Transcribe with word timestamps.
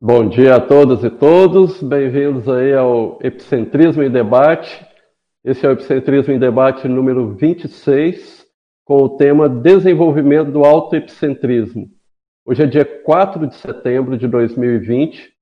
Bom 0.00 0.28
dia 0.28 0.54
a 0.54 0.60
todas 0.60 1.02
e 1.02 1.10
todos, 1.10 1.82
bem-vindos 1.82 2.48
aí 2.48 2.72
ao 2.72 3.18
Epicentrismo 3.20 4.00
em 4.00 4.08
Debate. 4.08 4.86
Esse 5.44 5.66
é 5.66 5.68
o 5.68 5.72
Epicentrismo 5.72 6.32
em 6.32 6.38
Debate 6.38 6.86
número 6.86 7.34
26, 7.34 8.46
com 8.84 9.02
o 9.02 9.16
tema 9.16 9.48
Desenvolvimento 9.48 10.52
do 10.52 10.64
Autoepicentrismo. 10.64 11.90
Hoje 12.46 12.62
é 12.62 12.66
dia 12.66 12.84
4 12.84 13.48
de 13.48 13.56
setembro 13.56 14.16
de 14.16 14.28
2020. 14.28 15.32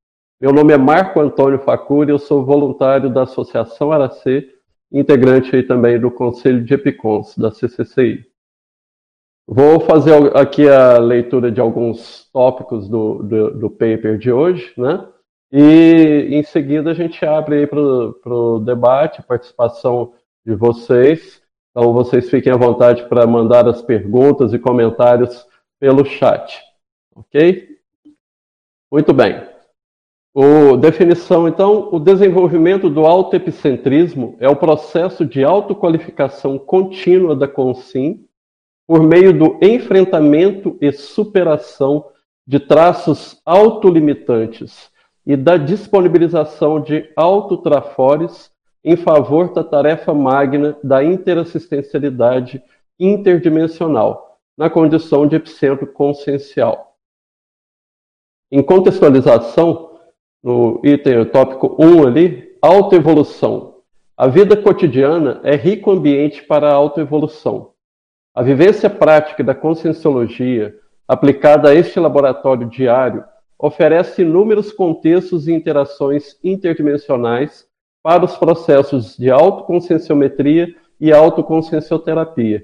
Meu 0.40 0.54
nome 0.54 0.72
é 0.72 0.78
Marco 0.78 1.20
Antônio 1.20 1.58
Facuri, 1.58 2.10
eu 2.10 2.18
sou 2.18 2.42
voluntário 2.42 3.12
da 3.12 3.24
Associação 3.24 3.92
Aracê, 3.92 4.48
integrante 4.91 5.54
aí 5.54 5.64
também 5.64 6.00
do 6.00 6.10
Conselho 6.10 6.64
de 6.64 6.72
Epicons, 6.72 7.36
da 7.36 7.50
CCCI. 7.50 8.24
Vou 9.48 9.78
fazer 9.80 10.36
aqui 10.36 10.69
a 10.69 10.98
leitura 10.98 11.52
de 11.52 11.61
alguns 11.61 12.28
tópicos 12.33 12.89
do, 12.89 13.22
do, 13.22 13.50
do 13.53 13.70
paper 13.70 14.19
de 14.19 14.33
hoje, 14.33 14.72
né? 14.77 15.06
E 15.53 16.28
em 16.33 16.42
seguida 16.42 16.91
a 16.91 16.94
gente 16.94 17.25
abre 17.25 17.61
aí 17.61 17.66
para 17.66 17.78
o 17.78 18.58
debate, 18.58 19.22
participação 19.22 20.14
de 20.44 20.55
vocês. 20.56 21.41
Então 21.70 21.92
vocês 21.92 22.28
fiquem 22.28 22.53
à 22.53 22.56
vontade 22.56 23.09
para 23.09 23.25
mandar 23.25 23.69
as 23.69 23.81
perguntas 23.81 24.53
e 24.53 24.59
comentários 24.59 25.47
pelo 25.78 26.04
chat. 26.04 26.60
Ok? 27.15 27.69
Muito 28.91 29.12
bem. 29.12 29.47
O, 30.34 30.76
definição, 30.76 31.49
então, 31.49 31.88
o 31.93 32.00
desenvolvimento 32.00 32.91
do 32.91 33.06
autoepicentrismo 33.06 34.37
é 34.41 34.49
o 34.49 34.56
processo 34.56 35.25
de 35.25 35.44
autoqualificação 35.44 36.59
contínua 36.59 37.34
da 37.34 37.49
consim 37.49 38.26
por 38.86 39.02
meio 39.02 39.36
do 39.36 39.58
enfrentamento 39.60 40.76
e 40.80 40.92
superação 40.92 42.06
de 42.47 42.60
traços 42.60 43.41
autolimitantes 43.44 44.91
e 45.26 45.36
da 45.36 45.56
disponibilização 45.56 46.80
de 46.80 47.10
autotrafores 47.16 48.52
em 48.84 48.96
favor 48.96 49.52
da 49.52 49.64
tarefa 49.64 50.14
magna 50.14 50.78
da 50.84 51.02
interassistencialidade 51.02 52.62
interdimensional, 53.00 54.38
na 54.56 54.70
condição 54.70 55.26
de 55.26 55.34
epicentro 55.34 55.88
consciencial. 55.88 56.96
Em 58.50 58.62
contextualização, 58.62 59.98
no 60.41 60.80
item 60.84 61.25
tópico 61.25 61.76
1 61.80 62.06
ali, 62.06 62.56
autoevolução. 62.62 63.80
A 64.16 64.28
vida 64.28 64.56
cotidiana 64.56 65.41
é 65.42 65.56
rico 65.56 65.91
ambiente 65.91 66.44
para 66.44 66.70
a 66.70 66.75
autoevolução. 66.75 67.72
A 68.36 68.42
vivência 68.42 68.91
prática 68.91 69.42
da 69.42 69.54
conscienciologia, 69.54 70.78
aplicada 71.08 71.70
a 71.70 71.74
este 71.74 71.98
laboratório 71.98 72.69
diário, 72.69 73.24
oferece 73.58 74.20
inúmeros 74.20 74.70
contextos 74.70 75.48
e 75.48 75.54
interações 75.54 76.38
interdimensionais 76.44 77.66
para 78.02 78.26
os 78.26 78.36
processos 78.36 79.16
de 79.16 79.30
autoconscienciometria 79.30 80.69
e 81.00 81.14
autoconsciencioterapia. 81.14 82.62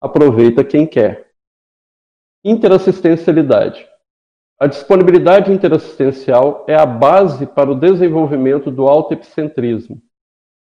Aproveita 0.00 0.62
quem 0.62 0.86
quer. 0.86 1.32
Interassistencialidade. 2.44 3.84
A 4.56 4.68
disponibilidade 4.68 5.50
interassistencial 5.50 6.64
é 6.68 6.76
a 6.76 6.86
base 6.86 7.44
para 7.44 7.72
o 7.72 7.74
desenvolvimento 7.74 8.70
do 8.70 8.86
autoepicentrismo. 8.86 10.00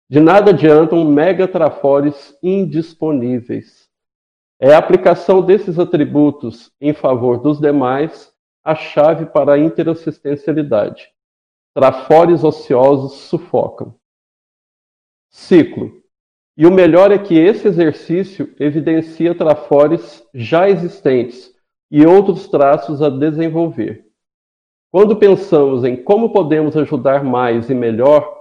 De 0.09 0.21
nada 0.21 0.53
adiantam 0.53 1.04
megatrafores 1.04 2.38
indisponíveis. 2.41 3.88
É 4.61 4.75
a 4.75 4.79
aplicação 4.79 5.41
desses 5.41 5.79
atributos 5.79 6.73
em 6.81 6.93
favor 6.93 7.39
dos 7.39 7.61
demais 7.61 8.33
a 8.65 8.75
chave 8.75 9.27
para 9.27 9.53
a 9.53 9.59
interassistencialidade. 9.59 11.09
Trafores 11.75 12.43
ociosos 12.43 13.13
sufocam. 13.21 13.95
Ciclo. 15.31 16.03
E 16.57 16.67
o 16.67 16.73
melhor 16.73 17.13
é 17.13 17.19
que 17.19 17.39
esse 17.39 17.69
exercício 17.69 18.53
evidencia 18.59 19.33
trafores 19.33 20.27
já 20.35 20.69
existentes 20.69 21.55
e 21.89 22.05
outros 22.05 22.49
traços 22.49 23.01
a 23.01 23.09
desenvolver. 23.09 24.07
Quando 24.91 25.17
pensamos 25.17 25.85
em 25.85 26.03
como 26.03 26.33
podemos 26.33 26.77
ajudar 26.77 27.23
mais 27.23 27.71
e 27.71 27.75
melhor, 27.75 28.37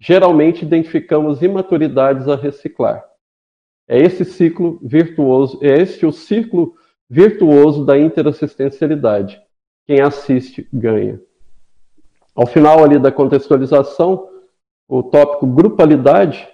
geralmente 0.00 0.64
identificamos 0.64 1.40
imaturidades 1.40 2.26
a 2.26 2.34
reciclar. 2.34 3.04
É 3.88 3.98
esse 3.98 4.24
ciclo 4.24 4.80
virtuoso, 4.82 5.58
é 5.62 5.80
este 5.80 6.04
o 6.04 6.10
círculo 6.10 6.74
virtuoso 7.08 7.84
da 7.84 7.96
interassistencialidade. 7.96 9.40
Quem 9.86 10.00
assiste 10.00 10.68
ganha. 10.72 11.20
Ao 12.34 12.46
final 12.46 12.82
ali 12.82 12.98
da 12.98 13.12
contextualização, 13.12 14.28
o 14.88 15.02
tópico 15.04 15.46
grupalidade, 15.46 16.48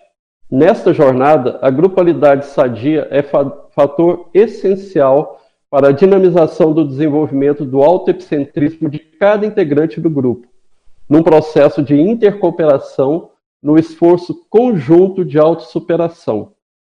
nesta 0.51 0.93
jornada, 0.93 1.59
a 1.63 1.71
grupalidade 1.71 2.47
sadia 2.47 3.09
é 3.11 3.23
fator 3.23 4.29
essencial 4.35 5.41
para 5.71 5.89
a 5.89 5.93
dinamização 5.93 6.75
do 6.75 6.87
desenvolvimento 6.87 7.65
do 7.65 7.83
autoepicentrismo 7.83 8.91
de 8.91 8.99
cada 8.99 9.47
integrante 9.47 9.99
do 9.99 10.11
grupo, 10.11 10.47
num 11.09 11.23
processo 11.23 11.83
de 11.83 11.99
intercooperação 11.99 13.31
no 13.63 13.79
esforço 13.79 14.47
conjunto 14.51 15.25
de 15.25 15.39
autossuperação 15.39 16.53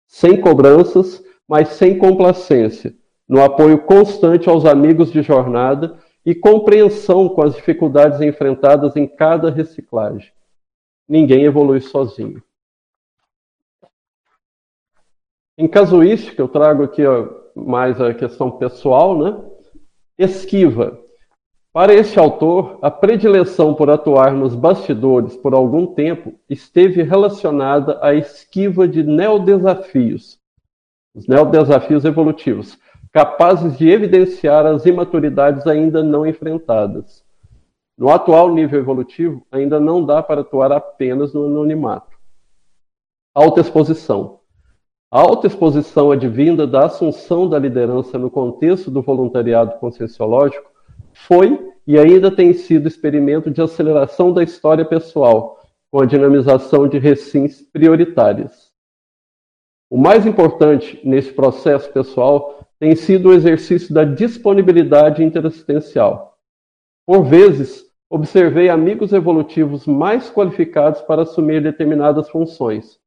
sem 0.09 0.41
cobranças, 0.41 1.23
mas 1.47 1.69
sem 1.69 1.97
complacência, 1.97 2.95
no 3.27 3.41
apoio 3.43 3.77
constante 3.77 4.49
aos 4.49 4.65
amigos 4.65 5.11
de 5.11 5.21
jornada 5.21 5.99
e 6.25 6.33
compreensão 6.33 7.29
com 7.29 7.43
as 7.43 7.55
dificuldades 7.55 8.19
enfrentadas 8.19 8.95
em 8.95 9.07
cada 9.07 9.51
reciclagem. 9.51 10.33
Ninguém 11.07 11.43
evolui 11.45 11.79
sozinho. 11.79 12.41
Em 15.55 15.67
casuística, 15.67 16.41
eu 16.41 16.47
trago 16.47 16.83
aqui 16.83 17.03
mais 17.55 18.01
a 18.01 18.13
questão 18.13 18.49
pessoal, 18.49 19.17
né? 19.17 19.37
Esquiva. 20.17 20.98
Para 21.79 21.93
este 21.93 22.19
autor, 22.19 22.77
a 22.81 22.91
predileção 22.91 23.73
por 23.73 23.89
atuar 23.89 24.33
nos 24.33 24.53
bastidores 24.53 25.37
por 25.37 25.53
algum 25.53 25.87
tempo 25.87 26.33
esteve 26.49 27.03
relacionada 27.03 27.97
à 28.01 28.13
esquiva 28.13 28.85
de 28.85 29.01
neodesafios, 29.01 30.37
os 31.15 31.25
neodesafios 31.25 32.03
evolutivos, 32.03 32.77
capazes 33.13 33.77
de 33.77 33.89
evidenciar 33.89 34.65
as 34.65 34.85
imaturidades 34.85 35.65
ainda 35.67 36.03
não 36.03 36.27
enfrentadas. 36.27 37.23
No 37.97 38.09
atual 38.09 38.53
nível 38.53 38.81
evolutivo, 38.81 39.41
ainda 39.49 39.79
não 39.79 40.05
dá 40.05 40.21
para 40.21 40.41
atuar 40.41 40.73
apenas 40.73 41.33
no 41.33 41.45
anonimato. 41.45 42.13
Autoexposição. 43.33 44.41
A 45.09 45.21
autoexposição 45.21 46.11
advinda 46.11 46.67
da 46.67 46.87
assunção 46.87 47.47
da 47.47 47.57
liderança 47.57 48.17
no 48.19 48.29
contexto 48.29 48.91
do 48.91 49.01
voluntariado 49.01 49.79
conscienciológico 49.79 50.69
foi 51.13 51.68
e 51.89 51.97
ainda 51.97 52.29
tem 52.29 52.53
sido 52.53 52.87
experimento 52.87 53.49
de 53.49 53.59
aceleração 53.63 54.31
da 54.31 54.43
história 54.43 54.85
pessoal, 54.85 55.59
com 55.89 55.99
a 55.99 56.05
dinamização 56.05 56.87
de 56.87 56.99
recins 56.99 57.63
prioritárias. 57.63 58.71
O 59.89 59.97
mais 59.97 60.27
importante 60.27 61.01
nesse 61.03 61.33
processo 61.33 61.91
pessoal 61.91 62.63
tem 62.79 62.95
sido 62.95 63.29
o 63.29 63.33
exercício 63.33 63.91
da 63.91 64.03
disponibilidade 64.03 65.23
interassistencial. 65.23 66.37
Por 67.07 67.23
vezes, 67.23 67.83
observei 68.07 68.69
amigos 68.69 69.11
evolutivos 69.11 69.87
mais 69.87 70.29
qualificados 70.29 71.01
para 71.01 71.23
assumir 71.23 71.59
determinadas 71.59 72.29
funções. 72.29 72.99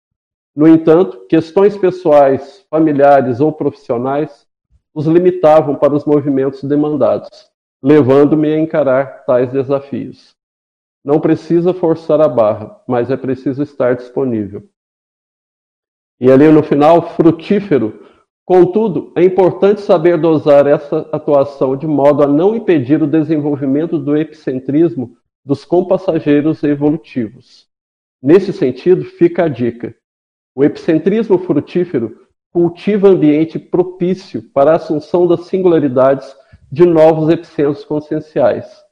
No 0.56 0.66
entanto, 0.66 1.24
questões 1.28 1.76
pessoais, 1.76 2.66
familiares 2.68 3.38
ou 3.38 3.52
profissionais 3.52 4.44
os 4.92 5.06
limitavam 5.06 5.76
para 5.76 5.94
os 5.94 6.04
movimentos 6.04 6.64
demandados 6.64 7.51
levando-me 7.82 8.52
a 8.52 8.58
encarar 8.58 9.24
tais 9.24 9.50
desafios. 9.50 10.36
Não 11.04 11.18
precisa 11.18 11.74
forçar 11.74 12.20
a 12.20 12.28
barra, 12.28 12.80
mas 12.86 13.10
é 13.10 13.16
preciso 13.16 13.62
estar 13.62 13.96
disponível. 13.96 14.68
E 16.20 16.30
ali 16.30 16.48
no 16.48 16.62
final, 16.62 17.16
frutífero. 17.16 18.06
Contudo, 18.44 19.12
é 19.16 19.24
importante 19.24 19.80
saber 19.80 20.20
dosar 20.20 20.66
essa 20.66 21.08
atuação 21.10 21.76
de 21.76 21.86
modo 21.86 22.22
a 22.22 22.26
não 22.28 22.54
impedir 22.54 23.02
o 23.02 23.08
desenvolvimento 23.08 23.98
do 23.98 24.16
epicentrismo 24.16 25.16
dos 25.44 25.64
compassageiros 25.64 26.62
evolutivos. 26.62 27.68
Nesse 28.22 28.52
sentido, 28.52 29.04
fica 29.04 29.44
a 29.44 29.48
dica. 29.48 29.96
O 30.54 30.62
epicentrismo 30.62 31.38
frutífero 31.38 32.28
cultiva 32.52 33.08
ambiente 33.08 33.58
propício 33.58 34.42
para 34.52 34.72
a 34.72 34.76
assunção 34.76 35.26
das 35.26 35.46
singularidades 35.46 36.32
de 36.72 36.86
novos 36.86 37.28
epicentros 37.28 37.84
conscienciais. 37.84 38.82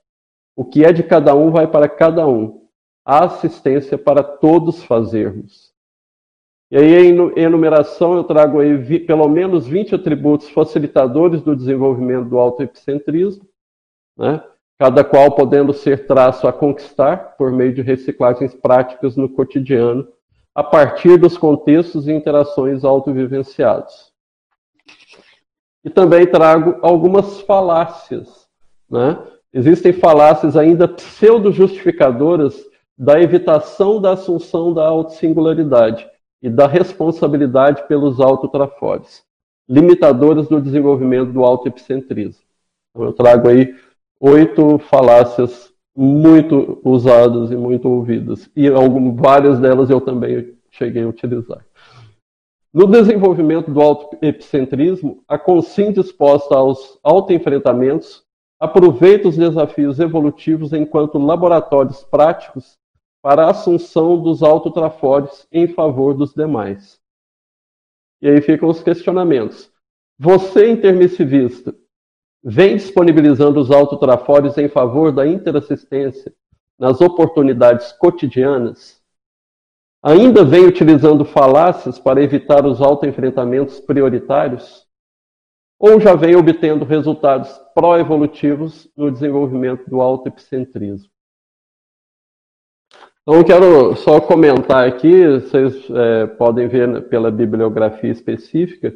O 0.55 0.67
que 0.67 0.85
é 0.85 0.93
de 0.93 1.03
cada 1.03 1.35
um 1.35 1.50
vai 1.50 1.67
para 1.67 1.88
cada 1.88 2.27
um. 2.29 2.69
A 3.03 3.25
assistência 3.25 3.97
para 3.97 4.23
todos 4.23 4.85
fazermos. 4.85 5.73
E 6.71 6.77
aí, 6.77 7.09
em 7.09 7.43
enumeração, 7.43 8.15
eu 8.15 8.23
trago 8.23 8.61
aí 8.61 8.77
vi, 8.77 9.00
pelo 9.00 9.27
menos 9.29 9.67
20 9.67 9.94
atributos 9.94 10.50
facilitadores 10.50 11.41
do 11.41 11.56
desenvolvimento 11.56 12.29
do 12.29 12.38
autoepicentrismo, 12.38 13.49
né? 14.17 14.44
cada 14.79 15.03
qual 15.03 15.35
podendo 15.35 15.73
ser 15.73 16.06
traço 16.06 16.47
a 16.47 16.53
conquistar 16.53 17.37
por 17.37 17.50
meio 17.50 17.75
de 17.75 17.81
reciclagens 17.81 18.55
práticas 18.55 19.17
no 19.17 19.29
cotidiano, 19.29 20.06
a 20.55 20.62
partir 20.62 21.17
dos 21.17 21.38
contextos 21.38 22.06
e 22.06 22.12
interações 22.12 22.85
autovivenciados. 22.85 24.09
E 25.85 25.91
também 25.91 26.27
trago 26.27 26.77
algumas 26.82 27.41
falácias. 27.41 28.47
Né? 28.88 29.19
Existem 29.53 29.93
falácias 29.93 30.56
ainda 30.56 30.87
pseudo-justificadoras 30.87 32.65
da 32.97 33.21
evitação 33.21 34.00
da 34.00 34.12
assunção 34.12 34.75
da 34.75 34.87
autossingularidade 34.87 36.06
e 36.43 36.50
da 36.50 36.67
responsabilidade 36.67 37.87
pelos 37.88 38.21
autotrafores, 38.21 39.23
limitadoras 39.69 40.49
do 40.49 40.61
desenvolvimento 40.61 41.32
do 41.32 41.44
autoepicentrismo. 41.44 42.43
Então, 42.91 43.06
eu 43.06 43.12
trago 43.12 43.49
aí 43.49 43.75
oito 44.21 44.79
falácias 44.79 45.73
muito 45.97 46.81
usadas 46.85 47.50
e 47.50 47.56
muito 47.56 47.88
ouvidas. 47.88 48.50
E 48.55 48.69
algumas, 48.69 49.17
várias 49.17 49.59
delas 49.59 49.91
eu 49.91 50.00
também 50.00 50.55
cheguei 50.71 51.03
a 51.03 51.09
utilizar. 51.09 51.65
No 52.72 52.87
desenvolvimento 52.87 53.72
do 53.72 53.81
autoepicentrismo, 53.81 55.25
a 55.26 55.37
consciência 55.37 56.02
disposta 56.05 56.55
aos 56.55 57.00
autoenfrentamentos 57.02 58.25
aproveita 58.61 59.26
os 59.26 59.37
desafios 59.37 59.99
evolutivos 59.99 60.72
enquanto 60.72 61.19
laboratórios 61.19 62.05
práticos 62.05 62.78
para 63.20 63.44
a 63.44 63.50
assunção 63.50 64.22
dos 64.22 64.43
autotrafores 64.43 65.49
em 65.50 65.67
favor 65.67 66.14
dos 66.14 66.32
demais. 66.32 67.00
E 68.22 68.28
aí 68.28 68.40
ficam 68.40 68.69
os 68.69 68.82
questionamentos. 68.82 69.72
Você, 70.17 70.70
intermissivista, 70.70 71.75
vem 72.44 72.76
disponibilizando 72.76 73.58
os 73.58 73.70
autotrafores 73.70 74.56
em 74.58 74.69
favor 74.69 75.11
da 75.11 75.26
interassistência 75.26 76.32
nas 76.78 77.00
oportunidades 77.00 77.93
cotidianas, 77.93 79.00
ainda 80.02 80.44
vem 80.44 80.67
utilizando 80.67 81.25
falácias 81.25 81.99
para 81.99 82.23
evitar 82.23 82.64
os 82.64 82.81
autoenfrentamentos 82.81 83.81
prioritários, 83.81 84.87
ou 85.79 86.00
já 86.00 86.14
vem 86.14 86.37
obtendo 86.37 86.85
resultados 86.85 87.50
pró-evolutivos 87.75 88.91
no 88.97 89.11
desenvolvimento 89.11 89.88
do 89.88 90.00
autoepicentrismo. 90.00 91.11
Então, 93.23 93.44
quero 93.44 93.94
só 93.97 94.20
comentar 94.20 94.87
aqui, 94.87 95.26
vocês 95.26 95.88
é, 95.91 96.26
podem 96.26 96.69
ver 96.69 97.08
pela 97.08 97.31
bibliografia 97.31 98.11
específica, 98.11 98.94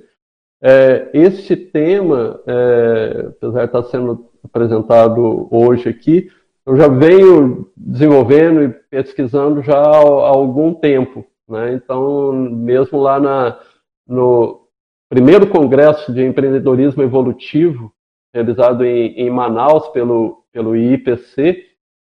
é, 0.62 1.10
este 1.12 1.54
tema, 1.56 2.40
é, 2.46 3.26
apesar 3.28 3.60
de 3.60 3.66
estar 3.66 3.82
sendo 3.84 4.30
apresentado 4.42 5.46
hoje 5.50 5.88
aqui, 5.88 6.30
eu 6.66 6.76
já 6.76 6.88
venho 6.88 7.70
desenvolvendo 7.76 8.62
e 8.62 8.68
pesquisando 8.68 9.62
já 9.62 9.76
há, 9.76 9.96
há 9.96 10.28
algum 10.28 10.72
tempo. 10.72 11.24
Né? 11.48 11.74
Então, 11.74 12.32
mesmo 12.32 13.00
lá 13.00 13.20
na, 13.20 13.58
no 14.06 14.66
primeiro 15.08 15.46
congresso 15.46 16.12
de 16.12 16.24
empreendedorismo 16.24 17.02
evolutivo, 17.02 17.92
realizado 18.34 18.84
em, 18.84 19.12
em 19.12 19.30
Manaus 19.30 19.88
pelo, 19.88 20.44
pelo 20.52 20.76
IPC, 20.76 21.66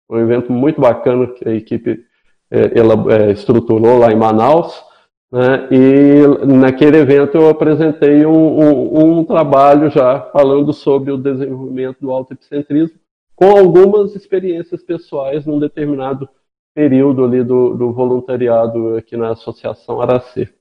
um 0.10 0.20
evento 0.20 0.52
muito 0.52 0.80
bacana 0.80 1.28
que 1.28 1.48
a 1.48 1.54
equipe 1.54 2.06
é, 2.52 2.80
ela, 2.80 2.94
é, 3.14 3.32
estruturou 3.32 3.98
lá 3.98 4.12
em 4.12 4.16
Manaus. 4.16 4.84
Né? 5.32 5.68
E 5.72 6.46
naquele 6.46 6.98
evento 6.98 7.36
eu 7.36 7.50
apresentei 7.50 8.26
um, 8.26 8.60
um, 8.60 9.20
um, 9.20 9.26
trabalho 9.26 9.90
já 9.90 10.22
falando 10.32 10.72
sobre 10.72 11.12
o 11.12 11.18
desenvolvimento 11.18 11.98
do 12.00 12.12
autoepicentrismo, 12.12 12.98
com 13.36 13.58
algumas 13.58 14.16
experiências 14.16 14.82
pessoais 14.82 15.46
num 15.46 15.60
determinado 15.60 16.28
período 16.74 17.24
ali 17.24 17.44
do, 17.44 17.76
do 17.76 17.94
voluntariado 17.94 18.96
aqui 18.96 19.16
na 19.16 19.32
Associação 19.32 20.02
Aracê. 20.02 20.54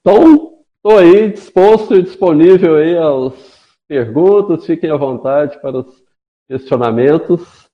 Então, 0.00 0.64
estou 0.76 0.98
aí 0.98 1.30
disposto 1.30 1.94
e 1.94 2.02
disponível 2.02 2.76
aí 2.76 2.96
às 2.96 3.76
perguntas, 3.86 4.66
fiquem 4.66 4.90
à 4.90 4.96
vontade 4.96 5.60
para 5.60 5.78
os 5.78 6.02
questionamentos. 6.48 7.70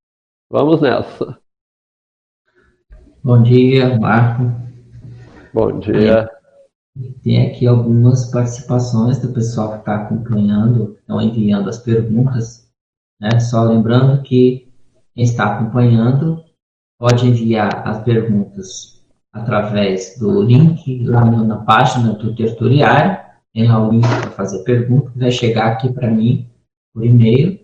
Vamos 0.50 0.80
nessa. 0.80 1.38
Bom 3.22 3.42
dia, 3.42 3.98
Marco. 3.98 4.44
Bom 5.52 5.78
dia. 5.80 6.30
Tem 7.22 7.46
aqui 7.46 7.66
algumas 7.66 8.30
participações 8.30 9.18
do 9.18 9.32
pessoal 9.32 9.72
que 9.72 9.78
está 9.78 9.96
acompanhando, 9.96 10.96
estão 11.00 11.20
enviando 11.20 11.68
as 11.68 11.78
perguntas. 11.78 12.67
Né? 13.20 13.40
Só 13.40 13.64
lembrando 13.64 14.22
que 14.22 14.68
quem 15.14 15.24
está 15.24 15.56
acompanhando 15.56 16.44
pode 16.98 17.26
enviar 17.26 17.86
as 17.86 18.02
perguntas 18.02 19.02
através 19.32 20.18
do 20.18 20.42
link 20.42 21.04
lá 21.04 21.24
na 21.24 21.58
página 21.58 22.12
do 22.14 22.34
terturiário. 22.34 23.18
Tem 23.52 23.66
lá 23.66 23.86
o 23.86 23.90
link 23.90 24.06
para 24.06 24.30
fazer 24.30 24.62
pergunta, 24.62 25.12
vai 25.16 25.30
chegar 25.30 25.72
aqui 25.72 25.92
para 25.92 26.10
mim 26.10 26.48
por 26.92 27.04
e-mail. 27.04 27.58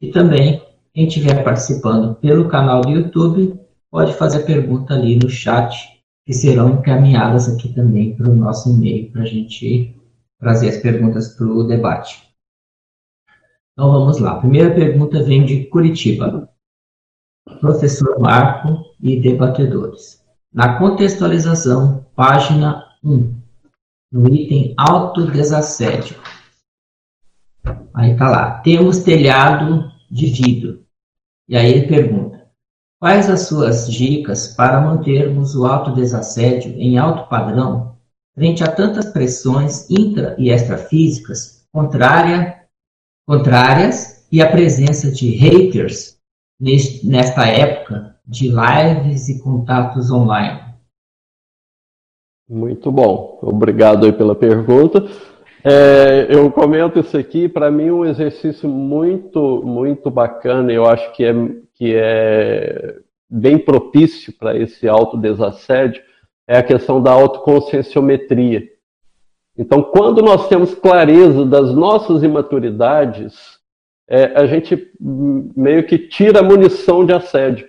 E 0.00 0.10
também, 0.10 0.62
quem 0.92 1.06
estiver 1.06 1.42
participando 1.44 2.14
pelo 2.16 2.48
canal 2.48 2.82
do 2.82 2.90
YouTube, 2.90 3.58
pode 3.90 4.14
fazer 4.14 4.40
pergunta 4.40 4.94
ali 4.94 5.16
no 5.16 5.28
chat 5.28 6.02
que 6.24 6.32
serão 6.32 6.74
encaminhadas 6.74 7.48
aqui 7.48 7.72
também 7.72 8.14
para 8.14 8.30
o 8.30 8.34
nosso 8.34 8.70
e-mail, 8.70 9.10
para 9.10 9.22
a 9.22 9.26
gente 9.26 9.96
trazer 10.38 10.68
as 10.68 10.76
perguntas 10.78 11.36
para 11.36 11.46
o 11.46 11.64
debate. 11.64 12.31
Então 13.72 13.90
vamos 13.90 14.18
lá. 14.18 14.32
A 14.32 14.40
primeira 14.40 14.74
pergunta 14.74 15.22
vem 15.22 15.44
de 15.44 15.64
Curitiba. 15.66 16.48
Professor 17.60 18.18
Marco 18.18 18.84
e 19.00 19.20
debatedores. 19.20 20.22
Na 20.52 20.78
contextualização, 20.78 22.06
página 22.14 22.84
1, 23.02 23.34
no 24.12 24.34
item 24.34 24.74
autodesassédio. 24.76 26.20
Aí 27.94 28.12
está 28.12 28.28
lá. 28.28 28.60
Temos 28.60 28.98
telhado 28.98 29.90
de 30.10 30.26
vidro. 30.26 30.84
E 31.48 31.56
aí 31.56 31.70
ele 31.70 31.88
pergunta: 31.88 32.46
Quais 33.00 33.28
as 33.28 33.48
suas 33.48 33.90
dicas 33.90 34.48
para 34.48 34.80
mantermos 34.80 35.56
o 35.56 35.66
autodesassédio 35.66 36.72
em 36.72 36.98
alto 36.98 37.28
padrão 37.28 37.96
frente 38.34 38.62
a 38.62 38.70
tantas 38.70 39.06
pressões 39.06 39.90
intra 39.90 40.36
e 40.38 40.50
extrafísicas 40.50 41.66
contrária, 41.72 42.61
contrárias 43.26 44.26
e 44.30 44.40
a 44.40 44.50
presença 44.50 45.10
de 45.10 45.30
haters 45.30 46.18
nesta 47.04 47.46
época 47.46 48.16
de 48.26 48.48
lives 48.48 49.28
e 49.28 49.42
contatos 49.42 50.10
online? 50.10 50.60
Muito 52.48 52.90
bom, 52.92 53.38
obrigado 53.42 54.06
aí 54.06 54.12
pela 54.12 54.34
pergunta. 54.34 55.04
É, 55.64 56.26
eu 56.28 56.50
comento 56.50 56.98
isso 56.98 57.16
aqui, 57.16 57.48
para 57.48 57.70
mim 57.70 57.90
um 57.90 58.04
exercício 58.04 58.68
muito, 58.68 59.62
muito 59.64 60.10
bacana, 60.10 60.72
eu 60.72 60.86
acho 60.86 61.12
que 61.12 61.24
é 61.24 61.32
que 61.74 61.94
é 61.94 62.96
bem 63.30 63.58
propício 63.58 64.32
para 64.38 64.56
esse 64.56 64.86
autodesassédio 64.86 66.02
é 66.46 66.58
a 66.58 66.62
questão 66.62 67.02
da 67.02 67.12
autoconscienciometria. 67.12 68.68
Então, 69.56 69.82
quando 69.82 70.22
nós 70.22 70.48
temos 70.48 70.74
clareza 70.74 71.44
das 71.44 71.74
nossas 71.74 72.22
imaturidades, 72.22 73.58
é, 74.08 74.24
a 74.38 74.46
gente 74.46 74.90
meio 75.00 75.86
que 75.86 75.98
tira 75.98 76.40
a 76.40 76.42
munição 76.42 77.04
de 77.04 77.12
assédio. 77.12 77.68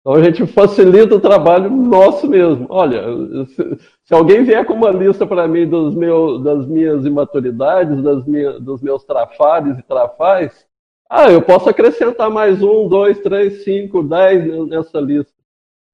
Então, 0.00 0.14
a 0.14 0.22
gente 0.22 0.46
facilita 0.46 1.16
o 1.16 1.20
trabalho 1.20 1.70
nosso 1.70 2.28
mesmo. 2.28 2.66
Olha, 2.68 3.02
se, 3.46 3.78
se 4.04 4.14
alguém 4.14 4.44
vier 4.44 4.64
com 4.66 4.74
uma 4.74 4.90
lista 4.90 5.26
para 5.26 5.48
mim 5.48 5.68
dos 5.68 5.94
meu, 5.94 6.38
das 6.38 6.66
minhas 6.66 7.04
imaturidades, 7.04 8.02
das 8.02 8.24
minha, 8.26 8.60
dos 8.60 8.82
meus 8.82 9.04
trafares 9.04 9.78
e 9.78 9.82
trafais, 9.82 10.66
ah, 11.10 11.30
eu 11.30 11.42
posso 11.42 11.68
acrescentar 11.68 12.30
mais 12.30 12.62
um, 12.62 12.88
dois, 12.88 13.18
três, 13.20 13.64
cinco, 13.64 14.02
dez 14.02 14.44
nessa 14.68 15.00
lista. 15.00 15.32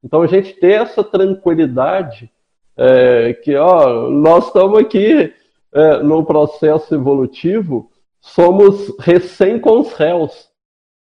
Então 0.03 0.23
a 0.23 0.27
gente 0.27 0.55
ter 0.55 0.81
essa 0.81 1.05
tranquilidade 1.05 2.31
é, 2.77 3.35
que 3.35 3.57
ó, 3.57 4.11
nós 4.11 4.47
estamos 4.47 4.79
aqui 4.79 5.33
é, 5.73 6.03
no 6.03 6.25
processo 6.25 6.95
evolutivo, 6.95 7.91
somos 8.21 8.95
recém 8.99 9.61
réus. 9.97 10.49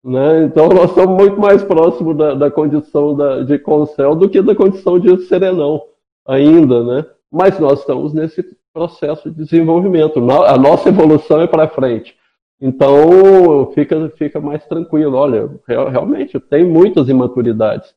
Né? 0.05 0.45
Então 0.45 0.69
nós 0.75 0.91
estamos 0.91 1.17
muito 1.17 1.41
mais 1.41 1.63
próximos 1.63 2.17
da, 2.17 2.35
da 2.35 2.51
condição 2.51 3.15
da, 3.17 3.43
de 3.43 3.59
concel 3.59 4.15
do 4.15 4.29
que 4.29 4.41
da 4.41 4.55
condição 4.55 4.99
de 4.99 5.27
serenão 5.27 5.83
ainda, 6.27 6.85
né? 6.85 7.07
Mas 7.31 7.59
nós 7.59 7.81
estamos 7.81 8.13
nesse 8.13 8.45
processo 8.73 9.31
de 9.31 9.45
desenvolvimento. 9.45 10.19
A 10.43 10.57
nossa 10.57 10.89
evolução 10.89 11.41
é 11.41 11.47
para 11.47 11.69
frente. 11.69 12.17
Então 12.61 13.71
fica, 13.75 14.11
fica 14.17 14.41
mais 14.41 14.65
tranquilo. 14.67 15.17
Olha, 15.17 15.51
realmente 15.67 16.39
tem 16.41 16.65
muitas 16.65 17.09
imaturidades. 17.09 17.95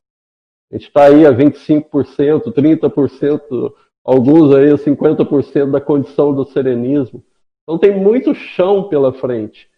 A 0.72 0.76
gente 0.76 0.88
está 0.88 1.04
aí 1.04 1.26
a 1.26 1.32
25%, 1.32 2.50
30%, 2.50 3.72
alguns 4.02 4.54
aí 4.54 4.70
a 4.70 4.78
50% 4.78 5.70
da 5.70 5.80
condição 5.80 6.32
do 6.34 6.46
serenismo. 6.46 7.22
Então 7.62 7.78
tem 7.78 7.94
muito 7.94 8.34
chão 8.34 8.88
pela 8.88 9.12
frente. 9.12 9.68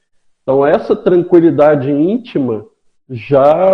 Então, 0.43 0.65
essa 0.65 0.95
tranquilidade 0.95 1.91
íntima 1.91 2.67
já, 3.09 3.71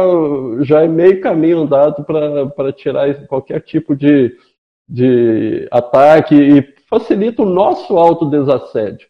já 0.62 0.83
é 0.83 0.89
meio 0.89 1.21
caminho 1.21 1.61
andado 1.61 2.05
para 2.05 2.73
tirar 2.73 3.27
qualquer 3.27 3.61
tipo 3.61 3.95
de, 3.95 4.37
de 4.89 5.69
ataque 5.71 6.35
e 6.35 6.75
facilita 6.89 7.43
o 7.43 7.47
nosso 7.47 7.97
autodesassédio. 7.97 9.09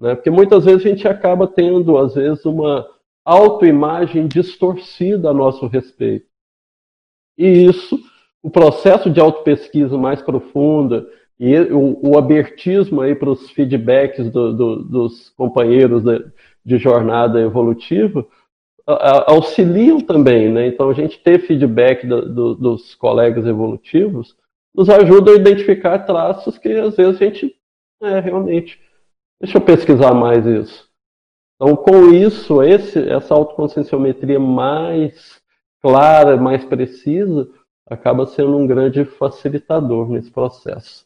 Né? 0.00 0.14
Porque 0.14 0.30
muitas 0.30 0.64
vezes 0.64 0.84
a 0.84 0.88
gente 0.88 1.06
acaba 1.06 1.46
tendo, 1.46 1.98
às 1.98 2.14
vezes, 2.14 2.44
uma 2.44 2.86
autoimagem 3.24 4.26
distorcida 4.28 5.30
a 5.30 5.34
nosso 5.34 5.66
respeito. 5.66 6.26
E 7.36 7.66
isso, 7.66 7.98
o 8.42 8.50
processo 8.50 9.10
de 9.10 9.20
autopesquisa 9.20 9.96
mais 9.98 10.22
profunda 10.22 11.06
e 11.38 11.58
o, 11.58 11.98
o 12.10 12.18
abertismo 12.18 13.00
aí 13.00 13.14
para 13.14 13.30
os 13.30 13.50
feedbacks 13.50 14.30
do, 14.30 14.52
do, 14.52 14.76
dos 14.84 15.30
companheiros 15.30 16.02
de, 16.02 16.24
de 16.64 16.78
jornada 16.78 17.40
evolutiva, 17.40 18.26
auxiliam 19.26 19.98
também, 19.98 20.50
né? 20.50 20.66
Então 20.66 20.90
a 20.90 20.92
gente 20.92 21.18
ter 21.18 21.40
feedback 21.40 22.06
do, 22.06 22.28
do, 22.28 22.54
dos 22.54 22.94
colegas 22.94 23.46
evolutivos 23.46 24.36
nos 24.74 24.90
ajuda 24.90 25.30
a 25.32 25.36
identificar 25.36 26.00
traços 26.00 26.58
que 26.58 26.68
às 26.68 26.96
vezes 26.96 27.20
a 27.20 27.24
gente 27.24 27.56
é 28.02 28.20
realmente. 28.20 28.80
Deixa 29.40 29.58
eu 29.58 29.62
pesquisar 29.62 30.12
mais 30.14 30.44
isso. 30.46 30.88
Então, 31.56 31.76
com 31.76 32.10
isso, 32.12 32.62
esse, 32.62 32.98
essa 33.08 33.34
autoconscienciometria 33.34 34.40
mais 34.40 35.40
clara, 35.84 36.38
mais 36.38 36.64
precisa, 36.64 37.46
acaba 37.86 38.26
sendo 38.26 38.56
um 38.56 38.66
grande 38.66 39.04
facilitador 39.04 40.08
nesse 40.08 40.30
processo. 40.30 41.04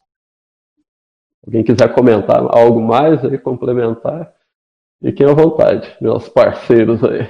Alguém 1.44 1.64
quiser 1.64 1.92
comentar 1.92 2.40
algo 2.56 2.80
mais 2.80 3.25
aí, 3.25 3.37
complementar, 3.38 4.32
fiquem 5.02 5.26
à 5.26 5.32
vontade, 5.35 5.97
meus 6.00 6.28
parceiros 6.28 7.02
aí. 7.02 7.26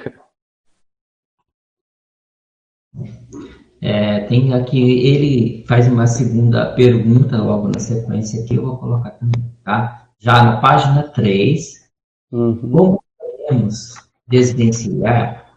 É, 3.80 4.20
tem 4.26 4.52
aqui, 4.52 5.06
ele 5.06 5.64
faz 5.66 5.88
uma 5.88 6.06
segunda 6.06 6.74
pergunta 6.74 7.38
logo 7.38 7.68
na 7.68 7.78
sequência 7.78 8.44
aqui, 8.44 8.56
eu 8.56 8.66
vou 8.66 8.76
colocar 8.76 9.12
também, 9.12 9.50
tá? 9.64 10.10
Já 10.18 10.42
na 10.42 10.60
página 10.60 11.04
3, 11.04 11.90
uhum. 12.30 12.70
como 12.70 13.04
podemos 13.18 13.94
desvencilhar, 14.26 15.47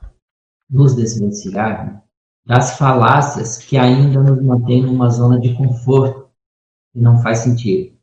nos 0.71 0.95
desvencilhar 0.95 2.01
das 2.45 2.77
falácias 2.77 3.57
que 3.57 3.77
ainda 3.77 4.21
nos 4.21 4.41
mantêm 4.41 4.83
numa 4.83 5.09
zona 5.09 5.39
de 5.39 5.53
conforto 5.55 6.29
e 6.95 7.01
não 7.01 7.21
faz 7.21 7.39
sentido? 7.39 7.95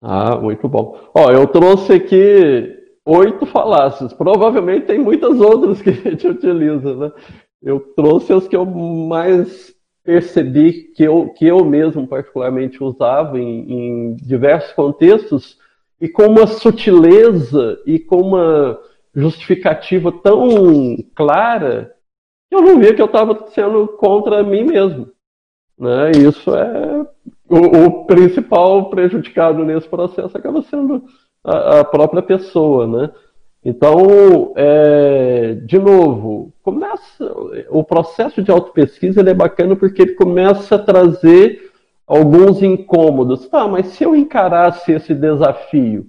Ah, 0.00 0.36
muito 0.36 0.68
bom. 0.68 0.96
Ó, 1.14 1.30
eu 1.32 1.46
trouxe 1.48 1.94
aqui 1.94 2.76
oito 3.04 3.46
falácias. 3.46 4.12
Provavelmente 4.12 4.86
tem 4.86 4.98
muitas 4.98 5.40
outras 5.40 5.82
que 5.82 5.90
a 5.90 5.92
gente 5.92 6.28
utiliza, 6.28 6.94
né? 6.94 7.12
Eu 7.60 7.80
trouxe 7.96 8.32
as 8.32 8.46
que 8.46 8.54
eu 8.54 8.64
mais 8.64 9.74
percebi 10.04 10.92
que 10.94 11.02
eu, 11.02 11.30
que 11.30 11.46
eu 11.46 11.64
mesmo 11.64 12.06
particularmente 12.06 12.82
usava 12.82 13.38
em, 13.38 13.72
em 13.72 14.16
diversos 14.16 14.72
contextos 14.72 15.58
e 16.00 16.08
com 16.08 16.26
uma 16.26 16.46
sutileza 16.46 17.78
e 17.84 17.98
com 17.98 18.20
uma 18.20 18.78
justificativa 19.14 20.12
tão 20.12 20.96
clara 21.14 21.94
que 22.48 22.56
eu 22.56 22.62
não 22.62 22.78
via 22.78 22.94
que 22.94 23.02
eu 23.02 23.06
estava 23.06 23.46
sendo 23.48 23.88
contra 23.88 24.42
mim 24.42 24.64
mesmo. 24.64 25.10
Né? 25.78 26.10
Isso 26.12 26.54
é 26.54 27.06
o, 27.48 27.86
o, 27.86 28.06
principal 28.06 28.90
prejudicado 28.90 29.64
nesse 29.64 29.88
processo 29.88 30.36
acaba 30.36 30.60
sendo 30.62 31.04
a, 31.44 31.80
a 31.80 31.84
própria 31.84 32.22
pessoa, 32.22 32.86
né? 32.86 33.10
Então, 33.64 34.52
é, 34.56 35.54
de 35.64 35.78
novo, 35.78 36.52
começa 36.62 37.24
o 37.70 37.82
processo 37.82 38.42
de 38.42 38.50
autopesquisa 38.50 39.20
ele 39.20 39.30
é 39.30 39.34
bacana 39.34 39.74
porque 39.74 40.02
ele 40.02 40.14
começa 40.14 40.76
a 40.76 40.78
trazer 40.78 41.70
alguns 42.06 42.62
incômodos. 42.62 43.48
Tá, 43.48 43.66
mas 43.66 43.88
se 43.88 44.04
eu 44.04 44.14
encarasse 44.14 44.92
esse 44.92 45.14
desafio, 45.14 46.06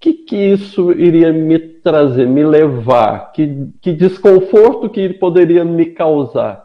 que, 0.00 0.14
que 0.14 0.36
isso 0.36 0.90
iria 0.92 1.30
me 1.30 1.58
trazer, 1.58 2.26
me 2.26 2.42
levar? 2.42 3.32
Que, 3.32 3.68
que 3.82 3.92
desconforto 3.92 4.88
que 4.88 5.10
poderia 5.10 5.62
me 5.62 5.86
causar? 5.86 6.64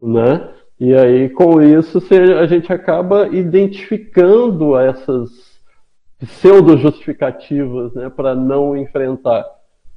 Né? 0.00 0.48
E 0.78 0.94
aí, 0.94 1.28
com 1.28 1.60
isso, 1.60 2.00
a 2.40 2.46
gente 2.46 2.72
acaba 2.72 3.28
identificando 3.28 4.76
essas 4.76 5.60
pseudo-justificativas 6.20 7.92
né, 7.94 8.08
para 8.08 8.34
não 8.34 8.76
enfrentar. 8.76 9.44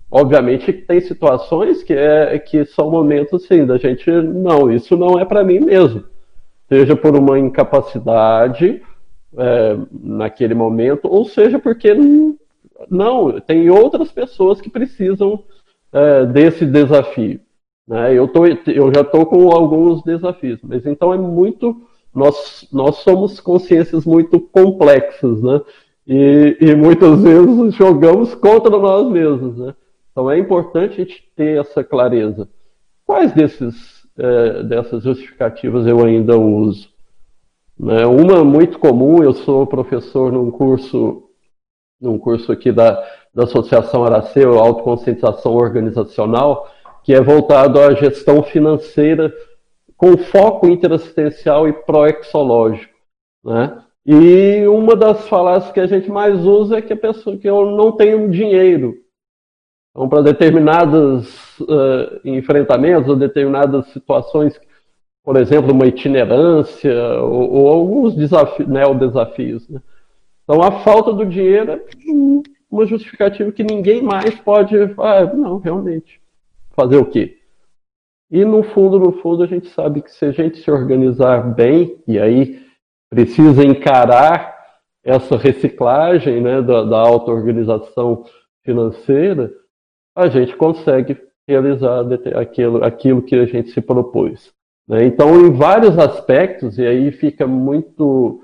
Obviamente 0.09 0.71
que 0.71 0.81
tem 0.81 0.99
situações 1.01 1.83
que, 1.83 1.93
é, 1.93 2.37
que 2.39 2.65
são 2.65 2.89
momentos 2.89 3.43
assim, 3.43 3.65
da 3.65 3.77
gente, 3.77 4.09
não, 4.09 4.71
isso 4.71 4.97
não 4.97 5.19
é 5.19 5.25
para 5.25 5.43
mim 5.43 5.59
mesmo. 5.59 6.03
Seja 6.67 6.95
por 6.95 7.15
uma 7.15 7.37
incapacidade 7.37 8.81
é, 9.37 9.77
naquele 9.91 10.55
momento, 10.55 11.07
ou 11.07 11.25
seja 11.25 11.59
porque 11.59 11.93
não, 11.93 12.35
tem 13.45 13.69
outras 13.69 14.11
pessoas 14.11 14.59
que 14.59 14.69
precisam 14.69 15.43
é, 15.91 16.25
desse 16.25 16.65
desafio. 16.65 17.39
Né? 17.87 18.13
Eu, 18.13 18.27
tô, 18.27 18.45
eu 18.45 18.93
já 18.93 19.01
estou 19.01 19.25
com 19.25 19.49
alguns 19.51 20.03
desafios, 20.03 20.59
mas 20.63 20.85
então 20.85 21.13
é 21.13 21.17
muito. 21.17 21.75
Nós, 22.13 22.67
nós 22.71 22.97
somos 22.97 23.39
consciências 23.39 24.05
muito 24.05 24.39
complexas, 24.39 25.41
né? 25.41 25.61
E, 26.07 26.57
e 26.61 26.75
muitas 26.75 27.21
vezes 27.21 27.75
jogamos 27.75 28.33
contra 28.35 28.77
nós 28.77 29.09
mesmos, 29.09 29.57
né? 29.57 29.75
Então 30.11 30.31
é 30.31 30.39
importante 30.39 30.93
a 30.93 31.03
gente 31.03 31.29
ter 31.35 31.59
essa 31.59 31.83
clareza. 31.83 32.47
Quais 33.05 33.33
desses, 33.33 34.07
é, 34.17 34.63
dessas 34.63 35.03
justificativas 35.03 35.85
eu 35.85 36.03
ainda 36.05 36.37
uso? 36.39 36.87
Né? 37.77 38.05
Uma 38.05 38.43
muito 38.43 38.79
comum, 38.79 39.21
eu 39.21 39.33
sou 39.33 39.67
professor 39.67 40.31
num 40.31 40.49
curso, 40.49 41.24
num 42.05 42.17
curso 42.17 42.51
aqui 42.51 42.71
da, 42.71 43.03
da 43.33 43.43
Associação 43.43 44.05
Araceu, 44.05 44.57
Autoconscientização 44.59 45.53
Organizacional, 45.53 46.69
que 47.03 47.13
é 47.13 47.21
voltado 47.21 47.79
à 47.79 47.93
gestão 47.93 48.41
financeira 48.41 49.33
com 49.97 50.17
foco 50.17 50.67
interassistencial 50.67 51.67
e 51.67 51.73
proexológico. 51.73 52.93
Né? 53.43 53.81
E 54.05 54.65
uma 54.67 54.95
das 54.95 55.27
falácias 55.27 55.71
que 55.71 55.79
a 55.79 55.87
gente 55.87 56.09
mais 56.09 56.45
usa 56.45 56.77
é 56.77 56.81
que 56.81 56.93
a 56.93 56.97
pessoa 56.97 57.37
que 57.37 57.49
eu 57.49 57.65
não 57.71 57.91
tenho 57.91 58.29
dinheiro. 58.29 58.95
Então, 59.91 60.09
para 60.09 60.21
determinados 60.21 61.59
uh, 61.61 62.19
enfrentamentos 62.25 63.09
ou 63.09 63.15
determinadas 63.15 63.87
situações, 63.87 64.59
por 65.23 65.37
exemplo, 65.37 65.71
uma 65.71 65.87
itinerância 65.87 66.93
ou, 67.21 67.51
ou 67.51 67.67
alguns 67.69 68.13
desafios, 68.13 68.67
neo-desafios. 68.67 69.67
Né? 69.69 69.81
Então, 70.45 70.61
a 70.61 70.83
falta 70.83 71.11
do 71.11 71.25
dinheiro 71.25 71.71
é 71.71 71.81
uma 72.69 72.85
justificativa 72.85 73.51
que 73.51 73.63
ninguém 73.63 74.01
mais 74.01 74.35
pode. 74.39 74.77
Ah, 74.97 75.25
não, 75.33 75.57
realmente. 75.57 76.21
Fazer 76.71 76.97
o 76.97 77.05
quê? 77.05 77.37
E 78.29 78.45
no 78.45 78.63
fundo, 78.63 78.99
no 78.99 79.11
fundo, 79.13 79.43
a 79.43 79.47
gente 79.47 79.69
sabe 79.69 80.01
que 80.01 80.11
se 80.11 80.25
a 80.25 80.31
gente 80.31 80.59
se 80.59 80.69
organizar 80.69 81.53
bem, 81.53 82.01
e 82.07 82.19
aí 82.19 82.59
precisa 83.09 83.65
encarar 83.65 84.55
essa 85.03 85.37
reciclagem 85.37 86.41
né, 86.41 86.61
da, 86.61 86.83
da 86.83 86.97
auto-organização 86.97 88.23
financeira, 88.63 89.51
a 90.15 90.27
gente 90.27 90.55
consegue 90.55 91.17
realizar 91.47 92.01
aquilo, 92.35 92.83
aquilo 92.83 93.21
que 93.21 93.35
a 93.35 93.45
gente 93.45 93.69
se 93.69 93.81
propôs. 93.81 94.51
Né? 94.87 95.05
Então, 95.05 95.39
em 95.39 95.53
vários 95.53 95.97
aspectos, 95.97 96.77
e 96.77 96.85
aí 96.85 97.11
fica 97.11 97.45
muito 97.45 98.41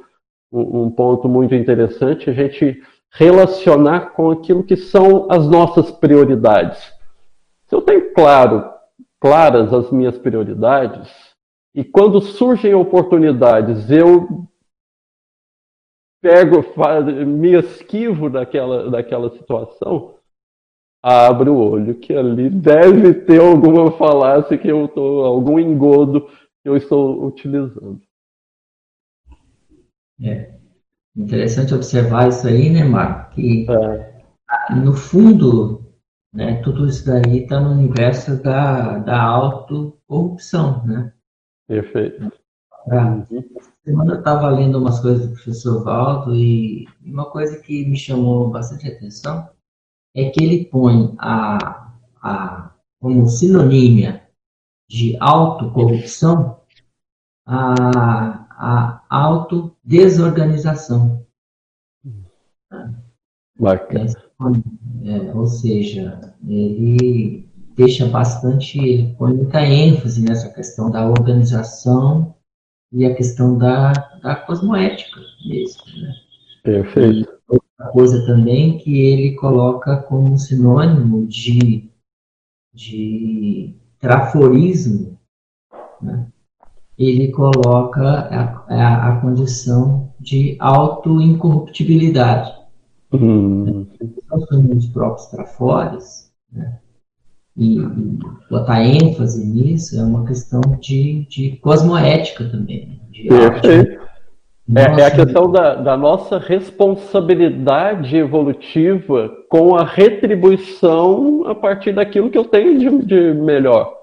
um, 0.51 0.83
um 0.83 0.91
ponto 0.91 1.29
muito 1.29 1.55
interessante, 1.55 2.29
a 2.29 2.33
gente 2.33 2.81
relacionar 3.11 4.11
com 4.11 4.31
aquilo 4.31 4.63
que 4.63 4.75
são 4.75 5.27
as 5.31 5.47
nossas 5.47 5.91
prioridades. 5.91 6.79
Se 7.67 7.75
eu 7.75 7.81
tenho 7.81 8.13
claro, 8.13 8.69
claras 9.19 9.73
as 9.73 9.91
minhas 9.91 10.17
prioridades, 10.17 11.09
e 11.73 11.83
quando 11.83 12.21
surgem 12.21 12.73
oportunidades, 12.73 13.89
eu 13.89 14.47
pego, 16.21 16.63
me 17.25 17.53
esquivo 17.57 18.29
daquela, 18.29 18.89
daquela 18.89 19.29
situação, 19.31 20.15
abre 21.01 21.49
o 21.49 21.57
olho 21.57 21.95
que 21.95 22.13
ali 22.13 22.49
deve 22.49 23.13
ter 23.13 23.41
alguma 23.41 23.91
falácia 23.93 24.57
que 24.57 24.67
eu 24.67 24.87
tô, 24.87 25.25
algum 25.25 25.57
engodo 25.59 26.27
que 26.61 26.69
eu 26.69 26.77
estou 26.77 27.25
utilizando. 27.25 28.01
É 30.23 30.51
interessante 31.15 31.73
observar 31.73 32.29
isso 32.29 32.47
aí, 32.47 32.69
né, 32.69 32.83
Marco? 32.83 33.35
Que 33.35 33.65
é. 33.69 34.75
no 34.75 34.93
fundo, 34.93 35.93
né, 36.33 36.61
tudo 36.61 36.87
isso 36.87 37.05
daí 37.05 37.43
está 37.43 37.59
no 37.59 37.71
universo 37.71 38.41
da, 38.41 38.99
da 38.99 39.21
autocorrupção, 39.21 40.85
né? 40.85 41.13
Perfeito. 41.67 42.31
Pra, 42.85 43.25
semana 43.83 44.13
eu 44.13 44.19
estava 44.19 44.49
lendo 44.49 44.79
umas 44.79 44.99
coisas 44.99 45.27
do 45.27 45.33
professor 45.33 45.83
Valdo 45.83 46.35
e 46.35 46.87
uma 47.03 47.29
coisa 47.29 47.59
que 47.59 47.85
me 47.85 47.97
chamou 47.97 48.49
bastante 48.49 48.87
atenção 48.87 49.49
é 50.15 50.29
que 50.29 50.43
ele 50.43 50.65
põe 50.65 51.15
a, 51.19 51.93
a, 52.21 52.71
como 52.99 53.27
sinonímia 53.27 54.27
de 54.89 55.15
autocorrupção 55.19 56.59
a, 57.45 58.40
a 58.61 59.01
autodesorganização. 59.09 61.25
Bacana. 63.59 64.05
É, 65.03 65.33
ou 65.33 65.47
seja, 65.47 66.35
ele 66.47 67.49
deixa 67.75 68.07
bastante, 68.07 68.77
ele 68.77 69.15
põe 69.15 69.33
muita 69.33 69.61
ênfase 69.61 70.21
nessa 70.21 70.47
questão 70.49 70.91
da 70.91 71.09
organização 71.09 72.35
e 72.91 73.03
a 73.03 73.15
questão 73.15 73.57
da, 73.57 73.93
da 74.21 74.35
cosmoética 74.35 75.19
mesmo. 75.43 75.81
Né? 75.99 76.13
Perfeito. 76.63 77.27
E 77.27 77.29
outra 77.47 77.87
coisa 77.91 78.23
também 78.27 78.77
que 78.77 78.99
ele 78.99 79.35
coloca 79.37 80.03
como 80.03 80.37
sinônimo 80.37 81.25
de, 81.25 81.89
de 82.71 83.75
traforismo, 83.99 85.19
né? 85.99 86.30
Ele 86.97 87.29
coloca 87.31 88.01
a, 88.01 88.63
a, 88.67 89.09
a 89.09 89.21
condição 89.21 90.13
de 90.19 90.55
auto-incorruptibilidade. 90.59 92.53
Hum. 93.13 93.87
Somos 94.49 94.85
os 94.85 94.87
próprios 94.87 95.27
trafores, 95.27 96.31
né? 96.51 96.79
e, 97.57 97.79
e, 97.79 98.19
botar 98.49 98.83
ênfase 98.83 99.45
nisso 99.45 99.99
é 99.99 100.03
uma 100.03 100.25
questão 100.25 100.61
de, 100.79 101.25
de 101.29 101.57
cosmoética 101.57 102.45
também. 102.45 103.01
De 103.09 103.27
Perfeito. 103.27 104.01
É, 104.73 104.83
é, 104.83 105.05
a 105.05 105.11
questão 105.11 105.51
da, 105.51 105.75
da, 105.75 105.97
nossa 105.97 106.37
responsabilidade 106.37 108.15
evolutiva 108.15 109.29
com 109.49 109.75
a 109.75 109.83
retribuição 109.83 111.43
a 111.45 111.53
partir 111.53 111.91
daquilo 111.91 112.29
que 112.29 112.37
eu 112.37 112.45
tenho 112.45 112.79
de, 112.79 113.05
de 113.05 113.33
melhor. 113.33 114.00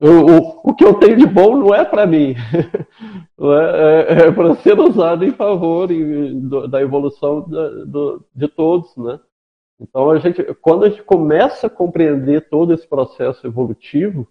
O, 0.00 0.70
o, 0.70 0.74
que 0.74 0.82
eu 0.82 0.94
tenho 0.94 1.18
de 1.18 1.26
bom 1.26 1.58
não 1.58 1.74
é 1.74 1.84
para 1.84 2.06
mim, 2.06 2.34
é, 3.38 4.08
é, 4.08 4.28
é 4.28 4.32
para 4.32 4.54
ser 4.56 4.80
usado 4.80 5.26
em 5.26 5.30
favor 5.30 5.90
em, 5.90 6.40
do, 6.40 6.66
da 6.66 6.80
evolução 6.80 7.46
da, 7.46 7.68
do, 7.84 8.24
de 8.34 8.48
todos, 8.48 8.96
né? 8.96 9.20
Então 9.78 10.10
a 10.10 10.18
gente, 10.18 10.42
quando 10.62 10.84
a 10.84 10.88
gente 10.88 11.02
começa 11.02 11.66
a 11.66 11.70
compreender 11.70 12.48
todo 12.48 12.72
esse 12.72 12.88
processo 12.88 13.46
evolutivo, 13.46 14.26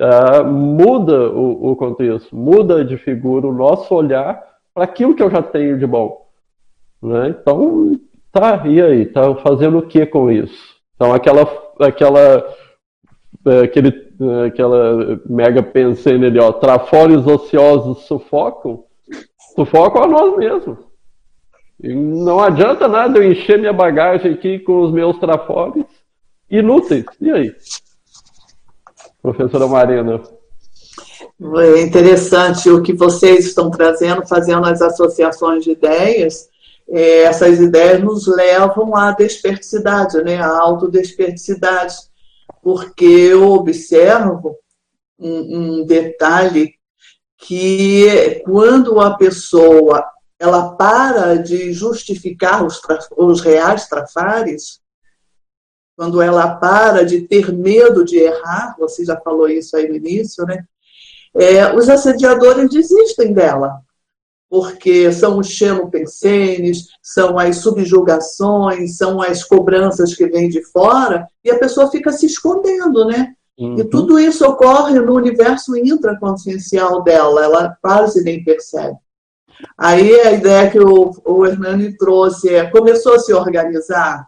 uh, 0.00 0.44
muda 0.44 1.30
o, 1.30 1.70
o, 1.70 1.76
contexto, 1.76 2.34
muda 2.34 2.84
de 2.84 2.96
figura 2.96 3.46
o 3.46 3.52
nosso 3.52 3.94
olhar 3.94 4.44
para 4.74 4.84
aquilo 4.84 5.14
que 5.14 5.22
eu 5.22 5.30
já 5.30 5.40
tenho 5.42 5.78
de 5.78 5.86
bom, 5.86 6.26
né? 7.00 7.28
Então, 7.28 7.92
tá, 8.32 8.66
e 8.66 8.82
aí, 8.82 9.06
tá 9.06 9.36
fazendo 9.36 9.78
o 9.78 9.86
que 9.86 10.04
com 10.04 10.32
isso? 10.32 10.74
Então 10.96 11.12
aquela, 11.12 11.42
aquela, 11.80 12.44
aquele 13.62 14.03
aquela 14.46 15.20
mega 15.26 15.62
pensando 15.62 16.26
ali, 16.26 16.38
ó, 16.38 16.52
trafores 16.52 17.26
ociosos 17.26 18.04
sufocam, 18.04 18.84
sufocam 19.54 20.04
a 20.04 20.06
nós 20.06 20.36
mesmos. 20.36 20.78
E 21.82 21.92
não 21.92 22.40
adianta 22.40 22.86
nada 22.86 23.18
eu 23.18 23.30
encher 23.30 23.58
minha 23.58 23.72
bagagem 23.72 24.32
aqui 24.32 24.58
com 24.58 24.80
os 24.82 24.92
meus 24.92 25.18
trafores 25.18 25.84
inúteis. 26.50 27.04
E 27.20 27.30
aí? 27.30 27.54
Professora 29.20 29.66
Marina. 29.66 30.22
É 31.62 31.82
interessante 31.82 32.70
o 32.70 32.80
que 32.80 32.92
vocês 32.92 33.46
estão 33.46 33.70
trazendo, 33.70 34.26
fazendo 34.26 34.66
as 34.66 34.80
associações 34.80 35.64
de 35.64 35.72
ideias. 35.72 36.48
É, 36.88 37.22
essas 37.22 37.58
ideias 37.60 38.02
nos 38.02 38.26
levam 38.26 38.94
à 38.94 39.10
desperticidade, 39.12 40.22
né? 40.22 40.36
à 40.36 40.58
autodesperticidade 40.60 41.94
porque 42.64 43.04
eu 43.04 43.52
observo 43.52 44.58
um, 45.18 45.80
um 45.80 45.86
detalhe 45.86 46.74
que 47.36 48.42
quando 48.46 48.98
a 48.98 49.18
pessoa 49.18 50.02
ela 50.38 50.74
para 50.74 51.36
de 51.36 51.74
justificar 51.74 52.64
os, 52.64 52.80
os 53.16 53.42
reais 53.42 53.86
trafares, 53.86 54.80
quando 55.94 56.22
ela 56.22 56.56
para 56.56 57.04
de 57.04 57.20
ter 57.28 57.52
medo 57.52 58.02
de 58.02 58.16
errar, 58.16 58.74
você 58.78 59.04
já 59.04 59.20
falou 59.20 59.48
isso 59.48 59.76
aí 59.76 59.86
no 59.86 59.94
início, 59.94 60.44
né? 60.46 60.64
É, 61.36 61.74
os 61.74 61.88
assediadores 61.88 62.70
desistem 62.70 63.32
dela 63.32 63.83
porque 64.54 65.10
são 65.10 65.40
os 65.40 65.48
xenopensenes, 65.48 66.86
são 67.02 67.36
as 67.40 67.56
subjugações, 67.56 68.96
são 68.96 69.20
as 69.20 69.42
cobranças 69.42 70.14
que 70.14 70.28
vêm 70.28 70.48
de 70.48 70.62
fora, 70.62 71.26
e 71.42 71.50
a 71.50 71.58
pessoa 71.58 71.90
fica 71.90 72.12
se 72.12 72.26
escondendo, 72.26 73.04
né? 73.04 73.34
Uhum. 73.58 73.80
E 73.80 73.82
tudo 73.82 74.16
isso 74.16 74.46
ocorre 74.46 75.00
no 75.00 75.12
universo 75.12 75.76
intraconsciencial 75.76 77.02
dela, 77.02 77.42
ela 77.42 77.76
quase 77.82 78.22
nem 78.22 78.44
percebe. 78.44 78.96
Aí 79.76 80.20
a 80.20 80.30
ideia 80.30 80.70
que 80.70 80.78
o, 80.78 81.10
o 81.24 81.44
Hernani 81.44 81.96
trouxe 81.96 82.54
é: 82.54 82.70
começou 82.70 83.14
a 83.14 83.18
se 83.18 83.34
organizar, 83.34 84.24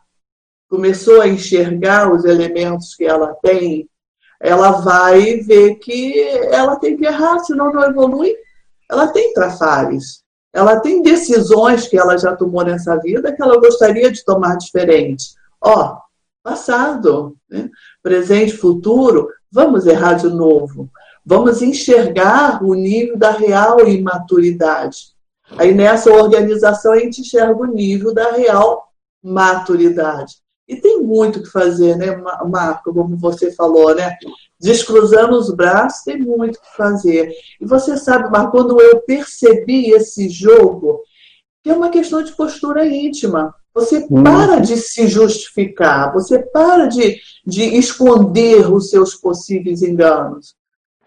começou 0.68 1.20
a 1.20 1.28
enxergar 1.28 2.12
os 2.12 2.24
elementos 2.24 2.96
que 2.96 3.04
ela 3.04 3.32
tem, 3.40 3.88
ela 4.40 4.72
vai 4.72 5.36
ver 5.36 5.76
que 5.76 6.20
ela 6.50 6.74
tem 6.74 6.96
que 6.96 7.06
errar, 7.06 7.38
senão 7.38 7.72
não 7.72 7.84
evolui 7.84 8.34
ela 8.90 9.08
tem 9.08 9.32
trafares, 9.32 10.22
ela 10.52 10.80
tem 10.80 11.02
decisões 11.02 11.86
que 11.86 11.98
ela 11.98 12.16
já 12.16 12.34
tomou 12.34 12.64
nessa 12.64 12.96
vida 12.96 13.34
que 13.34 13.42
ela 13.42 13.60
gostaria 13.60 14.10
de 14.10 14.24
tomar 14.24 14.56
diferente. 14.56 15.34
Ó, 15.60 15.98
passado, 16.42 17.36
né? 17.50 17.68
presente, 18.02 18.56
futuro, 18.56 19.28
vamos 19.50 19.86
errar 19.86 20.14
de 20.14 20.28
novo. 20.28 20.88
Vamos 21.24 21.60
enxergar 21.60 22.62
o 22.62 22.72
nível 22.72 23.18
da 23.18 23.32
real 23.32 23.80
imaturidade. 23.86 25.14
Aí 25.58 25.74
nessa 25.74 26.10
organização 26.12 26.92
a 26.92 26.98
gente 26.98 27.20
enxerga 27.20 27.60
o 27.60 27.66
nível 27.66 28.14
da 28.14 28.30
real 28.32 28.88
maturidade. 29.22 30.36
E 30.68 30.76
tem 30.76 31.02
muito 31.02 31.42
que 31.42 31.50
fazer, 31.50 31.96
né, 31.96 32.16
Marco, 32.48 32.92
como 32.92 33.16
você 33.16 33.52
falou, 33.52 33.94
né? 33.94 34.16
Descruzando 34.58 35.36
os 35.36 35.54
braços, 35.54 36.04
tem 36.04 36.18
muito 36.18 36.60
que 36.60 36.76
fazer. 36.76 37.30
E 37.60 37.66
você 37.66 37.96
sabe, 37.96 38.30
Marco, 38.30 38.52
quando 38.52 38.80
eu 38.80 39.00
percebi 39.00 39.90
esse 39.90 40.28
jogo, 40.28 41.02
é 41.64 41.72
uma 41.72 41.90
questão 41.90 42.22
de 42.22 42.32
postura 42.32 42.86
íntima. 42.86 43.54
Você 43.74 44.06
uhum. 44.08 44.22
para 44.22 44.58
de 44.58 44.76
se 44.76 45.06
justificar, 45.06 46.12
você 46.12 46.38
para 46.38 46.86
de, 46.86 47.20
de 47.46 47.62
esconder 47.76 48.72
os 48.72 48.88
seus 48.88 49.14
possíveis 49.14 49.82
enganos. 49.82 50.54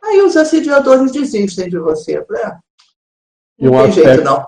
Aí 0.03 0.21
os 0.21 0.37
assediadores 0.37 1.11
desistem 1.11 1.67
de 1.67 1.79
você. 1.79 2.17
É, 2.17 2.55
não 3.59 3.71
tem 3.71 3.79
aspecto, 3.79 4.03
jeito, 4.03 4.23
não. 4.23 4.45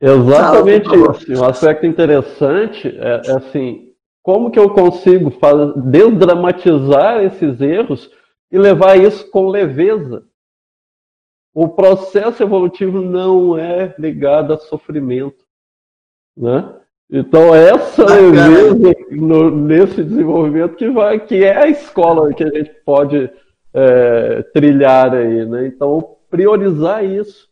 Exatamente 0.00 0.88
Fala, 0.88 1.16
isso. 1.16 1.32
Um 1.32 1.44
aspecto 1.44 1.86
interessante 1.86 2.88
é, 2.88 3.22
é 3.24 3.36
assim, 3.36 3.88
como 4.22 4.50
que 4.50 4.58
eu 4.58 4.70
consigo 4.70 5.32
desdramatizar 5.90 7.24
esses 7.24 7.60
erros 7.60 8.10
e 8.52 8.58
levar 8.58 8.96
isso 8.98 9.28
com 9.30 9.48
leveza? 9.48 10.24
O 11.54 11.68
processo 11.68 12.42
evolutivo 12.42 13.00
não 13.00 13.58
é 13.58 13.94
ligado 13.98 14.52
a 14.52 14.58
sofrimento, 14.58 15.44
né? 16.36 16.76
Então 17.10 17.54
essa 17.54 18.04
leveza 18.04 18.94
no, 19.10 19.50
nesse 19.50 20.02
desenvolvimento 20.02 20.76
que 20.76 20.88
vai, 20.90 21.20
que 21.20 21.44
é 21.44 21.56
a 21.56 21.68
escola 21.68 22.32
que 22.32 22.44
a 22.44 22.48
gente 22.48 22.70
pode 22.84 23.30
é, 23.74 24.42
trilhar 24.54 25.14
aí, 25.14 25.44
né? 25.46 25.66
Então 25.66 26.16
priorizar 26.30 27.04
isso. 27.04 27.50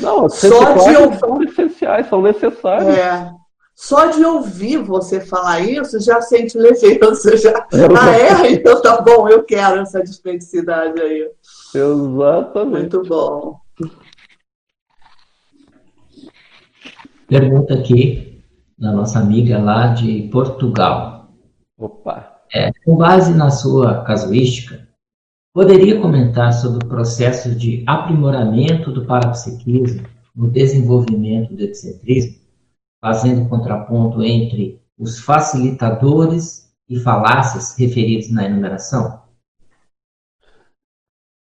Não, 0.00 0.26
as 0.26 0.34
Só 0.34 0.74
de... 0.74 1.18
são 1.18 1.42
essenciais, 1.42 2.06
são 2.08 2.20
necessárias. 2.20 2.96
É. 2.96 3.39
Só 3.80 4.10
de 4.10 4.22
ouvir 4.22 4.76
você 4.76 5.22
falar 5.22 5.60
isso, 5.60 5.98
já 6.00 6.20
sente 6.20 6.56
leveza. 6.58 7.34
Já... 7.38 7.66
Ah, 7.98 8.44
é? 8.44 8.52
Então 8.52 8.80
tá 8.82 9.00
bom, 9.00 9.26
eu 9.26 9.42
quero 9.42 9.80
essa 9.80 10.00
desperdicidade 10.00 11.00
aí. 11.00 11.30
Exatamente. 11.74 12.94
Muito 12.94 13.02
bom. 13.04 13.58
Pergunta 17.26 17.72
aqui 17.72 18.44
da 18.78 18.92
nossa 18.92 19.18
amiga 19.18 19.58
lá 19.58 19.86
de 19.94 20.28
Portugal. 20.30 21.30
Opa! 21.78 22.42
É, 22.52 22.70
com 22.84 22.96
base 22.96 23.32
na 23.32 23.48
sua 23.50 24.04
casuística, 24.04 24.86
poderia 25.54 25.98
comentar 26.02 26.52
sobre 26.52 26.84
o 26.84 26.88
processo 26.88 27.54
de 27.54 27.82
aprimoramento 27.86 28.92
do 28.92 29.06
parapsiquismo 29.06 30.06
no 30.36 30.50
desenvolvimento 30.50 31.54
do 31.54 31.64
excentrismo? 31.64 32.39
Fazendo 33.00 33.48
contraponto 33.48 34.22
entre 34.22 34.80
os 34.98 35.18
facilitadores 35.20 36.70
e 36.88 36.98
falácias 36.98 37.76
referidos 37.78 38.30
na 38.30 38.44
enumeração? 38.44 39.22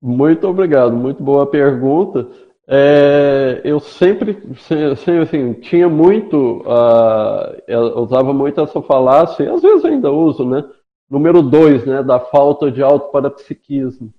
Muito 0.03 0.47
obrigado, 0.47 0.95
muito 0.95 1.23
boa 1.23 1.47
pergunta. 1.47 2.29
é, 2.67 3.61
eu 3.65 3.79
sempre, 3.81 4.39
sempre 4.59 5.19
assim, 5.23 5.53
tinha 5.55 5.89
muito, 5.89 6.63
uh, 6.63 8.01
usava 8.01 8.33
muito 8.33 8.61
essa 8.61 8.81
falácia, 8.83 9.45
e 9.45 9.49
às 9.49 9.61
vezes 9.61 9.85
ainda 9.85 10.11
uso, 10.11 10.49
né? 10.49 10.65
Número 11.11 11.43
dois, 11.43 11.85
né? 11.87 12.03
Da 12.03 12.19
falta 12.19 12.71
de 12.71 12.83
autoparapsiquismo. 12.83 14.13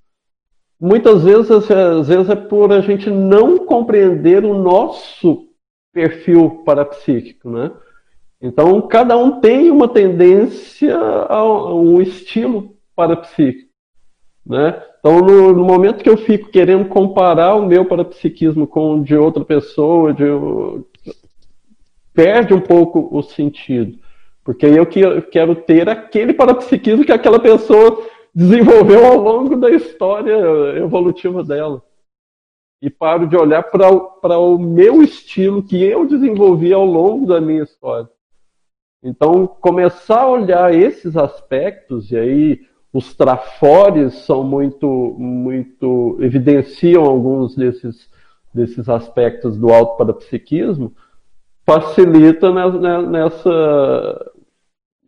Muitas 0.79 1.23
vezes, 1.23 1.49
às 1.51 2.07
vezes 2.07 2.29
é 2.29 2.35
por 2.35 2.71
a 2.71 2.81
gente 2.81 3.09
não 3.09 3.65
compreender 3.65 4.43
o 4.43 4.53
nosso 4.53 5.44
perfil 5.95 6.61
parapsíquico, 6.65 7.49
né? 7.49 7.71
Então, 8.41 8.81
cada 8.81 9.17
um 9.17 9.39
tem 9.39 9.71
uma 9.71 9.87
tendência 9.87 10.93
a 10.93 11.73
um 11.73 12.01
estilo 12.01 12.75
parapsíquico, 12.93 13.69
né? 14.45 14.83
Então, 14.99 15.19
no, 15.21 15.53
no, 15.53 15.63
momento 15.63 16.03
que 16.03 16.09
eu 16.09 16.17
fico 16.17 16.49
querendo 16.49 16.89
comparar 16.89 17.55
o 17.55 17.65
meu 17.65 17.85
parapsiquismo 17.85 18.67
com 18.67 18.95
o 18.95 19.03
de 19.03 19.15
outra 19.15 19.45
pessoa, 19.45 20.13
de, 20.13 20.25
perde 22.13 22.53
um 22.53 22.59
pouco 22.59 23.07
o 23.09 23.21
sentido. 23.23 23.97
Porque 24.43 24.65
eu 24.65 24.85
quero 25.31 25.55
ter 25.55 25.87
aquele 25.87 26.33
parapsiquismo 26.33 27.05
que 27.05 27.11
aquela 27.11 27.39
pessoa 27.39 28.03
desenvolveu 28.33 29.05
ao 29.05 29.17
longo 29.17 29.55
da 29.55 29.71
história 29.71 30.35
evolutiva 30.77 31.41
dela. 31.41 31.81
E 32.81 32.89
paro 32.89 33.27
de 33.27 33.35
olhar 33.35 33.63
para 33.63 34.37
o 34.37 34.57
meu 34.57 35.01
estilo 35.01 35.63
que 35.63 35.81
eu 35.83 36.05
desenvolvi 36.05 36.73
ao 36.73 36.85
longo 36.85 37.25
da 37.25 37.41
minha 37.41 37.63
história. 37.63 38.09
Então, 39.01 39.45
começar 39.45 40.21
a 40.21 40.29
olhar 40.29 40.73
esses 40.73 41.15
aspectos, 41.15 42.11
e 42.11 42.17
aí 42.17 42.59
os 42.91 43.13
trafores 43.13 44.15
são 44.25 44.43
muito, 44.43 44.87
muito 45.19 46.17
evidenciam 46.21 47.03
alguns 47.03 47.55
desses, 47.55 48.09
desses 48.53 48.89
aspectos 48.89 49.57
do 49.57 49.71
alto 49.71 49.97
parapsiquismo, 49.97 50.91
facilita 51.65 52.51
nessa, 53.05 54.31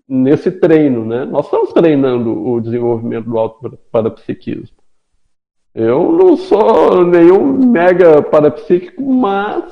nesse 0.08 0.52
treino, 0.52 1.06
né? 1.06 1.26
Nós 1.26 1.46
estamos 1.46 1.74
treinando 1.74 2.48
o 2.48 2.62
desenvolvimento 2.62 3.30
do 3.30 3.38
alto 3.38 3.78
parapsiquismo. 3.92 4.77
Eu 5.80 6.12
não 6.12 6.36
sou 6.36 7.06
nenhum 7.06 7.54
mega 7.54 8.20
parapsíquico, 8.20 9.00
mas 9.00 9.64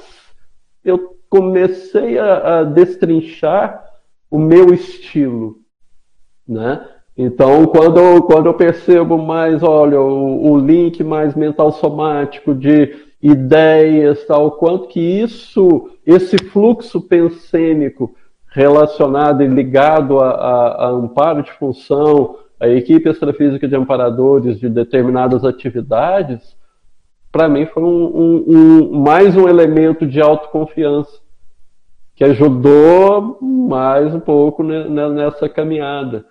eu 0.83 1.17
comecei 1.27 2.19
a, 2.19 2.59
a 2.59 2.63
destrinchar 2.63 3.83
o 4.29 4.37
meu 4.37 4.71
estilo, 4.71 5.55
né? 6.47 6.87
Então, 7.17 7.65
quando 7.65 7.99
eu, 7.99 8.21
quando 8.21 8.45
eu 8.45 8.53
percebo 8.53 9.17
mais, 9.17 9.63
olha, 9.63 9.99
o, 9.99 10.51
o 10.51 10.59
link 10.59 11.03
mais 11.03 11.33
mental 11.33 11.71
somático 11.71 12.53
de 12.53 12.95
ideias, 13.19 14.23
tal, 14.27 14.51
quanto 14.51 14.89
que 14.89 14.99
isso, 14.99 15.89
esse 16.05 16.37
fluxo 16.37 17.01
pensênico 17.01 18.13
relacionado 18.47 19.41
e 19.41 19.47
ligado 19.47 20.19
a, 20.19 20.29
a, 20.29 20.85
a 20.85 20.89
amparo 20.89 21.41
de 21.41 21.51
função, 21.53 22.44
a 22.59 22.67
equipe 22.67 23.09
extrafísica 23.09 23.67
de 23.67 23.75
amparadores 23.75 24.59
de 24.59 24.69
determinadas 24.69 25.43
atividades, 25.43 26.55
para 27.31 27.49
mim 27.49 27.65
foi 27.65 27.83
um, 27.83 28.05
um, 28.05 28.45
um, 28.47 28.99
mais 29.01 29.35
um 29.35 29.47
elemento 29.47 30.07
de 30.07 30.21
autoconfiança 30.21 31.19
que 32.15 32.23
ajudou 32.23 33.37
mais 33.41 34.15
um 34.15 34.21
pouco 34.21 34.63
nessa 34.63 35.49
caminhada. 35.49 36.25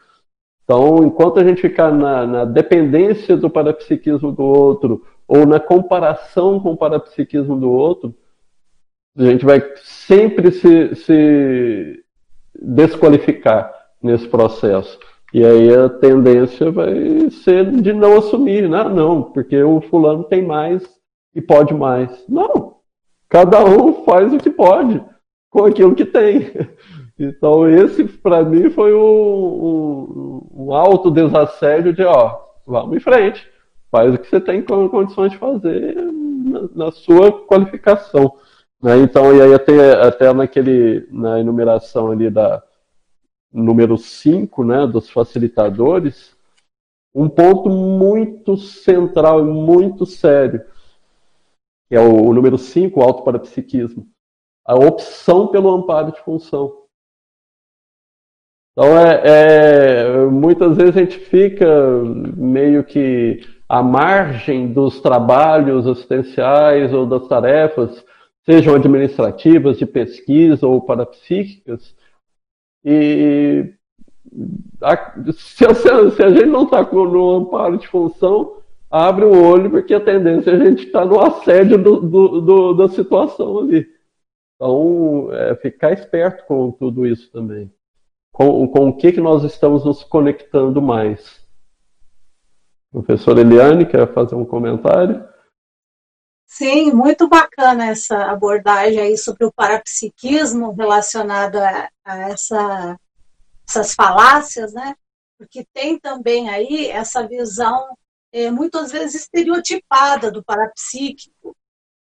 Então, 0.64 1.04
enquanto 1.04 1.38
a 1.38 1.44
gente 1.44 1.60
ficar 1.60 1.92
na, 1.92 2.26
na, 2.26 2.44
dependência 2.46 3.36
do 3.36 3.50
parapsiquismo 3.50 4.32
do 4.32 4.42
outro, 4.42 5.04
ou 5.28 5.44
na 5.44 5.60
comparação 5.60 6.58
com 6.58 6.72
o 6.72 6.76
parapsiquismo 6.76 7.60
do 7.60 7.70
outro, 7.70 8.14
a 9.16 9.24
gente 9.24 9.44
vai 9.44 9.62
sempre 9.82 10.50
se, 10.50 10.94
se 10.94 12.02
desqualificar 12.54 13.70
nesse 14.02 14.26
processo. 14.26 14.98
E 15.34 15.44
aí 15.44 15.74
a 15.74 15.88
tendência 15.88 16.70
vai 16.70 17.28
ser 17.28 17.68
de 17.68 17.92
não 17.92 18.18
assumir, 18.18 18.68
né? 18.68 18.84
Não, 18.84 19.20
porque 19.20 19.60
o 19.60 19.80
fulano 19.80 20.22
tem 20.22 20.46
mais 20.46 20.88
e 21.34 21.42
pode 21.42 21.74
mais. 21.74 22.24
Não. 22.28 22.76
Cada 23.28 23.64
um 23.64 24.04
faz 24.04 24.32
o 24.32 24.38
que 24.38 24.48
pode 24.48 25.02
com 25.50 25.64
aquilo 25.64 25.94
que 25.94 26.04
tem. 26.04 26.50
Então, 27.16 27.68
esse, 27.68 28.02
para 28.02 28.42
mim, 28.42 28.70
foi 28.70 28.92
um, 28.92 28.98
um, 28.98 30.64
um 30.64 30.74
alto 30.74 31.12
desassédio 31.12 31.92
de, 31.92 32.02
ó, 32.02 32.40
vamos 32.66 32.96
em 32.96 32.98
frente, 32.98 33.48
faz 33.88 34.12
o 34.12 34.18
que 34.18 34.26
você 34.26 34.40
tem 34.40 34.60
condições 34.62 35.30
de 35.30 35.38
fazer 35.38 35.94
na, 35.94 36.86
na 36.86 36.90
sua 36.90 37.30
qualificação. 37.30 38.32
Né? 38.82 38.98
Então, 38.98 39.32
e 39.32 39.40
aí 39.40 39.54
até, 39.54 39.92
até 39.92 40.32
naquele, 40.32 41.06
na 41.08 41.38
enumeração 41.38 42.10
ali 42.10 42.28
da 42.28 42.60
número 43.54 43.96
5, 43.96 44.64
né, 44.64 44.86
dos 44.86 45.08
facilitadores, 45.08 46.36
um 47.14 47.28
ponto 47.28 47.70
muito 47.70 48.56
central 48.56 49.40
e 49.40 49.44
muito 49.44 50.04
sério, 50.04 50.64
que 51.88 51.94
é 51.94 52.00
o, 52.00 52.26
o 52.26 52.34
número 52.34 52.58
5, 52.58 52.98
o 52.98 53.02
autoparapsiquismo, 53.02 54.08
a 54.66 54.74
opção 54.74 55.46
pelo 55.46 55.70
amparo 55.70 56.10
de 56.10 56.20
função. 56.22 56.82
Então, 58.72 58.98
é, 58.98 59.22
é, 59.24 60.26
muitas 60.26 60.76
vezes 60.76 60.96
a 60.96 61.00
gente 61.00 61.16
fica 61.16 61.66
meio 62.36 62.82
que 62.82 63.40
à 63.68 63.80
margem 63.84 64.72
dos 64.72 65.00
trabalhos 65.00 65.86
assistenciais 65.86 66.92
ou 66.92 67.06
das 67.06 67.28
tarefas, 67.28 68.04
sejam 68.44 68.74
administrativas, 68.74 69.78
de 69.78 69.86
pesquisa 69.86 70.66
ou 70.66 70.80
parapsíquicas, 70.80 71.94
e 72.84 73.72
a, 74.82 75.14
se, 75.32 75.64
a, 75.64 75.74
se, 75.74 75.88
a, 76.22 76.30
gente 76.30 76.46
não 76.46 76.64
está 76.64 76.82
no 76.82 77.30
amparo 77.36 77.78
de 77.78 77.88
função, 77.88 78.58
abre 78.90 79.24
o 79.24 79.42
olho, 79.42 79.70
porque 79.70 79.94
a 79.94 80.00
tendência 80.00 80.50
é 80.50 80.54
a 80.54 80.64
gente 80.64 80.86
estar 80.86 81.00
tá 81.00 81.06
no 81.06 81.20
assédio 81.20 81.78
do, 81.78 82.00
do, 82.00 82.40
do, 82.40 82.74
da 82.74 82.88
situação 82.88 83.60
ali. 83.60 83.86
Então, 84.56 85.28
é, 85.32 85.54
ficar 85.56 85.92
esperto 85.92 86.44
com 86.46 86.70
tudo 86.70 87.06
isso 87.06 87.30
também 87.32 87.70
com, 88.34 88.66
com 88.66 88.88
o 88.88 88.96
que, 88.96 89.12
que 89.12 89.20
nós 89.20 89.44
estamos 89.44 89.84
nos 89.84 90.02
conectando 90.02 90.82
mais. 90.82 91.40
Professora 92.90 93.40
Eliane, 93.40 93.86
quer 93.86 94.12
fazer 94.12 94.34
um 94.34 94.44
comentário? 94.44 95.24
Sim, 96.46 96.92
muito 96.92 97.28
bacana 97.28 97.86
essa 97.86 98.30
abordagem 98.30 99.00
aí 99.00 99.16
sobre 99.18 99.44
o 99.44 99.52
parapsiquismo 99.52 100.72
relacionado 100.72 101.56
a, 101.56 101.90
a 102.04 102.18
essa, 102.30 102.98
essas 103.68 103.94
falácias, 103.94 104.72
né? 104.72 104.94
Porque 105.36 105.66
tem 105.72 105.98
também 105.98 106.48
aí 106.48 106.86
essa 106.88 107.26
visão 107.26 107.96
é, 108.32 108.50
muitas 108.50 108.92
vezes 108.92 109.22
estereotipada 109.22 110.30
do 110.30 110.44
parapsíquico. 110.44 111.56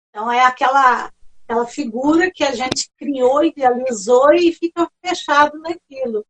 Então 0.08 0.30
é 0.30 0.44
aquela 0.44 1.10
aquela 1.50 1.66
figura 1.66 2.30
que 2.30 2.44
a 2.44 2.54
gente 2.54 2.88
criou, 2.96 3.42
idealizou 3.42 4.32
e 4.32 4.52
fica 4.52 4.88
fechado 5.04 5.58
naquilo. 5.58 6.24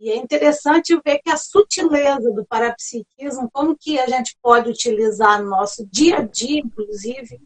E 0.00 0.10
é 0.10 0.16
interessante 0.16 1.00
ver 1.04 1.20
que 1.20 1.30
a 1.30 1.36
sutileza 1.36 2.30
do 2.32 2.44
parapsiquismo, 2.44 3.48
como 3.52 3.76
que 3.76 3.98
a 3.98 4.06
gente 4.06 4.36
pode 4.42 4.68
utilizar 4.68 5.42
no 5.42 5.50
nosso 5.50 5.86
dia 5.86 6.18
a 6.18 6.22
dia, 6.22 6.60
inclusive, 6.60 7.40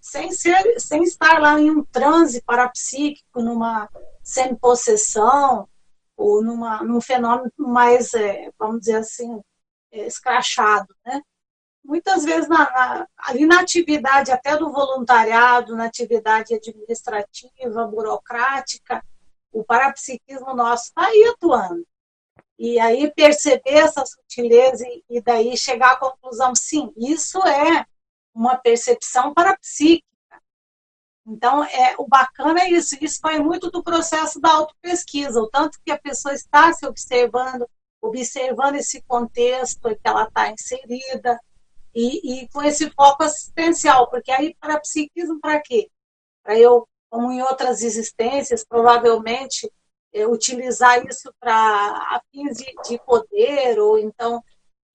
sem, 0.00 0.32
ser, 0.32 0.80
sem 0.80 1.02
estar 1.02 1.40
lá 1.40 1.60
em 1.60 1.70
um 1.70 1.84
transe 1.84 2.42
parapsíquico, 2.42 3.40
numa 3.42 3.88
semi-possessão, 4.22 5.68
ou 6.16 6.42
numa, 6.42 6.82
num 6.82 7.00
fenômeno 7.00 7.52
mais, 7.58 8.14
é, 8.14 8.50
vamos 8.58 8.80
dizer 8.80 8.96
assim, 8.96 9.40
é, 9.92 10.06
escrachado, 10.06 10.94
né? 11.04 11.20
muitas 11.84 12.24
vezes 12.24 12.48
na, 12.48 12.58
na, 12.58 13.06
ali 13.18 13.44
na 13.44 13.60
atividade 13.60 14.30
até 14.30 14.56
do 14.56 14.70
voluntariado, 14.70 15.76
na 15.76 15.86
atividade 15.86 16.54
administrativa, 16.54 17.86
burocrática, 17.86 19.04
o 19.52 19.64
parapsiquismo 19.64 20.54
nosso 20.54 20.84
está 20.84 21.06
aí 21.06 21.24
atuando. 21.34 21.86
E 22.58 22.78
aí 22.78 23.12
perceber 23.12 23.74
essa 23.74 24.04
sutileza 24.06 24.86
e, 24.86 25.04
e 25.10 25.20
daí 25.20 25.56
chegar 25.56 25.92
à 25.92 25.96
conclusão, 25.96 26.54
sim, 26.54 26.92
isso 26.96 27.38
é 27.46 27.84
uma 28.34 28.56
percepção 28.56 29.34
parapsíquica. 29.34 30.06
Então, 31.26 31.62
é, 31.64 31.94
o 31.98 32.06
bacana 32.06 32.60
é 32.62 32.70
isso, 32.70 32.96
isso 33.00 33.20
vai 33.22 33.38
muito 33.38 33.70
do 33.70 33.82
processo 33.82 34.40
da 34.40 34.50
autopesquisa, 34.50 35.40
o 35.40 35.48
tanto 35.48 35.78
que 35.84 35.92
a 35.92 35.98
pessoa 35.98 36.34
está 36.34 36.72
se 36.72 36.84
observando, 36.84 37.68
observando 38.00 38.74
esse 38.74 39.00
contexto 39.02 39.88
que 39.88 40.00
ela 40.02 40.24
está 40.24 40.50
inserida, 40.50 41.38
e, 41.94 42.42
e 42.42 42.48
com 42.48 42.62
esse 42.62 42.90
foco 42.90 43.22
assistencial, 43.22 44.08
porque 44.08 44.30
aí 44.30 44.56
para 44.58 44.80
psiquismo 44.80 45.38
para 45.40 45.60
quê? 45.60 45.90
Para 46.42 46.58
eu, 46.58 46.88
como 47.12 47.30
em 47.30 47.42
outras 47.42 47.82
existências, 47.82 48.64
provavelmente 48.64 49.70
é, 50.14 50.26
utilizar 50.26 51.04
isso 51.06 51.30
para 51.38 52.22
fins 52.32 52.56
de, 52.56 52.74
de, 52.88 52.98
poder 53.04 53.78
ou 53.78 53.98
então 53.98 54.42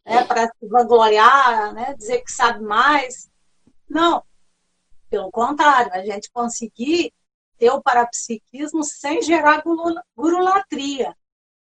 né, 0.03 0.23
para 0.23 0.47
se 0.47 0.67
vangloriar, 0.67 1.71
né, 1.75 1.93
dizer 1.95 2.23
que 2.23 2.31
sabe 2.31 2.63
mais. 2.63 3.29
Não. 3.87 4.23
Pelo 5.11 5.29
contrário, 5.29 5.93
a 5.93 6.03
gente 6.03 6.31
conseguir 6.31 7.13
ter 7.59 7.69
o 7.69 7.83
parapsiquismo 7.83 8.83
sem 8.83 9.21
gerar 9.21 9.61
gurulatria. 10.17 11.15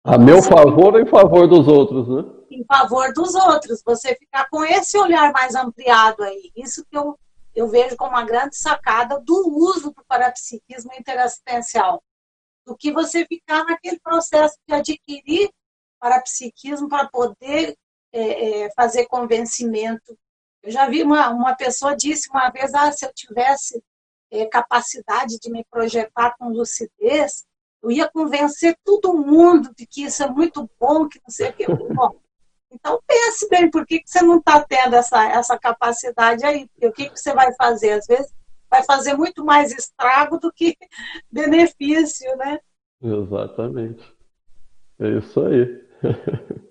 A 0.03 0.17
meu 0.17 0.43
favor 0.43 0.95
ou 0.95 1.01
em 1.01 1.07
favor 1.07 1.47
dos 1.47 1.69
outros, 1.69 2.09
né? 2.09 2.25
Em 2.51 2.65
favor 2.65 3.13
dos 3.13 3.35
outros. 3.35 3.83
Você 3.85 4.17
ficar 4.17 4.49
com 4.49 4.65
esse 4.65 4.97
olhar 4.97 5.33
mais 5.33 5.55
ampliado 5.55 6.23
aí. 6.23 6.51
Isso 6.57 6.83
que 6.91 6.97
eu, 6.97 7.19
eu 7.55 7.69
vejo 7.69 7.97
como 7.97 8.11
uma 8.11 8.25
grande 8.25 8.57
sacada 8.57 9.19
do 9.21 9.49
uso 9.57 9.93
do 9.93 10.05
parapsiquismo 10.07 10.93
interassistencial. 10.99 12.03
Do 12.67 12.77
que 12.77 12.93
você 12.93 13.27
ficar 13.27 13.65
naquele 13.65 13.99
processo 14.01 14.57
de 14.69 14.75
adquirir 14.75 15.51
parapsiquismo 15.99 16.89
para 16.89 17.09
poder 17.09 17.77
é, 18.13 18.65
é, 18.65 18.71
fazer 18.73 19.07
convencimento. 19.07 20.19
Eu 20.63 20.71
já 20.71 20.89
vi 20.89 21.03
uma, 21.03 21.31
uma 21.31 21.55
pessoa 21.55 21.97
disse 21.97 22.29
uma 22.31 22.51
vez, 22.51 22.75
ah, 22.75 22.91
se 22.93 23.07
eu 23.07 23.13
tivesse 23.15 23.83
é, 24.31 24.47
capacidade 24.47 25.39
de 25.39 25.51
me 25.51 25.65
projetar 25.71 26.35
com 26.39 26.49
lucidez, 26.49 27.45
eu 27.83 27.91
ia 27.91 28.09
convencer 28.11 28.77
todo 28.85 29.17
mundo 29.17 29.73
de 29.75 29.87
que 29.87 30.05
isso 30.05 30.23
é 30.23 30.29
muito 30.29 30.69
bom, 30.79 31.09
que 31.09 31.19
não 31.21 31.31
sei 31.31 31.51
o 31.51 31.53
que. 31.53 31.67
Bom, 31.67 32.20
então 32.73 33.01
pense 33.07 33.49
bem, 33.49 33.71
por 33.71 33.85
que, 33.85 34.01
que 34.01 34.09
você 34.09 34.23
não 34.23 34.39
está 34.39 34.63
tendo 34.63 34.95
essa, 34.95 35.25
essa 35.31 35.59
capacidade 35.59 36.45
aí? 36.45 36.69
Porque 36.69 36.87
o 36.87 36.93
que, 36.93 37.11
que 37.11 37.19
você 37.19 37.35
vai 37.35 37.53
fazer? 37.55 37.93
Às 37.93 38.07
vezes 38.07 38.33
vai 38.71 38.85
fazer 38.85 39.15
muito 39.15 39.45
mais 39.45 39.73
estrago 39.73 40.39
do 40.39 40.53
que 40.53 40.77
benefício, 41.31 42.37
né? 42.37 42.61
Exatamente. 43.03 44.05
É 45.01 45.19
isso 45.19 45.45
aí. 45.45 45.85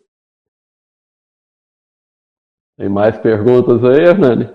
Tem 2.78 2.88
mais 2.88 3.18
perguntas 3.18 3.84
aí, 3.84 4.06
Hernani? 4.06 4.48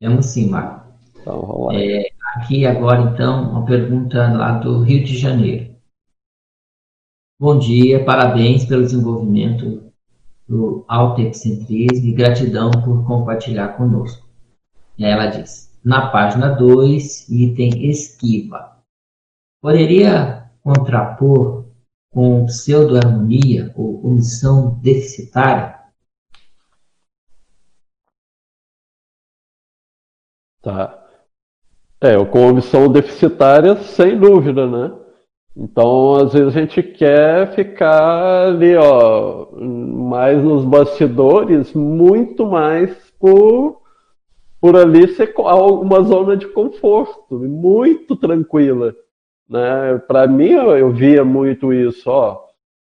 Temos 0.00 0.26
sim, 0.26 0.50
Marco. 0.50 0.92
Então, 1.20 1.40
vamos 1.40 1.68
lá. 1.68 1.80
É, 1.80 2.10
aqui 2.34 2.66
agora, 2.66 3.02
então, 3.02 3.52
uma 3.52 3.64
pergunta 3.64 4.32
lá 4.32 4.58
do 4.58 4.82
Rio 4.82 5.04
de 5.04 5.16
Janeiro. 5.16 5.72
Bom 7.38 7.56
dia, 7.58 8.04
parabéns 8.04 8.64
pelo 8.64 8.82
desenvolvimento 8.82 9.91
do 10.48 10.84
autoepicentrismo 10.88 12.06
e 12.06 12.12
gratidão 12.12 12.70
por 12.70 13.06
compartilhar 13.06 13.76
conosco. 13.76 14.28
E 14.98 15.04
ela 15.04 15.26
diz, 15.26 15.72
na 15.84 16.10
página 16.10 16.50
2, 16.50 17.28
item 17.30 17.90
esquiva. 17.90 18.78
Poderia 19.60 20.50
contrapor 20.62 21.66
com 22.10 22.44
pseudo-harmonia 22.46 23.72
ou 23.74 24.06
omissão 24.06 24.78
deficitária? 24.80 25.80
Tá. 30.60 30.98
É, 32.00 32.24
com 32.24 32.48
omissão 32.48 32.90
deficitária, 32.90 33.76
sem 33.82 34.18
dúvida, 34.18 34.68
né? 34.68 35.01
Então, 35.56 36.14
às 36.14 36.32
vezes 36.32 36.56
a 36.56 36.60
gente 36.60 36.82
quer 36.82 37.54
ficar 37.54 38.48
ali, 38.48 38.74
ó, 38.74 39.48
mais 39.52 40.42
nos 40.42 40.64
bastidores, 40.64 41.74
muito 41.74 42.46
mais 42.46 42.96
por, 43.20 43.82
por 44.60 44.76
ali 44.76 45.08
ser 45.08 45.34
uma 45.36 46.02
zona 46.02 46.36
de 46.36 46.46
conforto, 46.48 47.38
muito 47.38 48.16
tranquila. 48.16 48.94
Né? 49.48 49.98
Para 50.08 50.26
mim, 50.26 50.52
eu 50.52 50.90
via 50.90 51.22
muito 51.22 51.72
isso, 51.72 52.08
ó. 52.08 52.46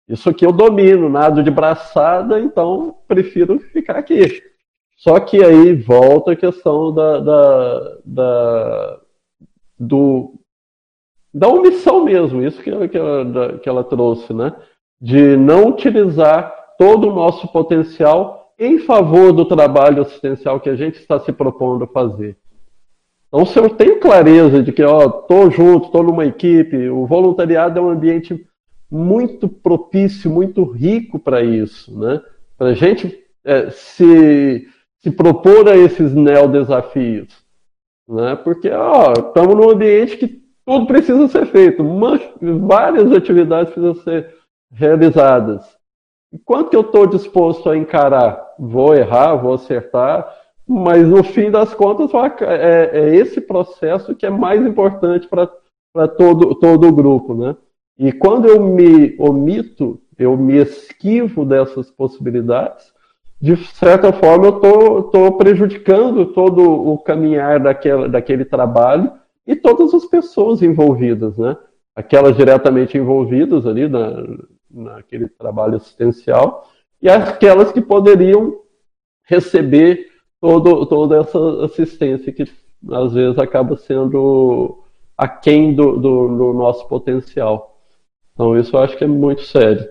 Isso 0.08 0.30
aqui 0.30 0.46
eu 0.46 0.52
domino, 0.52 1.08
nada 1.08 1.42
de 1.42 1.52
braçada, 1.52 2.40
então 2.40 2.96
prefiro 3.08 3.60
ficar 3.60 3.98
aqui. 3.98 4.42
Só 4.98 5.18
que 5.20 5.42
aí 5.42 5.74
volta 5.76 6.32
a 6.34 6.36
questão 6.36 6.94
da, 6.94 7.20
da, 7.20 7.98
da, 8.04 9.00
do, 9.80 10.34
da 11.34 11.48
omissão 11.48 12.04
mesmo, 12.04 12.44
isso 12.44 12.62
que, 12.62 12.72
que, 12.88 12.98
ela, 12.98 13.60
que 13.60 13.70
ela 13.70 13.84
trouxe, 13.84 14.34
né? 14.34 14.54
De 15.00 15.38
não 15.38 15.70
utilizar 15.70 16.54
todo 16.78 17.10
o 17.10 17.14
nosso 17.14 17.48
potencial 17.48 18.54
em 18.58 18.80
favor 18.80 19.32
do 19.32 19.46
trabalho 19.46 20.02
assistencial 20.02 20.60
que 20.60 20.70
a 20.70 20.76
gente 20.76 21.00
está 21.00 21.20
se 21.20 21.32
propondo 21.32 21.88
fazer. 21.88 22.36
Então, 23.28 23.46
se 23.46 23.58
eu 23.60 23.70
tenho 23.70 24.00
clareza 24.00 24.62
de 24.64 24.72
que, 24.72 24.84
tô 25.28 25.50
junto, 25.52 25.92
tô 25.92 26.02
numa 26.02 26.26
equipe, 26.26 26.90
o 26.90 27.06
voluntariado 27.06 27.80
é 27.80 27.82
um 27.82 27.90
ambiente 27.90 28.46
muito 28.92 29.48
propício, 29.48 30.32
muito 30.32 30.64
rico 30.64 31.20
para 31.20 31.44
isso, 31.44 31.98
né? 31.98 32.22
Para 32.58 32.70
a 32.70 32.74
gente 32.74 33.18
é, 33.46 33.70
se 33.70 34.68
se 35.02 35.12
propor 35.12 35.68
a 35.68 35.78
esses 35.78 36.14
neo-desafios. 36.14 37.34
Né? 38.08 38.36
Porque 38.36 38.70
estamos 38.70 39.56
num 39.56 39.70
ambiente 39.70 40.18
que 40.18 40.39
tudo 40.70 40.86
precisa 40.86 41.28
ser 41.28 41.48
feito, 41.48 41.84
várias 42.68 43.12
atividades 43.12 43.74
precisam 43.74 43.96
ser 44.04 44.36
realizadas. 44.72 45.66
Quanto 46.46 46.76
eu 46.76 46.82
estou 46.82 47.08
disposto 47.08 47.72
a 47.72 47.76
encarar? 47.76 48.40
Vou 48.60 48.94
errar, 48.94 49.34
vou 49.34 49.56
acertar, 49.56 50.32
mas 50.68 51.08
no 51.08 51.24
fim 51.24 51.50
das 51.50 51.74
contas 51.74 52.12
é, 52.44 52.92
é 52.94 53.16
esse 53.16 53.42
processo 53.42 54.14
que 54.14 54.28
é 54.28 54.30
mais 54.30 54.64
importante 54.64 55.28
para 55.28 56.08
todo, 56.08 56.54
todo 56.54 56.88
o 56.88 56.94
grupo. 56.94 57.34
Né? 57.34 57.56
E 57.98 58.12
quando 58.12 58.48
eu 58.48 58.62
me 58.62 59.16
omito, 59.18 60.00
eu 60.20 60.38
me 60.38 60.58
esquivo 60.58 61.46
dessas 61.46 61.90
possibilidades, 61.90 62.94
de 63.42 63.56
certa 63.74 64.14
forma, 64.14 64.46
eu 64.46 65.00
estou 65.00 65.32
prejudicando 65.36 66.28
todo 66.28 66.62
o 66.62 67.00
caminhar 67.00 67.60
daquela, 67.60 68.08
daquele 68.08 68.46
trabalho 68.46 69.19
e 69.50 69.56
todas 69.56 69.96
as 69.96 70.06
pessoas 70.06 70.62
envolvidas, 70.62 71.36
né? 71.36 71.58
Aquelas 71.96 72.38
diretamente 72.38 72.96
envolvidas 73.00 73.66
ali 73.66 73.90
na, 73.90 74.24
naquele 74.70 75.28
trabalho 75.28 75.78
assistencial 75.78 76.70
e 77.02 77.10
aquelas 77.10 77.72
que 77.72 77.82
poderiam 77.82 78.60
receber 79.24 80.06
todo, 80.40 80.86
toda 80.86 81.18
essa 81.18 81.66
assistência 81.66 82.32
que 82.32 82.46
às 82.92 83.12
vezes 83.12 83.40
acaba 83.40 83.76
sendo 83.76 84.84
aquém 85.18 85.74
do, 85.74 85.98
do, 85.98 86.28
do 86.28 86.54
nosso 86.54 86.88
potencial. 86.88 87.76
Então, 88.34 88.56
isso 88.56 88.76
eu 88.78 88.82
acho 88.82 88.96
que 88.98 89.04
é 89.04 89.08
muito 89.08 89.42
sério. 89.42 89.90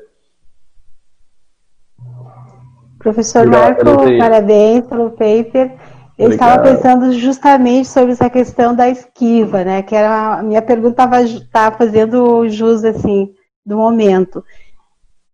Professor 3.00 3.44
Marco, 3.44 3.84
parabéns 4.18 4.86
pelo 4.86 5.10
paper. 5.10 5.76
Eu 6.18 6.32
estava 6.32 6.60
pensando 6.60 7.12
justamente 7.12 7.86
sobre 7.86 8.12
essa 8.12 8.28
questão 8.28 8.74
da 8.74 8.88
esquiva, 8.88 9.62
né? 9.62 9.82
Que 9.82 9.94
era 9.94 10.38
a 10.38 10.42
minha 10.42 10.60
pergunta 10.60 11.04
estava 11.24 11.76
fazendo 11.76 12.48
jus 12.48 12.84
assim 12.84 13.32
do 13.64 13.76
momento. 13.76 14.44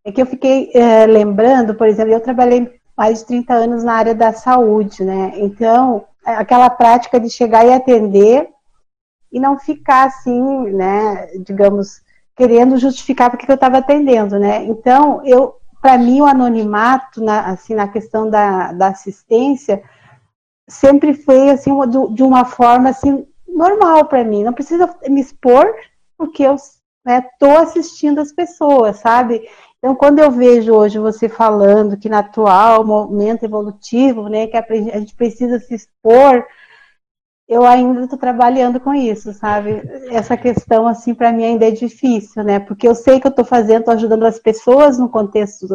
É 0.05 0.13
que 0.13 0.21
eu 0.21 0.27
fiquei 0.27 0.71
é, 0.75 1.07
lembrando, 1.07 1.75
por 1.75 1.87
exemplo, 1.87 2.13
eu 2.13 2.21
trabalhei 2.21 2.71
mais 2.95 3.21
de 3.21 3.27
30 3.27 3.55
anos 3.55 3.83
na 3.83 3.95
área 3.95 4.15
da 4.15 4.35
saúde, 4.35 5.03
né? 5.03 5.33
Então, 5.37 6.05
aquela 6.23 6.69
prática 6.69 7.19
de 7.19 7.31
chegar 7.31 7.65
e 7.67 7.73
atender 7.73 8.51
e 9.33 9.41
não 9.41 9.59
ficar 9.59 10.05
assim, 10.05 10.71
né, 10.71 11.29
digamos, 11.45 12.03
querendo 12.37 12.77
justificar 12.77 13.31
porque 13.31 13.51
eu 13.51 13.55
estava 13.55 13.79
atendendo, 13.79 14.39
né? 14.39 14.65
Então, 14.65 15.23
eu 15.25 15.57
para 15.81 15.99
mim 15.99 16.23
o 16.23 16.25
anonimato, 16.25 17.23
na, 17.23 17.51
assim, 17.51 17.75
na 17.75 17.87
questão 17.87 18.31
da, 18.31 18.73
da 18.73 18.89
assistência, 18.89 19.83
sempre 20.69 21.15
foi 21.15 21.51
assim 21.51 21.71
de 22.13 22.23
uma 22.23 22.45
forma 22.45 22.91
assim 22.91 23.27
normal 23.47 24.07
para 24.07 24.25
mim. 24.25 24.43
Não 24.43 24.53
precisa 24.53 24.93
me 25.09 25.21
expor 25.21 25.67
porque 26.17 26.43
eu 26.43 26.55
estou 26.55 27.49
né, 27.49 27.57
assistindo 27.59 28.21
as 28.21 28.33
pessoas, 28.33 28.99
sabe? 28.99 29.49
Então, 29.79 29.95
quando 29.95 30.19
eu 30.19 30.31
vejo 30.31 30.73
hoje 30.73 30.99
você 30.99 31.29
falando 31.29 31.99
que 31.99 32.09
no 32.09 32.17
atual 32.17 32.85
momento 32.87 33.45
evolutivo, 33.45 34.29
né, 34.29 34.47
que 34.47 34.57
a 34.57 34.65
gente 34.99 35.15
precisa 35.15 35.59
se 35.59 35.75
expor, 35.75 36.47
eu 37.47 37.65
ainda 37.67 38.05
estou 38.05 38.19
trabalhando 38.19 38.81
com 38.81 38.95
isso, 38.95 39.33
sabe? 39.35 39.83
Essa 40.09 40.37
questão, 40.37 40.87
assim, 40.87 41.15
para 41.15 41.31
mim 41.31 41.45
ainda 41.45 41.69
é 41.69 41.71
difícil, 41.71 42.43
né? 42.43 42.59
Porque 42.59 42.89
eu 42.89 42.95
sei 42.95 43.21
que 43.21 43.27
eu 43.27 43.31
estou 43.31 43.45
fazendo, 43.45 43.81
estou 43.81 43.95
ajudando 43.95 44.25
as 44.25 44.39
pessoas 44.39 44.99
no 44.99 45.11
contexto 45.11 45.67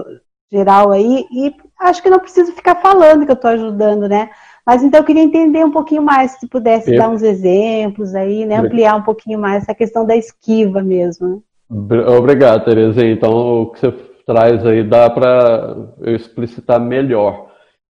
geral 0.52 0.92
aí, 0.92 1.28
e 1.32 1.56
acho 1.80 2.02
que 2.02 2.10
não 2.10 2.20
preciso 2.20 2.52
ficar 2.54 2.82
falando 2.82 3.24
que 3.24 3.32
eu 3.32 3.36
estou 3.36 3.52
ajudando, 3.52 4.10
né? 4.10 4.32
Mas 4.70 4.84
então 4.84 5.00
eu 5.00 5.04
queria 5.04 5.24
entender 5.24 5.66
um 5.66 5.72
pouquinho 5.72 6.04
mais, 6.04 6.34
se 6.34 6.48
pudesse 6.48 6.96
dar 6.96 7.10
uns 7.10 7.24
exemplos 7.24 8.14
aí, 8.14 8.46
né? 8.46 8.58
Ampliar 8.58 8.96
um 8.98 9.02
pouquinho 9.02 9.40
mais 9.40 9.64
essa 9.64 9.74
questão 9.74 10.06
da 10.06 10.16
esquiva 10.16 10.84
mesmo. 10.84 11.42
Né? 11.72 12.08
Obrigado, 12.16 12.66
Tereza. 12.66 13.04
Então, 13.04 13.64
o 13.64 13.72
que 13.72 13.80
você 13.80 13.92
traz 14.28 14.64
aí 14.68 14.84
dá 14.84 15.10
para 15.10 15.76
eu 16.02 16.16
explicitar 16.16 16.80
melhor. 16.80 17.48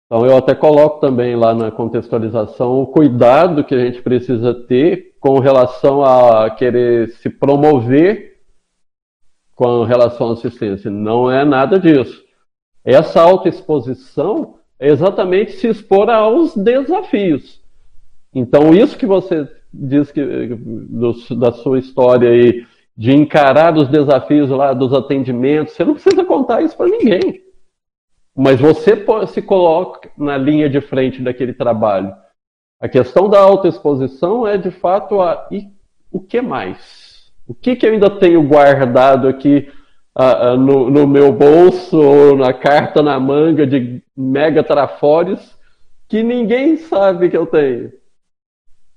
Então, 0.06 0.26
eu 0.26 0.36
até 0.36 0.54
coloco 0.54 1.00
também 1.00 1.34
lá 1.34 1.54
na 1.56 1.72
contextualização 1.72 2.82
o 2.82 2.88
cuidado 2.88 3.64
que 3.64 3.74
a 3.74 3.80
gente 3.80 4.02
precisa 4.02 4.54
ter 4.54 5.14
com 5.22 5.40
relação 5.40 6.04
a 6.04 6.50
querer 6.50 7.08
se 7.12 7.30
promover 7.30 8.34
com 9.56 9.86
relação 9.86 10.32
à 10.32 10.34
assistência. 10.34 10.92
Não 10.92 11.32
é 11.32 11.46
nada 11.46 11.80
disso. 11.80 12.22
Essa 12.84 13.22
autoexposição 13.22 14.56
é 14.80 14.90
exatamente 14.90 15.54
se 15.54 15.68
expor 15.68 16.10
aos 16.10 16.56
desafios. 16.56 17.62
Então, 18.34 18.74
isso 18.74 18.98
que 18.98 19.06
você 19.06 19.48
diz 19.74 20.12
que 20.12 20.24
do, 20.24 21.14
da 21.38 21.52
sua 21.52 21.80
história 21.80 22.30
aí, 22.30 22.66
de 22.98 23.14
encarar 23.14 23.76
os 23.76 23.90
desafios 23.90 24.50
lá 24.50 24.74
dos 24.74 24.94
atendimentos, 24.94 25.74
você 25.74 25.84
não 25.84 25.94
precisa 25.94 26.24
contar 26.24 26.62
isso 26.62 26.76
para 26.76 26.88
ninguém. 26.88 27.42
Mas 28.36 28.60
você 28.60 29.06
se 29.28 29.42
coloca 29.42 30.10
na 30.18 30.38
linha 30.38 30.70
de 30.70 30.82
frente 30.82 31.22
daquele 31.22 31.54
trabalho. 31.54 32.14
A 32.80 32.88
questão 32.90 33.30
da 33.30 33.40
autoexposição 33.40 34.46
é, 34.46 34.58
de 34.58 34.72
fato, 34.72 35.22
a, 35.22 35.48
e 35.50 35.68
o 36.12 36.20
que 36.20 36.42
mais? 36.42 37.32
O 37.48 37.54
que, 37.54 37.76
que 37.76 37.86
eu 37.86 37.94
ainda 37.94 38.10
tenho 38.10 38.44
guardado 38.44 39.28
aqui 39.28 39.70
uh, 40.18 40.58
no, 40.58 40.90
no, 40.90 41.08
meu 41.08 41.32
bolso 41.32 41.98
ou 42.00 42.36
na 42.36 42.54
carta 42.54 43.02
na 43.02 43.20
manga 43.20 43.68
de 43.68 44.02
mega 44.16 44.64
trafores 44.64 45.58
que 46.08 46.24
ninguém 46.24 46.78
sabe 46.78 47.30
que 47.30 47.38
eu 47.38 47.46
tenho? 47.46 47.92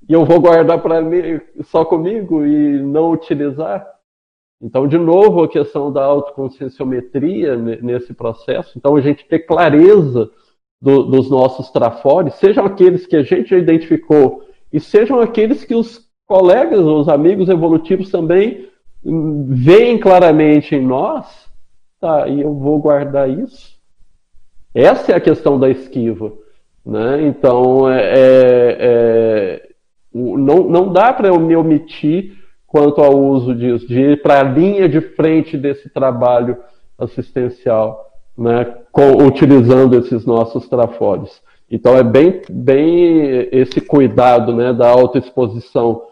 E 0.08 0.12
eu 0.12 0.24
vou 0.24 0.40
guardar 0.40 0.80
para 0.80 1.02
mim 1.02 1.40
só 1.64 1.84
comigo 1.84 2.44
e 2.44 2.80
não 2.80 3.10
utilizar? 3.10 3.86
Então, 4.60 4.88
de 4.88 4.98
novo, 4.98 5.44
a 5.44 5.48
questão 5.48 5.92
da 5.92 6.02
autoconscienciometria 6.02 7.56
nesse 7.56 8.12
processo. 8.12 8.76
Então, 8.76 8.96
a 8.96 9.00
gente 9.00 9.24
ter 9.24 9.40
clareza 9.40 10.30
do, 10.80 11.04
dos 11.04 11.30
nossos 11.30 11.70
trafores, 11.70 12.34
sejam 12.34 12.64
aqueles 12.64 13.06
que 13.06 13.16
a 13.16 13.22
gente 13.22 13.50
já 13.50 13.58
identificou 13.58 14.44
e 14.72 14.80
sejam 14.80 15.20
aqueles 15.20 15.64
que 15.64 15.74
os 15.74 16.08
colegas, 16.26 16.80
os 16.80 17.08
amigos 17.08 17.48
evolutivos 17.48 18.10
também 18.10 18.68
veem 19.02 19.98
claramente 19.98 20.74
em 20.74 20.84
nós, 20.84 21.48
tá, 22.00 22.28
e 22.28 22.40
eu 22.40 22.54
vou 22.54 22.78
guardar 22.78 23.28
isso. 23.28 23.78
Essa 24.74 25.12
é 25.12 25.14
a 25.16 25.20
questão 25.20 25.58
da 25.58 25.68
esquiva. 25.68 26.32
Né? 26.84 27.26
Então, 27.26 27.88
é, 27.90 28.00
é, 28.00 28.76
é 28.80 29.68
não, 30.12 30.64
não 30.64 30.92
dá 30.92 31.12
para 31.12 31.28
eu 31.28 31.38
me 31.38 31.54
omitir 31.54 32.36
quanto 32.66 33.00
ao 33.00 33.18
uso 33.18 33.54
disso, 33.54 33.86
de 33.86 33.98
ir 33.98 34.22
para 34.22 34.40
a 34.40 34.42
linha 34.42 34.88
de 34.88 35.00
frente 35.00 35.56
desse 35.56 35.88
trabalho 35.88 36.56
assistencial 36.98 38.08
né, 38.36 38.64
com, 38.92 39.24
utilizando 39.24 39.98
esses 39.98 40.24
nossos 40.24 40.68
trafores. 40.68 41.40
Então 41.70 41.96
é 41.96 42.02
bem, 42.02 42.40
bem 42.48 43.48
esse 43.52 43.80
cuidado 43.80 44.54
né, 44.54 44.72
da 44.72 44.88
autoexposição 44.88 46.02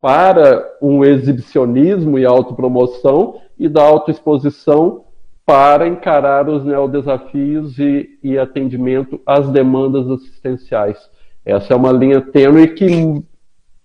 para 0.00 0.64
um 0.80 1.04
exibicionismo 1.04 2.18
e 2.18 2.24
autopromoção 2.24 3.40
e 3.58 3.68
da 3.68 3.82
autoexposição 3.82 5.04
para 5.44 5.88
encarar 5.88 6.48
os 6.48 6.64
neodesafios 6.64 7.78
e, 7.78 8.18
e 8.22 8.38
atendimento 8.38 9.20
às 9.24 9.48
demandas 9.48 10.08
assistenciais. 10.10 10.98
Essa 11.44 11.72
é 11.72 11.76
uma 11.76 11.90
linha 11.90 12.20
tênue 12.20 12.68
que 12.74 13.24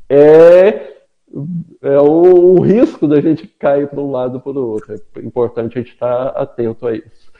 é, 0.09 0.93
é 1.81 2.01
um, 2.01 2.57
um 2.57 2.59
risco 2.59 3.07
da 3.07 3.21
gente 3.21 3.47
cair 3.47 3.87
para 3.87 4.01
um 4.01 4.11
lado 4.11 4.35
ou 4.35 4.41
para 4.41 4.59
o 4.59 4.69
outro. 4.71 4.93
É 4.93 5.19
importante 5.21 5.77
a 5.77 5.81
gente 5.81 5.93
estar 5.93 6.27
atento 6.35 6.85
a 6.85 6.93
isso. 6.93 7.31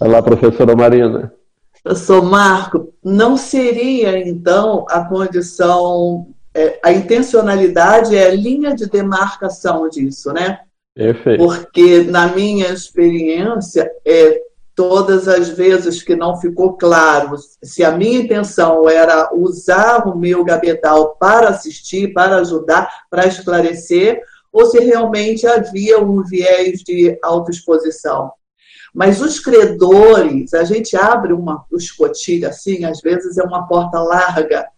Vai 0.00 0.08
lá, 0.08 0.20
professora 0.20 0.74
Marina. 0.74 1.32
Professor 1.84 2.22
Marco, 2.22 2.92
não 3.04 3.36
seria 3.36 4.18
então 4.26 4.84
a 4.88 5.04
condição, 5.04 6.33
é, 6.54 6.78
a 6.82 6.92
intencionalidade 6.92 8.14
é 8.14 8.26
a 8.26 8.34
linha 8.34 8.74
de 8.74 8.86
demarcação 8.86 9.88
disso, 9.88 10.32
né? 10.32 10.60
Perfeito. 10.94 11.44
Porque 11.44 12.04
na 12.04 12.28
minha 12.28 12.68
experiência, 12.68 13.90
é, 14.06 14.40
todas 14.74 15.26
as 15.26 15.48
vezes 15.48 16.02
que 16.02 16.14
não 16.14 16.36
ficou 16.36 16.74
claro 16.74 17.36
se 17.62 17.82
a 17.82 17.90
minha 17.90 18.20
intenção 18.20 18.88
era 18.88 19.30
usar 19.34 20.06
o 20.06 20.16
meu 20.16 20.44
gabetal 20.44 21.16
para 21.16 21.48
assistir, 21.48 22.12
para 22.12 22.36
ajudar, 22.36 22.88
para 23.10 23.26
esclarecer, 23.26 24.20
ou 24.52 24.66
se 24.66 24.78
realmente 24.78 25.46
havia 25.46 25.98
um 25.98 26.22
viés 26.22 26.80
de 26.80 27.18
autoexposição. 27.22 28.30
Mas 28.94 29.20
os 29.20 29.40
credores, 29.40 30.54
a 30.54 30.62
gente 30.62 30.96
abre 30.96 31.32
uma 31.32 31.64
escotilha 31.72 32.50
assim, 32.50 32.84
às 32.84 33.00
vezes 33.00 33.36
é 33.36 33.42
uma 33.42 33.66
porta 33.66 33.98
larga, 33.98 34.68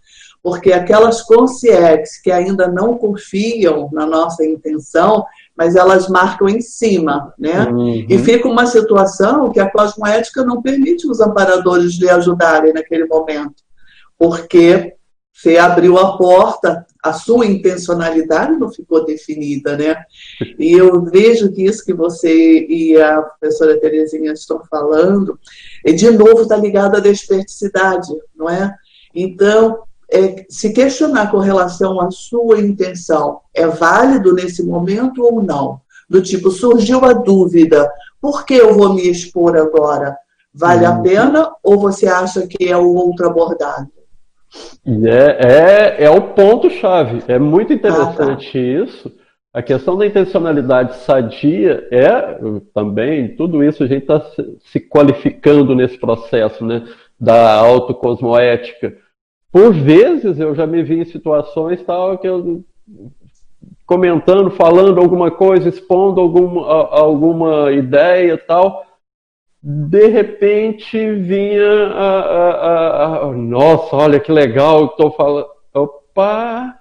porque 0.47 0.73
aquelas 0.73 1.23
consciências 1.23 2.19
que 2.23 2.31
ainda 2.31 2.69
não 2.69 2.97
confiam 2.97 3.91
na 3.93 4.07
nossa 4.07 4.47
intenção, 4.47 5.27
mas 5.57 5.75
elas 5.75 6.09
marcam 6.09 6.49
em 6.49 6.61
cima, 6.61 7.35
né? 7.37 7.65
Uhum. 7.65 8.07
E 8.09 8.17
fica 8.19 8.47
uma 8.47 8.65
situação 8.65 9.51
que 9.51 9.59
a 9.59 9.69
cosmoética 9.69 10.45
não 10.45 10.63
permite 10.63 11.05
os 11.11 11.21
amparadores 11.21 11.99
lhe 11.99 12.09
ajudarem 12.09 12.73
naquele 12.73 13.07
momento, 13.07 13.57
porque 14.17 14.95
você 15.33 15.59
abriu 15.59 15.99
a 15.99 16.17
porta, 16.17 16.87
a 17.03 17.13
sua 17.13 17.45
intencionalidade 17.45 18.57
não 18.57 18.71
ficou 18.71 19.05
definida, 19.05 19.77
né? 19.77 19.97
E 20.61 20.75
eu 20.75 21.03
vejo 21.07 21.51
que 21.51 21.65
isso 21.65 21.85
que 21.85 21.93
você 21.93 22.65
e 22.69 22.97
a 23.03 23.21
professora 23.21 23.81
Terezinha 23.81 24.33
estão 24.33 24.63
falando, 24.71 25.41
e 25.85 25.93
de 25.93 26.09
novo 26.09 26.43
está 26.43 26.57
ligado 26.57 26.97
à 26.97 27.01
desperticidade, 27.01 28.15
não 28.37 28.49
é? 28.49 28.73
Então, 29.13 29.86
é, 30.11 30.45
se 30.49 30.73
questionar 30.73 31.31
com 31.31 31.39
relação 31.39 32.01
à 32.01 32.11
sua 32.11 32.61
intenção, 32.61 33.41
é 33.55 33.67
válido 33.67 34.33
nesse 34.33 34.65
momento 34.65 35.23
ou 35.23 35.43
não? 35.43 35.81
Do 36.09 36.23
tipo, 36.23 36.51
surgiu 36.51 37.05
a 37.05 37.13
dúvida, 37.13 37.91
por 38.21 38.45
que 38.45 38.55
eu 38.55 38.75
vou 38.75 38.95
me 38.95 39.09
expor 39.09 39.57
agora? 39.57 40.17
Vale 40.55 40.87
a 40.87 40.93
uhum. 40.93 41.03
pena 41.03 41.51
ou 41.63 41.79
você 41.79 42.07
acha 42.07 42.47
que 42.47 42.69
é 42.69 42.77
o 42.77 42.95
outro 42.95 43.27
abordado? 43.27 43.89
E 44.87 45.09
é, 45.09 45.39
é, 45.41 46.05
é 46.05 46.11
o 46.11 46.33
ponto-chave. 46.35 47.23
É 47.29 47.39
muito 47.39 47.73
interessante 47.73 48.23
ah, 48.23 48.53
tá. 48.53 48.59
isso. 48.59 49.13
A 49.53 49.63
questão 49.63 49.97
da 49.97 50.07
intencionalidade 50.07 50.97
sadia 50.97 51.87
é 51.91 52.39
também, 52.75 53.35
tudo 53.37 53.65
isso 53.65 53.83
a 53.83 53.87
gente 53.87 54.03
está 54.03 54.23
se 54.71 54.81
qualificando 54.81 55.75
nesse 55.75 55.99
processo 55.99 56.65
né, 56.65 56.85
da 57.19 57.55
autocosmoética. 57.55 58.97
Por 59.53 59.73
vezes 59.73 60.39
eu 60.39 60.55
já 60.55 60.67
me 60.67 60.83
vi 60.83 61.01
em 61.01 61.05
situações 61.05 61.83
tal 61.83 62.19
que 62.19 62.29
eu 62.29 62.65
comentando, 63.87 64.51
falando 64.51 65.01
alguma 65.01 65.31
coisa, 65.31 65.69
expondo 65.69 66.21
alguma, 66.21 66.89
alguma 66.89 67.73
ideia 67.73 68.37
tal, 68.37 68.85
de 69.63 70.09
repente 70.09 71.15
vinha 71.15 71.89
a, 71.89 72.21
a, 72.21 73.19
a, 73.23 73.33
nossa, 73.33 73.97
olha 73.97 74.21
que 74.21 74.31
legal, 74.31 74.87
estou 74.87 75.13
falando, 75.13 75.47
opa, 75.73 76.79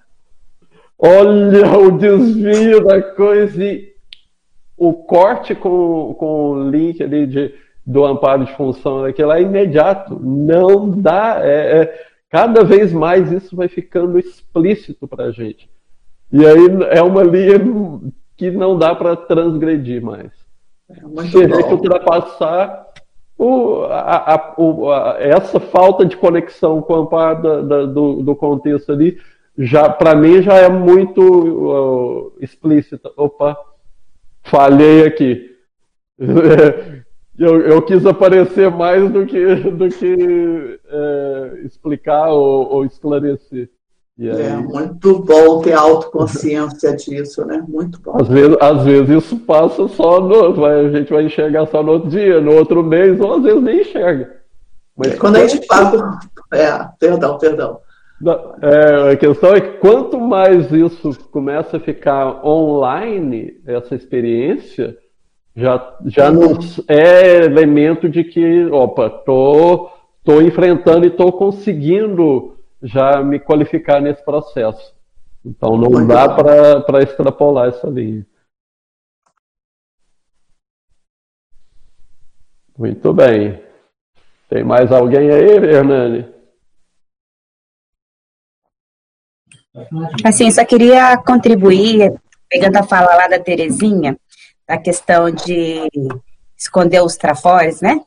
olha 0.98 1.78
o 1.78 1.92
desvio 1.92 2.84
da 2.84 3.02
coisa 3.02 3.64
e 3.64 3.94
o 4.78 4.94
corte 4.94 5.56
com, 5.56 6.14
com 6.16 6.52
o 6.52 6.70
link 6.70 7.02
ali 7.02 7.28
de, 7.28 7.54
do 7.86 8.04
amparo 8.04 8.46
de 8.46 8.56
função 8.56 9.04
daquilo 9.04 9.32
é 9.32 9.42
imediato, 9.42 10.20
não 10.20 10.90
dá, 10.90 11.40
é, 11.42 11.82
é, 11.82 12.06
cada 12.30 12.64
vez 12.64 12.92
mais 12.92 13.32
isso 13.32 13.56
vai 13.56 13.68
ficando 13.68 14.20
explícito 14.20 15.08
para 15.08 15.26
a 15.26 15.32
gente. 15.32 15.70
E 16.32 16.46
aí 16.46 16.68
é 16.92 17.02
uma 17.02 17.24
linha 17.24 17.60
que 18.36 18.52
não 18.52 18.78
dá 18.78 18.94
para 18.94 19.16
transgredir 19.16 20.04
mais. 20.04 20.32
É 20.90 20.96
Se 21.28 21.44
a 21.44 21.48
gente 21.48 21.74
ultrapassar 21.74 22.88
o, 23.38 23.84
a, 23.84 24.36
a, 24.36 24.54
o, 24.58 24.92
a, 24.92 25.18
essa 25.20 25.60
falta 25.60 26.06
de 26.06 26.16
conexão 26.16 26.82
com 26.82 26.96
a 26.96 27.00
amparo 27.00 27.42
da, 27.42 27.62
da, 27.62 27.86
do, 27.86 28.22
do, 28.22 28.36
contexto 28.36 28.92
ali, 28.92 29.20
já 29.58 29.90
para 29.90 30.16
mim 30.16 30.42
já 30.42 30.56
é 30.56 30.70
muito 30.70 31.22
uh, 31.22 32.34
explícita. 32.40 33.12
Opa, 33.18 33.58
falhei 34.44 35.06
aqui. 35.06 35.52
eu, 37.38 37.62
eu, 37.62 37.82
quis 37.82 38.06
aparecer 38.06 38.70
mais 38.72 39.12
do 39.12 39.26
que, 39.26 39.56
do 39.56 39.90
que 39.90 40.80
é, 40.88 41.62
explicar 41.66 42.30
ou, 42.30 42.74
ou 42.74 42.86
esclarecer. 42.86 43.70
É 44.18 44.32
aí... 44.32 44.42
É 44.44 44.56
muito 44.56 45.20
bom 45.20 45.62
ter 45.62 45.74
autoconsciência 45.74 46.96
disso, 46.96 47.46
né? 47.46 47.64
Muito 47.68 48.00
bom. 48.02 48.18
Às 48.20 48.28
vezes, 48.28 48.58
às 48.62 48.84
vezes 48.84 49.24
isso 49.24 49.38
passa 49.40 49.88
só 49.90 50.22
no. 50.22 50.54
Vai, 50.54 50.86
a 50.86 50.92
gente 50.92 51.12
vai 51.12 51.26
enxergar 51.26 51.66
só 51.68 51.84
no 51.84 51.94
outro 51.94 52.10
dia, 52.10 52.40
no 52.40 52.54
outro 52.54 52.82
mês, 52.82 53.20
ou 53.20 53.36
às 53.36 53.44
vezes 53.44 53.62
nem 53.62 53.82
enxerga. 53.82 54.34
Mas 54.96 55.20
quando 55.20 55.36
a 55.36 55.46
gente 55.46 55.66
fala. 55.68 56.20
É, 56.54 56.88
perdão, 56.98 57.38
perdão. 57.38 57.80
É, 58.62 59.12
a 59.12 59.18
questão 59.18 59.54
é 59.54 59.60
que 59.60 59.78
quanto 59.80 60.18
mais 60.20 60.72
isso 60.72 61.12
começa 61.32 61.76
a 61.76 61.82
ficar 61.82 62.46
online, 62.46 63.60
essa 63.68 63.94
experiência, 63.94 64.98
já, 65.56 65.98
já 66.06 66.32
uhum. 66.32 66.58
é 66.88 67.46
elemento 67.46 68.10
de 68.10 68.24
que, 68.24 68.66
opa, 68.66 69.10
tô, 69.10 69.90
tô 70.24 70.42
enfrentando 70.42 71.06
e 71.06 71.12
tô 71.12 71.32
conseguindo 71.32 72.58
já 72.84 73.24
me 73.24 73.40
qualificar 73.40 74.02
nesse 74.02 74.24
processo. 74.24 74.94
Então 75.46 75.78
não 75.78 75.90
Muito 75.90 76.08
dá 76.08 76.28
para 76.28 77.04
extrapolar 77.04 77.70
essa 77.70 77.88
linha. 77.88 78.26
Muito 82.78 83.14
bem. 83.14 83.64
Tem 84.50 84.64
mais 84.64 84.92
alguém 84.92 85.32
aí, 85.32 85.52
Hernani? 85.52 86.36
Assim, 90.24 90.52
só 90.52 90.66
queria 90.66 91.18
contribuir, 91.18 92.14
pegando 92.50 92.78
a 92.78 92.84
fala 92.84 93.16
lá 93.16 93.28
da 93.28 93.40
Terezinha, 93.40 94.18
da 94.68 94.78
questão 94.78 95.30
de 95.30 95.88
esconder 96.58 97.02
os 97.02 97.16
trafores, 97.16 97.82
né? 97.82 98.02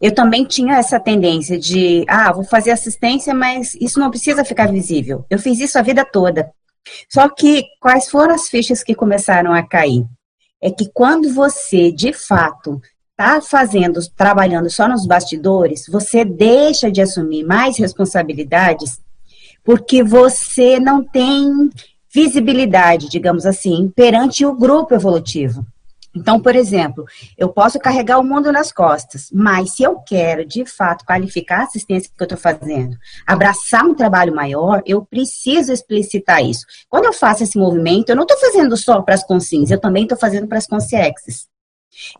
Eu 0.00 0.14
também 0.14 0.44
tinha 0.44 0.76
essa 0.76 0.98
tendência 0.98 1.58
de, 1.58 2.04
ah, 2.08 2.32
vou 2.32 2.44
fazer 2.44 2.70
assistência, 2.70 3.34
mas 3.34 3.74
isso 3.74 4.00
não 4.00 4.10
precisa 4.10 4.44
ficar 4.44 4.70
visível. 4.70 5.26
Eu 5.28 5.38
fiz 5.38 5.60
isso 5.60 5.78
a 5.78 5.82
vida 5.82 6.04
toda. 6.04 6.50
Só 7.08 7.28
que 7.28 7.64
quais 7.80 8.08
foram 8.08 8.34
as 8.34 8.48
fichas 8.48 8.82
que 8.82 8.94
começaram 8.94 9.52
a 9.52 9.62
cair? 9.62 10.06
É 10.62 10.70
que 10.70 10.90
quando 10.92 11.32
você, 11.32 11.92
de 11.92 12.12
fato, 12.12 12.80
está 13.10 13.40
fazendo, 13.42 14.00
trabalhando 14.16 14.70
só 14.70 14.88
nos 14.88 15.06
bastidores, 15.06 15.86
você 15.86 16.24
deixa 16.24 16.90
de 16.90 17.02
assumir 17.02 17.44
mais 17.44 17.76
responsabilidades 17.76 19.00
porque 19.62 20.02
você 20.02 20.80
não 20.80 21.04
tem 21.04 21.70
visibilidade, 22.12 23.08
digamos 23.08 23.44
assim, 23.44 23.92
perante 23.94 24.44
o 24.44 24.54
grupo 24.54 24.94
evolutivo. 24.94 25.64
Então, 26.20 26.38
por 26.38 26.54
exemplo, 26.54 27.06
eu 27.38 27.48
posso 27.48 27.78
carregar 27.78 28.18
o 28.18 28.24
mundo 28.24 28.52
nas 28.52 28.70
costas, 28.70 29.30
mas 29.32 29.74
se 29.74 29.82
eu 29.82 29.96
quero, 30.00 30.44
de 30.44 30.66
fato, 30.66 31.04
qualificar 31.04 31.60
a 31.60 31.64
assistência 31.64 32.10
que 32.14 32.22
eu 32.22 32.26
estou 32.26 32.38
fazendo, 32.38 32.94
abraçar 33.26 33.84
um 33.86 33.94
trabalho 33.94 34.34
maior, 34.34 34.82
eu 34.84 35.02
preciso 35.02 35.72
explicitar 35.72 36.44
isso. 36.44 36.66
Quando 36.90 37.06
eu 37.06 37.12
faço 37.14 37.42
esse 37.42 37.58
movimento, 37.58 38.10
eu 38.10 38.16
não 38.16 38.24
estou 38.24 38.38
fazendo 38.38 38.76
só 38.76 39.00
para 39.00 39.14
as 39.14 39.24
consins, 39.24 39.70
eu 39.70 39.80
também 39.80 40.02
estou 40.02 40.18
fazendo 40.18 40.46
para 40.46 40.58
as 40.58 40.66
consciexes. 40.66 41.48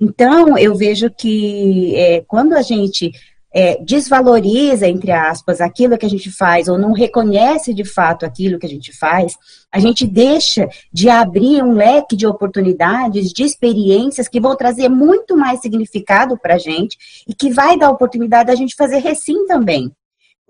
Então, 0.01 0.57
eu 0.59 0.75
vejo 0.75 1.11
que 1.11 1.95
é, 1.95 2.25
quando 2.27 2.55
a 2.55 2.63
gente 2.63 3.13
é, 3.53 3.83
desvaloriza, 3.83 4.87
entre 4.87 5.11
aspas, 5.11 5.61
aquilo 5.61 5.99
que 5.99 6.07
a 6.07 6.11
gente 6.11 6.31
faz, 6.31 6.69
ou 6.69 6.79
não 6.79 6.93
reconhece 6.93 7.75
de 7.75 7.85
fato 7.85 8.25
aquilo 8.25 8.59
que 8.59 8.67
a 8.67 8.69
gente 8.69 8.97
faz, 8.97 9.35
a 9.73 9.79
gente 9.79 10.07
deixa 10.07 10.69
de 10.93 11.09
abrir 11.09 11.63
um 11.63 11.73
leque 11.73 12.17
de 12.17 12.27
oportunidades, 12.27 13.33
de 13.33 13.43
experiências 13.43 14.29
que 14.29 14.41
vão 14.41 14.57
trazer 14.57 14.89
muito 14.89 15.37
mais 15.37 15.61
significado 15.61 16.39
para 16.39 16.55
a 16.55 16.59
gente 16.59 16.97
e 17.27 17.35
que 17.35 17.51
vai 17.51 17.79
dar 17.79 17.91
oportunidade 17.91 18.47
da 18.47 18.55
gente 18.55 18.75
fazer 18.77 18.99
recém 18.99 19.47
também. 19.47 19.93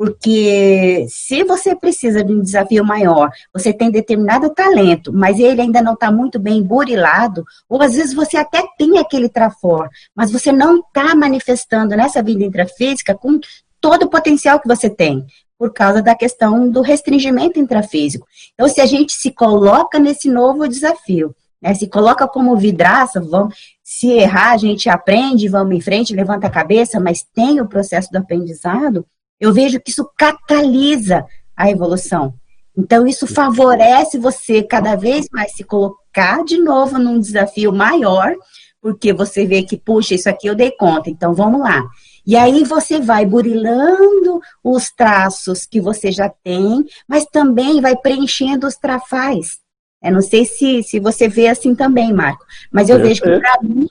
Porque 0.00 1.04
se 1.10 1.44
você 1.44 1.76
precisa 1.76 2.24
de 2.24 2.32
um 2.32 2.40
desafio 2.40 2.82
maior, 2.82 3.30
você 3.52 3.70
tem 3.70 3.90
determinado 3.90 4.48
talento, 4.48 5.12
mas 5.12 5.38
ele 5.38 5.60
ainda 5.60 5.82
não 5.82 5.92
está 5.92 6.10
muito 6.10 6.38
bem 6.38 6.62
burilado, 6.62 7.44
ou 7.68 7.82
às 7.82 7.92
vezes 7.92 8.14
você 8.14 8.38
até 8.38 8.66
tem 8.78 8.96
aquele 8.96 9.28
trafor, 9.28 9.90
mas 10.16 10.32
você 10.32 10.50
não 10.50 10.78
está 10.78 11.14
manifestando 11.14 11.94
nessa 11.94 12.22
vida 12.22 12.42
intrafísica 12.42 13.14
com 13.14 13.38
todo 13.78 14.04
o 14.04 14.08
potencial 14.08 14.58
que 14.58 14.66
você 14.66 14.88
tem, 14.88 15.22
por 15.58 15.70
causa 15.70 16.00
da 16.00 16.14
questão 16.14 16.70
do 16.70 16.80
restringimento 16.80 17.60
intrafísico. 17.60 18.26
Então, 18.54 18.68
se 18.68 18.80
a 18.80 18.86
gente 18.86 19.12
se 19.12 19.30
coloca 19.30 19.98
nesse 19.98 20.30
novo 20.30 20.66
desafio, 20.66 21.36
né, 21.60 21.74
se 21.74 21.86
coloca 21.86 22.26
como 22.26 22.56
vidraça, 22.56 23.20
vamos, 23.20 23.54
se 23.84 24.08
errar, 24.08 24.52
a 24.52 24.56
gente 24.56 24.88
aprende, 24.88 25.46
vamos 25.46 25.76
em 25.76 25.80
frente, 25.82 26.16
levanta 26.16 26.46
a 26.46 26.50
cabeça, 26.50 26.98
mas 26.98 27.22
tem 27.34 27.60
o 27.60 27.68
processo 27.68 28.10
do 28.10 28.16
aprendizado, 28.16 29.04
eu 29.40 29.52
vejo 29.52 29.80
que 29.80 29.90
isso 29.90 30.08
catalisa 30.16 31.24
a 31.56 31.70
evolução. 31.70 32.34
Então, 32.76 33.06
isso 33.06 33.26
favorece 33.26 34.18
você 34.18 34.62
cada 34.62 34.94
vez 34.94 35.26
mais 35.32 35.52
se 35.52 35.64
colocar 35.64 36.44
de 36.44 36.58
novo 36.58 36.98
num 36.98 37.18
desafio 37.18 37.72
maior, 37.72 38.34
porque 38.80 39.12
você 39.12 39.44
vê 39.46 39.62
que, 39.62 39.76
puxa, 39.76 40.14
isso 40.14 40.28
aqui 40.28 40.46
eu 40.46 40.54
dei 40.54 40.70
conta, 40.70 41.10
então 41.10 41.34
vamos 41.34 41.60
lá. 41.60 41.84
E 42.26 42.36
aí 42.36 42.64
você 42.64 43.00
vai 43.00 43.26
burilando 43.26 44.40
os 44.62 44.90
traços 44.90 45.66
que 45.66 45.80
você 45.80 46.12
já 46.12 46.28
tem, 46.28 46.84
mas 47.08 47.26
também 47.26 47.80
vai 47.80 47.96
preenchendo 47.96 48.66
os 48.66 48.76
trafais. 48.76 49.58
Eu 50.02 50.12
não 50.12 50.22
sei 50.22 50.44
se, 50.44 50.82
se 50.82 50.98
você 50.98 51.28
vê 51.28 51.48
assim 51.48 51.74
também, 51.74 52.12
Marco, 52.12 52.44
mas 52.72 52.88
eu 52.88 52.98
vejo 52.98 53.20
que 53.22 53.38
para 53.38 53.58
mim 53.62 53.86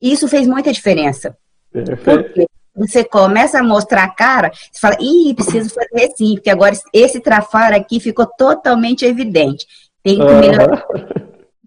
isso 0.00 0.28
fez 0.28 0.46
muita 0.46 0.72
diferença. 0.72 1.36
Porque 2.04 2.46
você 2.78 3.02
começa 3.02 3.58
a 3.58 3.62
mostrar 3.62 4.04
a 4.04 4.08
cara, 4.08 4.52
você 4.52 4.80
fala, 4.80 4.96
ih, 5.00 5.34
preciso 5.34 5.70
fazer 5.70 6.12
assim, 6.12 6.34
porque 6.34 6.50
agora 6.50 6.76
esse 6.92 7.20
trafar 7.20 7.74
aqui 7.74 7.98
ficou 7.98 8.26
totalmente 8.26 9.04
evidente. 9.04 9.66
Tem 10.02 10.18
que 10.18 10.24
melhorar. 10.24 10.86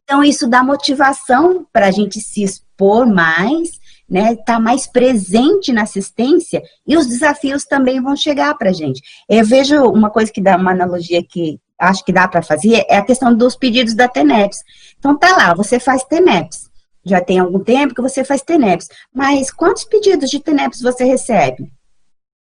Então, 0.03 0.23
isso 0.23 0.47
dá 0.47 0.63
motivação 0.63 1.65
para 1.71 1.87
a 1.87 1.91
gente 1.91 2.19
se 2.19 2.43
expor 2.43 3.05
mais, 3.05 3.79
né? 4.09 4.33
Estar 4.33 4.53
tá 4.55 4.59
mais 4.59 4.87
presente 4.87 5.71
na 5.71 5.83
assistência 5.83 6.61
e 6.87 6.97
os 6.97 7.07
desafios 7.07 7.65
também 7.65 8.01
vão 8.01 8.15
chegar 8.15 8.57
para 8.57 8.69
a 8.69 8.73
gente. 8.73 9.01
Eu 9.29 9.45
vejo 9.45 9.83
uma 9.83 10.09
coisa 10.09 10.31
que 10.31 10.41
dá 10.41 10.57
uma 10.57 10.71
analogia 10.71 11.23
que 11.23 11.59
acho 11.77 12.05
que 12.05 12.13
dá 12.13 12.27
para 12.27 12.41
fazer 12.41 12.85
é 12.89 12.97
a 12.97 13.05
questão 13.05 13.35
dos 13.35 13.55
pedidos 13.55 13.93
da 13.93 14.07
TENEPS. 14.07 14.59
Então, 14.97 15.17
tá 15.17 15.35
lá, 15.35 15.53
você 15.53 15.79
faz 15.79 16.03
TENEPS 16.03 16.70
já 17.05 17.21
tem 17.21 17.39
algum 17.39 17.59
tempo 17.59 17.95
que 17.95 18.01
você 18.01 18.23
faz 18.23 18.41
TENEPS. 18.41 18.87
Mas 19.13 19.51
quantos 19.51 19.83
pedidos 19.83 20.29
de 20.29 20.39
TENEPS 20.39 20.81
você 20.81 21.03
recebe? 21.03 21.71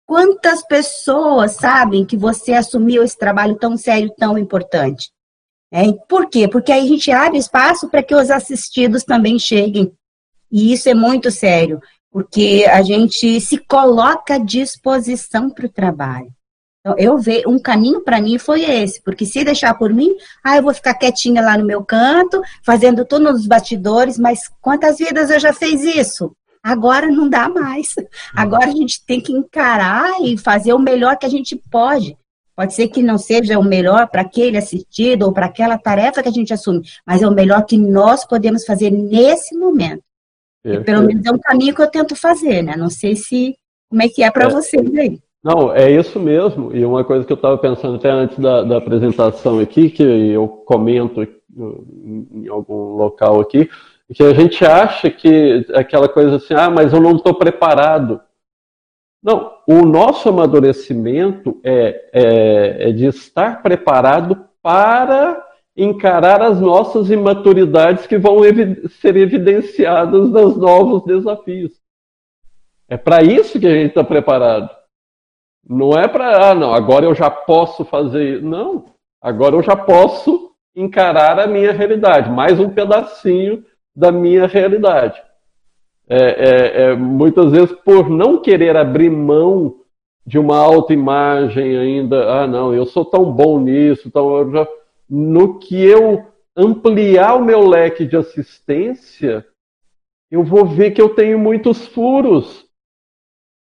Quantas 0.05 0.65
pessoas 0.65 1.53
sabem 1.53 2.05
que 2.05 2.17
você 2.17 2.53
assumiu 2.53 3.03
esse 3.03 3.17
trabalho 3.17 3.55
tão 3.55 3.77
sério, 3.77 4.13
tão 4.17 4.37
importante? 4.37 5.09
É, 5.71 5.83
por 6.09 6.29
quê? 6.29 6.47
Porque 6.47 6.71
aí 6.71 6.83
a 6.83 6.87
gente 6.87 7.11
abre 7.11 7.37
espaço 7.37 7.89
para 7.89 8.03
que 8.03 8.13
os 8.13 8.29
assistidos 8.29 9.05
também 9.05 9.39
cheguem. 9.39 9.93
E 10.51 10.73
isso 10.73 10.89
é 10.89 10.93
muito 10.93 11.31
sério, 11.31 11.79
porque 12.11 12.65
a 12.69 12.81
gente 12.81 13.39
se 13.39 13.57
coloca 13.57 14.35
à 14.35 14.37
disposição 14.37 15.49
para 15.49 15.65
o 15.65 15.71
trabalho. 15.71 16.29
Então, 16.81 16.95
eu 16.97 17.17
vejo, 17.19 17.47
um 17.47 17.59
caminho 17.59 18.01
para 18.01 18.19
mim 18.19 18.39
foi 18.39 18.63
esse, 18.63 19.01
porque 19.03 19.23
se 19.25 19.43
deixar 19.43 19.75
por 19.75 19.93
mim, 19.93 20.15
ah, 20.43 20.57
eu 20.57 20.63
vou 20.63 20.73
ficar 20.73 20.95
quietinha 20.95 21.41
lá 21.41 21.55
no 21.55 21.63
meu 21.65 21.83
canto, 21.83 22.41
fazendo 22.63 23.05
tudo 23.05 23.31
nos 23.31 23.45
bastidores, 23.45 24.17
mas 24.17 24.49
quantas 24.59 24.97
vidas 24.97 25.29
eu 25.29 25.39
já 25.39 25.53
fiz 25.53 25.83
isso? 25.83 26.35
Agora 26.63 27.07
não 27.07 27.29
dá 27.29 27.47
mais. 27.47 27.93
Agora 28.35 28.65
a 28.65 28.71
gente 28.71 29.03
tem 29.05 29.21
que 29.21 29.31
encarar 29.31 30.21
e 30.21 30.37
fazer 30.37 30.73
o 30.73 30.79
melhor 30.79 31.17
que 31.17 31.25
a 31.25 31.29
gente 31.29 31.55
pode. 31.69 32.17
Pode 32.55 32.73
ser 32.73 32.89
que 32.89 33.01
não 33.01 33.17
seja 33.17 33.57
o 33.57 33.63
melhor 33.63 34.07
para 34.07 34.21
aquele 34.21 34.57
assistido 34.57 35.23
ou 35.23 35.33
para 35.33 35.47
aquela 35.47 35.77
tarefa 35.77 36.21
que 36.21 36.29
a 36.29 36.33
gente 36.33 36.53
assume, 36.53 36.81
mas 37.05 37.21
é 37.21 37.27
o 37.27 37.33
melhor 37.33 37.65
que 37.65 37.77
nós 37.77 38.25
podemos 38.25 38.65
fazer 38.65 38.91
nesse 38.91 39.55
momento. 39.57 40.03
pelo 40.83 41.03
menos 41.03 41.25
é 41.25 41.31
um 41.31 41.39
caminho 41.39 41.73
que 41.73 41.81
eu 41.81 41.89
tento 41.89 42.15
fazer, 42.15 42.61
né? 42.61 42.75
Não 42.75 42.89
sei 42.89 43.15
se 43.15 43.55
como 43.89 44.01
é 44.03 44.09
que 44.09 44.21
é 44.21 44.29
para 44.29 44.45
é. 44.45 44.49
vocês 44.49 44.95
aí. 44.95 45.19
Não, 45.43 45.73
é 45.73 45.89
isso 45.91 46.19
mesmo. 46.19 46.75
E 46.75 46.85
uma 46.85 47.03
coisa 47.03 47.25
que 47.25 47.33
eu 47.33 47.35
estava 47.35 47.57
pensando 47.57 47.95
até 47.95 48.09
antes 48.09 48.37
da, 48.37 48.63
da, 48.63 48.77
apresentação 48.77 49.59
aqui, 49.59 49.89
que 49.89 50.03
eu 50.03 50.47
comento 50.47 51.23
em 51.23 52.47
algum 52.47 52.95
local 52.95 53.41
aqui, 53.41 53.69
que 54.13 54.23
a 54.23 54.33
gente 54.33 54.63
acha 54.65 55.09
que 55.09 55.65
aquela 55.73 56.07
coisa 56.07 56.35
assim, 56.35 56.53
ah, 56.53 56.69
mas 56.69 56.93
eu 56.93 57.01
não 57.01 57.15
estou 57.15 57.33
preparado. 57.33 58.21
Não, 59.23 59.53
o 59.67 59.85
nosso 59.85 60.29
amadurecimento 60.29 61.59
é, 61.63 62.09
é, 62.13 62.89
é 62.89 62.91
de 62.91 63.05
estar 63.05 63.61
preparado 63.61 64.45
para 64.61 65.41
encarar 65.75 66.41
as 66.41 66.59
nossas 66.59 67.09
imaturidades 67.09 68.05
que 68.05 68.17
vão 68.17 68.43
evi 68.43 68.87
ser 68.89 69.15
evidenciadas 69.15 70.29
nos 70.29 70.57
novos 70.57 71.03
desafios. 71.03 71.71
É 72.89 72.97
para 72.97 73.23
isso 73.23 73.59
que 73.59 73.67
a 73.67 73.73
gente 73.73 73.89
está 73.89 74.03
preparado. 74.03 74.69
Não 75.67 75.91
é 75.93 76.07
para, 76.07 76.51
ah, 76.51 76.55
não, 76.55 76.73
agora 76.73 77.05
eu 77.05 77.13
já 77.13 77.29
posso 77.29 77.85
fazer. 77.85 78.41
Não, 78.41 78.85
agora 79.21 79.55
eu 79.55 79.63
já 79.63 79.75
posso 79.75 80.51
encarar 80.75 81.39
a 81.39 81.47
minha 81.47 81.71
realidade, 81.71 82.29
mais 82.29 82.59
um 82.59 82.69
pedacinho 82.69 83.63
da 83.95 84.11
minha 84.11 84.47
realidade. 84.47 85.21
É, 86.07 86.17
é, 86.17 86.81
é, 86.83 86.95
muitas 86.95 87.51
vezes, 87.51 87.71
por 87.85 88.09
não 88.09 88.41
querer 88.41 88.75
abrir 88.75 89.09
mão 89.09 89.75
de 90.25 90.37
uma 90.37 90.57
autoimagem 90.57 91.77
ainda, 91.77 92.29
ah, 92.29 92.47
não, 92.47 92.73
eu 92.73 92.85
sou 92.85 93.05
tão 93.05 93.31
bom 93.31 93.59
nisso, 93.59 94.11
eu 94.13 94.51
já, 94.51 94.67
no 95.09 95.59
que 95.59 95.83
eu 95.83 96.25
ampliar 96.55 97.35
o 97.35 97.45
meu 97.45 97.67
leque 97.67 98.05
de 98.05 98.17
assistência, 98.17 99.45
eu 100.29 100.43
vou 100.43 100.65
ver 100.65 100.91
que 100.91 101.01
eu 101.01 101.09
tenho 101.09 101.39
muitos 101.39 101.87
furos 101.87 102.65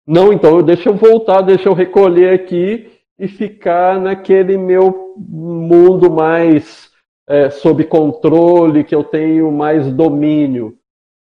não, 0.09 0.33
então 0.33 0.63
deixa 0.63 0.89
eu 0.89 0.95
voltar, 0.95 1.43
deixa 1.43 1.69
eu 1.69 1.75
recolher 1.75 2.33
aqui 2.33 2.91
e 3.19 3.29
ficar 3.29 4.01
naquele 4.01 4.57
meu 4.57 5.13
mundo 5.19 6.11
mais 6.11 6.91
é, 7.29 7.51
sob 7.51 7.85
controle, 7.85 8.85
que 8.85 8.95
eu 8.95 9.05
tenho 9.05 9.53
mais 9.53 9.93
domínio. 9.93 10.79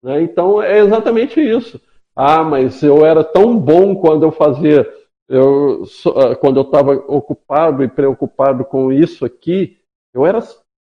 Né? 0.02 0.22
Então 0.22 0.60
é 0.60 0.80
exatamente 0.80 1.40
isso. 1.40 1.80
Ah, 2.16 2.42
mas 2.42 2.82
eu 2.82 3.06
era 3.06 3.22
tão 3.22 3.56
bom 3.56 3.94
quando 3.94 4.24
eu 4.24 4.32
fazia, 4.32 4.92
eu, 5.28 5.84
ah, 6.16 6.34
quando 6.34 6.58
eu 6.58 6.64
estava 6.64 6.92
ocupado 7.06 7.84
e 7.84 7.88
preocupado 7.88 8.64
com 8.64 8.92
isso 8.92 9.24
aqui, 9.24 9.78
eu 10.12 10.26
era 10.26 10.40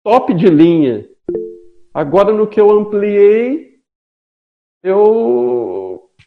top 0.03 0.34
de 0.34 0.49
linha. 0.49 1.09
Agora 1.95 2.32
no 2.32 2.49
que 2.49 2.61
eu 2.61 2.72
ampliei, 2.72 3.78
eu 4.82 5.84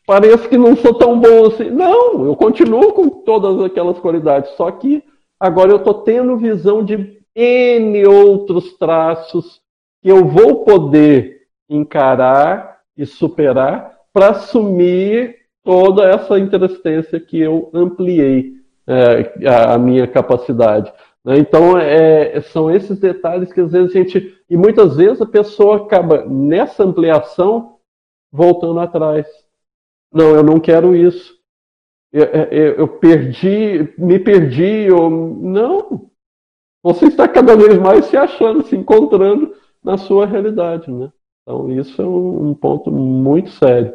pareço 0.07 0.47
que 0.47 0.57
não 0.57 0.75
sou 0.77 0.93
tão 0.93 1.19
bom 1.19 1.47
assim. 1.47 1.69
Não, 1.69 2.25
eu 2.25 2.35
continuo 2.35 2.93
com 2.93 3.09
todas 3.09 3.61
aquelas 3.61 3.99
qualidades, 3.99 4.49
só 4.51 4.71
que 4.71 5.03
agora 5.37 5.71
eu 5.71 5.77
estou 5.77 5.95
tendo 5.95 6.37
visão 6.37 6.83
de 6.83 7.19
N 7.35 8.07
outros 8.07 8.75
traços 8.77 9.61
que 10.01 10.09
eu 10.09 10.25
vou 10.25 10.63
poder 10.63 11.41
encarar 11.69 12.79
e 12.97 13.05
superar 13.05 13.95
para 14.13 14.29
assumir 14.29 15.35
toda 15.63 16.09
essa 16.09 16.39
interestência 16.39 17.19
que 17.19 17.39
eu 17.39 17.69
ampliei 17.73 18.53
é, 18.87 19.33
a 19.45 19.77
minha 19.77 20.07
capacidade. 20.07 20.91
Né? 21.23 21.37
Então, 21.39 21.77
é, 21.77 22.39
são 22.39 22.71
esses 22.71 22.97
detalhes 22.97 23.51
que 23.51 23.59
às 23.59 23.73
vezes 23.73 23.91
a 23.91 23.93
gente. 23.93 24.33
E 24.49 24.55
muitas 24.55 24.95
vezes 24.95 25.21
a 25.21 25.25
pessoa 25.25 25.75
acaba 25.75 26.25
nessa 26.25 26.85
ampliação 26.85 27.75
voltando 28.31 28.79
atrás. 28.79 29.27
Não, 30.13 30.35
eu 30.35 30.43
não 30.43 30.59
quero 30.59 30.95
isso. 30.95 31.37
Eu, 32.11 32.25
eu, 32.25 32.73
eu 32.75 32.87
perdi, 32.87 33.93
me 33.97 34.19
perdi. 34.19 34.85
Eu, 34.87 35.09
não. 35.09 36.09
Você 36.83 37.07
está 37.07 37.27
cada 37.27 37.55
vez 37.55 37.77
mais 37.77 38.05
se 38.05 38.15
achando, 38.15 38.65
se 38.65 38.75
encontrando 38.75 39.53
na 39.83 39.97
sua 39.97 40.25
realidade. 40.25 40.91
Né? 40.91 41.11
Então, 41.43 41.71
isso 41.71 42.01
é 42.01 42.05
um, 42.05 42.49
um 42.49 42.53
ponto 42.53 42.91
muito 42.91 43.49
sério. 43.51 43.93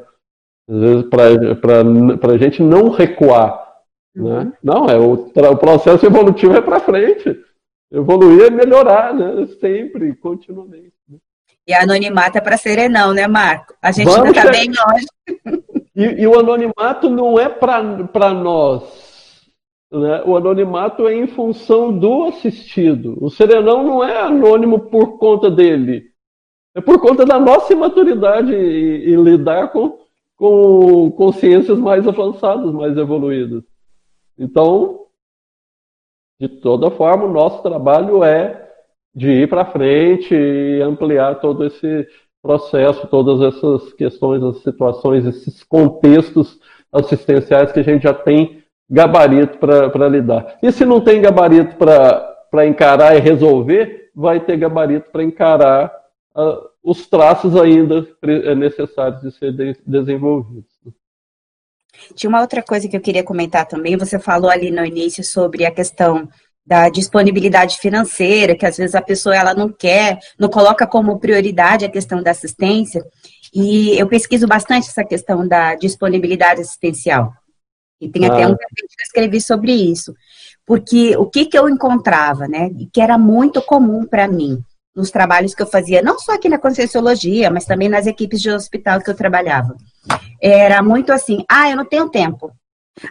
Às 0.68 0.80
vezes, 0.80 1.04
para 1.08 2.32
a 2.34 2.38
gente 2.38 2.62
não 2.62 2.90
recuar 2.90 3.62
né? 4.14 4.40
Uhum. 4.40 4.52
Não, 4.62 4.86
é 4.86 4.98
o, 4.98 5.12
o 5.14 5.56
processo 5.56 6.04
evolutivo 6.04 6.54
é 6.54 6.60
para 6.60 6.80
frente. 6.80 7.40
Evoluir 7.90 8.46
é 8.46 8.50
melhorar, 8.50 9.14
né? 9.14 9.46
Sempre, 9.60 10.14
continuamente. 10.16 10.92
Né? 11.08 11.18
E 11.66 11.74
anonimato 11.74 12.38
é 12.38 12.40
para 12.40 12.56
serenão, 12.56 13.12
né, 13.12 13.26
Marco? 13.26 13.74
A 13.80 13.92
gente 13.92 14.06
Vamos 14.06 14.26
ainda 14.26 14.38
está 14.38 14.50
bem 14.50 14.68
longe. 14.68 15.62
E, 15.94 16.22
e, 16.22 16.26
o 16.26 16.38
anonimato 16.38 17.10
não 17.10 17.38
é 17.38 17.48
para 17.48 18.32
nós. 18.32 19.50
Né? 19.90 20.22
O 20.24 20.36
anonimato 20.36 21.06
é 21.06 21.14
em 21.14 21.26
função 21.26 21.96
do 21.96 22.24
assistido. 22.24 23.16
O 23.20 23.28
serenão 23.28 23.82
não 23.82 24.02
é 24.02 24.18
anônimo 24.18 24.88
por 24.88 25.18
conta 25.18 25.50
dele. 25.50 26.10
É 26.74 26.80
por 26.80 26.98
conta 27.00 27.26
da 27.26 27.38
nossa 27.38 27.72
imaturidade 27.72 28.54
e, 28.54 29.10
e 29.10 29.16
lidar 29.16 29.70
com, 29.70 29.98
com 30.36 31.10
consciências 31.10 31.78
mais 31.78 32.08
avançadas, 32.08 32.72
mais 32.72 32.96
evoluídas. 32.96 33.62
Então, 34.38 35.06
de 36.40 36.48
toda 36.48 36.90
forma, 36.90 37.24
o 37.24 37.32
nosso 37.32 37.62
trabalho 37.62 38.24
é 38.24 38.62
de 39.14 39.30
ir 39.30 39.48
para 39.48 39.70
frente 39.70 40.34
e 40.34 40.80
ampliar 40.80 41.40
todo 41.40 41.66
esse 41.66 42.08
processo, 42.42 43.06
todas 43.06 43.54
essas 43.54 43.92
questões, 43.92 44.42
as 44.42 44.58
situações, 44.62 45.24
esses 45.24 45.62
contextos 45.62 46.58
assistenciais 46.92 47.70
que 47.70 47.80
a 47.80 47.84
gente 47.84 48.02
já 48.02 48.12
tem 48.12 48.62
gabarito 48.90 49.58
para 49.58 50.08
lidar. 50.08 50.58
E 50.62 50.70
se 50.72 50.84
não 50.84 51.00
tem 51.00 51.22
gabarito 51.22 51.76
para 51.76 52.66
encarar 52.66 53.16
e 53.16 53.20
resolver, 53.20 54.10
vai 54.14 54.40
ter 54.40 54.58
gabarito 54.58 55.10
para 55.10 55.22
encarar 55.22 55.90
uh, 56.36 56.68
os 56.82 57.06
traços 57.06 57.56
ainda 57.56 58.06
necessários 58.56 59.22
de 59.22 59.30
ser 59.30 59.52
de 59.52 59.76
desenvolvidos. 59.86 60.70
Tinha 62.14 62.28
uma 62.28 62.40
outra 62.40 62.62
coisa 62.62 62.88
que 62.88 62.96
eu 62.96 63.00
queria 63.00 63.22
comentar 63.22 63.66
também. 63.66 63.96
Você 63.96 64.18
falou 64.18 64.50
ali 64.50 64.70
no 64.70 64.84
início 64.84 65.22
sobre 65.22 65.64
a 65.64 65.70
questão 65.70 66.28
da 66.64 66.88
disponibilidade 66.88 67.78
financeira, 67.78 68.54
que 68.54 68.64
às 68.64 68.76
vezes 68.76 68.94
a 68.94 69.02
pessoa 69.02 69.34
ela 69.36 69.52
não 69.52 69.68
quer, 69.68 70.18
não 70.38 70.48
coloca 70.48 70.86
como 70.86 71.18
prioridade 71.18 71.84
a 71.84 71.90
questão 71.90 72.22
da 72.22 72.30
assistência. 72.30 73.04
E 73.52 73.98
eu 73.98 74.06
pesquiso 74.06 74.46
bastante 74.46 74.88
essa 74.88 75.04
questão 75.04 75.46
da 75.46 75.74
disponibilidade 75.74 76.60
assistencial. 76.60 77.32
E 78.00 78.08
tem 78.08 78.24
ah. 78.24 78.32
até 78.32 78.46
um 78.46 78.56
que 78.56 78.64
eu 78.64 78.86
escrevi 79.04 79.40
sobre 79.40 79.72
isso. 79.72 80.14
Porque 80.64 81.16
o 81.16 81.26
que, 81.26 81.46
que 81.46 81.58
eu 81.58 81.68
encontrava, 81.68 82.46
né? 82.46 82.70
Que 82.92 83.00
era 83.00 83.18
muito 83.18 83.60
comum 83.60 84.06
para 84.06 84.28
mim 84.28 84.64
nos 84.94 85.10
trabalhos 85.10 85.54
que 85.54 85.62
eu 85.62 85.66
fazia, 85.66 86.02
não 86.02 86.18
só 86.18 86.34
aqui 86.34 86.48
na 86.48 86.58
Conscienciologia, 86.58 87.50
mas 87.50 87.64
também 87.64 87.88
nas 87.88 88.06
equipes 88.06 88.40
de 88.42 88.50
hospital 88.50 89.00
que 89.00 89.08
eu 89.08 89.16
trabalhava. 89.16 89.74
Era 90.40 90.82
muito 90.82 91.12
assim, 91.12 91.44
ah, 91.48 91.70
eu 91.70 91.76
não 91.76 91.84
tenho 91.84 92.10
tempo. 92.10 92.52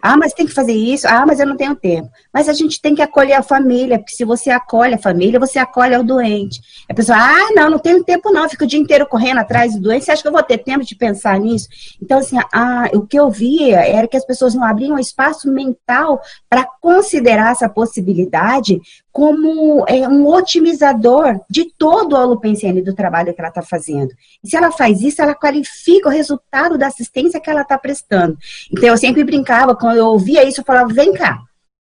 Ah, 0.01 0.15
mas 0.15 0.33
tem 0.33 0.45
que 0.45 0.53
fazer 0.53 0.73
isso. 0.73 1.07
Ah, 1.07 1.25
mas 1.25 1.39
eu 1.39 1.47
não 1.47 1.57
tenho 1.57 1.75
tempo. 1.75 2.09
Mas 2.31 2.47
a 2.47 2.53
gente 2.53 2.79
tem 2.79 2.93
que 2.93 3.01
acolher 3.01 3.33
a 3.33 3.43
família, 3.43 3.97
porque 3.97 4.13
se 4.13 4.23
você 4.23 4.49
acolhe 4.51 4.93
a 4.93 4.97
família, 4.97 5.39
você 5.39 5.57
acolhe 5.57 5.95
o 5.97 6.03
doente. 6.03 6.61
A 6.89 6.93
pessoa, 6.93 7.17
ah, 7.17 7.49
não, 7.55 7.69
não 7.69 7.79
tenho 7.79 8.03
tempo 8.03 8.31
não, 8.31 8.47
fico 8.47 8.63
o 8.63 8.67
dia 8.67 8.79
inteiro 8.79 9.07
correndo 9.07 9.39
atrás 9.39 9.73
do 9.73 9.81
doente. 9.81 10.05
Você 10.05 10.11
acha 10.11 10.21
que 10.21 10.27
eu 10.27 10.31
vou 10.31 10.43
ter 10.43 10.59
tempo 10.59 10.85
de 10.85 10.95
pensar 10.95 11.39
nisso? 11.39 11.67
Então, 12.01 12.19
assim, 12.19 12.37
ah, 12.53 12.89
o 12.93 13.05
que 13.05 13.19
eu 13.19 13.29
via 13.29 13.79
era 13.79 14.07
que 14.07 14.17
as 14.17 14.25
pessoas 14.25 14.53
não 14.53 14.63
abriam 14.63 14.99
espaço 14.99 15.51
mental 15.51 16.21
para 16.47 16.65
considerar 16.79 17.51
essa 17.51 17.67
possibilidade 17.67 18.79
como 19.11 19.85
é, 19.87 20.07
um 20.07 20.25
otimizador 20.25 21.39
de 21.49 21.65
todo 21.77 22.13
o 22.13 22.19
holopensene 22.19 22.81
do 22.81 22.95
trabalho 22.95 23.33
que 23.33 23.41
ela 23.41 23.49
está 23.49 23.61
fazendo. 23.61 24.13
E 24.43 24.49
se 24.49 24.55
ela 24.55 24.71
faz 24.71 25.01
isso, 25.01 25.21
ela 25.21 25.35
qualifica 25.35 26.07
o 26.07 26.11
resultado 26.11 26.77
da 26.77 26.87
assistência 26.87 27.39
que 27.39 27.49
ela 27.49 27.61
está 27.61 27.77
prestando. 27.77 28.37
Então, 28.71 28.89
eu 28.89 28.97
sempre 28.97 29.23
brincava, 29.23 29.75
quando 29.75 29.97
eu 29.97 30.07
ouvia 30.07 30.47
isso, 30.47 30.61
eu 30.61 30.65
falava, 30.65 30.93
vem 30.93 31.13
cá, 31.13 31.39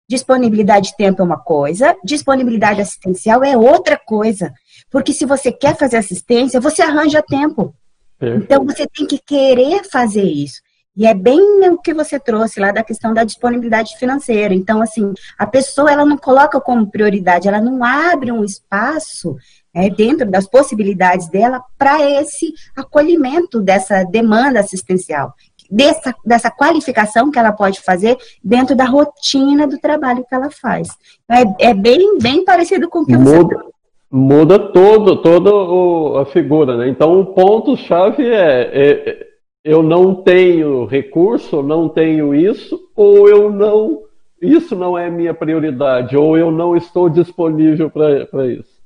disponibilidade 0.08 0.90
de 0.90 0.98
tempo 0.98 1.22
é 1.22 1.26
uma 1.26 1.40
coisa, 1.40 1.96
disponibilidade 2.04 2.82
assistencial 2.82 3.44
é 3.44 3.58
outra 3.58 3.98
coisa. 3.98 4.54
Porque 4.92 5.12
se 5.12 5.26
você 5.26 5.52
quer 5.52 5.76
fazer 5.76 5.98
assistência, 5.98 6.62
você 6.62 6.84
arranja 6.84 7.22
tempo. 7.22 7.74
Então, 8.22 8.64
você 8.64 8.88
tem 8.88 9.06
que 9.06 9.20
querer 9.20 9.84
fazer 9.90 10.24
isso. 10.24 10.62
E 10.98 11.06
é 11.06 11.14
bem 11.14 11.70
o 11.70 11.78
que 11.78 11.94
você 11.94 12.20
trouxe 12.20 12.60
lá 12.60 12.72
da 12.72 12.84
questão 12.84 13.14
da 13.14 13.24
disponibilidade 13.24 13.96
financeira. 13.98 14.52
Então, 14.54 14.82
assim, 14.82 15.14
a 15.38 15.46
pessoa 15.46 15.92
ela 15.92 16.04
não 16.04 16.18
coloca 16.18 16.60
como 16.60 16.90
prioridade, 16.90 17.48
ela 17.48 17.62
não 17.62 17.84
abre 17.84 18.32
um 18.32 18.44
espaço 18.44 19.36
é, 19.72 19.92
dentro 19.92 20.30
das 20.30 20.48
possibilidades 20.50 21.30
dela 21.30 21.62
para 21.78 22.02
esse 22.20 22.52
acolhimento 22.76 23.62
dessa 23.62 24.04
demanda 24.06 24.60
assistencial, 24.60 25.34
dessa, 25.70 26.16
dessa 26.26 26.50
qualificação 26.50 27.30
que 27.30 27.38
ela 27.38 27.52
pode 27.52 27.80
fazer 27.82 28.18
dentro 28.44 28.76
da 28.76 28.86
rotina 28.86 29.68
do 29.68 29.78
trabalho 29.78 30.26
que 30.28 30.34
ela 30.34 30.50
faz. 30.50 30.88
Então, 31.26 31.56
é, 31.60 31.70
é 31.70 31.74
bem, 31.76 32.18
bem 32.18 32.44
parecido 32.44 32.90
com 32.90 33.02
o 33.02 33.06
que 33.06 33.16
muda, 33.16 33.56
você 33.56 33.78
Muda 34.10 34.58
todo, 34.72 35.22
toda 35.22 36.22
a 36.22 36.26
figura, 36.26 36.78
né? 36.78 36.88
Então, 36.88 37.20
o 37.20 37.26
ponto-chave 37.26 38.26
é, 38.26 38.72
é 38.74 39.27
eu 39.68 39.84
não 39.84 40.16
tenho 40.16 40.86
recurso, 40.86 41.62
não 41.62 41.90
tenho 41.90 42.34
isso, 42.34 42.90
ou 42.96 43.28
eu 43.28 43.52
não, 43.52 44.04
isso 44.42 44.78
não 44.78 44.98
é 44.98 45.10
minha 45.10 45.34
prioridade, 45.34 46.16
ou 46.16 46.38
eu 46.38 46.50
não 46.50 46.74
estou 46.74 47.10
disponível 47.10 47.90
para 47.90 48.48
isso. 48.48 48.78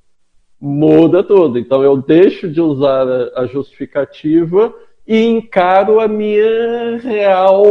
Muda 0.59 1.23
tudo. 1.23 1.59
Então 1.59 1.83
eu 1.83 1.97
deixo 1.97 2.49
de 2.49 2.59
usar 2.59 3.07
a, 3.07 3.41
a 3.41 3.45
justificativa 3.45 4.73
e 5.05 5.23
encaro 5.23 5.99
a 5.99 6.07
minha 6.07 6.97
real 6.97 7.63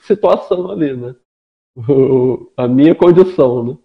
situação 0.00 0.70
ali, 0.70 0.96
né? 0.96 1.14
a 2.56 2.66
minha 2.66 2.94
condição, 2.94 3.62
né? 3.62 3.76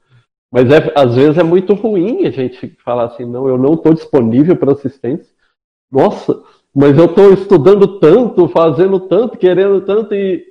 Mas 0.50 0.72
é, 0.72 0.94
às 0.96 1.16
vezes 1.16 1.38
é 1.38 1.44
muito 1.44 1.74
ruim 1.74 2.26
a 2.26 2.32
gente 2.32 2.78
falar 2.82 3.06
assim, 3.06 3.26
não, 3.26 3.46
eu 3.50 3.58
não 3.58 3.74
estou 3.74 3.94
disponível 3.94 4.56
para 4.56 4.72
assistência. 4.72 5.34
Nossa, 5.92 6.42
mas 6.76 6.98
eu 6.98 7.06
estou 7.06 7.34
estudando 7.34 8.00
tanto, 8.00 8.48
fazendo 8.48 9.00
tanto, 9.00 9.38
querendo 9.38 9.82
tanto 9.82 10.16
e. 10.16 10.44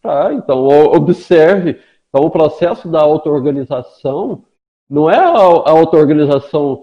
Tá, 0.00 0.32
então 0.32 0.66
observe. 0.66 1.80
Então 2.08 2.22
o 2.22 2.30
processo 2.30 2.88
da 2.88 3.00
auto-organização 3.00 4.44
não 4.88 5.10
é 5.10 5.18
a 5.18 5.28
auto-organização 5.30 6.82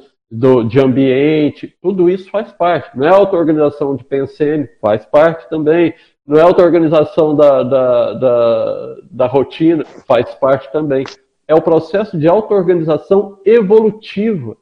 de 0.67 0.80
ambiente, 0.80 1.73
tudo 1.82 2.09
isso 2.09 2.30
faz 2.30 2.51
parte. 2.51 2.95
Não 2.97 3.07
é 3.07 3.09
a 3.09 3.15
auto-organização 3.15 3.95
de 3.95 4.03
PNCN, 4.03 4.67
faz 4.82 5.05
parte 5.05 5.47
também. 5.49 5.93
Não 6.28 6.38
é 6.38 6.41
a 6.41 6.45
auto-organização 6.45 7.36
da, 7.36 7.63
da, 7.63 8.13
da, 8.13 8.95
da 9.09 9.28
rotina, 9.28 9.86
faz 10.07 10.34
parte 10.36 10.71
também. 10.71 11.05
É 11.47 11.53
o 11.53 11.61
processo 11.61 12.17
de 12.17 12.28
auto-organização 12.28 13.39
evolutiva, 13.45 14.57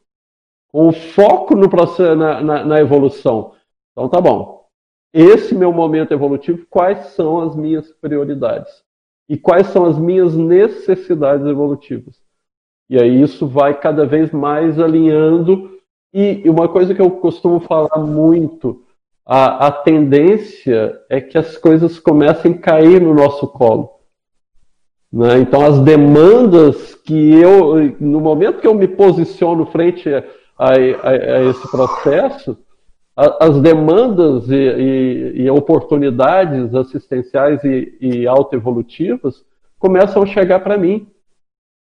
com 0.72 0.92
foco 0.92 1.56
no 1.56 1.70
processo, 1.70 2.16
na, 2.16 2.42
na, 2.42 2.66
na 2.66 2.80
evolução. 2.80 3.54
Então 3.94 4.10
tá 4.10 4.20
bom. 4.20 4.66
Esse 5.14 5.54
meu 5.54 5.72
momento 5.72 6.12
evolutivo, 6.12 6.66
quais 6.70 7.08
são 7.10 7.40
as 7.40 7.56
minhas 7.56 7.92
prioridades? 8.02 8.84
E 9.30 9.38
quais 9.38 9.68
são 9.68 9.86
as 9.86 9.98
minhas 9.98 10.36
necessidades 10.36 11.46
evolutivas? 11.46 12.20
E 12.90 13.00
aí 13.00 13.22
isso 13.22 13.48
vai 13.48 13.80
cada 13.80 14.06
vez 14.06 14.32
mais 14.32 14.80
alinhando. 14.80 15.72
E 16.14 16.44
uma 16.50 16.68
coisa 16.68 16.94
que 16.94 17.02
eu 17.02 17.12
costumo 17.12 17.60
falar 17.60 18.00
muito, 18.00 18.84
a, 19.26 19.68
a 19.68 19.72
tendência 19.72 21.00
é 21.10 21.22
que 21.22 21.38
as 21.38 21.58
coisas 21.58 22.00
comecem 22.00 22.54
a 22.54 22.58
cair 22.58 23.00
no 23.02 23.14
nosso 23.14 23.48
colo. 23.48 23.92
Né? 25.12 25.40
Então 25.40 25.64
as 25.64 25.80
demandas 25.80 26.96
que 26.96 27.36
eu, 27.36 27.76
no 28.00 28.20
momento 28.20 28.60
que 28.60 28.68
eu 28.68 28.74
me 28.74 28.88
posiciono 28.88 29.66
frente 29.68 30.10
a, 30.12 30.24
a, 30.58 30.72
a 30.72 31.44
esse 31.46 31.70
processo, 31.70 32.58
as 33.16 33.62
demandas 33.62 34.50
e, 34.50 34.56
e, 34.56 35.42
e, 35.44 35.50
oportunidades 35.50 36.74
assistenciais 36.74 37.64
e, 37.64 37.96
e 38.02 38.28
autoevolutivas 38.28 39.46
começam 39.78 40.24
a 40.24 40.26
chegar 40.26 40.62
para 40.62 40.78
mim. 40.78 41.08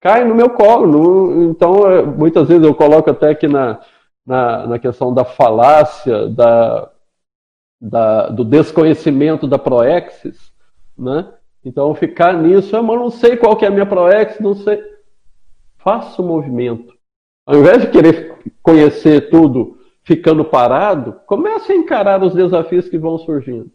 cai 0.01 0.25
no 0.25 0.35
meu 0.35 0.49
colo. 0.49 0.87
No, 0.87 1.43
então, 1.49 1.89
é, 1.89 2.01
muitas 2.01 2.47
vezes 2.49 2.63
eu 2.65 2.75
coloco 2.75 3.09
até 3.09 3.29
aqui 3.29 3.47
na, 3.47 3.79
na, 4.25 4.67
na 4.67 4.79
questão 4.79 5.13
da 5.13 5.23
falácia, 5.23 6.27
da, 6.27 6.91
da, 7.79 8.29
do 8.29 8.43
desconhecimento 8.43 9.47
da 9.47 9.57
proexis, 9.57 10.51
né? 10.97 11.31
Então, 11.63 11.95
ficar 11.95 12.33
nisso, 12.33 12.75
ah, 12.75 12.83
mas 12.83 12.99
não 12.99 13.09
sei 13.09 13.37
qual 13.37 13.55
que 13.55 13.65
é 13.65 13.69
a 13.69 13.71
minha 13.71 13.85
proexis, 13.85 14.39
não 14.39 14.53
sei. 14.53 14.83
Faça 15.77 16.21
o 16.21 16.25
movimento. 16.25 16.93
Ao 17.47 17.55
invés 17.55 17.81
de 17.81 17.87
querer 17.87 18.35
conhecer 18.61 19.29
tudo 19.29 19.74
ficando 20.05 20.45
parado, 20.45 21.19
comece 21.25 21.73
a 21.73 21.75
encarar 21.75 22.23
os 22.23 22.33
desafios 22.33 22.87
que 22.87 22.97
vão 22.97 23.17
surgindo. 23.17 23.71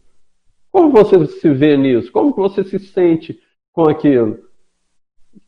Como 0.71 0.91
você 0.91 1.27
se 1.27 1.51
vê 1.51 1.77
nisso? 1.77 2.11
Como 2.13 2.33
você 2.33 2.63
se 2.63 2.79
sente 2.79 3.39
com 3.73 3.89
aquilo? 3.89 4.39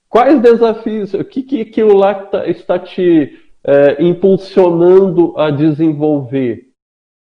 Quais 0.08 0.40
desafios? 0.40 1.14
O 1.14 1.24
que, 1.24 1.42
que 1.42 1.60
aquilo 1.62 1.96
lá 1.96 2.14
tá, 2.14 2.46
está 2.48 2.78
te 2.78 3.38
é, 3.64 4.02
impulsionando 4.02 5.38
a 5.38 5.50
desenvolver? 5.50 6.66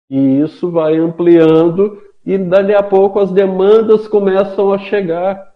E 0.08 0.40
isso 0.40 0.70
vai 0.70 0.96
ampliando 0.96 2.00
e 2.24 2.38
dali 2.38 2.74
a 2.74 2.82
pouco 2.82 3.18
as 3.18 3.32
demandas 3.32 4.06
começam 4.06 4.72
a 4.72 4.78
chegar. 4.78 5.50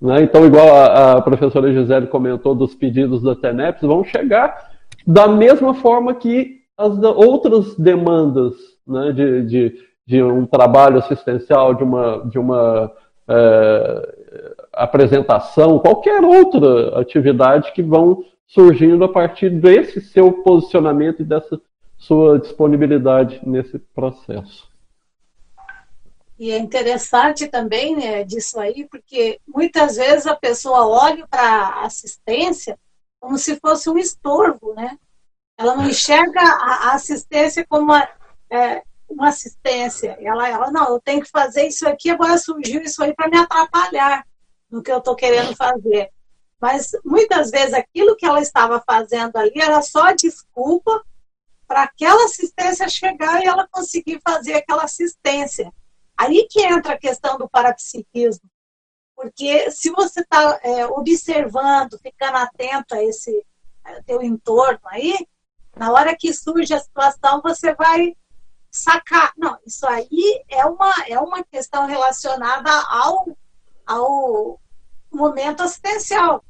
Né? 0.00 0.22
Então, 0.22 0.44
igual 0.44 0.68
a, 0.74 1.12
a, 1.12 1.22
professora 1.22 1.72
Gisele 1.72 2.08
comentou 2.08 2.54
dos 2.54 2.74
pedidos 2.74 3.22
da 3.22 3.36
TENEPS, 3.36 3.82
vão 3.82 4.02
chegar 4.02 4.70
da 5.06 5.28
mesma 5.28 5.74
forma 5.74 6.14
que 6.14 6.59
as 6.80 6.98
outras 7.02 7.74
demandas 7.76 8.54
né? 8.86 9.12
de, 9.12 9.42
de, 9.44 9.84
de, 10.06 10.22
um 10.22 10.46
trabalho 10.46 10.98
assistencial, 10.98 11.74
de 11.74 11.84
uma, 11.84 12.26
de 12.30 12.38
uma 12.38 12.90
é, 13.28 14.14
apresentação, 14.72 15.78
qualquer 15.78 16.24
outra 16.24 16.98
atividade 16.98 17.72
que 17.72 17.82
vão 17.82 18.24
surgindo 18.46 19.04
a 19.04 19.08
partir 19.08 19.50
desse 19.50 20.00
seu 20.00 20.32
posicionamento 20.42 21.20
e 21.20 21.24
dessa 21.24 21.60
sua 21.98 22.38
disponibilidade 22.38 23.40
nesse 23.44 23.78
processo. 23.78 24.68
E 26.38 26.50
é 26.50 26.58
interessante 26.58 27.46
também 27.46 27.94
né, 27.94 28.24
disso 28.24 28.58
aí, 28.58 28.88
porque 28.90 29.38
muitas 29.46 29.96
vezes 29.96 30.26
a 30.26 30.34
pessoa 30.34 30.86
olha 30.86 31.26
para 31.28 31.42
a 31.42 31.84
assistência 31.84 32.78
como 33.20 33.36
se 33.36 33.60
fosse 33.60 33.90
um 33.90 33.98
estorvo, 33.98 34.72
né? 34.72 34.96
Ela 35.60 35.76
não 35.76 35.86
enxerga 35.86 36.40
a 36.40 36.94
assistência 36.94 37.66
como 37.68 37.82
uma, 37.82 38.08
é, 38.50 38.82
uma 39.06 39.28
assistência. 39.28 40.16
Ela, 40.18 40.48
ela, 40.48 40.70
não, 40.70 40.88
eu 40.88 41.00
tenho 41.00 41.20
que 41.20 41.28
fazer 41.28 41.66
isso 41.66 41.86
aqui, 41.86 42.08
agora 42.08 42.38
surgiu 42.38 42.80
isso 42.80 43.04
aí 43.04 43.14
para 43.14 43.28
me 43.28 43.36
atrapalhar 43.36 44.26
no 44.70 44.82
que 44.82 44.90
eu 44.90 44.96
estou 44.96 45.14
querendo 45.14 45.54
fazer. 45.54 46.10
Mas 46.58 46.92
muitas 47.04 47.50
vezes 47.50 47.74
aquilo 47.74 48.16
que 48.16 48.24
ela 48.24 48.40
estava 48.40 48.82
fazendo 48.86 49.36
ali 49.36 49.60
era 49.60 49.82
só 49.82 50.12
desculpa 50.12 51.04
para 51.66 51.82
aquela 51.82 52.24
assistência 52.24 52.88
chegar 52.88 53.42
e 53.42 53.46
ela 53.46 53.68
conseguir 53.70 54.18
fazer 54.26 54.54
aquela 54.54 54.84
assistência. 54.84 55.70
Aí 56.16 56.48
que 56.50 56.62
entra 56.62 56.94
a 56.94 56.98
questão 56.98 57.36
do 57.36 57.50
parapsiquismo. 57.50 58.48
Porque 59.14 59.70
se 59.70 59.90
você 59.90 60.20
está 60.22 60.58
é, 60.62 60.86
observando, 60.86 61.98
ficando 61.98 62.38
atento 62.38 62.94
a 62.94 63.04
esse 63.04 63.44
a 63.84 64.02
teu 64.02 64.22
entorno 64.22 64.80
aí, 64.86 65.14
na 65.76 65.92
hora 65.92 66.16
que 66.16 66.32
surge 66.32 66.74
a 66.74 66.80
situação, 66.80 67.40
você 67.42 67.74
vai 67.74 68.16
sacar. 68.70 69.32
Não, 69.36 69.58
isso 69.66 69.86
aí 69.86 70.44
é 70.48 70.64
uma, 70.64 70.92
é 71.08 71.18
uma 71.18 71.42
questão 71.44 71.86
relacionada 71.86 72.70
ao, 72.88 73.36
ao 73.86 74.60
momento 75.10 75.62
assistencial. 75.62 76.44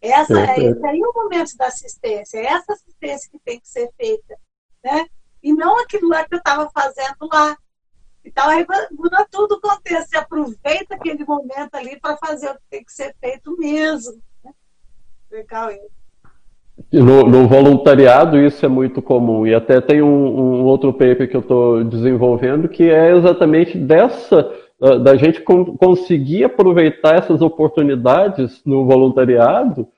Essa, 0.00 0.38
é, 0.38 0.60
esse 0.60 0.86
aí 0.86 1.00
é 1.00 1.06
o 1.06 1.12
momento 1.12 1.56
da 1.56 1.66
assistência, 1.66 2.38
é 2.38 2.46
essa 2.46 2.72
assistência 2.72 3.30
que 3.30 3.38
tem 3.40 3.58
que 3.58 3.68
ser 3.68 3.90
feita. 3.96 4.38
Né? 4.84 5.06
E 5.42 5.52
não 5.52 5.78
aquilo 5.78 6.08
lá 6.08 6.24
que 6.24 6.34
eu 6.34 6.38
estava 6.38 6.70
fazendo 6.70 7.28
lá. 7.32 7.56
Então, 8.24 8.48
aí 8.48 8.66
muda 8.90 9.26
tudo 9.30 9.54
o 9.54 9.60
contexto. 9.60 10.10
Você 10.10 10.16
aproveita 10.16 10.96
aquele 10.96 11.24
momento 11.24 11.74
ali 11.74 11.98
para 12.00 12.16
fazer 12.16 12.50
o 12.50 12.54
que 12.54 12.64
tem 12.68 12.84
que 12.84 12.92
ser 12.92 13.14
feito 13.20 13.56
mesmo. 13.56 14.20
Né? 14.44 14.52
Legal 15.30 15.70
isso. 15.70 16.05
No, 16.92 17.26
no, 17.26 17.48
voluntariado 17.48 18.38
isso 18.38 18.64
é 18.64 18.68
muito 18.68 19.00
comum 19.00 19.46
e 19.46 19.54
até 19.54 19.80
tem 19.80 20.02
um, 20.02 20.08
um 20.08 20.64
outro 20.64 20.92
paper 20.92 21.28
que 21.28 21.34
eu 21.36 21.40
estou 21.40 21.82
desenvolvendo 21.82 22.68
que 22.68 22.90
é 22.90 23.16
exatamente 23.16 23.78
dessa 23.78 24.52
da 24.78 25.16
gente 25.16 25.40
conseguir 25.40 26.44
aproveitar 26.44 27.16
essas 27.16 27.40
oportunidades 27.40 28.62
no 28.64 28.84
voluntariado 28.84 29.88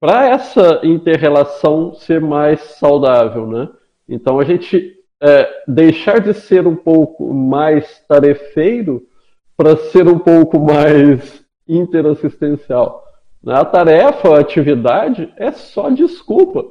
para 0.00 0.28
essa 0.28 0.80
interrelação 0.84 1.94
ser 1.94 2.20
mais 2.20 2.60
saudável, 2.60 3.46
né? 3.46 3.68
Então 4.08 4.38
a 4.38 4.44
gente 4.44 4.94
é, 5.20 5.48
deixar 5.66 6.20
de 6.20 6.32
ser 6.32 6.66
um 6.66 6.76
pouco 6.76 7.32
mais 7.32 8.04
tarefeiro 8.06 9.02
para 9.56 9.76
ser 9.76 10.06
um 10.06 10.18
pouco 10.18 10.60
mais 10.60 11.44
interassistencial. 11.66 13.03
A 13.46 13.64
tarefa, 13.64 14.36
a 14.36 14.40
atividade 14.40 15.32
é 15.36 15.52
só 15.52 15.90
desculpa. 15.90 16.64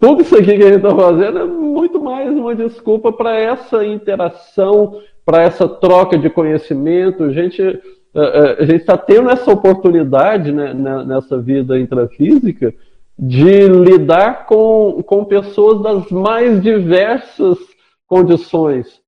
Tudo 0.00 0.22
isso 0.22 0.36
aqui 0.36 0.56
que 0.56 0.62
a 0.62 0.72
gente 0.72 0.76
está 0.76 0.94
fazendo 0.94 1.38
é 1.38 1.44
muito 1.44 2.00
mais 2.00 2.30
uma 2.30 2.54
desculpa 2.54 3.12
para 3.12 3.36
essa 3.36 3.84
interação, 3.84 5.00
para 5.24 5.42
essa 5.42 5.68
troca 5.68 6.16
de 6.16 6.30
conhecimento. 6.30 7.24
A 7.24 7.32
gente 7.32 7.80
é, 8.14 8.20
é, 8.20 8.62
a 8.62 8.64
gente 8.64 8.80
está 8.80 8.96
tendo 8.96 9.30
essa 9.30 9.50
oportunidade 9.52 10.50
né, 10.50 10.72
nessa 10.74 11.38
vida 11.38 11.78
intrafísica 11.78 12.74
de 13.18 13.68
lidar 13.68 14.46
com, 14.46 15.02
com 15.04 15.24
pessoas 15.24 15.82
das 15.82 16.10
mais 16.10 16.62
diversas 16.62 17.58
condições, 18.06 19.00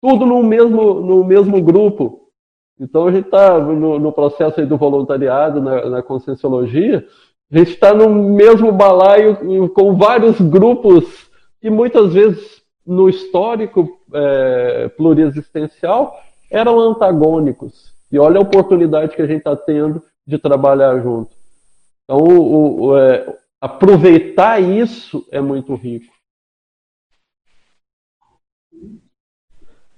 tudo 0.00 0.24
no 0.24 0.42
mesmo, 0.42 0.94
no 1.00 1.24
mesmo 1.24 1.60
grupo. 1.60 2.27
Então 2.80 3.06
a 3.06 3.12
gente 3.12 3.26
está 3.26 3.58
no, 3.58 3.98
no, 3.98 4.12
processo 4.12 4.64
do 4.64 4.76
voluntariado, 4.76 5.60
na, 5.60 5.88
na 5.88 6.02
conscienciologia, 6.02 7.04
a 7.50 7.58
gente 7.58 7.72
está 7.72 7.92
no 7.92 8.08
mesmo 8.08 8.70
balaio 8.70 9.68
com 9.70 9.96
vários 9.96 10.40
grupos 10.40 11.28
que 11.60 11.70
muitas 11.70 12.12
vezes 12.12 12.62
no 12.86 13.08
histórico 13.08 13.88
é, 14.14 14.88
pluriexistencial 14.96 16.18
eram 16.50 16.78
antagônicos. 16.78 17.92
E 18.10 18.18
olha 18.18 18.38
a 18.38 18.42
oportunidade 18.42 19.14
que 19.14 19.22
a 19.22 19.26
gente 19.26 19.38
está 19.38 19.56
tendo 19.56 20.02
de 20.26 20.38
trabalhar 20.38 20.98
junto. 21.00 21.30
Então, 22.04 22.18
o, 22.18 22.86
o, 22.86 22.96
é, 22.96 23.36
aproveitar 23.60 24.62
isso 24.62 25.26
é 25.30 25.40
muito 25.40 25.74
rico. 25.74 26.12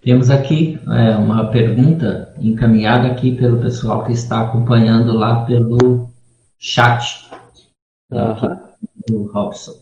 Temos 0.03 0.31
aqui 0.31 0.81
é, 0.89 1.17
uma 1.17 1.51
pergunta 1.51 2.35
encaminhada 2.39 3.09
aqui 3.09 3.37
pelo 3.37 3.61
pessoal 3.61 4.05
que 4.05 4.13
está 4.13 4.41
acompanhando 4.41 5.13
lá 5.13 5.45
pelo 5.45 6.09
chat 6.59 7.29
uhum. 8.11 8.59
do 9.07 9.31
Robson. 9.31 9.73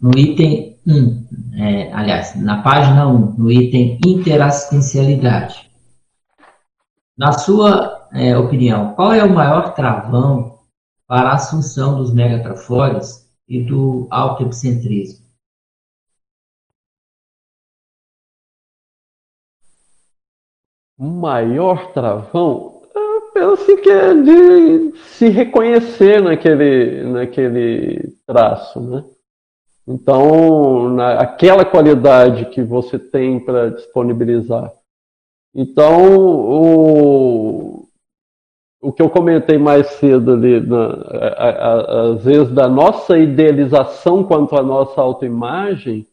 No 0.00 0.16
item 0.16 0.76
1, 0.86 1.26
é, 1.54 1.92
aliás, 1.92 2.40
na 2.40 2.62
página 2.62 3.08
1, 3.08 3.34
no 3.36 3.50
item 3.50 3.98
interassistencialidade. 4.06 5.68
Na 7.16 7.32
sua 7.32 8.06
é, 8.12 8.38
opinião, 8.38 8.94
qual 8.94 9.12
é 9.12 9.24
o 9.24 9.34
maior 9.34 9.74
travão 9.74 10.58
para 11.08 11.30
a 11.30 11.34
assunção 11.34 11.96
dos 11.96 12.14
megatrafores 12.14 13.28
e 13.48 13.64
do 13.64 14.06
autoepicentrismo. 14.10 15.17
Maior 20.98 21.92
travão, 21.92 22.82
eu 22.94 23.30
penso 23.32 23.76
que 23.76 23.90
é 23.90 24.14
de 24.14 24.96
se 24.98 25.28
reconhecer 25.28 26.20
naquele, 26.20 27.04
naquele 27.04 28.14
traço, 28.26 28.80
né? 28.80 29.04
Então, 29.86 30.90
na, 30.90 31.20
aquela 31.20 31.64
qualidade 31.64 32.46
que 32.46 32.62
você 32.62 32.98
tem 32.98 33.40
para 33.40 33.70
disponibilizar. 33.70 34.70
Então, 35.54 36.16
o, 36.18 37.88
o 38.82 38.92
que 38.92 39.00
eu 39.00 39.08
comentei 39.08 39.56
mais 39.56 39.86
cedo 39.92 40.34
ali, 40.34 40.60
na, 40.60 40.86
a, 40.86 41.48
a, 41.48 42.12
às 42.12 42.24
vezes 42.24 42.52
da 42.52 42.68
nossa 42.68 43.16
idealização 43.18 44.22
quanto 44.22 44.56
à 44.56 44.62
nossa 44.62 45.00
autoimagem, 45.00 46.06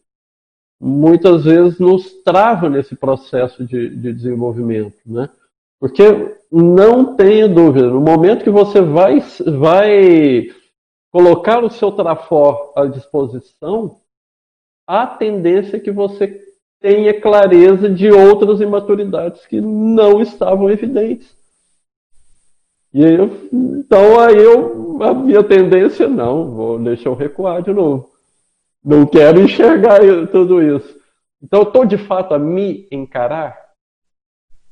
muitas 0.80 1.44
vezes 1.44 1.78
nos 1.78 2.12
trava 2.22 2.68
nesse 2.68 2.94
processo 2.94 3.64
de, 3.64 3.88
de 3.88 4.12
desenvolvimento, 4.12 4.96
né? 5.06 5.28
Porque 5.78 6.36
não 6.50 7.16
tenha 7.16 7.48
dúvida, 7.48 7.88
no 7.88 8.00
momento 8.00 8.44
que 8.44 8.50
você 8.50 8.80
vai, 8.80 9.20
vai 9.58 10.48
colocar 11.12 11.62
o 11.62 11.70
seu 11.70 11.92
trafor 11.92 12.72
à 12.76 12.86
disposição, 12.86 14.00
a 14.86 15.06
tendência 15.06 15.80
que 15.80 15.90
você 15.90 16.42
tenha 16.80 17.20
clareza 17.20 17.90
de 17.90 18.10
outras 18.10 18.60
imaturidades 18.60 19.46
que 19.46 19.60
não 19.60 20.20
estavam 20.20 20.70
evidentes. 20.70 21.34
E 22.94 23.02
eu, 23.02 23.30
então 23.52 24.18
aí 24.20 24.36
eu, 24.36 25.02
a 25.02 25.12
minha 25.12 25.42
tendência, 25.42 26.08
não, 26.08 26.50
vou 26.50 26.78
deixar 26.78 27.10
eu 27.10 27.14
recuar 27.14 27.62
de 27.62 27.72
novo. 27.72 28.15
Não 28.86 29.04
quero 29.04 29.40
enxergar 29.40 29.98
tudo 30.30 30.62
isso. 30.62 30.96
Então 31.42 31.62
estou 31.62 31.84
de 31.84 31.98
fato 31.98 32.32
a 32.34 32.38
me 32.38 32.86
encarar. 32.92 33.66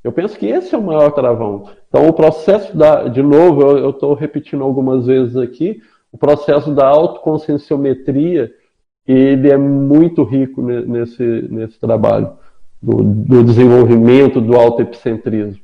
Eu 0.04 0.12
penso 0.12 0.38
que 0.38 0.46
esse 0.46 0.72
é 0.72 0.78
o 0.78 0.82
maior 0.82 1.10
travão. 1.10 1.68
Então 1.88 2.06
o 2.06 2.12
processo 2.12 2.76
da, 2.76 3.08
de 3.08 3.20
novo, 3.20 3.62
eu 3.76 3.90
estou 3.90 4.14
repetindo 4.14 4.62
algumas 4.62 5.06
vezes 5.06 5.36
aqui, 5.36 5.82
o 6.12 6.16
processo 6.16 6.72
da 6.72 6.86
autoconscienciometria, 6.86 8.54
ele 9.04 9.50
é 9.50 9.56
muito 9.56 10.22
rico 10.22 10.62
nesse, 10.62 11.24
nesse 11.50 11.80
trabalho 11.80 12.34
do, 12.80 13.02
do 13.02 13.42
desenvolvimento 13.42 14.40
do 14.40 14.54
autoepicentrismo. 14.54 15.60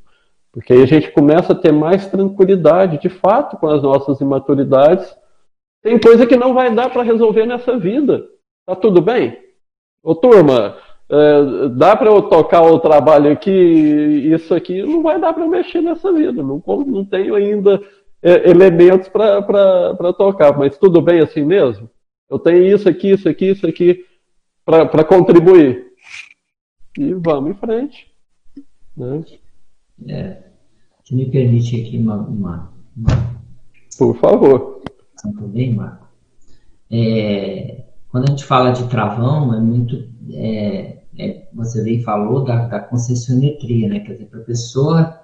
Porque 0.52 0.72
aí 0.72 0.82
a 0.82 0.86
gente 0.86 1.12
começa 1.12 1.52
a 1.52 1.56
ter 1.56 1.70
mais 1.70 2.08
tranquilidade, 2.08 2.98
de 2.98 3.08
fato, 3.08 3.56
com 3.58 3.68
as 3.68 3.80
nossas 3.80 4.20
imaturidades. 4.20 5.14
Tem 5.82 6.00
coisa 6.00 6.26
que 6.26 6.36
não 6.36 6.52
vai 6.52 6.74
dar 6.74 6.90
para 6.90 7.04
resolver 7.04 7.46
nessa 7.46 7.78
vida. 7.78 8.26
Tá 8.66 8.76
tudo 8.76 9.00
bem? 9.00 9.38
Ô 10.02 10.14
turma, 10.14 10.76
é, 11.08 11.68
dá 11.70 11.96
para 11.96 12.08
eu 12.08 12.22
tocar 12.22 12.62
o 12.62 12.78
trabalho 12.78 13.32
aqui, 13.32 13.50
isso 13.50 14.54
aqui, 14.54 14.82
não 14.82 15.02
vai 15.02 15.20
dar 15.20 15.32
para 15.32 15.46
mexer 15.46 15.80
nessa 15.80 16.12
vida. 16.12 16.42
Não, 16.42 16.62
não 16.86 17.04
tenho 17.04 17.34
ainda 17.34 17.82
é, 18.22 18.48
elementos 18.48 19.08
para 19.08 20.12
tocar, 20.16 20.56
mas 20.56 20.78
tudo 20.78 21.02
bem 21.02 21.20
assim 21.20 21.44
mesmo? 21.44 21.90
Eu 22.28 22.38
tenho 22.38 22.64
isso 22.64 22.88
aqui, 22.88 23.10
isso 23.10 23.28
aqui, 23.28 23.50
isso 23.50 23.66
aqui 23.66 24.04
para 24.64 25.04
contribuir. 25.04 25.90
E 26.96 27.12
vamos 27.14 27.50
em 27.50 27.54
frente. 27.54 28.06
Né? 28.96 29.24
É, 30.08 30.42
se 31.04 31.14
me 31.14 31.26
permite 31.26 31.80
aqui 31.80 31.98
uma. 31.98 32.16
uma, 32.16 32.72
uma... 32.96 33.40
Por 33.98 34.16
favor. 34.16 34.80
Também, 35.22 35.74
Marco. 35.74 36.06
É, 36.90 37.84
quando 38.10 38.24
a 38.24 38.30
gente 38.30 38.44
fala 38.44 38.72
de 38.72 38.88
travão, 38.88 39.54
é 39.54 39.60
muito. 39.60 40.08
É, 40.32 40.98
é, 41.18 41.48
você 41.52 41.82
veio 41.82 42.00
e 42.00 42.02
falou 42.02 42.44
da, 42.44 42.66
da 42.66 42.80
né? 42.80 44.00
Quer 44.00 44.12
dizer, 44.12 44.26
para 44.26 44.40
a 44.40 44.44
pessoa 44.44 45.20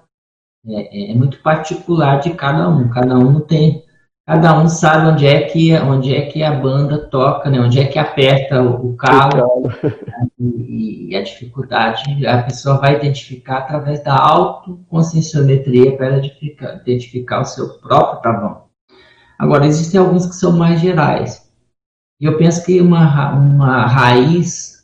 é, 0.65 1.09
é, 1.09 1.11
é, 1.11 1.15
muito 1.15 1.41
particular 1.41 2.19
de 2.19 2.31
cada 2.31 2.69
um. 2.69 2.89
Cada 2.89 3.17
um 3.17 3.39
tem 3.39 3.85
cada 4.25 4.59
um 4.59 4.67
sabe 4.67 5.07
onde 5.07 5.25
é 5.25 5.43
que 5.43 5.73
onde 5.73 6.13
é 6.13 6.25
que 6.25 6.43
a 6.43 6.51
banda 6.51 6.97
toca, 6.97 7.49
né? 7.49 7.59
Onde 7.59 7.79
é 7.79 7.85
que 7.85 7.97
aperta 7.99 8.61
o, 8.61 8.95
calo 8.95 9.71
e, 10.39 11.09
e, 11.11 11.15
a 11.15 11.23
dificuldade 11.23 12.25
a 12.25 12.43
pessoa 12.43 12.77
vai 12.77 12.95
identificar 12.95 13.59
através 13.59 14.03
da 14.03 14.15
autoconscienciometria 14.15 15.95
para 15.95 16.17
identificar, 16.17 16.75
identificar 16.75 17.41
o 17.41 17.45
seu 17.45 17.69
próprio 17.79 18.21
travão. 18.21 18.63
Agora 19.39 19.65
existem 19.65 19.99
alguns 19.99 20.25
que 20.25 20.35
são 20.35 20.51
mais 20.51 20.81
gerais. 20.81 21.46
E 22.19 22.25
eu 22.25 22.37
penso 22.37 22.65
que 22.65 22.81
uma 22.81 23.31
uma 23.33 23.85
raiz 23.85 24.77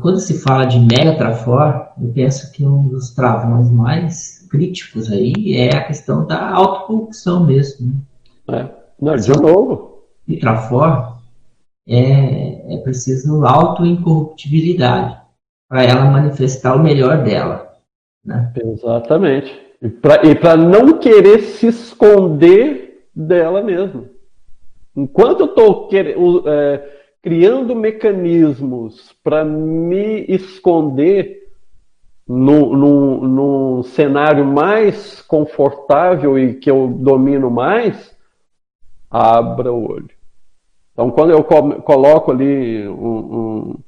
quando 0.00 0.20
se 0.20 0.38
fala 0.38 0.64
de 0.64 0.78
mega 0.78 1.16
trafor, 1.16 1.88
eu 2.00 2.12
penso 2.12 2.52
que 2.52 2.64
um 2.64 2.86
dos 2.88 3.10
travões 3.10 3.68
mais 3.68 4.46
críticos 4.48 5.10
aí 5.10 5.54
é 5.56 5.74
a 5.74 5.84
questão 5.84 6.24
da 6.24 6.50
autocorrupção 6.50 7.44
mesmo. 7.44 8.00
Né? 8.48 8.60
É. 8.60 8.82
Não, 9.00 9.16
de 9.16 9.30
novo. 9.30 10.04
E 10.28 10.36
para 10.36 10.56
fora, 10.68 11.14
é, 11.88 12.74
é 12.74 12.78
preciso 12.78 13.44
auto-incorruptibilidade 13.44 15.20
para 15.68 15.82
ela 15.82 16.04
manifestar 16.04 16.76
o 16.76 16.82
melhor 16.82 17.24
dela. 17.24 17.76
Né? 18.24 18.52
Exatamente. 18.64 19.60
E 19.82 20.34
para 20.36 20.56
não 20.56 20.98
querer 20.98 21.40
se 21.40 21.66
esconder 21.66 23.08
dela 23.12 23.62
mesma. 23.62 24.04
Enquanto 24.96 25.40
eu 25.40 25.46
estou 25.46 25.88
é, 26.46 27.02
criando 27.22 27.74
mecanismos 27.74 29.12
para 29.22 29.44
me 29.44 30.24
esconder 30.28 31.42
num, 32.28 33.82
cenário 33.82 34.44
mais 34.44 35.20
confortável 35.22 36.38
e 36.38 36.54
que 36.54 36.70
eu 36.70 36.88
domino 36.88 37.50
mais, 37.50 38.16
abra 39.10 39.72
o 39.72 39.90
olho. 39.90 40.10
Então, 40.92 41.10
quando 41.10 41.30
eu 41.30 41.42
coloco 41.42 42.30
ali 42.30 42.86
um, 42.86 42.94
um, 42.94 43.78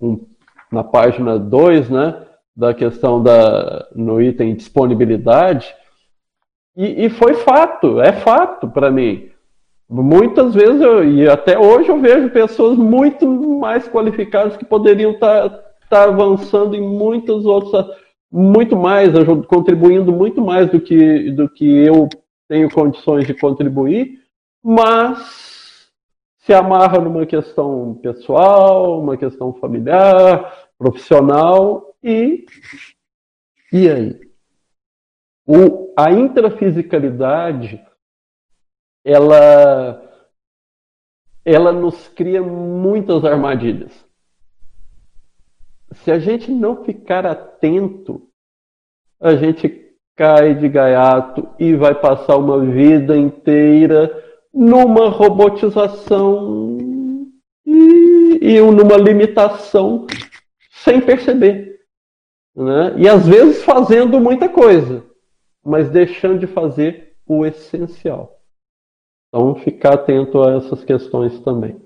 um, 0.00 0.26
na 0.70 0.84
página 0.84 1.38
2, 1.38 1.88
né, 1.88 2.26
da 2.54 2.74
questão 2.74 3.22
da, 3.22 3.88
no 3.94 4.20
item 4.20 4.54
disponibilidade, 4.54 5.74
e, 6.76 7.06
e 7.06 7.10
foi 7.10 7.34
fato, 7.34 8.00
é 8.00 8.12
fato 8.12 8.68
para 8.68 8.90
mim. 8.90 9.30
Muitas 9.90 10.54
vezes, 10.54 10.82
eu, 10.82 11.02
e 11.02 11.28
até 11.28 11.58
hoje, 11.58 11.88
eu 11.88 11.98
vejo 11.98 12.30
pessoas 12.30 12.76
muito 12.76 13.26
mais 13.26 13.88
qualificadas 13.88 14.56
que 14.56 14.64
poderiam 14.64 15.12
estar 15.12 15.48
tá, 15.48 15.64
tá 15.88 16.04
avançando 16.04 16.76
em 16.76 16.82
muitas 16.82 17.46
outras, 17.46 17.86
muito 18.30 18.76
mais, 18.76 19.10
contribuindo 19.46 20.12
muito 20.12 20.42
mais 20.42 20.70
do 20.70 20.78
que, 20.78 21.30
do 21.30 21.48
que 21.48 21.66
eu 21.66 22.06
tenho 22.46 22.70
condições 22.70 23.26
de 23.26 23.32
contribuir, 23.32 24.20
mas 24.62 25.90
se 26.40 26.52
amarra 26.52 26.98
numa 26.98 27.24
questão 27.24 27.98
pessoal, 28.02 29.00
uma 29.00 29.16
questão 29.16 29.54
familiar, 29.54 30.68
profissional 30.78 31.94
e 32.02 32.44
e 33.72 33.88
aí? 33.88 34.18
O, 35.46 35.92
a 35.96 36.10
intrafisicalidade 36.10 37.82
ela 39.08 40.02
ela 41.42 41.72
nos 41.72 42.08
cria 42.08 42.42
muitas 42.42 43.24
armadilhas. 43.24 43.90
Se 45.92 46.10
a 46.10 46.18
gente 46.18 46.50
não 46.50 46.84
ficar 46.84 47.24
atento, 47.24 48.28
a 49.18 49.34
gente 49.34 49.86
cai 50.14 50.54
de 50.54 50.68
gaiato 50.68 51.48
e 51.58 51.74
vai 51.74 51.94
passar 51.94 52.36
uma 52.36 52.60
vida 52.60 53.16
inteira 53.16 54.12
numa 54.52 55.08
robotização 55.08 56.76
e, 57.64 58.38
e 58.42 58.60
numa 58.60 58.98
limitação 58.98 60.06
sem 60.70 61.00
perceber. 61.00 61.80
Né? 62.54 62.94
E 62.98 63.08
às 63.08 63.26
vezes 63.26 63.62
fazendo 63.64 64.20
muita 64.20 64.50
coisa, 64.50 65.02
mas 65.64 65.88
deixando 65.88 66.38
de 66.38 66.46
fazer 66.46 67.14
o 67.26 67.46
essencial. 67.46 68.37
Então, 69.28 69.54
ficar 69.56 69.94
atento 69.94 70.42
a 70.42 70.56
essas 70.56 70.82
questões 70.84 71.38
também. 71.40 71.78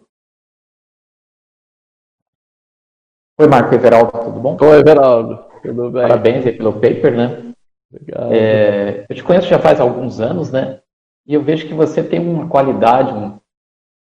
Oi, 3.41 3.49
Marco 3.49 3.75
Everaldo, 3.75 4.13
tudo 4.13 4.41
bom? 4.41 4.57
Oi, 4.61 4.79
Everaldo, 4.79 5.45
tudo 5.61 5.91
bem? 5.91 6.03
Parabéns 6.03 6.45
pelo 6.45 6.75
paper, 6.75 7.17
né? 7.17 7.55
Obrigado. 7.91 8.33
É, 8.33 9.07
eu 9.09 9.17
te 9.17 9.25
conheço 9.25 9.49
já 9.49 9.59
faz 9.59 9.81
alguns 9.81 10.21
anos, 10.21 10.53
né? 10.53 10.81
E 11.27 11.35
eu 11.35 11.43
vejo 11.43 11.67
que 11.67 11.75
você 11.75 12.03
tem 12.03 12.21
uma 12.21 12.49
qualidade, 12.49 13.13
um, 13.13 13.39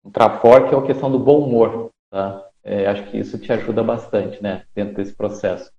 um 0.05 0.11
trafor, 0.11 0.67
que 0.67 0.75
é 0.75 0.77
a 0.77 0.83
questão 0.83 1.11
do 1.11 1.17
bom 1.17 1.39
humor. 1.39 1.89
Tá? 2.11 2.47
É, 2.63 2.85
acho 2.87 3.09
que 3.09 3.17
isso 3.17 3.39
te 3.39 3.51
ajuda 3.51 3.83
bastante 3.83 4.41
né, 4.41 4.65
dentro 4.75 4.95
desse 4.95 5.13
processo. 5.13 5.71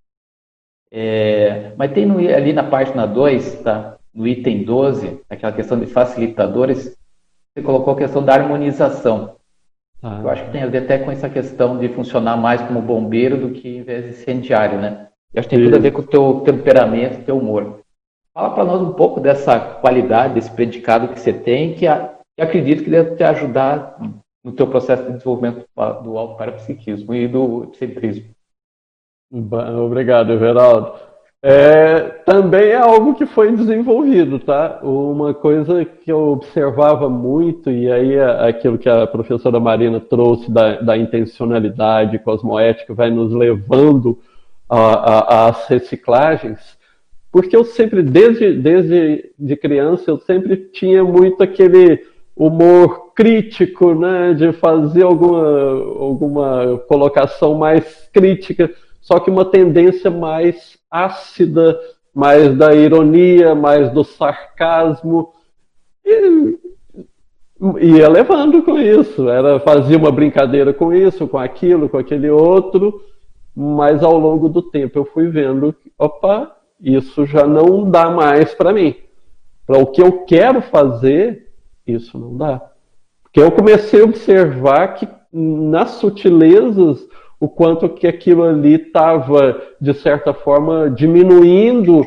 É, 0.91 1.73
mas 1.77 1.93
tem 1.93 2.07
no, 2.07 2.19
ali 2.19 2.53
na 2.53 2.65
página 2.65 3.07
2, 3.07 3.63
tá? 3.63 3.99
no 4.13 4.27
item 4.27 4.65
12, 4.65 5.21
aquela 5.29 5.53
questão 5.53 5.79
de 5.79 5.87
facilitadores, 5.87 6.97
você 7.55 7.63
colocou 7.63 7.95
a 7.95 7.97
questão 7.97 8.25
da 8.25 8.35
harmonização. 8.35 9.37
Ah. 10.03 10.21
Eu 10.23 10.31
acho 10.31 10.45
que 10.45 10.53
tem 10.53 10.63
a 10.63 10.67
ver 10.67 10.85
até 10.85 10.99
com 10.99 11.11
essa 11.11 11.29
questão 11.29 11.79
de 11.79 11.89
funcionar 11.91 12.37
mais 12.37 12.61
como 12.63 12.81
bombeiro 12.81 13.37
do 13.37 13.51
que 13.51 13.69
em 13.69 13.83
vez 13.83 14.05
de 14.05 14.11
incendiário, 14.11 14.81
né? 14.81 15.09
Eu 15.33 15.41
acho 15.41 15.49
que 15.49 15.57
tem 15.57 15.65
tudo 15.65 15.77
a 15.77 15.81
ver 15.81 15.93
com 15.93 16.03
o 16.03 16.07
teu 16.07 16.41
temperamento, 16.41 17.25
teu 17.25 17.39
humor. 17.39 17.81
Fala 18.35 18.51
para 18.51 18.65
nós 18.65 18.81
um 18.81 18.93
pouco 18.93 19.21
dessa 19.21 19.61
qualidade, 19.61 20.35
desse 20.35 20.51
predicado 20.51 21.09
que 21.09 21.21
você 21.21 21.33
tem, 21.33 21.75
que, 21.75 21.87
que 21.87 22.43
acredito 22.43 22.83
que 22.83 22.91
deve 22.91 23.17
te 23.17 23.23
ajudar 23.23 23.99
no 24.43 24.53
teu 24.53 24.67
processo 24.67 25.05
de 25.05 25.13
desenvolvimento 25.13 25.67
do 26.03 26.19
autoparapsiquismo 26.19 27.15
e 27.15 27.29
do 27.29 27.71
centrismo. 27.75 28.31
Obrigado, 29.31 30.33
Everaldo. 30.33 31.12
É, 31.45 31.99
também 32.25 32.69
é 32.69 32.77
algo 32.77 33.17
que 33.17 33.27
foi 33.27 33.51
desenvolvido, 33.51 34.39
tá? 34.39 34.79
Uma 34.81 35.35
coisa 35.35 35.85
que 35.85 36.13
eu 36.13 36.29
observava 36.29 37.11
muito, 37.11 37.69
e 37.69 37.91
aí 37.91 38.15
é 38.15 38.49
aquilo 38.49 38.79
que 38.79 38.89
a 38.89 39.09
professora 39.09 39.59
Marina 39.59 39.99
trouxe 39.99 40.49
da, 40.49 40.81
da 40.81 40.97
intencionalidade 40.97 42.21
cosmoética 42.21 42.95
vai 42.95 43.11
nos 43.11 43.33
levando 43.33 44.17
às 44.69 45.67
reciclagens, 45.67 46.79
porque 47.33 47.57
eu 47.57 47.65
sempre, 47.65 48.03
desde, 48.05 48.53
desde 48.55 49.33
de 49.37 49.57
criança, 49.57 50.13
eu 50.13 50.19
sempre 50.19 50.57
tinha 50.57 51.03
muito 51.03 51.43
aquele 51.43 52.05
humor 52.37 53.13
crítico, 53.15 53.95
né, 53.95 54.33
de 54.33 54.53
fazer 54.53 55.03
alguma, 55.03 55.71
alguma 55.99 56.79
colocação 56.87 57.55
mais 57.55 58.09
crítica, 58.13 58.71
só 59.03 59.19
que 59.19 59.29
uma 59.29 59.45
tendência 59.45 60.11
mais 60.11 60.79
ácida, 60.89 61.79
mais 62.15 62.57
da 62.57 62.73
ironia, 62.73 63.55
mais 63.55 63.91
do 63.93 64.05
sarcasmo, 64.05 65.35
E 67.81 67.87
ia 67.87 68.09
levando 68.09 68.63
com 68.63 68.79
isso, 68.79 69.29
era 69.29 69.61
fazia 69.61 69.99
uma 69.99 70.11
brincadeira 70.11 70.73
com 70.73 70.93
isso, 70.93 71.29
com 71.29 71.39
aquilo, 71.39 71.89
com 71.89 71.99
aquele 71.99 72.29
outro, 72.31 73.03
mas 73.55 74.03
ao 74.03 74.19
longo 74.19 74.49
do 74.49 74.63
tempo 74.63 74.99
eu 74.99 75.05
fui 75.05 75.29
vendo, 75.29 75.75
opa, 75.99 76.57
isso 76.81 77.27
já 77.27 77.47
não 77.47 77.89
dá 77.89 78.11
mais 78.11 78.55
para 78.55 78.73
mim. 78.73 78.97
Para 79.67 79.79
o 79.79 79.87
que 79.87 80.03
eu 80.03 80.25
quero 80.25 80.61
fazer, 80.61 81.51
isso 81.87 82.19
não 82.19 82.37
dá. 82.37 82.61
Porque 83.23 83.41
eu 83.41 83.51
comecei 83.53 84.01
a 84.01 84.05
observar 84.05 84.95
que 84.95 85.09
nas 85.33 85.93
sutilezas 85.93 87.09
o 87.43 87.49
quanto 87.49 87.89
que 87.89 88.07
aquilo 88.07 88.45
ali 88.45 88.75
estava, 88.75 89.61
de 89.81 89.93
certa 89.95 90.33
forma, 90.33 90.89
diminuindo 90.89 92.07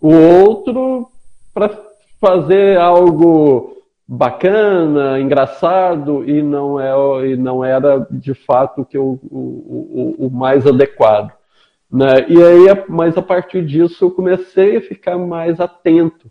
o 0.00 0.14
outro 0.14 1.08
para 1.52 1.76
fazer 2.20 2.78
algo 2.78 3.82
bacana, 4.06 5.18
engraçado 5.18 6.22
e 6.24 6.40
não, 6.40 6.78
é, 6.78 7.26
e 7.26 7.36
não 7.36 7.64
era 7.64 8.06
de 8.08 8.32
fato 8.32 8.84
que 8.84 8.96
o, 8.96 9.18
o, 9.28 10.14
o, 10.26 10.30
mais 10.30 10.64
adequado. 10.64 11.32
Né? 11.90 12.24
E 12.28 12.40
aí, 12.40 12.84
mas 12.88 13.18
a 13.18 13.22
partir 13.22 13.66
disso, 13.66 14.04
eu 14.04 14.12
comecei 14.12 14.76
a 14.76 14.82
ficar 14.82 15.18
mais 15.18 15.58
atento 15.58 16.30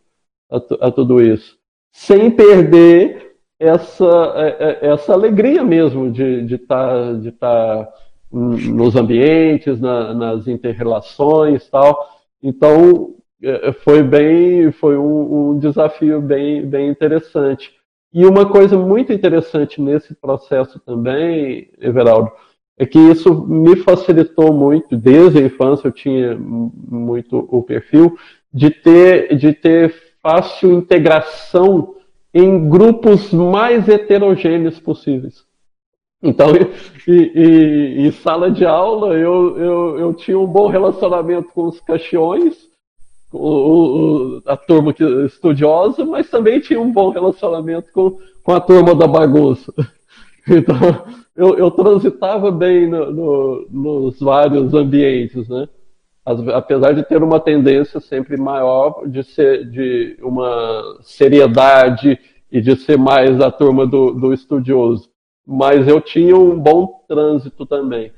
a, 0.49 0.87
a 0.87 0.91
tudo 0.91 1.21
isso, 1.21 1.57
sem 1.91 2.31
perder 2.31 3.35
essa, 3.59 4.33
é, 4.37 4.87
é, 4.87 4.93
essa 4.93 5.11
alegria 5.11 5.61
mesmo 5.61 6.09
de 6.09 6.55
estar 6.55 6.87
tá, 6.87 7.13
de 7.19 7.31
tá 7.33 7.89
nos 8.35 8.95
ambientes, 8.95 9.79
na, 9.79 10.13
nas 10.13 10.47
interrelações 10.47 11.69
tal. 11.69 11.97
Então, 12.43 13.15
é, 13.41 13.71
foi 13.71 14.03
bem, 14.03 14.71
foi 14.73 14.97
um, 14.97 15.51
um, 15.51 15.59
desafio 15.59 16.21
bem, 16.21 16.65
bem 16.65 16.89
interessante. 16.89 17.73
E 18.13 18.25
uma 18.25 18.45
coisa 18.45 18.77
muito 18.77 19.13
interessante 19.13 19.81
nesse 19.81 20.13
processo 20.15 20.79
também, 20.79 21.69
Everaldo, 21.79 22.31
é 22.77 22.85
que 22.85 22.99
isso 22.99 23.45
me 23.47 23.77
facilitou 23.77 24.53
muito, 24.53 24.97
desde 24.97 25.39
a 25.39 25.45
infância 25.45 25.87
eu 25.87 25.91
tinha 25.91 26.37
muito 26.37 27.47
o 27.49 27.63
perfil, 27.63 28.17
de 28.53 28.69
ter, 28.69 29.35
de 29.37 29.53
ter 29.53 29.93
fácil 30.21 30.71
integração 30.73 31.95
em 32.33 32.69
grupos 32.69 33.31
mais 33.31 33.87
heterogêneos 33.87 34.79
possíveis. 34.79 35.45
Então, 36.25 36.47
em 37.07 38.11
sala 38.11 38.49
de 38.49 38.65
aula, 38.65 39.13
eu, 39.13 39.57
eu, 39.59 39.99
eu 39.99 40.13
tinha 40.13 40.39
um 40.39 40.47
bom 40.47 40.67
relacionamento 40.67 41.49
com 41.53 41.67
os 41.67 41.79
caixões, 41.79 42.67
o, 43.31 43.37
o, 43.37 44.41
a 44.47 44.57
turma 44.57 44.91
que, 44.91 45.03
estudiosa, 45.25 46.03
mas 46.03 46.27
também 46.27 46.59
tinha 46.59 46.81
um 46.81 46.91
bom 46.91 47.11
relacionamento 47.11 47.91
com, 47.93 48.17
com 48.43 48.51
a 48.53 48.59
turma 48.59 48.95
da 48.95 49.07
bagunça. 49.07 49.71
Então, 50.47 50.75
eu, 51.35 51.57
eu 51.57 51.71
transitava 51.71 52.51
bem 52.51 52.87
no, 52.87 53.11
no, 53.11 53.67
nos 53.71 54.19
vários 54.19 54.75
ambientes, 54.75 55.49
né? 55.49 55.67
apesar 56.53 56.93
de 56.93 57.01
ter 57.01 57.23
uma 57.23 57.39
tendência 57.39 57.99
sempre 57.99 58.37
maior 58.37 59.07
de 59.07 59.23
ser 59.23 59.67
de 59.67 60.19
uma 60.21 60.99
seriedade 61.01 62.19
e 62.51 62.61
de 62.61 62.75
ser 62.75 62.99
mais 62.99 63.41
a 63.41 63.49
turma 63.49 63.87
do, 63.87 64.11
do 64.11 64.33
estudioso. 64.33 65.09
Mas 65.45 65.87
eu 65.87 66.01
tinha 66.01 66.35
um 66.35 66.59
bom 66.59 67.03
trânsito 67.07 67.65
também. 67.65 68.11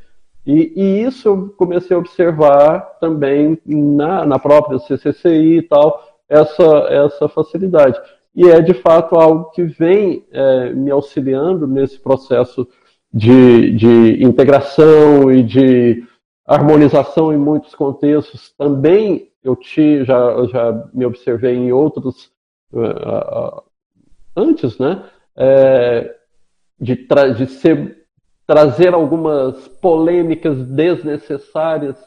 E, 0.46 0.72
e, 0.76 1.04
isso 1.04 1.28
eu 1.28 1.50
comecei 1.58 1.96
a 1.96 2.00
observar 2.00 2.80
também 3.02 3.60
na, 3.66 4.26
na 4.26 4.40
própria 4.40 4.80
CCCI 4.80 5.58
e 5.58 5.62
tal, 5.62 6.02
essa, 6.30 6.64
essa 6.90 7.28
facilidade. 7.28 8.00
E 8.34 8.48
é 8.48 8.62
de 8.62 8.74
fato 8.74 9.16
algo 9.16 9.52
que 9.52 9.64
vem 9.64 10.26
é, 10.32 10.70
me 10.72 10.90
auxiliando 10.90 11.68
nesse 11.68 12.00
processo 12.00 12.66
de, 13.14 13.72
de 13.72 14.24
integração 14.24 15.32
e 15.32 15.44
de 15.44 16.04
harmonização 16.46 17.34
em 17.34 17.38
muitos 17.38 17.76
contextos. 17.76 18.54
Também 18.58 19.30
eu 19.44 19.56
te, 19.56 20.04
já, 20.06 20.46
já 20.46 20.90
me 20.94 21.06
observei 21.06 21.56
em 21.56 21.72
outros 21.72 22.32
uh, 22.72 22.80
uh, 22.80 23.64
antes, 24.36 24.78
né? 24.78 25.04
É, 25.36 26.17
de, 26.80 27.08
de 27.36 27.48
ser 27.48 28.06
trazer 28.46 28.94
algumas 28.94 29.68
polêmicas 29.68 30.58
desnecessárias. 30.68 31.98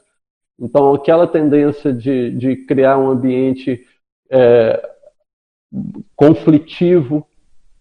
Então, 0.59 0.95
aquela 0.95 1.27
tendência 1.27 1.93
de, 1.93 2.31
de 2.33 2.57
criar 2.57 2.99
um 2.99 3.11
ambiente 3.11 3.87
é, 4.31 4.91
conflitivo. 6.17 7.27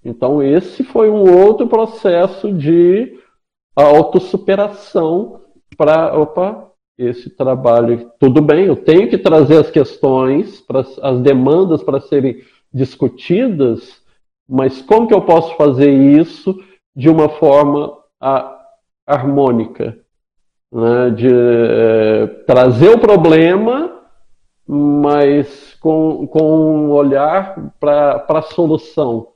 Então, 0.04 0.44
esse 0.44 0.84
foi 0.84 1.10
um 1.10 1.46
outro 1.46 1.68
processo 1.68 2.52
de 2.52 3.18
autossuperação 3.76 5.42
para, 5.78 6.18
opa, 6.18 6.70
esse 6.98 7.30
trabalho, 7.30 8.12
tudo 8.20 8.42
bem, 8.42 8.66
eu 8.66 8.76
tenho 8.76 9.10
que 9.10 9.18
trazer 9.18 9.58
as 9.58 9.72
questões, 9.72 10.60
para, 10.60 10.82
as 11.02 11.22
demandas 11.22 11.82
para 11.82 12.02
serem 12.02 12.44
discutidas, 12.74 14.02
mas 14.48 14.82
como 14.82 15.08
que 15.08 15.14
eu 15.14 15.22
posso 15.22 15.56
fazer 15.56 15.90
isso 15.90 16.62
de 17.00 17.10
uma 17.10 17.30
forma 17.30 17.97
a, 18.20 18.60
harmônica, 19.08 19.97
né, 20.70 21.10
de 21.12 21.30
é, 21.34 22.28
trazer 22.45 22.89
o 22.89 23.00
problema, 23.00 24.02
mas 24.68 25.76
com, 25.80 26.28
com 26.28 26.41
um 26.41 26.91
olhar 26.91 27.74
para 27.80 28.26
a 28.28 28.41
solução, 28.41 29.30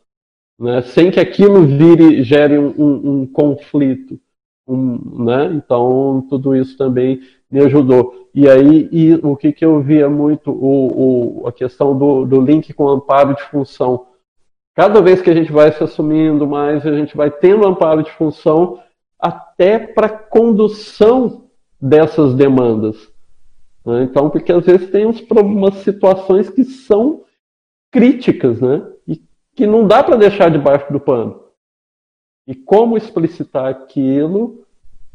né, 0.59 0.82
sem 0.82 1.09
que 1.09 1.22
aquilo 1.22 1.66
vire, 1.66 2.22
gere 2.22 2.57
um, 2.57 2.74
um, 2.78 3.22
um 3.22 3.26
conflito. 3.26 4.20
Um, 4.68 5.24
né? 5.26 5.53
Então, 5.53 6.26
tudo 6.30 6.55
isso 6.55 6.78
também 6.78 7.22
me 7.49 7.61
ajudou. 7.61 8.30
E 8.34 8.49
aí, 8.49 8.89
e 8.91 9.14
o 9.16 9.36
que, 9.36 9.51
que 9.51 9.64
eu 9.66 9.82
via 9.82 10.09
muito, 10.09 10.51
o, 10.51 11.41
o, 11.43 11.47
a 11.47 11.51
questão 11.51 11.97
do, 11.97 12.26
do 12.26 12.41
link 12.41 12.74
com 12.74 12.88
amparo 12.88 13.36
de 13.36 13.43
função. 13.43 14.05
Cada 14.76 15.01
vez 15.01 15.21
que 15.21 15.30
a 15.30 15.34
gente 15.34 15.51
vai 15.51 15.71
se 15.71 15.84
assumindo 15.84 16.47
mais, 16.47 16.86
a 16.86 16.93
gente 16.95 17.15
vai 17.15 17.30
tendo 17.30 17.67
amparo 17.67 18.01
de 18.03 18.11
função 18.11 18.82
até 19.19 19.78
para 19.78 20.09
condução 20.09 21.45
dessas 21.80 22.34
demandas. 22.34 22.95
Né? 23.86 24.03
Então, 24.03 24.30
porque 24.30 24.51
às 24.51 24.65
vezes 24.65 24.89
tem 24.89 25.05
uns, 25.05 25.21
umas 25.30 25.76
situações 25.76 26.49
que 26.49 26.63
são 26.63 27.24
críticas, 27.91 28.59
né? 28.59 28.82
E 29.07 29.21
que 29.55 29.67
não 29.67 29.86
dá 29.86 30.03
para 30.03 30.15
deixar 30.15 30.49
debaixo 30.49 30.91
do 30.91 30.99
pano. 30.99 31.43
E 32.47 32.55
como 32.55 32.97
explicitar 32.97 33.67
aquilo 33.67 34.65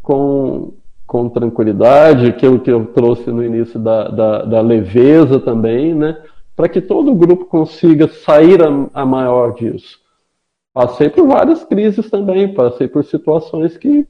com, 0.00 0.74
com 1.06 1.28
tranquilidade, 1.28 2.28
aquilo 2.28 2.60
que 2.60 2.70
eu 2.70 2.86
trouxe 2.86 3.30
no 3.30 3.44
início 3.44 3.80
da, 3.80 4.08
da, 4.08 4.44
da 4.44 4.60
leveza 4.60 5.40
também, 5.40 5.94
né? 5.94 6.22
Para 6.58 6.68
que 6.68 6.80
todo 6.80 7.12
o 7.12 7.14
grupo 7.14 7.44
consiga 7.44 8.08
sair 8.08 8.60
a, 8.60 9.02
a, 9.02 9.06
maior 9.06 9.54
disso. 9.54 10.00
Passei 10.74 11.08
por 11.08 11.24
várias 11.24 11.62
crises 11.62 12.10
também, 12.10 12.52
passei 12.52 12.88
por 12.88 13.04
situações 13.04 13.76
que 13.76 14.04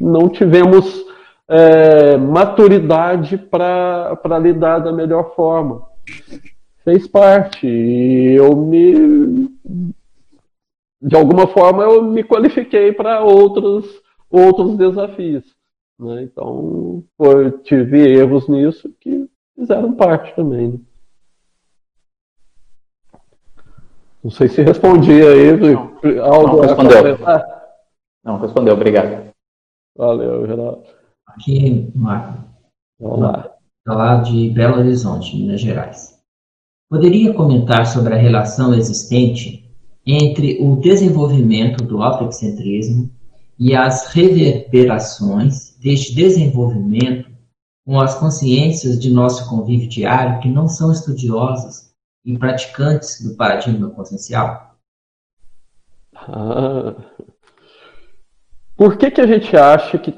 não 0.00 0.28
tivemos 0.28 1.06
é, 1.46 2.16
maturidade 2.16 3.38
para 3.38 4.38
lidar 4.40 4.80
da 4.80 4.92
melhor 4.92 5.32
forma. 5.36 5.86
Fez 6.82 7.06
parte. 7.06 7.68
E 7.68 8.34
eu 8.34 8.56
me. 8.56 9.48
De 11.00 11.14
alguma 11.14 11.46
forma, 11.46 11.84
eu 11.84 12.02
me 12.02 12.24
qualifiquei 12.24 12.90
para 12.90 13.22
outros, 13.22 13.86
outros 14.28 14.76
desafios. 14.76 15.44
Né? 16.00 16.24
Então, 16.24 17.04
tive 17.62 18.08
erros 18.08 18.48
nisso 18.48 18.92
que 18.98 19.24
fizeram 19.54 19.94
parte 19.94 20.34
também. 20.34 20.68
Né? 20.70 20.78
Não 24.22 24.30
sei 24.30 24.48
se 24.48 24.62
respondi 24.62 25.10
aí. 25.10 25.56
Não, 25.56 26.24
algo 26.24 26.56
não 26.56 26.60
respondeu. 26.60 27.18
Não, 28.24 28.38
respondeu, 28.38 28.74
obrigado. 28.74 29.32
Valeu, 29.96 30.46
Geraldo. 30.46 30.84
Aqui, 31.26 31.90
Marco. 31.94 32.44
Vamos 33.00 33.20
lá. 33.20 33.50
Falar 33.86 34.22
de 34.22 34.48
Belo 34.50 34.78
Horizonte, 34.78 35.36
Minas 35.36 35.60
Gerais. 35.60 36.20
Poderia 36.88 37.34
comentar 37.34 37.86
sobre 37.86 38.14
a 38.14 38.18
relação 38.18 38.74
existente 38.74 39.68
entre 40.06 40.58
o 40.60 40.76
desenvolvimento 40.76 41.82
do 41.84 42.02
autoexcentrismo 42.02 43.10
e 43.58 43.74
as 43.74 44.06
reverberações 44.08 45.76
deste 45.80 46.14
desenvolvimento 46.14 47.30
com 47.84 48.00
as 48.00 48.14
consciências 48.14 49.00
de 49.00 49.10
nosso 49.10 49.48
convívio 49.48 49.88
diário 49.88 50.40
que 50.40 50.48
não 50.48 50.68
são 50.68 50.92
estudiosas 50.92 51.81
e 52.24 52.38
praticantes 52.38 53.20
do 53.20 53.36
paradigma 53.36 53.90
consciencial? 53.90 54.76
Ah. 56.14 56.94
Por 58.76 58.96
que, 58.96 59.10
que 59.10 59.20
a 59.20 59.26
gente 59.26 59.56
acha 59.56 59.98
que 59.98 60.14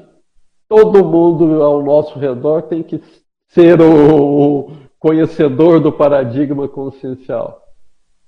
todo 0.67 1.05
mundo 1.05 1.61
ao 1.61 1.83
nosso 1.83 2.17
redor 2.17 2.63
tem 2.63 2.81
que 2.81 3.01
ser 3.49 3.79
o 3.81 4.71
conhecedor 4.99 5.79
do 5.79 5.91
paradigma 5.91 6.67
consciencial? 6.67 7.65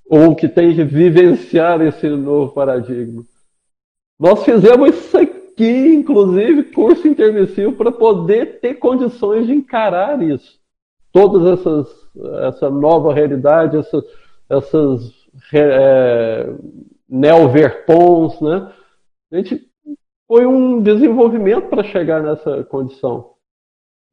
ou 0.10 0.36
que 0.36 0.48
tem 0.48 0.74
que 0.74 0.84
vivenciar 0.84 1.82
esse 1.82 2.08
novo 2.08 2.54
paradigma. 2.54 3.24
Nós 4.20 4.44
fizemos 4.44 4.90
isso 4.90 5.18
aqui, 5.18 5.96
inclusive, 5.96 6.64
curso 6.72 7.08
intermissivo, 7.08 7.74
para 7.74 7.92
poder 7.92 8.60
ter 8.60 8.76
condições 8.76 9.46
de 9.46 9.54
encarar 9.54 10.22
isso. 10.22 10.60
Todas 11.12 11.60
essas, 11.60 12.07
essa 12.48 12.70
nova 12.70 13.14
realidade, 13.14 13.78
essas, 13.78 14.04
essas 14.50 15.14
é, 15.54 16.54
neoverpons, 17.08 18.40
né? 18.42 18.72
A 19.32 19.38
gente 19.38 19.68
foi 20.28 20.46
um 20.46 20.82
desenvolvimento 20.82 21.70
para 21.70 21.84
chegar 21.84 22.22
nessa 22.22 22.64
condição. 22.66 23.34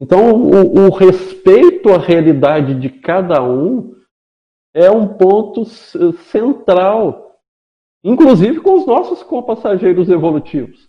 Então, 0.00 0.32
o, 0.34 0.86
o, 0.86 0.90
respeito 0.90 1.90
à 1.90 1.98
realidade 1.98 2.74
de 2.74 2.88
cada 2.88 3.42
um 3.42 3.94
é 4.74 4.90
um 4.90 5.06
ponto 5.06 5.64
central, 5.64 7.38
inclusive 8.02 8.60
com 8.60 8.74
os 8.74 8.86
nossos 8.86 9.22
compassageiros 9.22 10.08
evolutivos, 10.08 10.88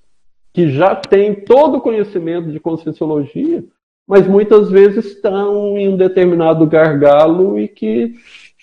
que 0.51 0.69
já 0.69 0.95
têm 0.95 1.45
todo 1.45 1.77
o 1.77 1.81
conhecimento 1.81 2.51
de 2.51 2.59
conscienciologia, 2.59 3.63
mas 4.07 4.27
muitas 4.27 4.69
vezes 4.69 5.05
estão 5.05 5.77
em 5.77 5.89
um 5.89 5.97
determinado 5.97 6.65
gargalo 6.67 7.59
e 7.59 7.67
que 7.67 8.15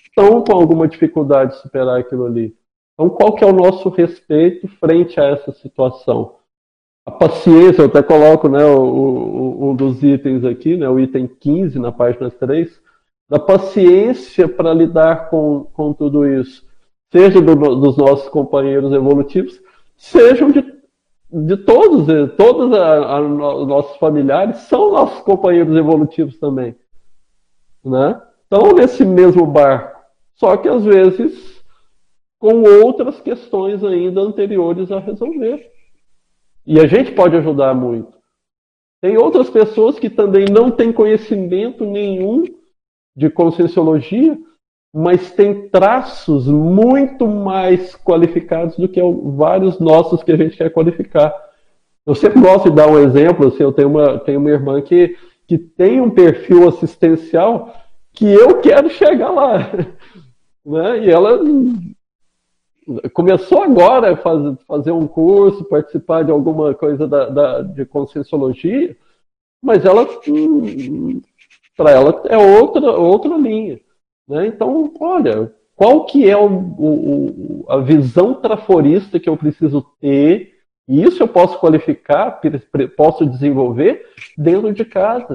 estão 0.05 0.43
com 0.43 0.53
alguma 0.53 0.87
dificuldade 0.87 1.53
de 1.53 1.63
superar 1.63 1.99
aquilo 1.99 2.27
ali. 2.27 2.55
Então, 2.95 3.09
qual 3.11 3.35
que 3.35 3.43
é 3.43 3.47
o 3.47 3.53
nosso 3.53 3.89
respeito 3.89 4.69
frente 4.69 5.19
a 5.19 5.25
essa 5.25 5.53
situação? 5.53 6.37
A 7.05 7.11
paciência, 7.11 7.83
eu 7.83 7.87
até 7.87 8.03
coloco 8.03 8.49
né, 8.49 8.65
o, 8.65 8.81
o, 8.81 9.71
um 9.71 9.75
dos 9.75 10.03
itens 10.03 10.45
aqui, 10.45 10.77
né, 10.77 10.89
o 10.89 11.01
item 11.01 11.27
15, 11.27 11.79
na 11.79 11.91
página 11.91 12.31
3, 12.31 12.81
da 13.29 13.39
paciência 13.39 14.47
para 14.47 14.73
lidar 14.73 15.31
com, 15.31 15.65
com 15.73 15.93
tudo 15.93 16.27
isso, 16.27 16.65
seja 17.11 17.41
do, 17.41 17.57
dos 17.57 17.97
nossos 17.97 18.29
companheiros 18.29 18.93
evolutivos, 18.93 19.61
sejam 19.97 20.51
de, 20.51 20.63
de 21.33 21.57
todos, 21.57 22.07
todos 22.37 22.67
os 22.67 23.67
nossos 23.67 23.97
familiares 23.97 24.57
são 24.59 24.93
nossos 24.93 25.21
companheiros 25.21 25.75
evolutivos 25.77 26.39
também. 26.39 26.77
Né? 27.85 28.21
Estão 28.43 28.73
nesse 28.75 29.05
mesmo 29.05 29.47
barco, 29.47 29.99
só 30.35 30.57
que 30.57 30.69
às 30.69 30.85
vezes 30.85 31.53
com 32.39 32.63
outras 32.85 33.21
questões 33.21 33.85
ainda 33.85 34.21
anteriores 34.21 34.91
a 34.91 34.99
resolver. 34.99 35.71
E 36.67 36.81
a 36.81 36.89
gente 36.89 37.13
pode 37.13 37.37
ajudar 37.37 37.73
muito. 37.73 38.19
Tem 39.01 39.17
outras 39.17 39.49
pessoas 39.49 39.99
que 39.99 40.11
também 40.11 40.47
não 40.47 40.69
têm 40.69 40.93
conhecimento 40.93 41.85
nenhum 41.85 42.45
de 43.17 43.31
conscienciologia, 43.31 44.37
mas 44.93 45.31
têm 45.33 45.69
traços 45.69 46.47
muito 46.47 47.27
mais 47.27 47.95
qualificados 47.95 48.77
do 48.77 48.89
que 48.89 49.01
vários 49.37 49.81
nossos 49.81 50.23
que 50.23 50.33
a 50.33 50.37
gente 50.37 50.57
quer 50.57 50.71
qualificar. 50.71 51.35
Eu 52.05 52.15
sempre 52.15 52.41
gosto 52.41 52.69
de 52.69 52.77
dar 52.77 52.89
um 52.89 52.99
exemplo, 52.99 53.49
assim, 53.49 53.63
eu 53.63 53.73
tenho 53.73 53.89
uma, 53.89 54.19
tenho 54.19 54.39
uma 54.39 54.51
irmã 54.51 54.83
que, 54.83 55.17
que 55.47 55.57
tem 55.57 56.01
um 56.01 56.11
perfil 56.11 56.69
assistencial 56.69 57.75
que 58.13 58.27
eu 58.27 58.61
quero 58.61 58.91
chegar 58.91 59.31
lá. 59.31 59.71
Né? 60.65 61.07
E 61.07 61.11
ela 61.11 61.41
começou 63.13 63.65
agora 63.65 64.13
a 64.13 64.17
faz, 64.17 64.57
fazer 64.65 64.93
um 64.93 65.09
curso, 65.09 65.65
participar 65.65 66.23
de 66.23 66.31
alguma 66.31 66.73
coisa 66.73 67.09
da, 67.09 67.29
da 67.29 67.63
de 67.63 67.85
conscienciologia, 67.85 68.97
mas 69.61 69.85
ela, 69.85 70.07
para 71.77 71.91
ela, 71.91 72.23
é 72.29 72.39
outra, 72.39 72.93
outra 72.93 73.37
linha. 73.37 73.81
Né? 74.29 74.47
Então, 74.47 74.93
olha, 75.01 75.53
qual 75.75 76.05
que 76.05 76.29
é 76.29 76.37
o, 76.37 76.47
o, 76.47 77.65
a 77.69 77.79
visão 77.79 78.35
traforista 78.35 79.19
que 79.19 79.29
eu 79.29 79.37
preciso 79.37 79.83
ter, 80.01 80.53
e 80.89 81.03
isso 81.03 81.23
eu 81.23 81.29
posso 81.29 81.59
qualificar, 81.59 82.41
posso 82.97 83.27
desenvolver 83.27 84.07
dentro 84.37 84.73
de 84.73 84.85
casa. 84.85 85.35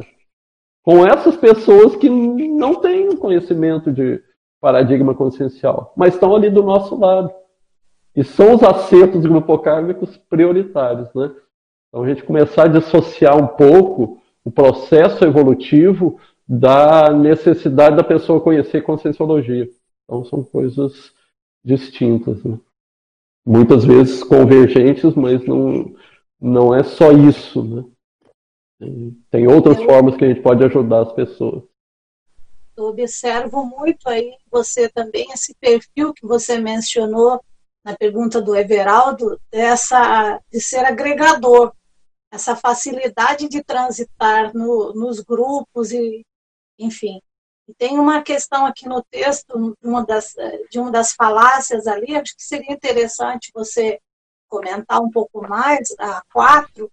Com 0.84 1.06
essas 1.06 1.36
pessoas 1.36 1.96
que 1.96 2.10
não 2.10 2.76
têm 2.76 3.16
conhecimento 3.18 3.92
de, 3.92 4.22
paradigma 4.60 5.14
consciencial, 5.14 5.94
mas 5.96 6.14
estão 6.14 6.36
ali 6.36 6.50
do 6.50 6.64
nosso 6.64 6.98
lado. 7.00 7.32
E 8.16 8.24
são 8.24 8.56
os 8.56 8.64
acertos 8.64 9.26
grupocármicos 9.26 10.18
prioritários, 10.30 11.08
né? 11.14 11.32
Então 11.88 12.04
a 12.04 12.08
gente 12.08 12.24
começar 12.24 12.64
a 12.64 12.68
dissociar 12.68 13.38
um 13.38 13.48
pouco 13.48 14.20
o 14.44 14.52
processo 14.52 15.24
evolutivo 15.24 16.20
da 16.48 17.12
necessidade 17.12 17.96
da 17.96 18.04
pessoa 18.04 18.42
conhecer 18.42 18.82
conscienciologia. 18.82 19.70
Então 20.04 20.24
são 20.26 20.44
coisas 20.44 21.12
distintas, 21.64 22.44
né? 22.44 22.58
Muitas 23.46 23.86
vezes 23.86 24.24
convergentes, 24.24 25.16
mas 25.16 25.46
não, 25.46 25.94
não 26.40 26.76
é 26.76 26.84
só 26.84 27.12
isso, 27.12 27.64
né? 27.64 27.86
Tem 29.32 29.48
outras 29.48 29.82
formas 29.82 30.16
que 30.16 30.24
a 30.24 30.28
gente 30.28 30.42
pode 30.42 30.64
ajudar 30.64 31.02
as 31.02 31.14
pessoas 31.14 31.64
eu 32.78 32.86
observo 32.86 33.66
muito 33.66 34.08
aí 34.08 34.38
você 34.52 34.88
também, 34.88 35.32
esse 35.32 35.56
perfil 35.56 36.14
que 36.14 36.26
você 36.26 36.60
mencionou 36.60 37.44
na 37.84 37.98
pergunta 37.98 38.40
do 38.40 38.56
Everaldo, 38.56 39.42
dessa, 39.52 40.40
de 40.52 40.62
ser 40.62 40.86
agregador, 40.86 41.74
essa 42.32 42.56
facilidade 42.56 43.50
de 43.50 43.64
transitar 43.64 44.54
no, 44.54 44.94
nos 44.94 45.22
grupos 45.22 45.92
e, 45.92 46.24
enfim. 46.78 47.22
E 47.68 47.74
tem 47.74 48.00
uma 48.00 48.22
questão 48.22 48.66
aqui 48.66 48.88
no 48.88 49.04
texto, 49.04 49.76
uma 49.84 50.06
das, 50.06 50.34
de 50.72 50.80
uma 50.80 50.90
das 50.90 51.14
falácias 51.14 51.86
ali, 51.86 52.16
acho 52.16 52.36
que 52.36 52.44
seria 52.44 52.72
interessante 52.72 53.52
você 53.54 54.00
comentar 54.48 55.02
um 55.02 55.12
pouco 55.12 55.46
mais, 55.48 55.94
a 56.00 56.22
quatro, 56.32 56.90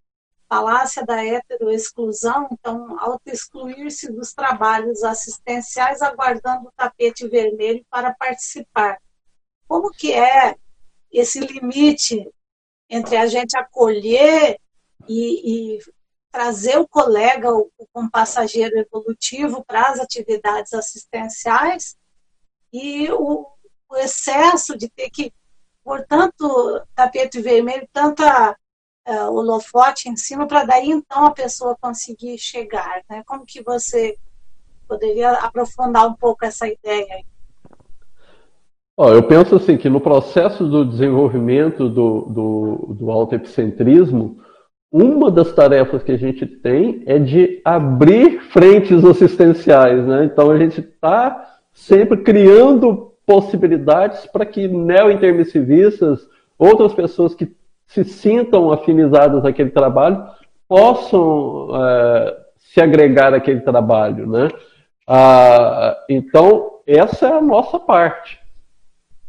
falácia 0.49 1.05
da 1.05 1.25
heteroexclusão, 1.25 2.49
então, 2.51 2.99
auto-excluir-se 3.01 4.13
dos 4.13 4.33
trabalhos 4.33 5.03
assistenciais 5.03 6.03
aguardando 6.03 6.69
o 6.69 6.73
tapete 6.77 7.27
vermelho 7.29 7.85
para 7.91 8.15
participar. 8.15 8.99
Como 9.67 9.91
que 9.91 10.13
é 10.13 10.55
esse 11.11 11.41
limite 11.41 12.29
entre 12.89 13.17
a 13.17 13.27
gente 13.27 13.57
acolher 13.57 14.59
e, 15.09 15.77
e 15.77 15.79
trazer 16.35 16.79
o 16.79 16.89
colega, 16.89 17.55
o, 17.55 17.71
o 17.95 18.11
passageiro 18.11 18.77
evolutivo 18.77 19.65
para 19.65 19.83
as 19.83 20.01
atividades 20.01 20.75
assistenciais 20.75 21.97
e 22.73 23.09
o, 23.13 23.47
o 23.89 23.97
excesso 23.97 24.77
de 24.77 24.89
ter 24.89 25.11
que, 25.11 25.33
por 25.85 26.05
tanto 26.05 26.83
tapete 26.93 27.41
vermelho, 27.41 27.89
tanta 27.93 28.51
uh, 29.09 29.31
holofote 29.33 30.09
em 30.09 30.17
cima 30.17 30.45
para 30.45 30.65
daí 30.65 30.91
então 30.91 31.25
a 31.25 31.31
pessoa 31.31 31.79
conseguir 31.81 32.37
chegar, 32.37 33.05
né? 33.09 33.23
Como 33.25 33.47
que 33.47 33.63
você 33.63 34.19
poderia 34.89 35.35
aprofundar 35.35 36.09
um 36.09 36.15
pouco 36.15 36.45
essa 36.45 36.67
ideia? 36.67 37.25
Oh, 38.97 39.11
eu 39.11 39.23
penso 39.23 39.55
assim 39.55 39.77
que 39.77 39.89
no 39.89 40.01
processo 40.01 40.67
do 40.67 40.85
desenvolvimento 40.85 41.89
do, 41.89 42.23
do, 42.23 42.95
do 42.95 43.11
autoepicentrismo, 43.13 44.43
uma 44.97 45.29
das 45.29 45.53
tarefas 45.53 46.05
que 46.05 46.13
a 46.13 46.17
gente 46.17 46.47
tem 46.47 47.03
é 47.05 47.19
de 47.19 47.61
abrir 47.65 48.41
frentes 48.43 49.05
assistenciais, 49.05 50.07
né? 50.07 50.25
Então 50.27 50.53
a 50.53 50.57
gente 50.57 50.79
está 50.79 51.59
sempre 51.73 52.19
criando 52.19 53.13
possibilidades 53.27 54.25
para 54.27 54.47
que 54.47 54.69
neo-intermissivistas, 54.69 56.21
outras 56.57 56.95
pessoas 56.95 57.35
que 57.35 57.51
se 57.89 58.05
sintam 58.05 58.71
afinizadas 58.71 59.45
àquele 59.45 59.71
trabalho, 59.71 60.27
possam 60.69 61.71
é, 61.75 62.37
se 62.59 62.81
agregar 62.81 63.35
àquele 63.35 63.63
trabalho, 63.63 64.29
né? 64.29 64.49
Ah, 65.09 65.97
então, 66.09 66.71
essa 66.87 67.27
é 67.27 67.33
a 67.33 67.43
nossa 67.43 67.81
parte. 67.81 68.39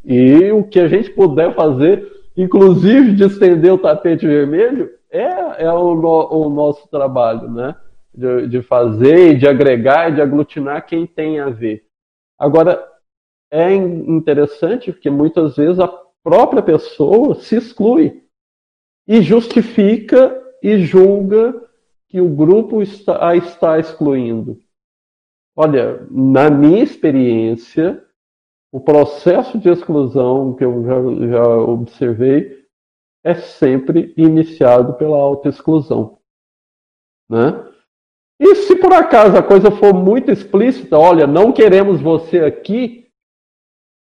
E 0.06 0.52
o 0.52 0.64
que 0.64 0.80
a 0.80 0.88
gente 0.88 1.10
puder 1.10 1.56
fazer, 1.56 2.08
inclusive 2.38 3.14
de 3.14 3.24
estender 3.24 3.74
o 3.74 3.80
tapete 3.80 4.28
vermelho, 4.28 4.92
é, 5.16 5.64
é 5.64 5.72
o, 5.72 5.94
o 5.94 6.50
nosso 6.50 6.88
trabalho, 6.90 7.50
né? 7.50 7.76
De, 8.14 8.48
de 8.48 8.62
fazer, 8.62 9.38
de 9.38 9.48
agregar 9.48 10.10
e 10.10 10.16
de 10.16 10.22
aglutinar 10.22 10.86
quem 10.86 11.06
tem 11.06 11.40
a 11.40 11.50
ver. 11.50 11.86
Agora, 12.38 12.86
é 13.52 13.74
interessante 13.74 14.92
porque 14.92 15.10
muitas 15.10 15.56
vezes 15.56 15.80
a 15.80 15.88
própria 16.24 16.62
pessoa 16.62 17.36
se 17.36 17.56
exclui 17.56 18.24
e 19.08 19.22
justifica 19.22 20.42
e 20.62 20.80
julga 20.80 21.62
que 22.10 22.20
o 22.20 22.30
grupo 22.30 22.82
está, 22.82 23.30
a 23.30 23.36
está 23.36 23.78
excluindo. 23.80 24.58
Olha, 25.56 26.06
na 26.10 26.50
minha 26.50 26.84
experiência, 26.84 28.04
o 28.72 28.80
processo 28.80 29.58
de 29.58 29.70
exclusão 29.70 30.54
que 30.54 30.66
eu 30.66 30.84
já, 30.84 31.28
já 31.28 31.58
observei 31.58 32.65
é 33.26 33.34
sempre 33.34 34.14
iniciado 34.16 34.94
pela 34.94 35.18
autoexclusão. 35.18 36.20
Né? 37.28 37.68
E 38.40 38.54
se 38.56 38.76
por 38.76 38.94
acaso 38.94 39.36
a 39.36 39.42
coisa 39.42 39.72
for 39.72 39.96
muito 39.96 40.32
explícita, 40.32 41.00
olha, 41.00 41.26
não 41.26 41.52
queremos 41.52 42.00
você 42.00 42.42
aqui, 42.42 43.08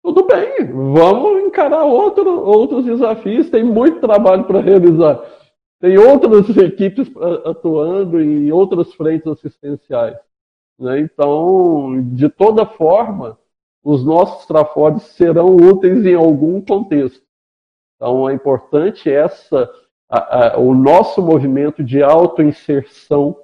tudo 0.04 0.28
bem, 0.28 0.66
vamos 0.66 1.42
encarar 1.44 1.86
outro, 1.86 2.42
outros 2.42 2.84
desafios, 2.84 3.50
tem 3.50 3.64
muito 3.64 4.02
trabalho 4.02 4.44
para 4.44 4.60
realizar. 4.60 5.24
Tem 5.80 5.98
outras 5.98 6.50
equipes 6.58 7.10
atuando 7.46 8.20
em 8.20 8.52
outras 8.52 8.94
frentes 8.94 9.28
assistenciais. 9.28 10.18
Né? 10.78 11.00
Então, 11.00 12.02
de 12.14 12.28
toda 12.28 12.66
forma, 12.66 13.40
os 13.82 14.04
nossos 14.04 14.46
trafores 14.46 15.04
serão 15.04 15.56
úteis 15.56 16.06
em 16.06 16.16
algum 16.16 16.60
contexto. 16.60 17.24
Então, 18.04 18.30
é 18.30 18.34
importante 18.34 19.10
essa, 19.10 19.70
a, 20.12 20.56
a, 20.56 20.60
o 20.60 20.76
nosso 20.76 21.22
movimento 21.22 21.82
de 21.82 22.04
autoinserção 22.04 23.38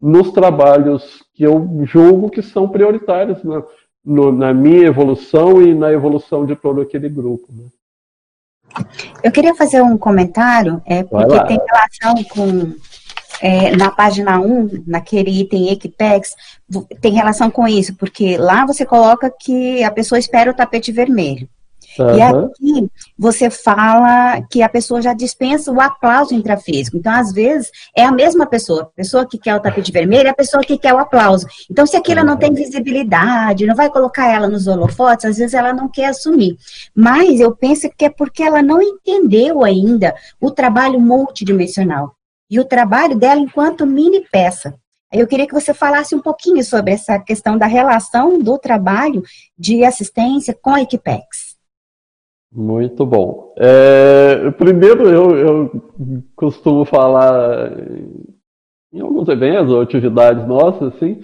nos 0.00 0.30
trabalhos 0.32 1.22
que 1.34 1.42
eu 1.42 1.82
julgo 1.84 2.30
que 2.30 2.40
são 2.40 2.66
prioritários 2.66 3.44
na, 3.44 3.62
no, 4.02 4.32
na 4.32 4.54
minha 4.54 4.86
evolução 4.86 5.60
e 5.60 5.74
na 5.74 5.92
evolução 5.92 6.46
de 6.46 6.56
todo 6.56 6.80
aquele 6.80 7.10
grupo. 7.10 7.48
Né? 7.52 8.84
Eu 9.22 9.30
queria 9.30 9.54
fazer 9.54 9.82
um 9.82 9.98
comentário, 9.98 10.80
é, 10.86 11.04
porque 11.04 11.44
tem 11.44 11.58
relação 11.68 12.24
com 12.24 12.74
é, 13.42 13.76
na 13.76 13.90
página 13.90 14.40
1, 14.40 14.84
naquele 14.86 15.42
item 15.42 15.68
Equipex, 15.68 16.34
tem 17.02 17.12
relação 17.12 17.50
com 17.50 17.68
isso, 17.68 17.94
porque 17.96 18.38
lá 18.38 18.64
você 18.64 18.86
coloca 18.86 19.30
que 19.30 19.84
a 19.84 19.90
pessoa 19.90 20.18
espera 20.18 20.50
o 20.50 20.54
tapete 20.54 20.90
vermelho. 20.90 21.46
Uhum. 21.98 22.16
E 22.16 22.22
aqui 22.22 22.90
você 23.18 23.50
fala 23.50 24.40
que 24.50 24.62
a 24.62 24.68
pessoa 24.68 25.00
já 25.00 25.12
dispensa 25.12 25.72
o 25.72 25.80
aplauso 25.80 26.34
intrafísico. 26.34 26.96
Então, 26.96 27.12
às 27.12 27.32
vezes, 27.32 27.70
é 27.96 28.04
a 28.04 28.12
mesma 28.12 28.46
pessoa. 28.46 28.82
A 28.82 28.96
pessoa 28.96 29.26
que 29.26 29.38
quer 29.38 29.54
o 29.54 29.60
tapete 29.60 29.92
vermelho 29.92 30.26
é 30.28 30.30
a 30.30 30.34
pessoa 30.34 30.62
que 30.62 30.78
quer 30.78 30.94
o 30.94 30.98
aplauso. 30.98 31.46
Então, 31.70 31.86
se 31.86 31.96
aquilo 31.96 32.20
uhum. 32.20 32.26
não 32.26 32.36
tem 32.36 32.52
visibilidade, 32.52 33.66
não 33.66 33.74
vai 33.74 33.90
colocar 33.90 34.32
ela 34.32 34.48
nos 34.48 34.66
holofotes, 34.66 35.24
às 35.24 35.38
vezes 35.38 35.54
ela 35.54 35.72
não 35.72 35.88
quer 35.88 36.06
assumir. 36.06 36.56
Mas 36.94 37.40
eu 37.40 37.54
penso 37.54 37.88
que 37.96 38.04
é 38.04 38.10
porque 38.10 38.42
ela 38.42 38.62
não 38.62 38.80
entendeu 38.80 39.64
ainda 39.64 40.14
o 40.40 40.50
trabalho 40.50 41.00
multidimensional 41.00 42.14
e 42.50 42.60
o 42.60 42.64
trabalho 42.64 43.16
dela 43.16 43.40
enquanto 43.40 43.86
mini 43.86 44.20
peça. 44.30 44.74
Eu 45.12 45.26
queria 45.26 45.46
que 45.46 45.54
você 45.54 45.72
falasse 45.72 46.14
um 46.14 46.20
pouquinho 46.20 46.62
sobre 46.64 46.92
essa 46.92 47.18
questão 47.18 47.56
da 47.56 47.66
relação 47.66 48.38
do 48.38 48.58
trabalho 48.58 49.22
de 49.56 49.84
assistência 49.84 50.56
com 50.60 50.70
a 50.70 50.82
Equipex. 50.82 51.45
Muito 52.52 53.04
bom. 53.04 53.54
É, 53.58 54.50
primeiro, 54.52 55.08
eu, 55.08 55.36
eu, 55.36 55.82
costumo 56.34 56.84
falar 56.84 57.70
em 58.92 59.00
alguns 59.00 59.28
eventos 59.28 59.72
ou 59.72 59.80
atividades 59.80 60.46
nossas, 60.46 60.94
assim, 60.94 61.22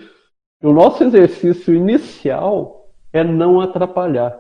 que 0.61 0.67
o 0.67 0.73
nosso 0.73 1.03
exercício 1.05 1.75
inicial 1.75 2.91
é 3.13 3.25
não 3.25 3.61
atrapalhar. 3.61 4.39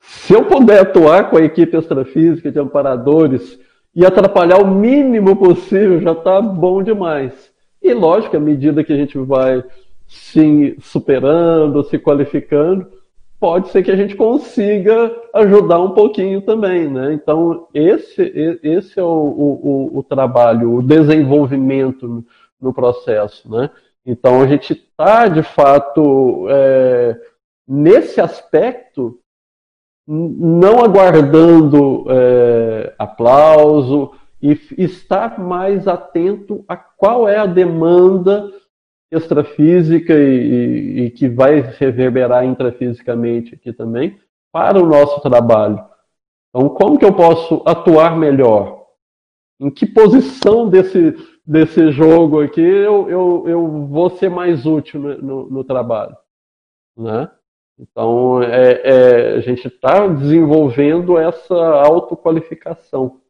Se 0.00 0.32
eu 0.32 0.46
puder 0.46 0.80
atuar 0.80 1.28
com 1.28 1.36
a 1.36 1.42
equipe 1.42 1.76
extrafísica 1.76 2.50
de 2.50 2.58
amparadores 2.58 3.58
e 3.94 4.06
atrapalhar 4.06 4.58
o 4.62 4.66
mínimo 4.66 5.36
possível 5.36 6.00
já 6.00 6.12
está 6.12 6.40
bom 6.40 6.82
demais. 6.82 7.52
E 7.82 7.92
lógico, 7.92 8.36
à 8.36 8.40
medida 8.40 8.84
que 8.84 8.92
a 8.92 8.96
gente 8.96 9.18
vai 9.18 9.62
se 10.06 10.76
superando, 10.80 11.84
se 11.84 11.98
qualificando, 11.98 12.86
pode 13.40 13.70
ser 13.70 13.82
que 13.82 13.90
a 13.90 13.96
gente 13.96 14.14
consiga 14.14 15.10
ajudar 15.34 15.80
um 15.80 15.92
pouquinho 15.92 16.42
também, 16.42 16.86
né? 16.88 17.14
Então, 17.14 17.66
esse, 17.72 18.22
esse 18.62 19.00
é 19.00 19.02
o, 19.02 19.06
o, 19.06 19.98
o 19.98 20.02
trabalho, 20.02 20.74
o 20.74 20.82
desenvolvimento 20.82 22.22
no 22.60 22.74
processo, 22.74 23.50
né? 23.50 23.70
Então, 24.04 24.42
a 24.42 24.46
gente 24.46 24.74
está, 24.74 25.26
de 25.26 25.42
fato, 25.42 26.46
é, 26.50 27.18
nesse 27.66 28.20
aspecto, 28.20 29.18
não 30.06 30.84
aguardando 30.84 32.04
é, 32.10 32.94
aplauso 32.98 34.12
e 34.42 34.58
estar 34.76 35.38
mais 35.38 35.86
atento 35.86 36.64
a 36.68 36.76
qual 36.76 37.28
é 37.28 37.36
a 37.36 37.46
demanda 37.46 38.50
extrafísica 39.10 40.14
e, 40.14 41.06
e, 41.06 41.10
que 41.10 41.28
vai 41.28 41.60
reverberar 41.60 42.44
intrafisicamente 42.44 43.54
aqui 43.54 43.72
também 43.72 44.18
para 44.52 44.78
o 44.78 44.86
nosso 44.86 45.20
trabalho. 45.20 45.84
Então, 46.48 46.68
como 46.68 46.98
que 46.98 47.04
eu 47.04 47.12
posso 47.12 47.62
atuar 47.66 48.16
melhor? 48.16 48.86
Em 49.60 49.70
que 49.70 49.86
posição 49.86 50.68
desse, 50.68 51.14
desse 51.46 51.90
jogo 51.90 52.40
aqui 52.40 52.60
eu, 52.60 53.10
eu, 53.10 53.44
eu 53.46 53.86
vou 53.86 54.10
ser 54.10 54.30
mais 54.30 54.64
útil 54.64 55.00
no, 55.00 55.18
no, 55.18 55.50
no 55.50 55.64
trabalho? 55.64 56.16
Né? 56.96 57.30
Então, 57.78 58.42
é, 58.42 58.80
é, 58.84 59.34
a 59.36 59.40
gente 59.40 59.66
está 59.66 60.06
desenvolvendo 60.06 61.18
essa 61.18 61.54
autoqualificação. 61.54 63.20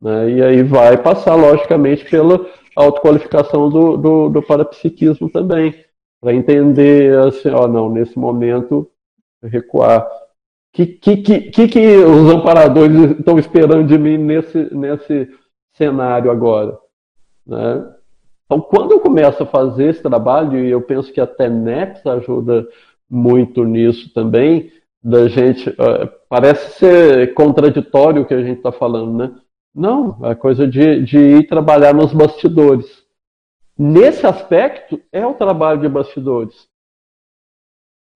Né? 0.00 0.30
E 0.30 0.42
aí 0.42 0.62
vai 0.62 1.00
passar, 1.00 1.36
logicamente, 1.36 2.04
pela 2.10 2.44
autoqualificação 2.76 3.68
do, 3.68 3.96
do, 3.96 4.28
do 4.28 4.42
parapsiquismo 4.42 5.28
também, 5.30 5.74
para 6.20 6.34
entender, 6.34 7.18
assim, 7.18 7.50
ó, 7.50 7.66
não, 7.66 7.90
nesse 7.90 8.18
momento, 8.18 8.88
recuar. 9.42 10.06
O 10.06 10.08
que, 10.72 10.86
que, 10.86 11.16
que, 11.16 11.68
que 11.68 11.96
os 11.96 12.32
amparadores 12.32 13.18
estão 13.18 13.38
esperando 13.38 13.86
de 13.86 13.98
mim 13.98 14.16
nesse, 14.16 14.74
nesse 14.74 15.28
cenário 15.74 16.30
agora? 16.30 16.78
Né? 17.46 17.92
Então, 18.46 18.60
quando 18.60 18.92
eu 18.92 19.00
começo 19.00 19.42
a 19.42 19.46
fazer 19.46 19.90
esse 19.90 20.02
trabalho, 20.02 20.58
e 20.58 20.70
eu 20.70 20.80
penso 20.80 21.12
que 21.12 21.20
a 21.20 21.26
TENEPS 21.26 22.06
ajuda 22.06 22.66
muito 23.10 23.64
nisso 23.64 24.12
também, 24.14 24.70
da 25.02 25.28
gente. 25.28 25.68
Uh, 25.70 26.08
parece 26.28 26.78
ser 26.78 27.34
contraditório 27.34 28.22
o 28.22 28.24
que 28.26 28.34
a 28.34 28.42
gente 28.42 28.58
está 28.58 28.70
falando, 28.70 29.12
né? 29.12 29.34
Não, 29.74 30.18
é 30.26 30.34
coisa 30.34 30.66
de, 30.68 31.02
de 31.02 31.18
ir 31.18 31.46
trabalhar 31.46 31.94
nos 31.94 32.12
bastidores. 32.12 33.02
Nesse 33.78 34.26
aspecto, 34.26 35.00
é 35.10 35.26
o 35.26 35.34
trabalho 35.34 35.80
de 35.80 35.88
bastidores. 35.88 36.68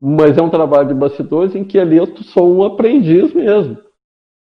Mas 0.00 0.36
é 0.36 0.42
um 0.42 0.50
trabalho 0.50 0.88
de 0.88 0.94
bastidores 0.94 1.54
em 1.54 1.64
que 1.64 1.78
ali 1.78 1.96
eu 1.96 2.06
sou 2.18 2.54
um 2.54 2.62
aprendiz 2.62 3.32
mesmo. 3.32 3.78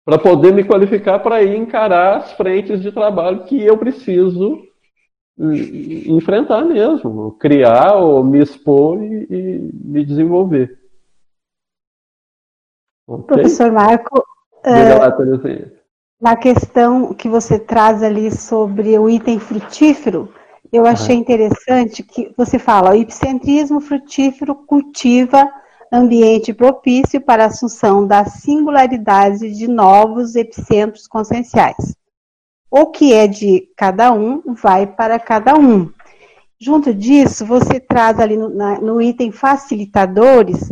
Para 0.04 0.18
poder 0.18 0.52
me 0.52 0.64
qualificar 0.64 1.20
para 1.20 1.42
ir 1.42 1.56
encarar 1.56 2.18
as 2.18 2.32
frentes 2.32 2.82
de 2.82 2.92
trabalho 2.92 3.44
que 3.44 3.60
eu 3.60 3.78
preciso 3.78 4.62
enfrentar 6.06 6.64
mesmo, 6.64 7.32
criar 7.32 7.96
ou 7.96 8.22
me 8.22 8.42
expor 8.42 9.02
e, 9.02 9.26
e 9.30 9.70
me 9.72 10.04
desenvolver. 10.04 10.78
Okay? 13.08 13.24
Professor 13.26 13.72
Marco, 13.72 14.18
uh, 14.18 15.79
na 16.20 16.36
questão 16.36 17.14
que 17.14 17.28
você 17.28 17.58
traz 17.58 18.02
ali 18.02 18.30
sobre 18.30 18.98
o 18.98 19.08
item 19.08 19.38
frutífero, 19.38 20.32
eu 20.72 20.86
achei 20.86 21.16
uhum. 21.16 21.22
interessante 21.22 22.02
que 22.02 22.32
você 22.36 22.58
fala, 22.58 22.90
o 22.90 22.94
epicentrismo 22.94 23.80
frutífero 23.80 24.54
cultiva 24.54 25.50
ambiente 25.92 26.54
propício 26.54 27.20
para 27.20 27.44
a 27.44 27.46
assunção 27.46 28.06
da 28.06 28.24
singularidade 28.24 29.50
de 29.50 29.66
novos 29.66 30.36
epicentros 30.36 31.08
conscienciais 31.08 31.96
o 32.70 32.86
que 32.86 33.12
é 33.12 33.26
de 33.26 33.68
cada 33.76 34.12
um 34.12 34.54
vai 34.54 34.86
para 34.86 35.18
cada 35.18 35.56
um. 35.56 35.90
Junto 36.58 36.94
disso, 36.94 37.44
você 37.44 37.80
traz 37.80 38.20
ali 38.20 38.36
no, 38.36 38.48
na, 38.48 38.80
no 38.80 39.02
item 39.02 39.32
facilitadores, 39.32 40.70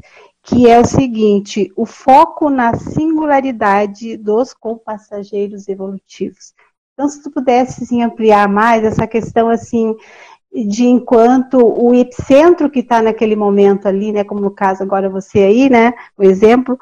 que 0.49 0.67
é 0.69 0.81
o 0.81 0.85
seguinte: 0.87 1.71
o 1.77 1.85
foco 1.85 2.49
na 2.49 2.75
singularidade 2.75 4.17
dos 4.17 4.55
compassageiros 4.55 5.69
evolutivos. 5.69 6.55
Então, 6.95 7.09
se 7.09 7.23
tu 7.23 7.31
pudesse 7.31 7.85
assim, 7.85 8.03
ampliar 8.03 8.49
mais 8.49 8.83
essa 8.83 9.07
questão 9.07 9.51
assim 9.51 9.95
de 10.51 10.87
enquanto 10.87 11.59
o 11.59 11.95
epicentro 11.95 12.71
que 12.71 12.81
está 12.81 13.03
naquele 13.03 13.37
momento 13.37 13.87
ali, 13.87 14.11
né, 14.13 14.25
como 14.25 14.41
no 14.41 14.51
caso 14.51 14.83
agora 14.83 15.11
você 15.11 15.41
aí, 15.41 15.69
né, 15.69 15.93
o 16.17 16.25
exemplo, 16.25 16.79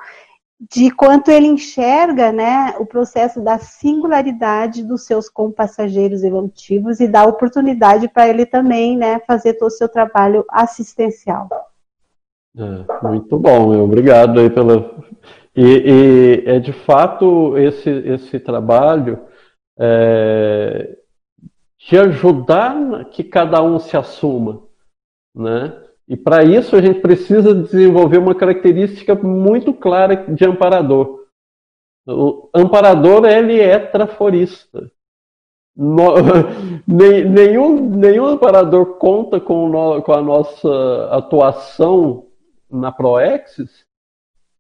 de 0.71 0.89
quanto 0.91 1.31
ele 1.31 1.49
enxerga 1.49 2.31
né, 2.31 2.77
o 2.79 2.87
processo 2.87 3.41
da 3.41 3.59
singularidade 3.59 4.85
dos 4.85 5.05
seus 5.05 5.29
compassageiros 5.29 6.23
evolutivos 6.23 7.01
e 7.01 7.09
dá 7.09 7.25
oportunidade 7.25 8.09
para 8.09 8.29
ele 8.29 8.47
também 8.47 8.97
né, 8.97 9.19
fazer 9.27 9.55
todo 9.55 9.69
o 9.69 9.77
seu 9.77 9.89
trabalho 9.89 10.45
assistencial. 10.49 11.49
É, 12.59 13.07
muito 13.07 13.39
bom, 13.39 13.83
obrigado 13.83 14.41
aí 14.41 14.49
pela. 14.49 14.97
E, 15.55 15.63
e, 15.63 16.43
é 16.47 16.59
de 16.59 16.73
fato 16.73 17.57
esse, 17.59 17.91
esse 17.91 18.41
trabalho 18.41 19.21
é, 19.79 20.97
de 21.79 21.99
ajudar 21.99 23.05
que 23.11 23.23
cada 23.23 23.63
um 23.63 23.79
se 23.79 23.95
assuma, 23.95 24.63
né? 25.35 25.83
E 26.09 26.17
para 26.17 26.45
isso 26.45 26.77
a 26.77 26.81
gente 26.81 27.01
precisa 27.01 27.55
desenvolver 27.55 28.19
uma 28.19 28.35
característica 28.35 29.15
muito 29.15 29.75
clara 29.75 30.15
de 30.17 30.45
amparador. 30.47 31.27
O 32.07 32.49
amparador 32.55 33.27
ele 33.27 33.61
é 33.61 33.79
traforista. 33.79 34.91
No, 35.77 36.15
nenhum, 36.87 37.91
nenhum 37.91 38.27
amparador 38.27 38.95
conta 38.99 39.39
com, 39.41 39.69
no, 39.69 40.01
com 40.03 40.13
a 40.13 40.23
nossa 40.23 41.09
atuação 41.11 42.26
na 42.77 42.93
Proexis 42.93 43.85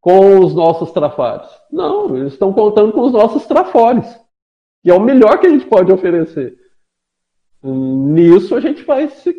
com 0.00 0.38
os 0.38 0.54
nossos 0.54 0.92
trafores. 0.92 1.48
Não, 1.70 2.16
eles 2.16 2.32
estão 2.32 2.52
contando 2.52 2.92
com 2.92 3.02
os 3.02 3.12
nossos 3.12 3.46
trafores, 3.46 4.06
que 4.82 4.90
é 4.90 4.94
o 4.94 5.00
melhor 5.00 5.38
que 5.38 5.46
a 5.46 5.50
gente 5.50 5.66
pode 5.66 5.92
oferecer. 5.92 6.56
Nisso 7.62 8.54
a 8.54 8.60
gente 8.60 8.84
vai 8.84 9.08
se 9.08 9.34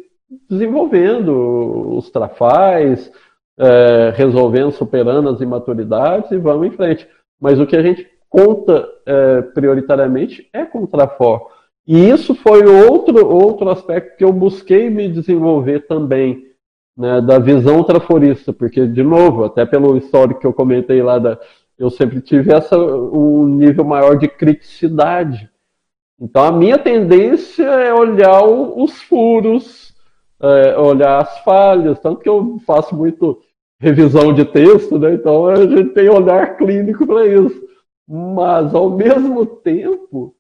desenvolvendo 0.50 1.96
os 1.96 2.10
trafais, 2.10 3.12
é, 3.58 4.12
resolvendo, 4.16 4.72
superando 4.72 5.30
as 5.30 5.40
imaturidades 5.40 6.32
e 6.32 6.38
vamos 6.38 6.68
em 6.68 6.72
frente. 6.72 7.08
Mas 7.40 7.60
o 7.60 7.66
que 7.66 7.76
a 7.76 7.82
gente 7.82 8.08
conta 8.30 8.88
é, 9.06 9.42
prioritariamente 9.42 10.50
é 10.52 10.66
com 10.66 10.84
o 10.84 10.88
trafor. 10.88 11.50
E 11.88 12.10
isso 12.10 12.36
foi 12.36 12.66
outro, 12.66 13.26
outro 13.26 13.70
aspecto 13.70 14.18
que 14.18 14.24
eu 14.24 14.34
busquei 14.34 14.90
me 14.90 15.08
desenvolver 15.08 15.88
também, 15.88 16.47
né, 16.98 17.22
da 17.22 17.38
visão 17.38 17.84
traforista, 17.84 18.52
porque, 18.52 18.88
de 18.88 19.04
novo, 19.04 19.44
até 19.44 19.66
pelo 19.66 19.96
histórico 19.96 20.40
que 20.40 20.48
eu 20.48 20.54
comentei 20.54 21.02
lá, 21.04 21.20
da, 21.20 21.40
eu 21.78 21.92
sempre 21.92 22.20
tive 22.22 22.52
essa, 22.52 22.76
um 22.76 23.46
nível 23.46 23.86
maior 23.86 24.18
de 24.18 24.28
criticidade. 24.28 25.48
Então, 26.20 26.44
a 26.44 26.52
minha 26.52 26.80
tendência 26.80 27.64
é 27.64 27.94
olhar 27.94 28.44
os 28.44 29.00
furos, 29.04 29.94
é, 30.42 30.76
olhar 30.78 31.22
as 31.22 31.40
falhas, 31.40 32.00
tanto 32.00 32.22
que 32.22 32.30
eu 32.30 32.58
faço 32.66 32.96
muito 32.96 33.40
revisão 33.80 34.34
de 34.34 34.44
texto, 34.44 34.98
né? 34.98 35.14
então 35.14 35.46
a 35.46 35.56
gente 35.68 35.90
tem 35.90 36.10
olhar 36.10 36.58
clínico 36.58 37.06
para 37.06 37.28
isso. 37.28 37.68
Mas, 38.08 38.74
ao 38.74 38.90
mesmo 38.90 39.46
tempo, 39.46 40.36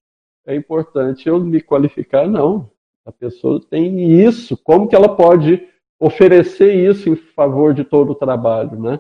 é 0.48 0.56
importante 0.56 1.30
eu 1.30 1.40
me 1.40 1.62
qualificar, 1.62 2.28
não. 2.28 2.72
A 3.06 3.12
pessoa 3.12 3.62
tem 3.70 4.22
isso, 4.22 4.58
como 4.58 4.88
que 4.88 4.96
ela 4.96 5.16
pode 5.16 5.62
oferecer 6.00 6.74
isso 6.74 7.10
em 7.10 7.16
favor 7.16 7.74
de 7.74 7.84
todo 7.84 8.12
o 8.12 8.16
trabalho, 8.16 8.80
né? 8.80 9.00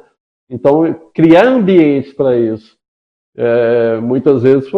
Então, 0.49 0.93
criar 1.13 1.45
ambientes 1.45 2.13
para 2.13 2.37
isso. 2.37 2.77
É, 3.35 3.97
muitas 3.97 4.41
vezes 4.41 4.69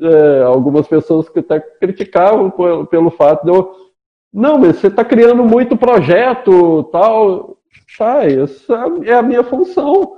é, 0.00 0.42
algumas 0.42 0.86
pessoas 0.88 1.28
que 1.28 1.40
até 1.40 1.60
criticavam 1.60 2.50
pelo, 2.50 2.86
pelo 2.86 3.10
fato 3.10 3.44
de 3.44 3.50
eu. 3.50 3.74
Não, 4.32 4.58
mas 4.58 4.76
você 4.76 4.86
está 4.86 5.04
criando 5.04 5.44
muito 5.44 5.76
projeto, 5.76 6.84
tal. 6.84 7.58
Tá, 7.98 8.24
essa 8.24 8.86
é 9.04 9.12
a 9.12 9.22
minha 9.22 9.44
função. 9.44 10.16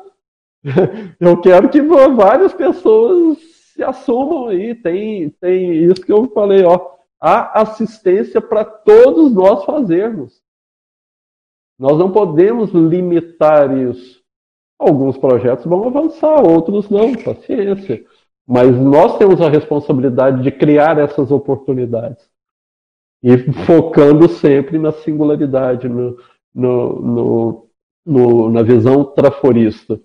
Eu 1.18 1.40
quero 1.40 1.68
que 1.68 1.80
várias 1.82 2.52
pessoas 2.52 3.38
se 3.74 3.82
assumam 3.82 4.48
aí. 4.48 4.74
Tem, 4.74 5.28
tem 5.40 5.84
isso 5.84 6.00
que 6.00 6.12
eu 6.12 6.30
falei, 6.32 6.64
ó. 6.64 6.94
Há 7.20 7.62
assistência 7.62 8.40
para 8.40 8.64
todos 8.64 9.32
nós 9.32 9.64
fazermos. 9.64 10.43
Nós 11.78 11.98
não 11.98 12.12
podemos 12.12 12.70
limitar 12.70 13.76
isso. 13.76 14.22
Alguns 14.78 15.16
projetos 15.16 15.64
vão 15.64 15.86
avançar, 15.86 16.46
outros 16.46 16.88
não, 16.88 17.14
paciência. 17.14 18.04
Mas 18.46 18.70
nós 18.78 19.16
temos 19.18 19.40
a 19.40 19.48
responsabilidade 19.48 20.42
de 20.42 20.52
criar 20.52 20.98
essas 20.98 21.30
oportunidades. 21.30 22.28
E 23.22 23.38
focando 23.64 24.28
sempre 24.28 24.78
na 24.78 24.92
singularidade, 24.92 25.88
no, 25.88 26.18
no, 26.54 27.00
no, 27.00 27.70
no 28.04 28.50
na 28.50 28.62
visão 28.62 29.04
traforista. 29.04 29.98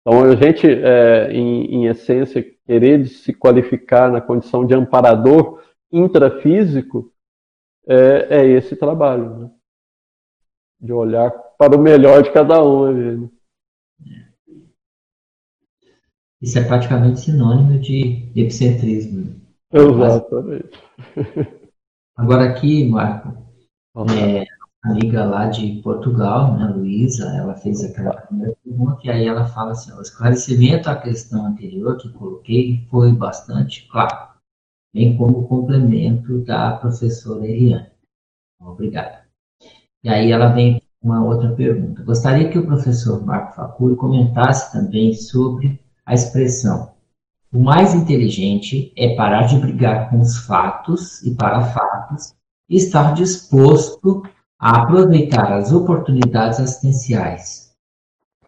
Então, 0.00 0.24
a 0.24 0.34
gente, 0.34 0.66
é, 0.66 1.30
em, 1.32 1.66
em, 1.74 1.86
essência, 1.86 2.44
querer 2.66 3.06
se 3.06 3.32
qualificar 3.32 4.10
na 4.10 4.20
condição 4.20 4.66
de 4.66 4.74
amparador 4.74 5.62
intrafísico 5.92 7.12
é, 7.86 8.38
é 8.40 8.46
esse 8.46 8.74
trabalho, 8.74 9.36
né? 9.36 9.50
De 10.82 10.92
olhar 10.92 11.30
para 11.56 11.76
o 11.76 11.80
melhor 11.80 12.22
de 12.22 12.32
cada 12.32 12.62
um. 12.62 12.92
Né? 12.92 13.28
Isso 16.40 16.58
é 16.58 16.64
praticamente 16.64 17.20
sinônimo 17.20 17.78
de 17.78 18.32
epicentrismo. 18.34 19.40
Exatamente. 19.72 20.70
Agora 22.16 22.50
aqui, 22.50 22.84
Marco, 22.84 23.28
é, 24.10 24.42
a 24.84 24.90
amiga 24.90 25.24
lá 25.24 25.46
de 25.46 25.80
Portugal, 25.82 26.58
né, 26.58 26.66
Luísa, 26.66 27.28
ela 27.36 27.54
fez 27.54 27.82
aquela 27.84 28.12
primeira 28.20 28.54
pergunta 28.62 29.00
e 29.04 29.10
aí 29.10 29.26
ela 29.26 29.46
fala 29.46 29.70
assim, 29.70 29.92
o 29.92 30.02
esclarecimento 30.02 30.90
à 30.90 30.96
questão 30.96 31.46
anterior 31.46 31.96
que 31.96 32.12
coloquei 32.12 32.86
foi 32.90 33.12
bastante 33.12 33.88
claro, 33.88 34.34
bem 34.92 35.16
como 35.16 35.46
complemento 35.46 36.44
da 36.44 36.76
professora 36.76 37.46
Eliane. 37.46 37.92
Obrigado. 38.60 39.21
E 40.04 40.08
aí 40.08 40.32
ela 40.32 40.48
vem 40.48 40.80
com 41.00 41.08
uma 41.08 41.24
outra 41.24 41.50
pergunta. 41.52 42.02
Gostaria 42.02 42.48
que 42.48 42.58
o 42.58 42.66
professor 42.66 43.24
Marco 43.24 43.54
Facuri 43.54 43.96
comentasse 43.96 44.72
também 44.72 45.14
sobre 45.14 45.80
a 46.04 46.14
expressão 46.14 46.92
o 47.52 47.58
mais 47.58 47.94
inteligente 47.94 48.90
é 48.96 49.14
parar 49.14 49.42
de 49.42 49.58
brigar 49.58 50.08
com 50.08 50.20
os 50.20 50.38
fatos 50.46 51.22
e 51.22 51.34
para 51.34 51.60
fatos 51.60 52.34
e 52.66 52.76
estar 52.76 53.12
disposto 53.12 54.22
a 54.58 54.82
aproveitar 54.82 55.52
as 55.52 55.70
oportunidades 55.70 56.58
assistenciais. 56.58 57.70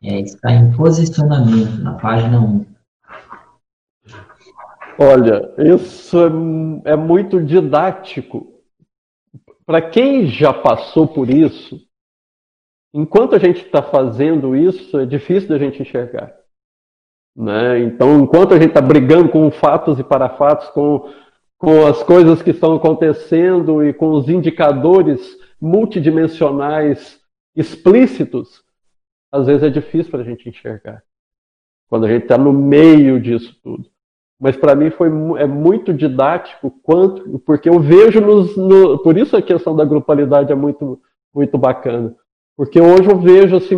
É, 0.03 0.21
está 0.21 0.53
em 0.53 0.73
posicionamento 0.73 1.83
na 1.83 1.95
página 1.95 2.41
1. 2.41 2.67
Olha, 4.99 5.53
isso 5.59 6.17
é, 6.85 6.93
é 6.93 6.97
muito 6.97 7.43
didático. 7.43 8.54
Para 9.67 9.81
quem 9.81 10.27
já 10.27 10.53
passou 10.53 11.09
por 11.09 11.31
isso, 11.31 11.81
enquanto 12.93 13.35
a 13.35 13.39
gente 13.39 13.65
está 13.65 13.83
fazendo 13.83 14.55
isso, 14.55 14.99
é 14.99 15.07
difícil 15.07 15.49
da 15.49 15.59
gente 15.59 15.81
enxergar. 15.81 16.35
Né? 17.35 17.81
Então, 17.81 18.21
enquanto 18.21 18.53
a 18.55 18.59
gente 18.59 18.69
está 18.69 18.81
brigando 18.81 19.29
com 19.29 19.51
fatos 19.51 19.99
e 19.99 20.05
parafatos, 20.05 20.69
com, 20.69 21.11
com 21.59 21.87
as 21.87 22.03
coisas 22.03 22.43
que 22.43 22.51
estão 22.51 22.75
acontecendo 22.75 23.85
e 23.85 23.93
com 23.93 24.11
os 24.13 24.29
indicadores 24.29 25.37
multidimensionais 25.61 27.21
explícitos, 27.57 28.63
às 29.33 29.47
vezes 29.47 29.63
é 29.65 29.71
difícil 29.71 30.11
para 30.11 30.21
a 30.21 30.25
gente 30.25 30.49
enxergar. 30.49 31.03
Quando 31.89 32.07
a 32.07 32.09
gente 32.09 32.23
está 32.25 32.39
no 32.39 32.53
meio 32.53 33.21
disso 33.21 33.59
tudo. 33.63 33.91
Mas 34.45 34.59
para 34.59 34.75
mim 34.75 34.91
foi 34.91 35.09
é 35.39 35.47
muito 35.47 35.91
didático 35.91 36.71
quanto, 36.83 37.39
porque 37.47 37.67
eu 37.67 37.81
vejo 37.81 38.21
nos, 38.21 38.55
no, 38.59 38.99
por 38.99 39.17
isso 39.17 39.35
a 39.35 39.41
questão 39.41 39.75
da 39.75 39.87
grupalidade 39.87 40.53
é 40.53 40.55
muito 40.55 41.01
muito 41.35 41.57
bacana, 41.57 42.15
porque 42.55 42.79
hoje 42.79 43.11
eu 43.11 43.19
vejo 43.19 43.57
assim 43.57 43.75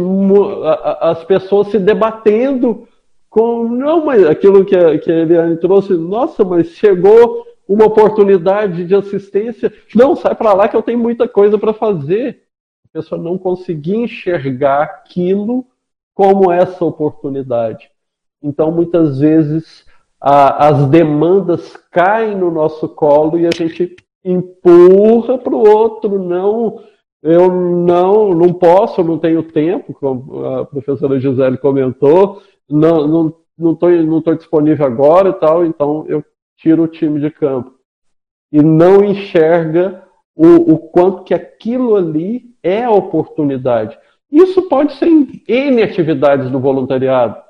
as 1.01 1.23
pessoas 1.23 1.69
se 1.69 1.79
debatendo 1.79 2.89
com 3.31 3.69
não, 3.69 4.05
mas 4.05 4.27
aquilo 4.27 4.65
que 4.65 4.75
a, 4.75 4.99
que 4.99 5.57
trouxe, 5.61 5.93
nossa, 5.93 6.45
mas 6.45 6.71
chegou 6.71 7.47
uma 7.69 7.85
oportunidade 7.85 8.85
de 8.85 8.95
assistência, 8.97 9.73
não, 9.95 10.17
sai 10.17 10.35
para 10.35 10.53
lá 10.53 10.69
que 10.69 10.75
eu 10.75 10.83
tenho 10.83 10.99
muita 10.99 11.29
coisa 11.29 11.57
para 11.57 11.73
fazer. 11.73 12.43
A 12.87 12.89
pessoa 12.93 13.23
não 13.23 13.39
conseguia 13.39 13.99
enxergar 13.99 14.83
aquilo 14.83 15.65
como 16.13 16.51
essa 16.51 16.85
oportunidade. 16.85 17.89
Então, 18.43 18.73
muitas 18.73 19.21
vezes, 19.21 19.86
a, 20.21 20.69
as 20.69 20.87
demandas 20.89 21.77
caem 21.91 22.37
no 22.37 22.51
nosso 22.51 22.89
colo 22.89 23.39
e 23.39 23.47
a 23.47 23.51
gente 23.51 23.95
empurra 24.25 25.39
para 25.39 25.55
o 25.55 25.69
outro, 25.69 26.19
não, 26.19 26.81
eu 27.23 27.51
não, 27.51 28.35
não 28.35 28.53
posso, 28.53 29.05
não 29.05 29.19
tenho 29.19 29.43
tempo, 29.43 29.95
como 29.95 30.45
a 30.45 30.65
professora 30.65 31.21
Gisele 31.21 31.59
comentou, 31.59 32.43
não 32.69 33.07
não 33.07 33.35
não 33.59 33.73
estou 33.73 33.91
não 33.91 34.21
tô 34.21 34.35
disponível 34.35 34.85
agora 34.85 35.31
e 35.31 35.33
tal, 35.35 35.65
então 35.65 36.05
eu 36.09 36.25
tiro 36.59 36.83
o 36.83 36.89
time 36.89 37.21
de 37.21 37.31
campo 37.31 37.77
e 38.53 38.63
não 38.63 39.05
enxerga 39.05 40.03
o, 40.35 40.75
o 40.75 40.79
quanto 40.79 41.25
que 41.25 41.35
aquilo 41.35 41.97
ali 41.97 42.55
é 42.63 42.89
oportunidade. 42.89 43.99
Isso 44.31 44.63
pode 44.69 44.95
ser 44.95 45.07
em 45.07 45.43
N 45.49 45.83
atividades 45.83 46.51
do 46.51 46.61
voluntariado, 46.61 47.41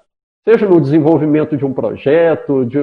seja 0.47 0.69
no 0.69 0.81
desenvolvimento 0.81 1.57
de 1.57 1.65
um 1.65 1.73
projeto, 1.73 2.65
de 2.65 2.79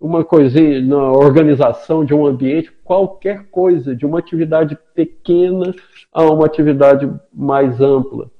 uma 0.00 0.24
coisinha, 0.24 0.80
na 0.80 1.12
organização 1.12 2.04
de 2.04 2.14
um 2.14 2.26
ambiente, 2.26 2.72
qualquer 2.84 3.50
coisa, 3.50 3.94
de 3.94 4.06
uma 4.06 4.18
atividade 4.18 4.78
pequena 4.94 5.74
a 6.12 6.22
uma 6.24 6.46
atividade 6.46 7.10
mais 7.32 7.80
ampla 7.80 8.30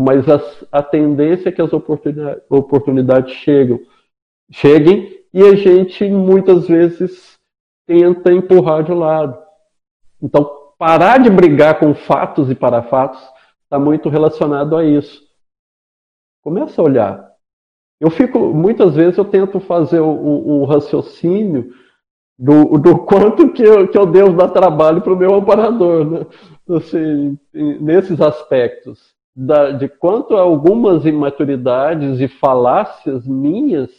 mas 0.00 0.24
a, 0.28 0.78
a 0.78 0.80
tendência 0.80 1.48
é 1.48 1.52
que 1.52 1.60
as 1.60 1.72
oportunidades, 1.72 2.44
oportunidades 2.48 3.34
cheguem 3.34 5.24
e 5.34 5.42
a 5.42 5.56
gente 5.56 6.08
muitas 6.08 6.68
vezes 6.68 7.36
tenta 7.84 8.32
empurrar 8.32 8.84
de 8.84 8.92
lado. 8.92 9.36
Então, 10.22 10.72
parar 10.78 11.18
de 11.18 11.28
brigar 11.28 11.80
com 11.80 11.96
fatos 11.96 12.48
e 12.48 12.54
parafatos 12.54 13.20
está 13.64 13.76
muito 13.76 14.08
relacionado 14.08 14.76
a 14.76 14.84
isso. 14.84 15.20
Começa 16.44 16.80
a 16.80 16.84
olhar. 16.84 17.27
Eu 18.00 18.10
fico, 18.10 18.38
muitas 18.38 18.94
vezes 18.94 19.18
eu 19.18 19.24
tento 19.24 19.58
fazer 19.60 20.00
o, 20.00 20.08
o, 20.08 20.60
o 20.60 20.64
raciocínio 20.64 21.72
do, 22.38 22.78
do 22.78 22.98
quanto 22.98 23.52
que 23.52 23.62
eu, 23.62 23.88
que 23.88 23.98
eu 23.98 24.06
devo 24.06 24.36
dar 24.36 24.48
trabalho 24.48 25.02
para 25.02 25.12
o 25.12 25.16
meu 25.16 25.34
amparador, 25.34 26.08
né? 26.08 26.26
Assim, 26.70 27.36
nesses 27.52 28.20
aspectos 28.20 29.14
da, 29.34 29.72
de 29.72 29.88
quanto 29.88 30.36
algumas 30.36 31.04
imaturidades 31.04 32.20
e 32.20 32.28
falácias 32.28 33.26
minhas 33.26 33.90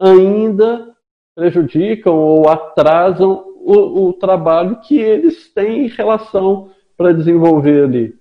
ainda 0.00 0.94
prejudicam 1.36 2.16
ou 2.16 2.48
atrasam 2.48 3.44
o, 3.56 4.08
o 4.08 4.12
trabalho 4.12 4.80
que 4.80 4.98
eles 4.98 5.52
têm 5.52 5.86
em 5.86 5.88
relação 5.88 6.70
para 6.96 7.12
desenvolver 7.12 7.84
ali. 7.84 8.14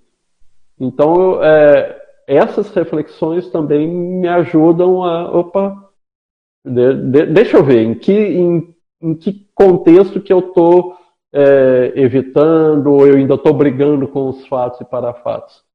Então, 0.80 1.44
é, 1.44 2.00
essas 2.28 2.70
reflexões 2.72 3.50
também 3.50 3.88
me 3.88 4.28
ajudam 4.28 5.04
a. 5.04 5.32
Opa, 5.32 5.90
de, 6.66 6.94
de, 6.94 7.26
deixa 7.28 7.58
eu 7.58 7.64
ver 7.64 7.82
em 7.82 7.96
que, 7.96 8.12
em, 8.12 8.76
em 9.02 9.16
que 9.16 9.48
contexto 9.56 10.20
que 10.20 10.34
eu 10.34 10.40
estou 10.40 10.98
é, 11.34 11.94
evitando, 11.96 12.92
ou 12.92 13.08
eu 13.08 13.16
ainda 13.16 13.36
estou 13.36 13.54
brigando 13.54 14.08
com 14.08 14.28
os 14.28 14.46
fatos 14.48 14.82
e 14.82 14.86
parafatos. 14.86 15.66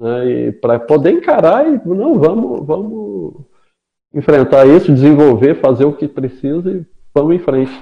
Né? 0.00 0.52
para 0.60 0.78
poder 0.78 1.10
encarar 1.10 1.66
e 1.66 1.80
não, 1.84 2.20
vamos, 2.20 2.64
vamos 2.64 3.34
enfrentar 4.14 4.64
isso, 4.64 4.94
desenvolver, 4.94 5.56
fazer 5.56 5.86
o 5.86 5.92
que 5.92 6.06
precisa 6.06 6.70
e 6.70 6.86
vamos 7.12 7.34
em 7.34 7.40
frente. 7.40 7.72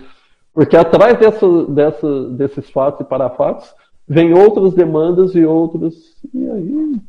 Porque 0.55 0.75
atrás 0.79 1.19
dessa, 1.19 1.67
dessa, 1.67 2.31
desses 2.31 2.71
fatos 2.71 3.03
e 3.03 3.05
parafatos 3.05 3.75
vem 4.09 4.33
outras 4.33 4.73
demandas 4.73 5.35
e 5.35 5.45
outras. 5.45 5.95
E 6.33 6.49
aí 6.49 7.01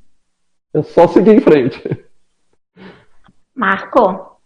é 0.74 0.84
só 0.84 1.08
seguir 1.08 1.36
em 1.36 1.42
frente. 1.42 1.82
Marco. 3.56 4.38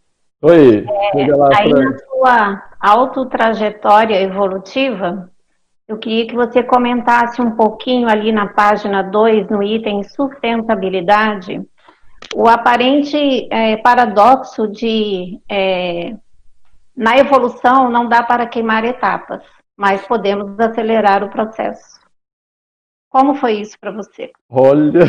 Oi. 0.41 0.85
É, 1.13 1.21
aí 1.55 1.69
pra... 1.69 1.81
na 1.81 1.97
sua 1.99 2.63
autotrajetória 2.79 4.21
evolutiva, 4.21 5.29
eu 5.87 5.97
queria 5.97 6.27
que 6.27 6.35
você 6.35 6.63
comentasse 6.63 7.41
um 7.41 7.51
pouquinho 7.51 8.07
ali 8.07 8.31
na 8.31 8.47
página 8.47 9.03
2, 9.03 9.49
no 9.49 9.61
item 9.61 10.03
sustentabilidade, 10.03 11.61
o 12.33 12.47
aparente 12.47 13.47
é, 13.51 13.77
paradoxo 13.77 14.67
de 14.67 15.39
é, 15.49 16.15
na 16.95 17.17
evolução 17.17 17.89
não 17.89 18.07
dá 18.07 18.23
para 18.23 18.45
queimar 18.45 18.85
etapas, 18.85 19.43
mas 19.75 20.05
podemos 20.07 20.57
acelerar 20.59 21.23
o 21.23 21.29
processo. 21.29 21.99
Como 23.09 23.35
foi 23.35 23.53
isso 23.53 23.77
para 23.79 23.91
você? 23.91 24.31
Olha, 24.49 25.01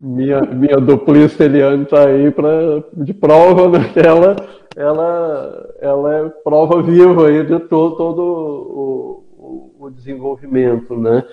minha, 0.00 0.40
minha 0.40 0.78
duplista 0.78 1.44
Eliane 1.44 1.82
está 1.82 2.08
aí 2.08 2.30
pra, 2.30 2.48
de 2.94 3.12
prova, 3.12 3.68
né? 3.68 3.92
Ela, 3.96 4.36
ela, 4.76 5.74
ela 5.80 6.14
é 6.14 6.28
prova 6.28 6.80
viva 6.80 7.26
aí 7.26 7.44
de 7.44 7.58
todo, 7.58 7.96
todo 7.96 8.22
o, 8.22 9.76
o, 9.80 9.90
desenvolvimento, 9.90 10.96
né? 10.96 11.24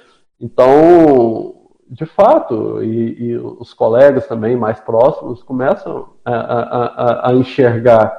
Então, 0.41 1.53
de 1.87 2.05
fato, 2.05 2.83
e, 2.83 3.29
e, 3.29 3.37
os 3.37 3.73
colegas 3.75 4.27
também 4.27 4.57
mais 4.57 4.79
próximos 4.79 5.43
começam 5.43 6.09
a, 6.25 6.33
a, 6.33 6.85
a, 6.85 7.29
a 7.29 7.35
enxergar 7.35 8.11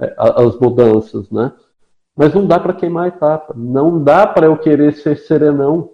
é, 0.00 0.14
as 0.18 0.58
mudanças, 0.58 1.30
né? 1.30 1.52
Mas 2.16 2.34
não 2.34 2.44
dá 2.44 2.58
para 2.58 2.72
queimar 2.72 3.04
a 3.04 3.08
etapa, 3.08 3.54
não 3.56 4.02
dá 4.02 4.26
para 4.26 4.46
eu 4.46 4.56
querer 4.58 4.94
ser 4.94 5.16
serenão 5.16 5.90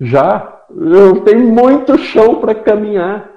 já 0.00 0.64
eu 0.70 1.22
tenho 1.22 1.46
muito 1.52 1.96
chão 1.98 2.40
para 2.40 2.54
caminhar. 2.54 3.30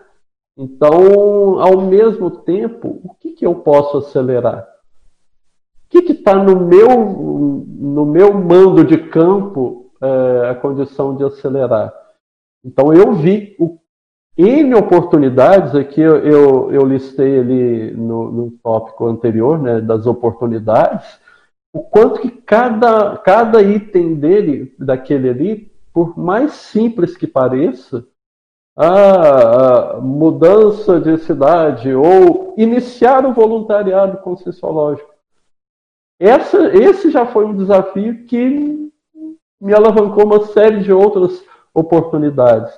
Então, 0.58 1.60
ao 1.60 1.82
mesmo 1.82 2.30
tempo, 2.30 3.00
o 3.04 3.14
que, 3.14 3.32
que 3.32 3.46
eu 3.46 3.56
posso 3.56 3.98
acelerar? 3.98 4.68
O 5.86 5.90
que 5.90 6.12
está 6.12 6.36
no, 6.36 6.60
meu, 6.60 7.66
no 7.78 8.06
meu 8.06 8.34
mando 8.34 8.84
de 8.84 8.98
campo 8.98 9.92
é, 10.02 10.50
a 10.50 10.56
condição 10.56 11.16
de 11.16 11.24
acelerar? 11.24 11.94
Então, 12.64 12.94
eu 12.94 13.14
vi 13.14 13.56
o, 13.58 13.80
N 14.38 14.74
oportunidades, 14.76 15.76
aqui 15.76 16.00
eu, 16.00 16.18
eu, 16.18 16.72
eu 16.72 16.86
listei 16.86 17.40
ali 17.40 17.92
no, 17.92 18.32
no 18.32 18.52
tópico 18.64 19.06
anterior, 19.06 19.62
né, 19.62 19.82
das 19.82 20.06
oportunidades, 20.06 21.20
o 21.74 21.82
quanto 21.82 22.22
que 22.22 22.32
cada, 22.32 23.18
cada 23.18 23.62
item 23.62 24.16
dele, 24.16 24.74
daquele 24.80 25.30
ali, 25.30 25.72
por 26.00 26.18
mais 26.18 26.54
simples 26.54 27.18
que 27.18 27.28
pareça, 27.28 28.08
a 28.74 30.00
mudança 30.02 30.98
de 30.98 31.18
cidade 31.18 31.94
ou 31.94 32.54
iniciar 32.58 33.26
o 33.26 33.34
voluntariado 33.34 34.20
conscienciológico. 34.20 35.14
Essa, 36.18 36.74
esse 36.74 37.12
já 37.12 37.26
foi 37.26 37.44
um 37.44 37.54
desafio 37.54 38.24
que 38.24 38.90
me 39.60 39.74
alavancou 39.74 40.24
uma 40.24 40.46
série 40.46 40.80
de 40.80 40.94
outras 40.94 41.44
oportunidades. 41.74 42.74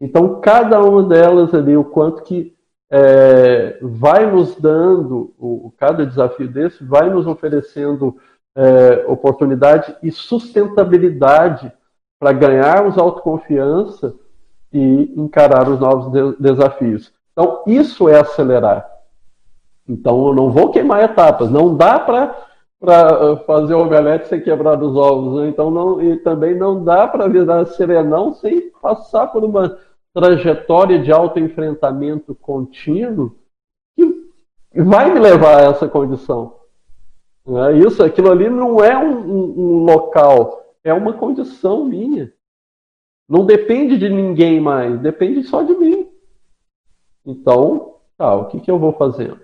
Então, 0.00 0.40
cada 0.40 0.80
uma 0.80 1.02
delas 1.02 1.52
ali, 1.52 1.76
o 1.76 1.82
quanto 1.82 2.22
que 2.22 2.56
é, 2.88 3.80
vai 3.82 4.30
nos 4.30 4.54
dando, 4.54 5.34
o, 5.40 5.74
cada 5.76 6.06
desafio 6.06 6.46
desse 6.46 6.84
vai 6.84 7.10
nos 7.10 7.26
oferecendo 7.26 8.16
é, 8.56 9.04
oportunidade 9.08 9.96
e 10.00 10.12
sustentabilidade 10.12 11.72
para 12.24 12.32
ganharmos 12.32 12.96
autoconfiança 12.96 14.14
e 14.72 15.12
encarar 15.14 15.68
os 15.68 15.78
novos 15.78 16.10
de 16.10 16.40
desafios. 16.40 17.12
Então, 17.32 17.62
isso 17.66 18.08
é 18.08 18.18
acelerar. 18.18 18.90
Então, 19.86 20.28
eu 20.28 20.34
não 20.34 20.50
vou 20.50 20.70
queimar 20.70 21.04
etapas. 21.04 21.50
Não 21.50 21.76
dá 21.76 21.98
para 21.98 22.34
uh, 22.80 23.36
fazer 23.44 23.74
omelete 23.74 24.28
sem 24.28 24.40
quebrar 24.40 24.82
os 24.82 24.96
ovos. 24.96 25.38
Né? 25.38 25.48
Então, 25.50 25.70
não, 25.70 26.00
e 26.00 26.16
também 26.16 26.56
não 26.56 26.82
dá 26.82 27.06
para 27.06 27.28
virar 27.28 27.66
serenão 27.66 28.32
sem 28.32 28.70
passar 28.70 29.26
por 29.26 29.44
uma 29.44 29.76
trajetória 30.14 30.98
de 30.98 31.12
autoenfrentamento 31.12 32.34
contínuo 32.34 33.36
que 33.94 34.24
vai 34.82 35.12
me 35.12 35.20
levar 35.20 35.58
a 35.58 35.64
essa 35.64 35.86
condição. 35.86 36.54
É 37.46 37.72
isso, 37.72 38.02
aquilo 38.02 38.30
ali 38.30 38.48
não 38.48 38.82
é 38.82 38.96
um, 38.96 39.10
um, 39.10 39.54
um 39.58 39.84
local 39.84 40.63
é 40.84 40.92
uma 40.92 41.14
condição 41.14 41.84
minha. 41.84 42.30
Não 43.28 43.46
depende 43.46 43.96
de 43.96 44.08
ninguém 44.08 44.60
mais, 44.60 45.00
depende 45.00 45.42
só 45.42 45.62
de 45.62 45.74
mim. 45.74 46.06
Então, 47.24 47.94
tá, 48.18 48.34
o 48.34 48.46
que, 48.46 48.60
que 48.60 48.70
eu 48.70 48.78
vou 48.78 48.92
fazendo? 48.92 49.40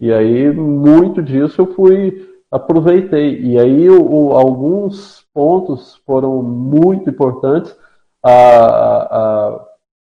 E 0.00 0.10
aí, 0.10 0.50
muito 0.50 1.22
disso 1.22 1.60
eu 1.60 1.74
fui, 1.74 2.28
aproveitei. 2.50 3.40
E 3.42 3.58
aí, 3.58 3.90
o, 3.90 4.02
o, 4.02 4.32
alguns 4.32 5.26
pontos 5.34 5.96
foram 6.06 6.42
muito 6.42 7.10
importantes. 7.10 7.76
A, 8.22 8.30
a, 8.32 9.66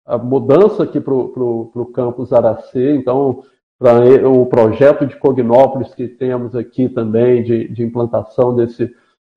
a 0.06 0.18
mudança 0.20 0.84
aqui 0.84 1.02
para 1.02 1.14
o 1.14 1.92
campus 1.94 2.32
Aracê, 2.32 2.96
então, 2.96 3.44
para 3.80 4.30
o 4.30 4.46
projeto 4.46 5.06
de 5.06 5.18
Cognópolis 5.18 5.96
que 5.96 6.08
temos 6.08 6.56
aqui 6.56 6.88
também, 6.88 7.42
de, 7.44 7.68
de 7.70 7.84
implantação 7.84 8.56
desse 8.56 8.94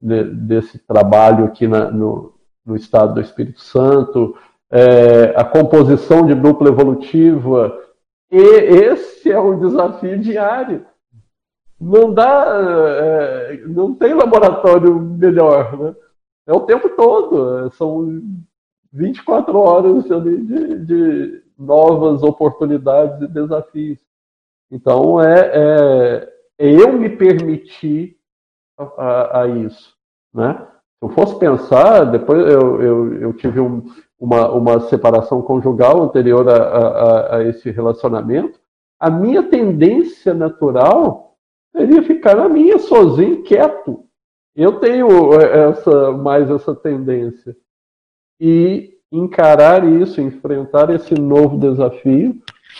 de, 0.06 0.24
desse 0.24 0.78
trabalho 0.78 1.44
aqui 1.44 1.66
na, 1.66 1.90
no, 1.90 2.34
no 2.64 2.76
estado 2.76 3.14
do 3.14 3.20
Espírito 3.20 3.60
Santo, 3.60 4.36
é, 4.70 5.34
a 5.36 5.44
composição 5.44 6.26
de 6.26 6.34
dupla 6.34 6.68
evolutiva, 6.68 7.76
e 8.30 8.38
esse 8.38 9.30
é 9.30 9.38
um 9.38 9.58
desafio 9.58 10.18
diário. 10.18 10.86
Não 11.80 12.12
dá, 12.12 12.44
é, 12.48 13.62
não 13.66 13.94
tem 13.94 14.14
laboratório 14.14 14.98
melhor, 14.98 15.78
né? 15.78 15.94
É 16.46 16.52
o 16.52 16.60
tempo 16.60 16.88
todo, 16.90 17.70
são 17.72 18.22
24 18.92 19.58
horas 19.58 20.10
ali 20.10 20.40
de, 20.44 20.78
de 20.78 21.42
novas 21.58 22.22
oportunidades 22.22 23.20
e 23.20 23.26
desafios. 23.26 23.98
Então 24.70 25.20
é, 25.20 25.50
é, 25.52 26.32
é 26.58 26.70
eu 26.70 26.92
me 26.92 27.10
permitir 27.10 28.16
a, 28.78 29.40
a 29.40 29.48
isso. 29.48 29.95
Né? 30.36 30.54
Se 30.98 31.04
eu 31.04 31.08
fosse 31.08 31.38
pensar, 31.38 32.04
depois 32.04 32.40
eu, 32.52 32.82
eu, 32.82 33.14
eu 33.14 33.32
tive 33.32 33.58
um, 33.58 33.86
uma, 34.20 34.50
uma 34.50 34.80
separação 34.80 35.40
conjugal 35.40 36.02
anterior 36.02 36.46
a, 36.48 36.56
a, 36.56 37.36
a, 37.36 37.44
esse 37.44 37.70
relacionamento, 37.70 38.60
a 39.00 39.10
minha 39.10 39.42
tendência 39.42 40.34
natural 40.34 41.36
seria 41.74 42.02
ficar 42.02 42.36
na 42.36 42.48
minha, 42.48 42.78
sozinho, 42.78 43.42
quieto. 43.42 44.04
Eu 44.54 44.78
tenho 44.78 45.34
essa 45.34 46.12
mais 46.12 46.50
essa 46.50 46.74
tendência. 46.74 47.56
E 48.40 48.94
encarar 49.12 49.86
isso, 49.86 50.20
enfrentar 50.20 50.90
esse 50.90 51.14
novo 51.14 51.58
desafio, 51.58 52.36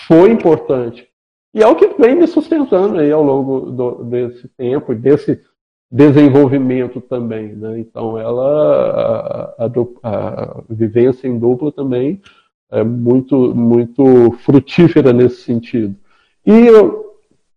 foi 0.06 0.30
importante. 0.30 1.06
E 1.54 1.62
é 1.62 1.66
o 1.66 1.76
que 1.76 1.88
vem 1.98 2.14
me 2.14 2.26
sustentando 2.26 2.98
aí 2.98 3.10
ao 3.10 3.22
longo 3.22 3.70
do, 3.70 4.04
desse 4.04 4.48
tempo, 4.48 4.94
desse 4.94 5.42
desenvolvimento 5.90 7.00
também. 7.00 7.54
Né? 7.54 7.80
Então, 7.80 8.18
ela, 8.18 9.54
a, 9.58 9.64
a, 9.64 9.70
a, 10.02 10.62
vivência 10.68 11.28
em 11.28 11.38
dupla 11.38 11.70
também 11.72 12.20
é 12.70 12.82
muito, 12.82 13.54
muito 13.54 14.32
frutífera 14.44 15.12
nesse 15.12 15.42
sentido. 15.42 15.94
E 16.44 16.68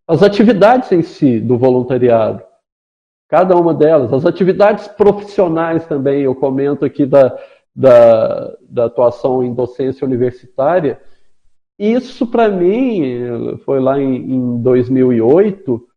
as 0.07 0.23
atividades 0.23 0.91
em 0.91 1.01
si 1.01 1.39
do 1.39 1.57
voluntariado, 1.57 2.43
cada 3.27 3.56
uma 3.56 3.73
delas, 3.73 4.11
as 4.11 4.26
atividades 4.26 4.88
profissionais 4.88 5.85
também, 5.85 6.22
eu 6.22 6.34
comento 6.34 6.85
aqui 6.85 7.06
da, 7.06 7.38
da, 7.76 8.57
da 8.68 8.85
atuação 8.85 9.43
em 9.43 9.53
docência 9.53 10.06
universitária, 10.06 10.99
isso 11.80 12.27
para 12.27 12.49
mim 12.49 13.57
foi 13.64 13.80
lá 13.80 13.97
em, 13.97 14.34
em 14.34 14.61
2008. 14.61 15.89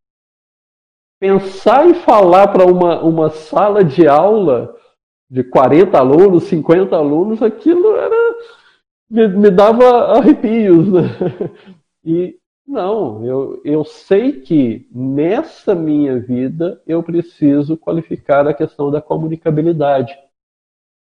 Pensar 1.22 1.88
em 1.88 1.94
falar 1.94 2.48
para 2.48 2.66
uma, 2.66 3.00
uma 3.00 3.30
sala 3.30 3.84
de 3.84 4.08
aula 4.08 4.74
de 5.30 5.44
40 5.44 5.96
alunos, 5.96 6.42
50 6.42 6.96
alunos, 6.96 7.40
aquilo 7.40 7.94
era 7.94 8.36
me, 9.08 9.28
me 9.28 9.48
dava 9.48 10.18
arrepios, 10.18 10.92
né? 10.92 11.02
E 12.04 12.36
não, 12.66 13.24
eu, 13.24 13.62
eu 13.64 13.84
sei 13.84 14.40
que 14.40 14.88
nessa 14.92 15.76
minha 15.76 16.18
vida 16.18 16.82
eu 16.84 17.00
preciso 17.04 17.76
qualificar 17.76 18.48
a 18.48 18.52
questão 18.52 18.90
da 18.90 19.00
comunicabilidade. 19.00 20.12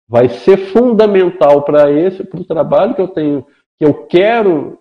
Vai 0.08 0.30
ser 0.30 0.72
fundamental 0.72 1.64
para 1.64 1.92
esse, 1.92 2.24
para 2.24 2.40
o 2.40 2.46
trabalho 2.46 2.96
que 2.96 3.02
eu 3.02 3.10
tenho, 3.10 3.46
que 3.78 3.84
eu 3.84 4.06
quero 4.06 4.80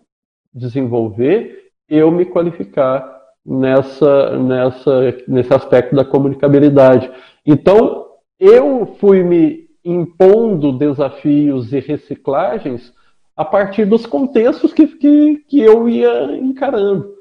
desenvolver, 0.54 1.72
eu 1.88 2.12
me 2.12 2.24
qualificar 2.24 3.15
nessa, 3.46 4.36
nessa, 4.38 5.16
nesse 5.28 5.54
aspecto 5.54 5.94
da 5.94 6.04
comunicabilidade. 6.04 7.10
Então, 7.44 8.06
eu 8.40 8.96
fui 8.98 9.22
me 9.22 9.66
impondo 9.84 10.76
desafios 10.76 11.72
e 11.72 11.78
reciclagens 11.78 12.92
a 13.36 13.44
partir 13.44 13.84
dos 13.84 14.04
contextos 14.04 14.72
que, 14.72 14.86
que, 14.88 15.36
que 15.48 15.60
eu 15.60 15.88
ia 15.88 16.36
encarando. 16.36 17.14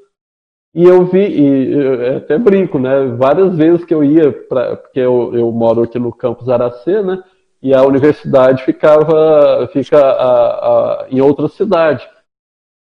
E 0.74 0.84
eu 0.84 1.06
vi, 1.06 1.26
e 1.26 1.72
eu 1.72 2.16
até 2.16 2.36
brinco, 2.36 2.78
né? 2.78 3.06
Várias 3.16 3.56
vezes 3.56 3.84
que 3.84 3.94
eu 3.94 4.04
ia, 4.04 4.30
pra, 4.30 4.76
porque 4.76 5.00
eu, 5.00 5.34
eu 5.34 5.50
moro 5.52 5.84
aqui 5.84 5.98
no 5.98 6.12
campus 6.12 6.48
Aracê, 6.48 7.02
né? 7.02 7.22
E 7.62 7.72
a 7.72 7.82
universidade 7.82 8.62
ficava 8.64 9.68
fica 9.72 9.98
a, 9.98 11.02
a, 11.02 11.06
em 11.10 11.20
outra 11.20 11.48
cidade. 11.48 12.06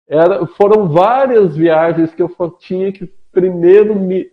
Era, 0.09 0.45
foram 0.47 0.89
várias 0.89 1.57
viagens 1.57 2.13
que 2.15 2.23
eu 2.23 2.31
tinha 2.59 2.91
que 2.93 3.13
primeiro 3.35 3.95
me, 3.95 4.31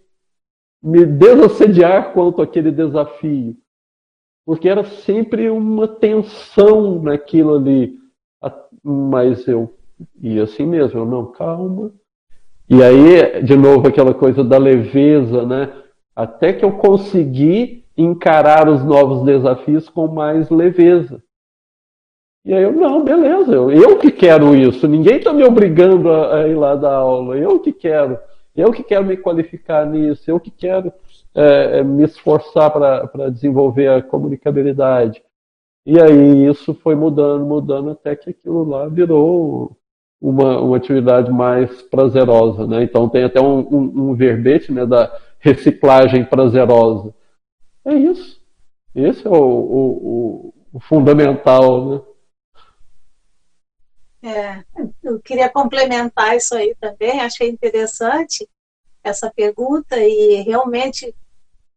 me 0.82 1.06
desassediar 1.06 2.14
quanto 2.14 2.42
àquele 2.42 2.72
desafio. 2.72 3.58
Porque 4.46 4.70
era 4.70 4.84
sempre 4.84 5.50
uma 5.50 5.88
tensão 5.88 7.02
naquilo 7.02 7.56
ali 7.56 8.02
mas 8.84 9.48
eu 9.48 9.74
ia 10.20 10.44
assim 10.44 10.66
mesmo, 10.66 11.00
eu 11.00 11.06
não, 11.06 11.32
calma. 11.32 11.92
E 12.70 12.82
aí, 12.82 13.44
de 13.44 13.56
novo, 13.56 13.88
aquela 13.88 14.14
coisa 14.14 14.44
da 14.44 14.58
leveza, 14.58 15.46
né? 15.46 15.72
Até 16.16 16.54
que 16.54 16.64
eu 16.64 16.72
consegui 16.74 17.86
encarar 17.98 18.70
os 18.70 18.84
novos 18.84 19.24
desafios 19.24 19.90
com 19.90 20.08
mais 20.08 20.50
leveza. 20.50 21.22
E 22.44 22.54
aí 22.54 22.64
eu, 22.64 22.72
não, 22.72 23.04
beleza, 23.04 23.54
eu, 23.54 23.72
eu 23.72 24.00
que 24.00 24.12
quero 24.12 24.56
isso, 24.56 24.88
ninguém 24.88 25.18
está 25.18 25.32
me 25.32 25.44
obrigando 25.44 26.10
a, 26.10 26.38
a, 26.38 26.48
ir 26.48 26.56
lá 26.56 26.76
dar 26.76 26.96
aula, 26.96 27.38
eu 27.38 27.60
que 27.60 27.72
quero, 27.72 28.18
eu 28.56 28.72
que 28.72 28.84
quero 28.84 29.06
me 29.06 29.18
qualificar 29.18 29.86
nisso, 29.86 30.30
eu 30.30 30.40
que 30.40 30.52
quero 30.52 30.92
é, 31.34 31.80
é 31.80 31.84
me 31.84 32.04
esforçar 32.04 32.72
para 32.72 33.30
desenvolver 33.30 33.88
a 33.88 34.02
comunicabilidade. 34.02 35.24
E 35.86 36.00
aí 36.00 36.46
isso 36.46 36.74
foi 36.76 36.96
mudando, 36.96 37.46
mudando, 37.46 37.92
até 37.92 38.16
que 38.16 38.30
aquilo 38.30 38.64
lá 38.64 38.88
virou 38.88 39.76
uma, 40.22 40.60
uma 40.60 40.78
atividade 40.78 41.32
mais 41.32 41.82
prazerosa. 41.82 42.68
Né? 42.68 42.84
Então 42.84 43.10
tem 43.10 43.24
até 43.24 43.42
um, 43.42 43.60
um, 43.60 44.10
um 44.10 44.16
verbete 44.16 44.72
né, 44.72 44.86
da 44.86 45.12
reciclagem 45.40 46.24
prazerosa. 46.24 47.14
É 47.84 47.94
isso. 47.94 48.40
Esse 48.94 49.26
é 49.26 49.30
o, 49.30 49.34
o, 49.34 50.54
o 50.74 50.80
fundamental. 50.80 51.86
Né? 51.90 52.02
É, 54.24 54.64
eu 55.04 55.20
queria 55.20 55.50
complementar 55.50 56.36
isso 56.36 56.56
aí 56.56 56.76
também, 56.80 57.22
achei 57.22 57.50
interessante 57.50 58.48
essa 59.04 59.32
pergunta 59.36 59.98
e 59.98 60.42
realmente 60.44 61.16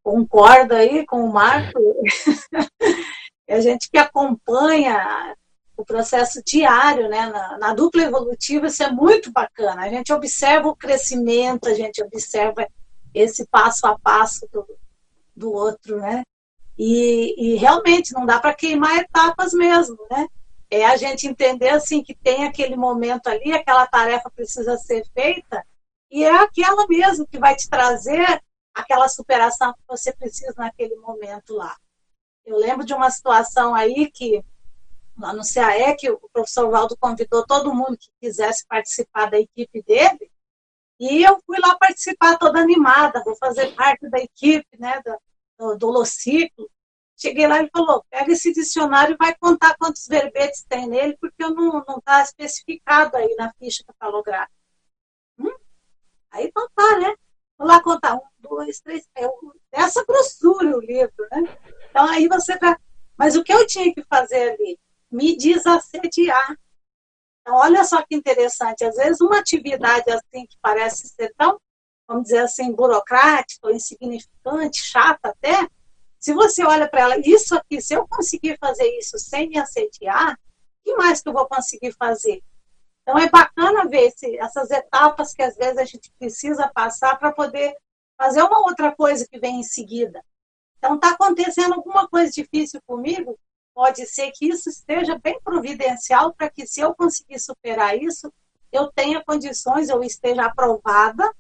concordo 0.03 0.75
aí 0.75 1.07
com 1.07 1.25
o 1.25 1.33
Marco. 1.33 1.81
a 3.49 3.61
gente 3.61 3.91
que 3.91 3.97
acompanha 3.97 5.35
o 5.77 5.85
processo 5.85 6.43
diário, 6.45 7.09
né, 7.09 7.27
na, 7.27 7.59
na, 7.59 7.75
dupla 7.75 8.03
evolutiva, 8.03 8.67
isso 8.67 8.83
é 8.83 8.91
muito 8.91 9.33
bacana. 9.33 9.83
A 9.83 9.89
gente 9.89 10.13
observa 10.13 10.69
o 10.69 10.77
crescimento, 10.77 11.69
a 11.69 11.75
gente 11.75 12.03
observa 12.03 12.69
esse 13.13 13.47
passo 13.47 13.87
a 13.87 13.99
passo 13.99 14.47
do, 14.53 14.67
do 15.35 15.53
outro, 15.53 15.99
né? 15.99 16.23
E, 16.79 17.35
e 17.55 17.57
realmente 17.57 18.13
não 18.13 18.27
dá 18.27 18.39
para 18.39 18.55
queimar 18.55 18.99
etapas 18.99 19.53
mesmo, 19.53 19.97
né? 20.11 20.29
É 20.75 20.87
a 20.87 20.97
gente 20.97 21.29
entender 21.29 21.69
assim 21.69 22.03
que 22.03 22.17
tem 22.17 22.45
aquele 22.45 22.75
momento 22.75 23.29
ali, 23.29 23.53
aquela 23.53 23.87
tarefa 23.87 24.29
precisa 24.29 24.77
ser 24.77 25.07
feita 25.15 25.65
e 26.11 26.25
é 26.25 26.35
aquela 26.35 26.85
mesmo 26.89 27.25
que 27.29 27.39
vai 27.39 27.55
te 27.55 27.69
trazer 27.69 28.43
aquela 28.75 29.09
superação 29.09 29.73
que 29.73 29.83
você 29.87 30.13
precisa 30.13 30.53
naquele 30.57 30.97
momento 30.97 31.55
lá. 31.55 31.77
Eu 32.45 32.57
lembro 32.59 32.85
de 32.85 32.93
uma 32.93 33.09
situação 33.09 33.73
aí 33.73 34.11
que, 34.11 34.45
lá 35.17 35.33
no 35.33 35.43
CAE, 35.43 35.95
que 35.97 36.11
o 36.11 36.19
professor 36.33 36.69
Valdo 36.69 36.97
convidou 36.99 37.47
todo 37.47 37.73
mundo 37.73 37.97
que 37.97 38.11
quisesse 38.21 38.67
participar 38.67 39.31
da 39.31 39.39
equipe 39.39 39.81
dele, 39.81 40.29
e 40.99 41.23
eu 41.23 41.41
fui 41.47 41.59
lá 41.61 41.77
participar 41.79 42.37
toda 42.37 42.61
animada, 42.61 43.23
vou 43.25 43.37
fazer 43.37 43.75
parte 43.77 44.09
da 44.09 44.19
equipe, 44.19 44.67
né, 44.77 45.01
do, 45.57 45.77
do 45.77 45.87
Lociclo. 45.89 46.69
Cheguei 47.17 47.47
lá 47.47 47.63
e 47.63 47.71
falou, 47.71 48.05
pega 48.11 48.33
esse 48.33 48.53
dicionário 48.53 49.15
e 49.15 49.17
vai 49.17 49.35
contar 49.37 49.77
quantos 49.77 50.07
verbetes 50.07 50.65
tem 50.69 50.87
nele, 50.89 51.17
porque 51.21 51.43
eu 51.43 51.51
não 51.51 51.81
está 51.99 52.23
especificado 52.23 53.17
aí 53.17 53.35
na 53.37 53.53
ficha 53.59 53.85
catalográfica. 53.87 54.53
Hum? 55.39 55.55
Aí 56.31 56.47
então 56.47 56.69
tá, 56.75 56.99
né? 56.99 57.15
Vou 57.57 57.69
lá 57.69 57.81
contar 57.81 58.17
um, 58.17 58.21
dois, 58.39 58.81
três, 58.81 59.09
é 59.15 59.29
essa 59.73 60.05
grossura 60.05 60.77
o 60.77 60.81
livro, 60.81 61.15
né? 61.31 61.57
Então 61.89 62.05
aí 62.09 62.27
você 62.27 62.59
vai. 62.59 62.77
Mas 63.17 63.37
o 63.37 63.45
que 63.45 63.53
eu 63.53 63.65
tinha 63.67 63.95
que 63.95 64.03
fazer 64.03 64.53
ali? 64.53 64.79
Me 65.11 65.37
desassediar. 65.37 66.59
Então, 67.41 67.57
olha 67.57 67.85
só 67.85 68.03
que 68.03 68.15
interessante. 68.15 68.85
Às 68.85 68.97
vezes, 68.97 69.21
uma 69.21 69.39
atividade 69.39 70.11
assim 70.11 70.47
que 70.47 70.57
parece 70.61 71.09
ser 71.09 71.33
tão, 71.37 71.61
vamos 72.09 72.25
dizer 72.25 72.39
assim, 72.39 72.73
burocrática, 72.73 73.69
ou 73.69 73.73
insignificante, 73.73 74.81
chata 74.81 75.29
até, 75.29 75.69
se 76.25 76.33
você 76.33 76.65
olha 76.65 76.89
para 76.89 77.03
ela, 77.03 77.19
isso 77.19 77.55
aqui, 77.55 77.83
se 77.83 77.93
eu 77.93 78.09
conseguir 78.09 78.57
fazer 78.59 78.89
isso 78.97 79.19
sem 79.19 79.47
me 79.47 79.59
assediar, 79.59 80.33
o 80.33 80.37
que 80.83 80.97
mais 80.97 81.21
que 81.21 81.29
eu 81.29 81.35
vou 81.35 81.47
conseguir 81.47 81.93
fazer? 81.93 82.43
Então, 83.03 83.19
é 83.19 83.29
bacana 83.29 83.87
ver 83.87 84.05
esse, 84.07 84.35
essas 84.39 84.71
etapas 84.71 85.35
que 85.35 85.43
às 85.43 85.55
vezes 85.55 85.77
a 85.77 85.85
gente 85.85 86.11
precisa 86.19 86.67
passar 86.75 87.19
para 87.19 87.31
poder 87.31 87.77
fazer 88.17 88.43
uma 88.43 88.61
outra 88.61 88.91
coisa 88.97 89.29
que 89.31 89.39
vem 89.39 89.61
em 89.61 89.63
seguida. 89.63 90.25
Então, 90.79 90.95
está 90.95 91.11
acontecendo 91.11 91.75
alguma 91.75 92.09
coisa 92.09 92.33
difícil 92.33 92.81
comigo, 92.87 93.39
pode 93.75 94.07
ser 94.07 94.31
que 94.31 94.49
isso 94.49 94.71
esteja 94.71 95.19
bem 95.19 95.39
providencial 95.45 96.33
para 96.33 96.49
que, 96.49 96.67
se 96.67 96.81
eu 96.81 96.95
conseguir 96.95 97.39
superar 97.39 97.99
isso, 97.99 98.33
eu 98.73 98.91
tenha 98.91 99.23
condições, 99.23 99.91
eu 99.91 100.03
esteja 100.03 100.47
aprovada, 100.47 101.31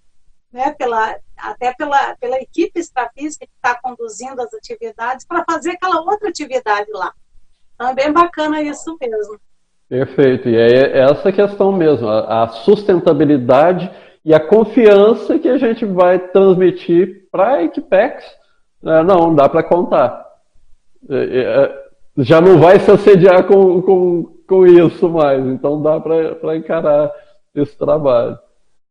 né, 0.54 0.72
pela, 0.78 1.16
até 1.36 1.74
pela, 1.74 2.14
pela 2.20 2.36
equipe 2.36 2.78
extrafísica 2.78 3.44
que 3.44 3.52
está 3.56 3.76
conduzindo 3.82 4.40
as 4.40 4.54
atividades, 4.54 5.26
para 5.26 5.44
fazer 5.44 5.72
aquela 5.72 6.00
outra 6.00 6.28
atividade 6.28 6.88
lá. 6.92 7.12
Então, 7.74 7.88
é 7.88 7.94
bem 7.94 8.12
bacana 8.12 8.62
isso 8.62 8.96
mesmo. 9.00 9.36
Perfeito. 9.88 10.48
E 10.48 10.56
é 10.56 11.00
essa 11.00 11.32
questão 11.32 11.72
mesmo, 11.72 12.08
a 12.08 12.46
sustentabilidade 12.46 13.90
e 14.24 14.32
a 14.32 14.38
confiança 14.38 15.40
que 15.40 15.48
a 15.48 15.58
gente 15.58 15.84
vai 15.84 16.20
transmitir 16.20 17.26
para 17.32 17.54
a 17.54 17.64
Equipex 17.64 18.24
é, 18.84 19.02
não, 19.02 19.34
dá 19.34 19.48
para 19.48 19.64
contar. 19.64 20.24
É, 21.10 21.16
é, 21.16 21.64
é, 21.64 21.84
já 22.18 22.40
não 22.40 22.58
vai 22.58 22.78
se 22.78 22.90
assediar 22.92 23.44
com, 23.44 23.82
com, 23.82 24.36
com 24.46 24.66
isso 24.66 25.10
mais, 25.10 25.44
então 25.44 25.82
dá 25.82 25.98
para 25.98 26.56
encarar 26.56 27.10
esse 27.54 27.76
trabalho. 27.76 28.38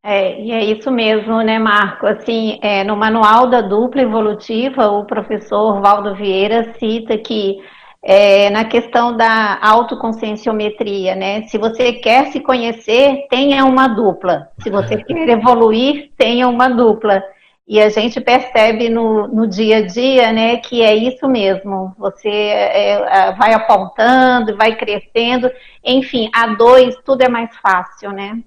É, 0.05 0.41
e 0.41 0.51
é 0.51 0.63
isso 0.65 0.91
mesmo, 0.91 1.41
né, 1.41 1.57
Marco? 1.57 2.05
Assim, 2.05 2.59
é, 2.61 2.83
no 2.83 2.97
manual 2.97 3.47
da 3.47 3.61
dupla 3.61 4.01
evolutiva, 4.01 4.87
o 4.89 5.05
professor 5.05 5.79
Valdo 5.81 6.13
Vieira 6.13 6.73
cita 6.77 7.17
que 7.17 7.57
é, 8.01 8.49
na 8.49 8.65
questão 8.65 9.15
da 9.15 9.57
autoconscienciometria, 9.61 11.15
né? 11.15 11.43
Se 11.43 11.57
você 11.57 11.93
quer 11.93 12.27
se 12.33 12.41
conhecer, 12.41 13.27
tenha 13.29 13.63
uma 13.63 13.87
dupla. 13.87 14.49
Se 14.61 14.69
você 14.69 14.97
quer 15.05 15.29
evoluir, 15.29 16.11
tenha 16.17 16.49
uma 16.49 16.67
dupla. 16.67 17.23
E 17.65 17.81
a 17.81 17.87
gente 17.87 18.19
percebe 18.19 18.89
no, 18.89 19.25
no 19.29 19.47
dia 19.47 19.77
a 19.77 19.87
dia, 19.87 20.33
né, 20.33 20.57
que 20.57 20.81
é 20.81 20.93
isso 20.93 21.29
mesmo. 21.29 21.95
Você 21.97 22.27
é, 22.29 22.91
é, 22.91 23.31
vai 23.35 23.53
apontando, 23.53 24.57
vai 24.57 24.75
crescendo. 24.75 25.49
Enfim, 25.81 26.29
a 26.35 26.47
dois 26.47 26.93
tudo 27.05 27.21
é 27.21 27.29
mais 27.29 27.55
fácil, 27.57 28.11
né? 28.11 28.43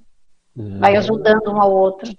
Vai 0.56 0.96
ajudando 0.96 1.50
um 1.50 1.60
ao 1.60 1.70
outro. 1.70 2.10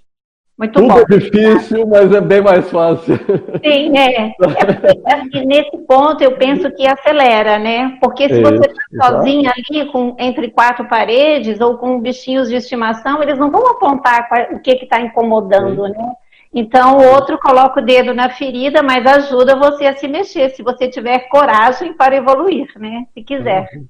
Muito 0.58 0.72
Tudo 0.72 0.88
bom. 0.88 0.98
é 0.98 1.04
difícil, 1.04 1.86
mas 1.86 2.12
é 2.12 2.20
bem 2.20 2.40
mais 2.40 2.68
fácil. 2.68 3.16
Sim, 3.64 3.96
é. 3.96 4.34
é 4.34 5.44
nesse 5.44 5.78
ponto 5.86 6.20
eu 6.20 6.36
penso 6.36 6.68
que 6.72 6.84
acelera, 6.84 7.60
né? 7.60 7.96
Porque 8.00 8.28
se 8.28 8.40
você 8.42 8.66
está 8.66 9.06
sozinha 9.08 9.52
ali 9.52 9.86
com, 9.92 10.16
entre 10.18 10.50
quatro 10.50 10.84
paredes 10.88 11.60
ou 11.60 11.78
com 11.78 12.00
bichinhos 12.00 12.48
de 12.48 12.56
estimação, 12.56 13.22
eles 13.22 13.38
não 13.38 13.52
vão 13.52 13.68
apontar 13.68 14.28
o 14.52 14.58
que 14.58 14.72
está 14.72 15.00
incomodando, 15.00 15.86
Sim. 15.86 15.92
né? 15.92 16.12
Então 16.52 16.98
o 16.98 17.06
outro 17.14 17.38
coloca 17.38 17.80
o 17.80 17.84
dedo 17.84 18.12
na 18.12 18.30
ferida, 18.30 18.82
mas 18.82 19.06
ajuda 19.06 19.54
você 19.54 19.86
a 19.86 19.96
se 19.96 20.08
mexer, 20.08 20.50
se 20.50 20.62
você 20.62 20.88
tiver 20.88 21.28
coragem 21.28 21.92
para 21.92 22.16
evoluir, 22.16 22.66
né? 22.76 23.06
Se 23.14 23.22
quiser. 23.22 23.68
Uhum. 23.74 23.86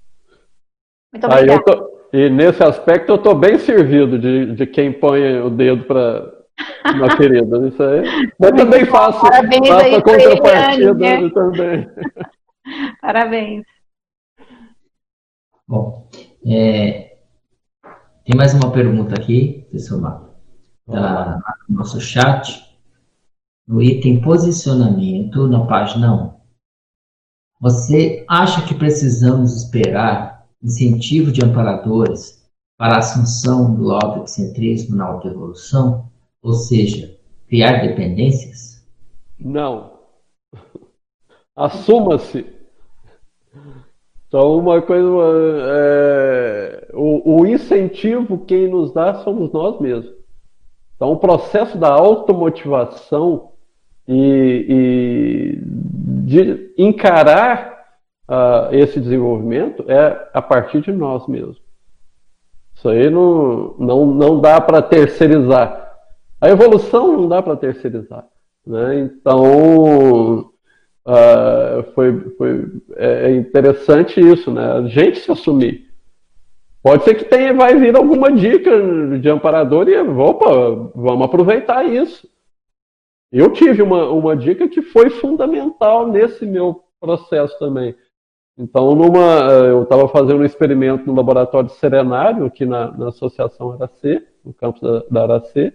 Muito 1.14 1.26
obrigada. 1.26 1.97
E 2.12 2.30
nesse 2.30 2.62
aspecto 2.62 3.12
eu 3.12 3.16
estou 3.16 3.34
bem 3.34 3.58
servido 3.58 4.18
de, 4.18 4.54
de 4.54 4.66
quem 4.66 4.92
põe 4.92 5.40
o 5.40 5.50
dedo 5.50 5.84
para 5.84 6.32
uma 6.94 7.08
querida. 7.16 7.68
Isso 7.68 7.82
aí. 7.82 8.32
Mas 8.38 8.50
também 8.52 8.84
faço, 8.86 9.20
Parabéns 9.20 9.68
faço 9.68 9.94
a 9.94 10.02
contrapartida 10.02 10.94
né? 10.94 11.30
também. 11.30 11.90
Parabéns. 13.00 13.64
Bom, 15.66 16.08
é, 16.46 17.16
tem 18.24 18.36
mais 18.36 18.54
uma 18.54 18.72
pergunta 18.72 19.14
aqui, 19.14 19.66
professor 19.68 20.00
Marco, 20.00 20.30
da, 20.86 21.38
no 21.68 21.76
nosso 21.76 22.00
chat, 22.00 22.62
no 23.66 23.82
item 23.82 24.20
posicionamento, 24.22 25.46
na 25.46 25.66
página 25.66 26.14
1. 26.14 26.38
Você 27.60 28.24
acha 28.28 28.66
que 28.66 28.74
precisamos 28.74 29.54
esperar 29.62 30.37
incentivo 30.62 31.30
de 31.30 31.44
amparadores 31.44 32.38
para 32.76 32.94
a 32.94 32.98
assunção 32.98 33.74
do 33.74 33.92
autocentrismo 33.92 34.96
na 34.96 35.06
autoevolução? 35.06 36.08
Ou 36.42 36.52
seja, 36.52 37.16
criar 37.48 37.80
dependências? 37.80 38.86
Não. 39.38 39.98
Assuma-se. 41.54 42.46
Então, 44.28 44.58
uma 44.58 44.80
coisa. 44.82 45.08
É, 45.70 46.90
o, 46.92 47.40
o, 47.40 47.46
incentivo 47.46 48.44
quem 48.44 48.68
nos 48.68 48.92
dá 48.92 49.14
somos 49.24 49.50
nós 49.52 49.80
mesmos. 49.80 50.14
Então, 50.94 51.12
o 51.12 51.18
processo 51.18 51.78
da 51.78 51.88
automotivação 51.88 53.52
e, 54.06 54.66
e 54.68 55.62
de 56.24 56.74
encarar 56.76 57.77
uh, 58.28 58.72
esse 58.72 59.00
desenvolvimento 59.00 59.84
é 59.90 60.28
a 60.32 60.42
partir 60.42 60.80
de 60.82 60.92
nós 60.92 61.26
mesmos. 61.26 61.60
Isso 62.74 62.88
aí 62.88 63.10
não, 63.10 63.74
não, 63.78 64.06
não 64.06 64.40
dá 64.40 64.60
para 64.60 64.80
terceirizar. 64.80 65.96
A 66.40 66.48
evolução 66.48 67.12
não 67.12 67.28
dá 67.28 67.42
para 67.42 67.56
terceirizar. 67.56 68.24
Né? 68.64 69.00
Então, 69.00 70.52
uh, 71.04 71.82
foi, 71.94 72.20
foi 72.36 72.66
é, 72.96 73.30
é 73.30 73.34
interessante 73.34 74.20
isso, 74.20 74.52
né? 74.52 74.72
a 74.72 74.82
gente 74.82 75.18
se 75.18 75.32
assumir. 75.32 75.88
Pode 76.80 77.02
ser 77.02 77.14
que 77.16 77.24
tenha, 77.24 77.52
vai 77.52 77.74
vir 77.74 77.96
alguma 77.96 78.30
dica 78.30 78.70
de 79.18 79.28
amparador 79.28 79.88
e, 79.88 79.98
opa, 79.98 80.90
vamos 80.94 81.24
aproveitar 81.24 81.84
isso. 81.84 82.28
Eu 83.32 83.52
tive 83.52 83.82
uma, 83.82 84.08
uma 84.08 84.36
dica 84.36 84.68
que 84.68 84.80
foi 84.80 85.10
fundamental 85.10 86.06
nesse 86.06 86.46
meu 86.46 86.84
processo 87.00 87.58
também. 87.58 87.94
Então, 88.58 88.92
numa, 88.96 89.52
eu 89.68 89.84
estava 89.84 90.08
fazendo 90.08 90.40
um 90.40 90.44
experimento 90.44 91.06
no 91.06 91.14
laboratório 91.14 91.70
Serenário, 91.70 92.44
aqui 92.44 92.66
na, 92.66 92.90
na 92.90 93.08
Associação 93.08 93.72
Aracê, 93.72 94.26
no 94.44 94.52
campus 94.52 94.80
da, 94.80 95.04
da 95.08 95.22
Aracê, 95.22 95.72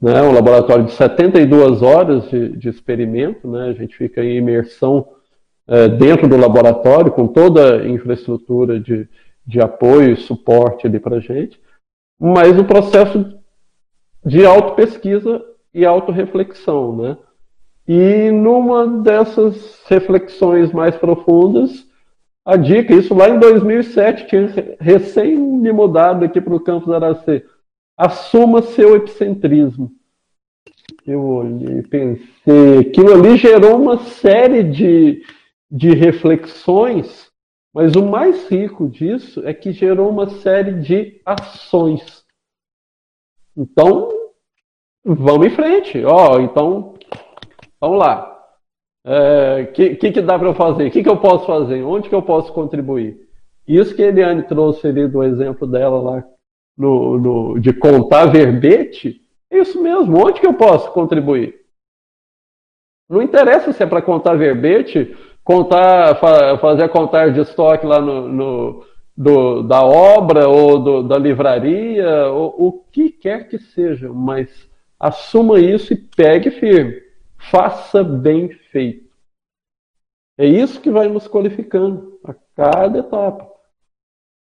né, 0.00 0.22
um 0.22 0.32
laboratório 0.32 0.84
de 0.84 0.92
72 0.92 1.82
horas 1.82 2.28
de, 2.30 2.56
de 2.56 2.70
experimento, 2.70 3.46
né, 3.46 3.68
a 3.68 3.72
gente 3.74 3.94
fica 3.94 4.24
em 4.24 4.38
imersão 4.38 5.06
é, 5.68 5.88
dentro 5.88 6.26
do 6.26 6.38
laboratório, 6.38 7.12
com 7.12 7.26
toda 7.26 7.82
a 7.82 7.88
infraestrutura 7.88 8.80
de, 8.80 9.06
de 9.46 9.60
apoio 9.60 10.12
e 10.12 10.16
suporte 10.16 10.86
ali 10.86 10.98
para 10.98 11.16
a 11.16 11.20
gente, 11.20 11.60
mas 12.18 12.58
o 12.58 12.64
processo 12.64 13.38
de 14.24 14.46
auto-pesquisa 14.46 15.44
e 15.72 15.84
auto-reflexão, 15.84 16.96
né? 16.96 17.18
E 17.86 18.30
numa 18.32 18.86
dessas 18.86 19.84
reflexões 19.86 20.72
mais 20.72 20.96
profundas, 20.96 21.85
a 22.46 22.56
dica, 22.56 22.94
isso 22.94 23.12
lá 23.12 23.28
em 23.28 23.40
2007, 23.40 24.28
tinha 24.28 24.76
recém 24.78 25.36
me 25.36 25.72
mudado 25.72 26.24
aqui 26.24 26.40
para 26.40 26.54
o 26.54 26.60
campus 26.60 26.94
Aracê, 26.94 27.44
assuma 27.98 28.62
seu 28.62 28.94
epicentrismo. 28.94 29.90
Eu 31.04 31.24
olhei, 31.24 31.82
pensei, 31.82 32.78
aquilo 32.78 33.14
ali 33.14 33.36
gerou 33.36 33.82
uma 33.82 33.98
série 33.98 34.62
de, 34.62 35.24
de 35.68 35.90
reflexões, 35.90 37.32
mas 37.74 37.96
o 37.96 38.06
mais 38.06 38.48
rico 38.48 38.88
disso 38.88 39.44
é 39.44 39.52
que 39.52 39.72
gerou 39.72 40.08
uma 40.08 40.28
série 40.28 40.74
de 40.74 41.20
ações. 41.26 42.24
Então, 43.56 44.08
vamos 45.04 45.48
em 45.48 45.50
frente. 45.50 46.04
Ó, 46.04 46.36
oh, 46.36 46.40
então, 46.40 46.94
vamos 47.80 47.98
lá. 47.98 48.35
O 49.06 49.12
é, 49.12 49.66
que, 49.66 49.94
que, 49.94 50.10
que, 50.10 50.20
dá 50.20 50.36
para 50.36 50.52
fazer? 50.52 50.88
O 50.88 50.90
que, 50.90 51.02
que 51.02 51.08
eu 51.08 51.16
posso 51.18 51.46
fazer? 51.46 51.80
Onde 51.84 52.08
que 52.08 52.14
eu 52.14 52.22
posso 52.22 52.52
contribuir? 52.52 53.16
Isso 53.66 53.94
que 53.94 54.02
a 54.02 54.08
Eliane 54.08 54.42
trouxe 54.42 54.88
ali 54.88 55.06
do 55.06 55.22
exemplo 55.22 55.64
dela 55.64 56.00
lá 56.02 56.24
no, 56.76 57.18
no, 57.18 57.60
de 57.60 57.72
contar 57.72 58.26
verbete, 58.26 59.20
é 59.48 59.58
isso 59.60 59.80
mesmo. 59.80 60.18
Onde 60.18 60.40
que 60.40 60.46
eu 60.46 60.54
posso 60.54 60.90
contribuir? 60.90 61.54
Não 63.08 63.22
interessa 63.22 63.72
se 63.72 63.80
é 63.80 63.86
para 63.86 64.02
contar 64.02 64.34
verbete, 64.34 65.16
contar, 65.44 66.16
fa, 66.16 66.58
fazer 66.58 66.82
a 66.82 66.88
contagem 66.88 67.34
de 67.34 67.40
estoque 67.40 67.86
lá 67.86 68.00
no, 68.00 68.28
no 68.28 68.84
do, 69.16 69.62
da 69.62 69.82
obra 69.82 70.48
ou 70.48 70.80
do, 70.80 71.02
da 71.04 71.16
livraria, 71.16 72.26
ou, 72.26 72.54
o 72.58 72.72
que 72.90 73.10
quer 73.10 73.48
que 73.48 73.58
seja, 73.58 74.12
mas 74.12 74.48
assuma 74.98 75.60
isso 75.60 75.92
e 75.92 75.96
pegue 75.96 76.50
firme. 76.50 77.05
Faça 77.50 78.02
bem 78.02 78.48
feito. 78.70 79.06
É 80.38 80.46
isso 80.46 80.80
que 80.80 80.90
vai 80.90 81.08
nos 81.08 81.26
qualificando 81.26 82.18
a 82.24 82.34
cada 82.54 82.98
etapa. 82.98 83.48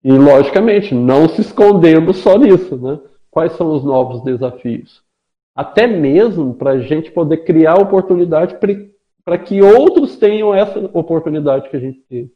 E, 0.04 0.10
logicamente, 0.10 0.94
não 0.94 1.28
se 1.28 1.40
escondendo 1.40 2.12
só 2.14 2.38
nisso. 2.38 2.76
Né? 2.76 2.98
Quais 3.30 3.52
são 3.52 3.72
os 3.72 3.84
novos 3.84 4.22
desafios? 4.22 5.02
Até 5.54 5.86
mesmo 5.86 6.54
para 6.54 6.72
a 6.72 6.78
gente 6.78 7.10
poder 7.10 7.38
criar 7.44 7.74
oportunidade 7.74 8.56
para 9.24 9.38
que 9.38 9.60
outros 9.60 10.16
tenham 10.16 10.54
essa 10.54 10.78
oportunidade 10.94 11.68
que 11.68 11.76
a 11.76 11.80
gente 11.80 12.00
teve. 12.08 12.32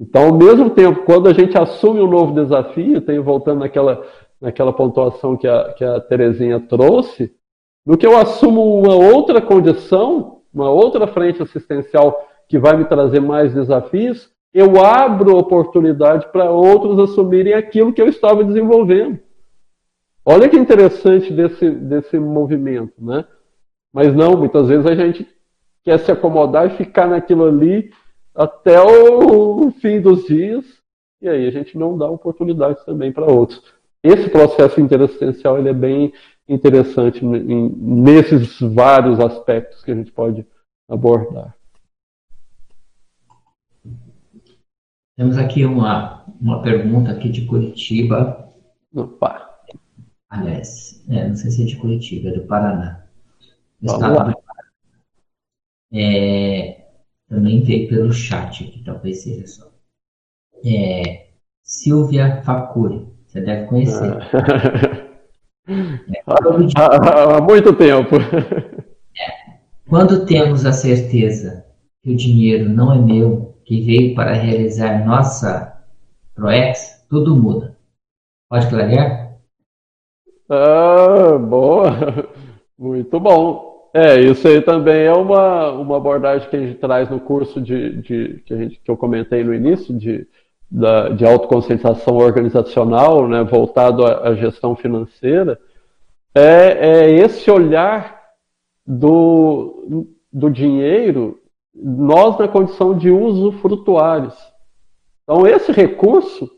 Então, 0.00 0.28
ao 0.28 0.34
mesmo 0.34 0.70
tempo, 0.70 1.04
quando 1.04 1.28
a 1.28 1.34
gente 1.34 1.58
assume 1.58 2.00
um 2.00 2.08
novo 2.08 2.34
desafio, 2.34 3.02
tenho 3.02 3.22
voltando 3.22 3.60
naquela, 3.60 4.02
naquela 4.40 4.72
pontuação 4.72 5.36
que 5.36 5.46
a, 5.46 5.74
que 5.74 5.84
a 5.84 6.00
Terezinha 6.00 6.58
trouxe, 6.58 7.36
no 7.84 7.96
que 7.96 8.06
eu 8.06 8.16
assumo 8.16 8.80
uma 8.80 8.94
outra 8.94 9.40
condição, 9.40 10.42
uma 10.52 10.70
outra 10.70 11.06
frente 11.06 11.42
assistencial 11.42 12.28
que 12.48 12.58
vai 12.58 12.76
me 12.76 12.84
trazer 12.84 13.20
mais 13.20 13.54
desafios, 13.54 14.30
eu 14.52 14.84
abro 14.84 15.36
oportunidade 15.36 16.26
para 16.32 16.50
outros 16.50 16.98
assumirem 16.98 17.54
aquilo 17.54 17.92
que 17.92 18.02
eu 18.02 18.08
estava 18.08 18.42
desenvolvendo. 18.42 19.18
Olha 20.24 20.48
que 20.48 20.56
interessante 20.56 21.32
desse, 21.32 21.70
desse 21.70 22.18
movimento, 22.18 22.92
né? 22.98 23.24
Mas 23.92 24.14
não, 24.14 24.36
muitas 24.36 24.68
vezes 24.68 24.86
a 24.86 24.94
gente 24.94 25.26
quer 25.82 25.98
se 25.98 26.12
acomodar 26.12 26.66
e 26.66 26.76
ficar 26.76 27.08
naquilo 27.08 27.46
ali 27.46 27.90
até 28.34 28.80
o 28.80 29.70
fim 29.80 30.00
dos 30.00 30.24
dias, 30.24 30.64
e 31.20 31.28
aí 31.28 31.46
a 31.46 31.50
gente 31.50 31.76
não 31.76 31.96
dá 31.96 32.08
oportunidades 32.08 32.84
também 32.84 33.12
para 33.12 33.24
outros. 33.24 33.62
Esse 34.02 34.28
processo 34.30 34.80
interassistencial 34.80 35.58
ele 35.58 35.68
é 35.68 35.74
bem 35.74 36.12
interessante 36.48 37.24
nesses 37.24 38.58
vários 38.60 39.20
aspectos 39.20 39.82
que 39.82 39.90
a 39.90 39.94
gente 39.94 40.10
pode 40.10 40.46
abordar. 40.88 41.56
Temos 45.16 45.36
aqui 45.36 45.64
uma, 45.64 46.24
uma 46.40 46.62
pergunta 46.62 47.12
aqui 47.12 47.28
de 47.28 47.44
Curitiba. 47.46 48.48
Opa! 48.94 49.50
Aliás, 50.30 51.04
é, 51.08 51.28
não 51.28 51.36
sei 51.36 51.50
se 51.50 51.62
é 51.62 51.66
de 51.66 51.76
Curitiba, 51.76 52.30
é 52.30 52.32
do 52.32 52.46
Paraná. 52.46 53.04
Estado 53.82 54.12
do 54.12 54.16
Paraná. 54.16 54.34
É, 55.92 56.86
também 57.28 57.62
veio 57.62 57.88
pelo 57.88 58.12
chat 58.12 58.64
aqui, 58.64 58.82
talvez 58.84 59.22
seja 59.22 59.46
só. 59.46 59.70
É, 60.64 61.28
Silvia 61.62 62.42
Facuri, 62.42 63.06
você 63.26 63.40
deve 63.40 63.66
conhecer. 63.66 64.12
É, 64.12 64.89
há, 66.76 67.36
há 67.36 67.40
muito 67.40 67.74
tempo. 67.74 68.16
Quando 69.88 70.24
temos 70.24 70.64
a 70.64 70.72
certeza 70.72 71.64
que 72.02 72.12
o 72.12 72.16
dinheiro 72.16 72.68
não 72.68 72.92
é 72.92 72.98
meu 72.98 73.56
que 73.64 73.80
veio 73.80 74.14
para 74.14 74.32
realizar 74.32 75.04
nossa 75.04 75.84
ProEx, 76.34 77.06
tudo 77.08 77.36
muda. 77.36 77.76
Pode 78.48 78.68
clarear? 78.68 79.36
Ah, 80.48 81.38
boa. 81.38 81.90
Muito 82.78 83.20
bom. 83.20 83.90
É, 83.92 84.20
isso 84.20 84.46
aí 84.46 84.60
também 84.60 85.02
é 85.02 85.12
uma, 85.12 85.72
uma 85.72 85.96
abordagem 85.96 86.48
que 86.48 86.56
a 86.56 86.60
gente 86.60 86.78
traz 86.78 87.10
no 87.10 87.20
curso 87.20 87.60
de, 87.60 88.00
de 88.00 88.42
que, 88.46 88.54
a 88.54 88.56
gente, 88.56 88.80
que 88.80 88.90
eu 88.90 88.96
comentei 88.96 89.42
no 89.42 89.52
início, 89.52 89.96
de, 89.96 90.26
da, 90.70 91.08
de 91.08 91.24
autoconscientização 91.24 92.16
organizacional, 92.16 93.26
né, 93.26 93.42
voltado 93.42 94.06
à, 94.06 94.28
à 94.28 94.34
gestão 94.34 94.76
financeira, 94.76 95.58
é, 96.34 96.42
é 96.42 97.10
esse 97.10 97.50
olhar 97.50 98.20
do, 98.86 100.06
do 100.32 100.48
dinheiro, 100.48 101.40
nós 101.74 102.38
na 102.38 102.46
condição 102.46 102.96
de 102.96 103.10
usufrutuários. 103.10 104.36
Então, 105.24 105.46
esse 105.46 105.72
recurso 105.72 106.50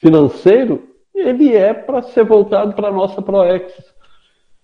financeiro, 0.00 0.88
ele 1.14 1.54
é 1.54 1.72
para 1.72 2.02
ser 2.02 2.24
voltado 2.24 2.74
para 2.74 2.88
a 2.88 2.92
nossa 2.92 3.22
ProEx. 3.22 3.72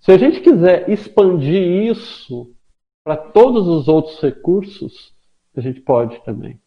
Se 0.00 0.12
a 0.12 0.18
gente 0.18 0.40
quiser 0.40 0.88
expandir 0.90 1.90
isso 1.90 2.50
para 3.02 3.16
todos 3.16 3.66
os 3.66 3.88
outros 3.88 4.20
recursos, 4.20 5.14
a 5.56 5.60
gente 5.60 5.80
pode 5.80 6.22
também. 6.24 6.60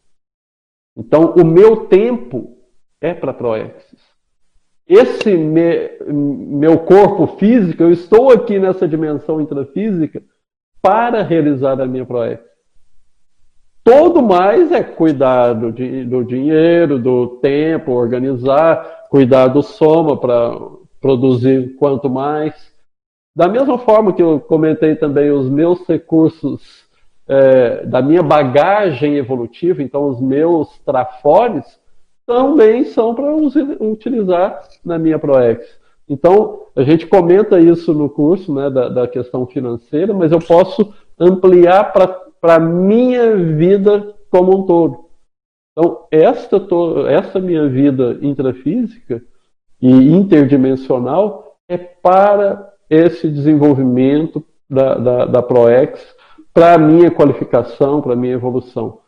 Então, 0.97 1.35
o 1.35 1.45
meu 1.45 1.85
tempo 1.85 2.57
é 2.99 3.13
para 3.13 3.33
Proexis. 3.33 4.17
Esse 4.87 5.35
me, 5.35 5.91
meu 6.07 6.79
corpo 6.79 7.27
físico, 7.37 7.83
eu 7.83 7.91
estou 7.91 8.31
aqui 8.31 8.57
nessa 8.57 8.87
dimensão 8.87 9.41
intrafísica 9.41 10.23
para 10.81 11.21
realizar 11.23 11.79
a 11.81 11.85
minha 11.85 12.05
Proex. 12.05 12.41
Todo 13.83 14.21
mais 14.21 14.71
é 14.71 14.83
cuidar 14.83 15.53
do, 15.53 15.71
do 15.71 16.23
dinheiro, 16.23 16.97
do 16.97 17.39
tempo, 17.41 17.91
organizar, 17.91 19.07
cuidar 19.09 19.47
do 19.47 19.61
soma 19.61 20.17
para 20.17 20.57
produzir 21.01 21.75
quanto 21.75 22.09
mais. 22.09 22.53
Da 23.35 23.47
mesma 23.47 23.77
forma 23.77 24.13
que 24.13 24.21
eu 24.21 24.39
comentei 24.39 24.95
também 24.95 25.31
os 25.31 25.49
meus 25.49 25.85
recursos 25.85 26.86
é, 27.27 27.85
da 27.85 28.01
minha 28.01 28.23
bagagem 28.23 29.15
evolutiva, 29.17 29.83
então 29.83 30.07
os 30.07 30.19
meus 30.21 30.77
trafores, 30.79 31.79
também 32.25 32.83
são 32.83 33.15
para 33.15 33.33
utilizar 33.79 34.61
na 34.83 34.99
minha 34.99 35.17
ProEx. 35.17 35.65
Então, 36.09 36.63
a 36.75 36.83
gente 36.83 37.07
comenta 37.07 37.59
isso 37.59 37.93
no 37.93 38.09
curso 38.09 38.53
né, 38.53 38.69
da, 38.69 38.89
da 38.89 39.07
questão 39.07 39.45
financeira, 39.47 40.13
mas 40.13 40.31
eu 40.31 40.39
posso 40.39 40.93
ampliar 41.17 41.93
para 41.93 42.55
a 42.55 42.59
minha 42.59 43.35
vida 43.35 44.13
como 44.29 44.57
um 44.57 44.65
todo. 44.65 45.05
Então, 45.71 46.05
esta, 46.11 46.61
esta 47.09 47.39
minha 47.39 47.67
vida 47.69 48.17
intrafísica 48.21 49.21
e 49.81 49.91
interdimensional 49.91 51.57
é 51.69 51.77
para 51.77 52.73
esse 52.89 53.29
desenvolvimento 53.29 54.43
da, 54.69 54.95
da, 54.95 55.25
da 55.25 55.41
ProEx 55.41 56.16
para 56.57 56.73
a 56.73 56.77
minha 56.79 57.11
qualificação, 57.11 58.01
para 58.01 58.13
a 58.13 58.15
minha 58.15 58.33
evolução. 58.33 59.01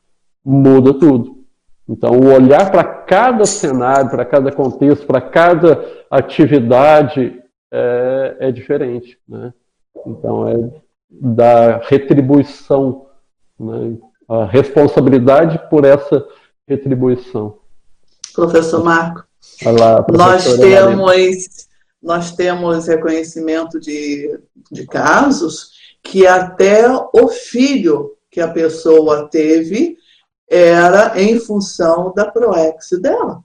Muda 0.46 0.94
tudo. 0.94 1.44
Então, 1.88 2.12
o 2.12 2.32
olhar 2.32 2.70
para 2.70 2.84
cada 2.84 3.44
cenário, 3.44 4.12
para 4.12 4.24
cada 4.24 4.52
contexto, 4.52 5.08
para 5.08 5.20
cada 5.20 5.84
atividade 6.12 7.42
é, 7.74 8.36
é 8.40 8.52
diferente. 8.52 9.18
Né? 9.28 9.52
Então, 10.06 10.48
é 10.48 10.70
da 11.10 11.78
retribuição, 11.78 13.08
né? 13.60 13.98
a 14.30 14.46
responsabilidade 14.46 15.60
por 15.72 15.86
essa 15.86 16.24
retribuição. 16.68 17.58
Professor 18.36 18.84
Marco, 18.84 19.24
Olá, 19.66 20.06
nós 20.08 20.56
temos 20.56 21.70
nós 22.02 22.32
temos 22.32 22.88
reconhecimento 22.88 23.80
de, 23.80 24.40
de 24.72 24.86
casos 24.86 25.79
que 26.04 26.26
até 26.26 26.88
o 26.90 27.28
filho 27.28 28.16
que 28.32 28.40
a 28.40 28.48
pessoa 28.48 29.28
teve 29.30 29.98
era 30.50 31.20
em 31.22 31.40
função 31.40 32.14
da 32.16 32.30
proex 32.30 32.90
dela. 33.02 33.44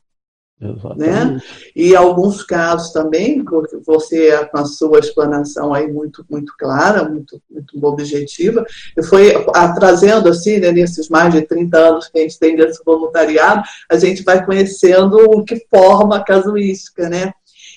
Né? 0.97 1.39
E 1.77 1.95
alguns 1.95 2.43
casos 2.43 2.91
também, 2.91 3.45
você 3.85 4.47
com 4.47 4.59
a 4.59 4.65
sua 4.65 4.99
explanação 5.01 5.75
aí 5.75 5.93
muito 5.93 6.25
muito 6.31 6.55
clara, 6.57 7.07
muito, 7.07 7.43
muito 7.51 7.87
objetiva, 7.87 8.65
foi 9.09 9.35
a, 9.55 9.75
trazendo 9.75 10.29
assim, 10.29 10.59
né, 10.59 10.73
nesses 10.73 11.09
mais 11.09 11.35
de 11.35 11.43
30 11.43 11.77
anos 11.77 12.09
que 12.09 12.19
a 12.19 12.23
gente 12.23 12.39
tem 12.39 12.57
desse 12.57 12.83
voluntariado, 12.85 13.63
a 13.91 13.99
gente 13.99 14.23
vai 14.23 14.45
conhecendo 14.47 15.17
o 15.17 15.45
que 15.45 15.67
forma 15.69 16.17
a 16.17 16.25
casuística, 16.25 17.11
né? 17.11 17.33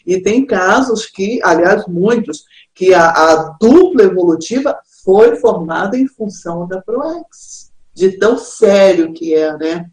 E 0.05 0.21
tem 0.21 0.45
casos 0.45 1.05
que, 1.05 1.39
aliás, 1.43 1.85
muitos, 1.87 2.45
que 2.73 2.93
a, 2.93 3.09
a 3.09 3.35
dupla 3.59 4.03
evolutiva 4.03 4.77
foi 5.03 5.35
formada 5.37 5.97
em 5.97 6.07
função 6.07 6.67
da 6.67 6.81
ProEx, 6.81 7.71
de 7.93 8.17
tão 8.17 8.37
sério 8.37 9.13
que 9.13 9.33
é, 9.33 9.57
né? 9.57 9.85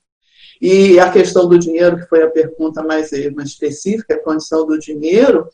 E 0.60 0.98
a 0.98 1.10
questão 1.10 1.48
do 1.48 1.59
dinheiro, 1.59 1.98
que 1.98 2.09
foi 2.09 2.22
a 2.22 2.31
pergunta 2.31 2.82
mais, 2.82 3.10
mais 3.35 3.51
específica, 3.51 4.14
a 4.14 4.22
condição 4.22 4.66
do 4.66 4.78
dinheiro, 4.78 5.48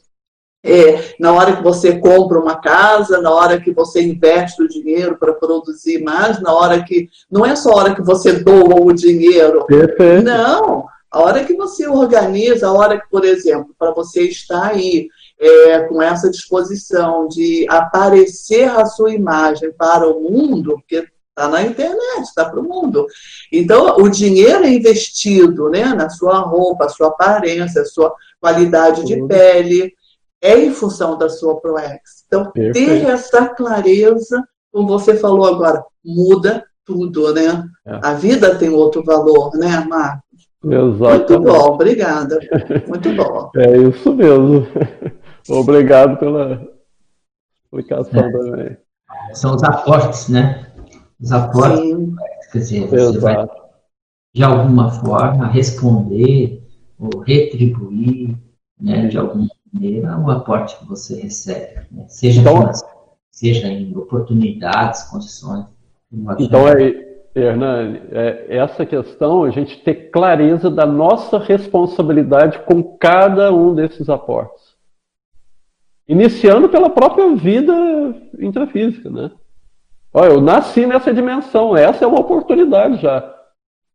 é, 0.63 1.15
na 1.19 1.33
hora 1.33 1.57
que 1.57 1.63
você 1.63 1.99
compra 1.99 2.39
uma 2.39 2.61
casa, 2.61 3.21
na 3.21 3.31
hora 3.31 3.61
que 3.61 3.73
você 3.73 4.03
investe 4.03 4.63
o 4.63 4.69
dinheiro 4.69 5.17
para 5.19 5.33
produzir 5.33 6.03
mais, 6.03 6.41
na 6.41 6.53
hora 6.53 6.85
que. 6.85 7.09
Não 7.31 7.47
é 7.47 7.57
só 7.57 7.73
a 7.73 7.77
hora 7.77 7.95
que 7.95 8.03
você 8.03 8.33
doa 8.33 8.79
o 8.81 8.93
dinheiro. 8.93 9.65
Perfeito. 9.65 10.23
Não. 10.23 10.87
A 11.11 11.21
hora 11.21 11.45
que 11.45 11.55
você 11.55 11.89
organiza, 11.89 12.69
a 12.69 12.73
hora 12.73 13.01
que, 13.01 13.09
por 13.11 13.25
exemplo, 13.25 13.75
para 13.79 13.91
você 13.91 14.23
estar 14.23 14.69
aí 14.69 15.09
é, 15.39 15.81
com 15.81 16.01
essa 16.01 16.31
disposição 16.31 17.27
de 17.27 17.67
aparecer 17.69 18.71
a 18.71 18.87
sua 18.87 19.13
imagem 19.13 19.73
para 19.73 20.07
o 20.07 20.21
mundo, 20.21 20.75
porque 20.75 21.09
está 21.31 21.49
na 21.49 21.63
internet, 21.63 22.23
está 22.23 22.45
para 22.45 22.61
o 22.61 22.63
mundo. 22.63 23.07
Então, 23.51 23.97
o 23.97 24.09
dinheiro 24.09 24.65
é 24.65 24.71
investido 24.71 25.69
né, 25.69 25.85
na 25.95 26.11
sua 26.11 26.39
roupa, 26.41 26.89
sua 26.89 27.09
aparência, 27.09 27.85
sua 27.85 28.15
qualidade 28.41 29.05
de 29.05 29.27
pele, 29.27 29.93
é 30.41 30.59
em 30.59 30.73
função 30.73 31.19
da 31.19 31.29
sua 31.29 31.61
ProEx. 31.61 32.25
Então, 32.27 32.51
Perfeito. 32.53 32.75
ter 32.75 33.11
essa 33.11 33.49
clareza, 33.49 34.43
como 34.73 34.87
você 34.87 35.17
falou 35.17 35.47
agora, 35.47 35.85
muda 36.05 36.65
tudo, 36.85 37.33
né? 37.35 37.65
É. 37.87 37.99
A 38.03 38.15
vida 38.15 38.55
tem 38.57 38.71
outro 38.71 39.03
valor, 39.05 39.53
né, 39.55 39.85
Marcos? 39.89 40.30
Exatamente. 40.65 41.33
Muito 41.33 41.41
bom, 41.41 41.75
obrigada. 41.75 42.39
Muito 42.87 43.15
bom. 43.15 43.51
É 43.57 43.77
isso 43.79 44.15
mesmo. 44.15 44.67
Obrigado 45.49 46.19
pela 46.19 46.69
explicação 47.65 48.21
é. 48.21 48.31
também. 48.33 48.77
São 49.33 49.55
os 49.55 49.63
aportes, 49.63 50.29
né? 50.29 50.71
Os 51.21 51.33
aportes, 51.33 51.81
Sim. 51.81 52.17
quer 52.53 52.59
dizer, 52.59 52.89
você 52.89 52.97
Exato. 52.97 53.21
vai, 53.21 53.49
de 54.35 54.43
alguma 54.43 54.91
forma, 54.91 55.47
responder 55.49 56.63
ou 56.99 57.21
retribuir, 57.21 58.37
né, 58.79 59.07
de 59.07 59.19
alguma 59.19 59.49
maneira, 59.73 60.19
o 60.19 60.31
aporte 60.31 60.79
que 60.79 60.87
você 60.87 61.21
recebe, 61.21 61.87
né? 61.91 62.07
seja, 62.09 62.41
então, 62.41 62.71
seja 63.31 63.69
em 63.69 63.97
oportunidades, 63.97 65.05
condições. 65.05 65.67
Então, 66.39 66.69
é, 66.69 67.10
Hernani, 67.35 68.03
é, 68.11 68.47
essa 68.57 68.85
questão, 68.85 69.45
a 69.45 69.51
gente 69.51 69.83
ter 69.83 70.11
clareza 70.11 70.69
da 70.69 70.85
nossa 70.85 71.39
responsabilidade 71.39 72.59
com 72.61 72.83
cada 72.83 73.53
um 73.53 73.75
desses 73.75 74.09
aportes. 74.09 74.75
Iniciando 76.09 76.69
pela 76.69 76.91
própria 76.91 77.35
vida 77.37 77.73
intrafísica, 78.39 79.09
né? 79.09 79.31
Olha, 80.13 80.33
eu 80.33 80.41
nasci 80.41 80.87
nessa 80.87 81.15
dimensão, 81.15 81.77
essa 81.77 82.05
é 82.05 82.09
uma 82.09 82.19
oportunidade 82.19 83.01
já, 83.01 83.33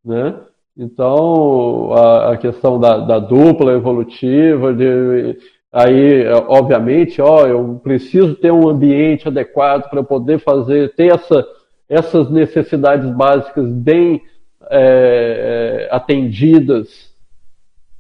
né? 0.04 0.40
Então, 0.78 1.94
a, 1.94 2.34
a 2.34 2.38
questão 2.38 2.80
da, 2.80 2.98
da, 3.00 3.20
dupla 3.20 3.74
evolutiva, 3.74 4.74
de, 4.74 5.38
aí, 5.72 6.26
obviamente, 6.48 7.22
ó, 7.22 7.46
eu 7.48 7.80
preciso 7.82 8.36
ter 8.36 8.52
um 8.52 8.68
ambiente 8.68 9.28
adequado 9.28 9.90
para 9.90 10.04
poder 10.04 10.40
fazer, 10.40 10.94
ter 10.96 11.14
essa, 11.14 11.46
essas 11.88 12.30
necessidades 12.30 13.10
básicas 13.12 13.68
bem 13.68 14.22
é, 14.70 15.88
é 15.90 15.96
atendidas, 15.96 17.16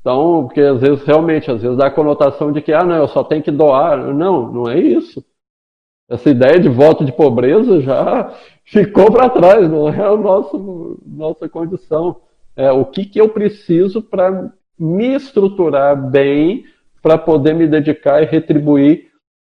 então, 0.05 0.45
porque 0.45 0.61
às 0.61 0.79
vezes, 0.79 1.03
realmente, 1.03 1.49
às 1.49 1.63
vezes 1.63 1.75
dá 1.75 1.87
a 1.87 1.91
conotação 1.91 2.51
de 2.51 2.61
que, 2.61 2.71
ah, 2.71 2.83
não, 2.83 2.95
eu 2.95 3.07
só 3.07 3.23
tenho 3.23 3.41
que 3.41 3.49
doar. 3.49 4.13
Não, 4.13 4.51
não 4.53 4.69
é 4.69 4.77
isso. 4.77 5.25
Essa 6.07 6.29
ideia 6.29 6.59
de 6.59 6.69
voto 6.69 7.03
de 7.03 7.11
pobreza 7.11 7.81
já 7.81 8.31
ficou 8.65 9.11
para 9.11 9.31
trás, 9.31 9.67
não 9.67 9.89
é 9.89 9.99
a 9.99 10.15
nossa, 10.15 10.55
nossa 11.03 11.49
condição. 11.49 12.17
É 12.55 12.71
o 12.71 12.85
que, 12.85 13.03
que 13.03 13.19
eu 13.19 13.29
preciso 13.29 13.99
para 13.99 14.53
me 14.77 15.15
estruturar 15.15 15.99
bem, 16.11 16.65
para 17.01 17.17
poder 17.17 17.55
me 17.55 17.65
dedicar 17.65 18.21
e 18.21 18.27
retribuir 18.27 19.07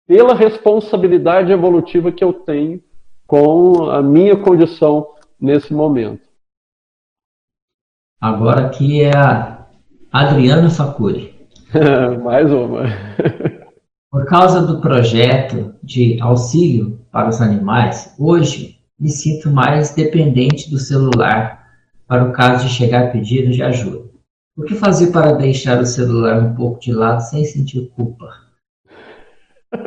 pela 0.08 0.34
responsabilidade 0.34 1.52
evolutiva 1.52 2.12
que 2.12 2.24
eu 2.24 2.34
tenho 2.34 2.82
com 3.30 3.92
a 3.92 4.02
minha 4.02 4.36
condição 4.36 5.08
nesse 5.40 5.72
momento. 5.72 6.28
Agora 8.20 8.66
aqui 8.66 9.04
é 9.04 9.16
a 9.16 9.68
Adriana 10.12 10.72
Facuri. 10.72 11.48
Mais 12.24 12.52
uma. 12.52 12.86
Por 14.12 14.26
causa 14.26 14.66
do 14.66 14.82
projeto 14.82 15.76
de 15.84 16.20
auxílio 16.20 17.00
para 17.12 17.30
os 17.30 17.40
animais, 17.40 18.16
hoje 18.18 18.80
me 19.00 19.10
sinto 19.10 19.52
mais 19.52 19.94
dependente 19.94 20.68
do 20.72 20.80
celular 20.80 21.68
para 22.08 22.28
o 22.28 22.34
caso 22.34 22.66
de 22.66 22.74
chegar 22.74 23.12
pedido 23.12 23.52
de 23.52 23.62
ajuda. 23.62 24.10
O 24.58 24.64
que 24.64 24.74
fazer 24.74 25.12
para 25.12 25.34
deixar 25.34 25.80
o 25.80 25.86
celular 25.86 26.42
um 26.42 26.56
pouco 26.56 26.80
de 26.80 26.92
lado 26.92 27.20
sem 27.20 27.46
sentir 27.46 27.92
culpa? 27.96 28.28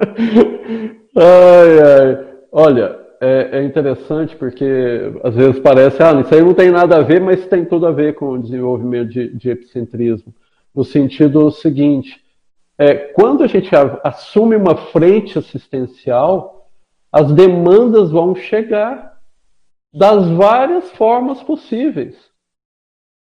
ai, 1.16 1.81
ai. 1.81 2.32
Olha, 2.52 3.02
é, 3.24 3.59
é, 3.59 3.65
interessante 3.65 4.35
porque 4.35 4.66
às 5.23 5.32
vezes 5.36 5.61
parece, 5.61 6.03
ah, 6.03 6.20
isso 6.20 6.35
aí 6.35 6.43
não 6.43 6.55
tem 6.55 6.73
nada 6.73 6.97
a 6.97 7.03
ver, 7.03 7.20
mas 7.20 7.47
tem 7.47 7.65
tudo 7.65 7.86
a 7.86 7.93
ver 7.93 8.16
com 8.16 8.31
o 8.31 8.43
desenvolvimento 8.43 9.11
de, 9.11 9.28
de 9.36 9.49
epicentrismo. 9.49 10.35
No 10.74 10.85
sentido 10.85 11.49
seguinte, 11.53 12.20
é, 12.77 12.94
quando 12.94 13.44
a 13.44 13.47
gente 13.47 13.70
assume 14.03 14.57
uma 14.57 14.74
frente 14.74 15.39
assistencial, 15.39 16.69
as 17.12 17.31
demandas 17.31 18.11
vão 18.11 18.35
chegar 18.35 19.20
das 19.94 20.28
várias 20.31 20.90
formas 20.90 21.40
possíveis. 21.44 22.16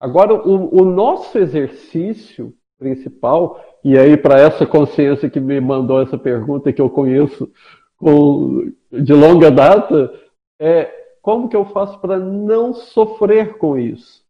Agora, 0.00 0.34
o, 0.34 0.82
o 0.82 0.84
nosso 0.84 1.38
exercício 1.38 2.52
principal, 2.76 3.64
e 3.84 3.96
aí 3.96 4.16
para 4.16 4.40
essa 4.40 4.66
consciência 4.66 5.30
que 5.30 5.38
me 5.38 5.60
mandou 5.60 6.02
essa 6.02 6.18
pergunta, 6.18 6.72
que 6.72 6.82
eu 6.82 6.90
conheço 6.90 7.48
com, 7.96 8.72
de 8.92 9.12
longa 9.12 9.50
data, 9.50 10.12
é 10.60 11.02
como 11.22 11.48
que 11.48 11.56
eu 11.56 11.64
faço 11.64 11.98
para 12.00 12.18
não 12.18 12.74
sofrer 12.74 13.56
com 13.56 13.78
isso? 13.78 14.22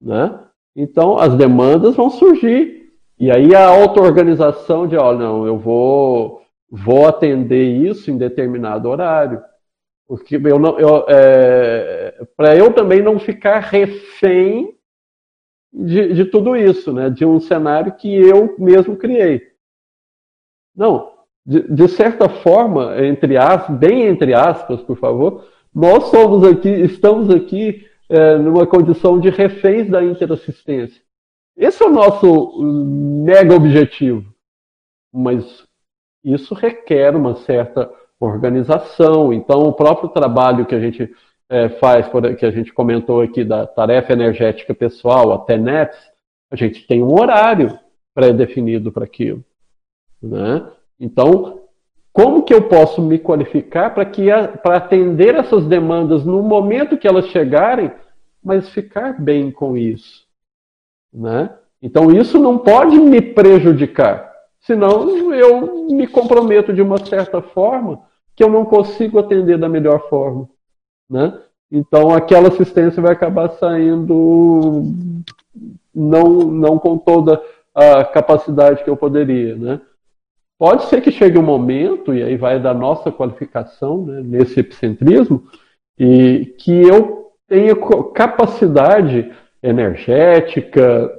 Né? 0.00 0.40
Então, 0.74 1.18
as 1.18 1.36
demandas 1.36 1.94
vão 1.94 2.10
surgir. 2.10 2.90
E 3.18 3.30
aí 3.30 3.54
a 3.54 3.68
auto-organização 3.68 4.86
de, 4.86 4.96
ó, 4.96 5.12
não, 5.12 5.46
eu 5.46 5.58
vou, 5.58 6.42
vou 6.70 7.06
atender 7.06 7.64
isso 7.64 8.10
em 8.10 8.16
determinado 8.16 8.88
horário. 8.88 9.42
Porque 10.08 10.36
eu 10.36 10.58
não, 10.58 10.78
eu, 10.78 11.04
é, 11.08 12.26
para 12.36 12.56
eu 12.56 12.72
também 12.72 13.02
não 13.02 13.18
ficar 13.18 13.60
refém 13.60 14.74
de, 15.72 16.14
de 16.14 16.24
tudo 16.24 16.56
isso, 16.56 16.92
né? 16.92 17.10
De 17.10 17.24
um 17.24 17.38
cenário 17.38 17.94
que 17.94 18.12
eu 18.12 18.56
mesmo 18.58 18.96
criei. 18.96 19.52
Não, 20.74 21.12
de, 21.46 21.62
de 21.62 21.88
certa 21.88 22.28
forma, 22.28 23.04
entre 23.04 23.36
aspas, 23.36 23.76
bem 23.76 24.06
entre 24.06 24.34
aspas, 24.34 24.82
por 24.82 24.96
favor, 24.96 25.44
nós 25.74 26.04
somos 26.04 26.44
aqui, 26.44 26.68
estamos 26.68 27.30
aqui 27.30 27.86
é, 28.08 28.36
numa 28.36 28.66
condição 28.66 29.20
de 29.20 29.30
reféns 29.30 29.88
da 29.88 30.02
interassistência. 30.04 31.00
Esse 31.56 31.82
é 31.82 31.86
o 31.86 31.92
nosso 31.92 32.60
mega 32.62 33.54
objetivo. 33.54 34.24
Mas 35.12 35.64
isso 36.24 36.54
requer 36.54 37.14
uma 37.14 37.36
certa 37.36 37.90
organização. 38.18 39.32
Então, 39.32 39.60
o 39.60 39.72
próprio 39.72 40.08
trabalho 40.10 40.66
que 40.66 40.74
a 40.74 40.80
gente 40.80 41.12
é, 41.48 41.68
faz, 41.68 42.06
que 42.38 42.46
a 42.46 42.50
gente 42.50 42.72
comentou 42.72 43.20
aqui 43.20 43.44
da 43.44 43.66
tarefa 43.66 44.12
energética 44.12 44.74
pessoal, 44.74 45.32
a 45.32 45.38
TENEPS, 45.38 45.98
a 46.50 46.56
gente 46.56 46.86
tem 46.86 47.02
um 47.02 47.12
horário 47.12 47.78
pré-definido 48.14 48.92
para 48.92 49.04
aquilo. 49.04 49.44
Né? 50.22 50.70
Então, 51.00 51.60
como 52.12 52.42
que 52.42 52.52
eu 52.52 52.68
posso 52.68 53.00
me 53.00 53.18
qualificar 53.18 53.94
para 53.94 54.04
que 54.04 54.26
para 54.62 54.76
atender 54.76 55.34
essas 55.34 55.64
demandas 55.64 56.24
no 56.24 56.42
momento 56.42 56.98
que 56.98 57.08
elas 57.08 57.26
chegarem, 57.28 57.90
mas 58.42 58.68
ficar 58.68 59.20
bem 59.20 59.50
com 59.50 59.76
isso, 59.76 60.26
né? 61.12 61.50
Então 61.80 62.10
isso 62.10 62.38
não 62.38 62.58
pode 62.58 62.98
me 62.98 63.22
prejudicar, 63.22 64.30
senão 64.60 65.32
eu 65.34 65.86
me 65.86 66.06
comprometo 66.06 66.72
de 66.72 66.82
uma 66.82 66.98
certa 66.98 67.40
forma 67.40 68.02
que 68.36 68.42
eu 68.42 68.50
não 68.50 68.64
consigo 68.64 69.18
atender 69.18 69.56
da 69.56 69.68
melhor 69.68 70.08
forma, 70.08 70.48
né? 71.08 71.40
Então 71.70 72.12
aquela 72.12 72.48
assistência 72.48 73.00
vai 73.00 73.12
acabar 73.12 73.50
saindo 73.52 74.84
não, 75.94 76.28
não 76.28 76.78
com 76.78 76.98
toda 76.98 77.40
a 77.74 78.04
capacidade 78.04 78.82
que 78.82 78.90
eu 78.90 78.96
poderia, 78.96 79.54
né? 79.54 79.80
Pode 80.60 80.84
ser 80.90 81.00
que 81.00 81.10
chegue 81.10 81.38
um 81.38 81.42
momento, 81.42 82.12
e 82.12 82.22
aí 82.22 82.36
vai 82.36 82.60
da 82.60 82.74
nossa 82.74 83.10
qualificação 83.10 84.04
né, 84.04 84.20
nesse 84.20 84.60
epicentrismo, 84.60 85.48
e 85.98 86.54
que 86.58 86.70
eu 86.70 87.32
tenha 87.48 87.74
capacidade 88.12 89.32
energética, 89.62 91.10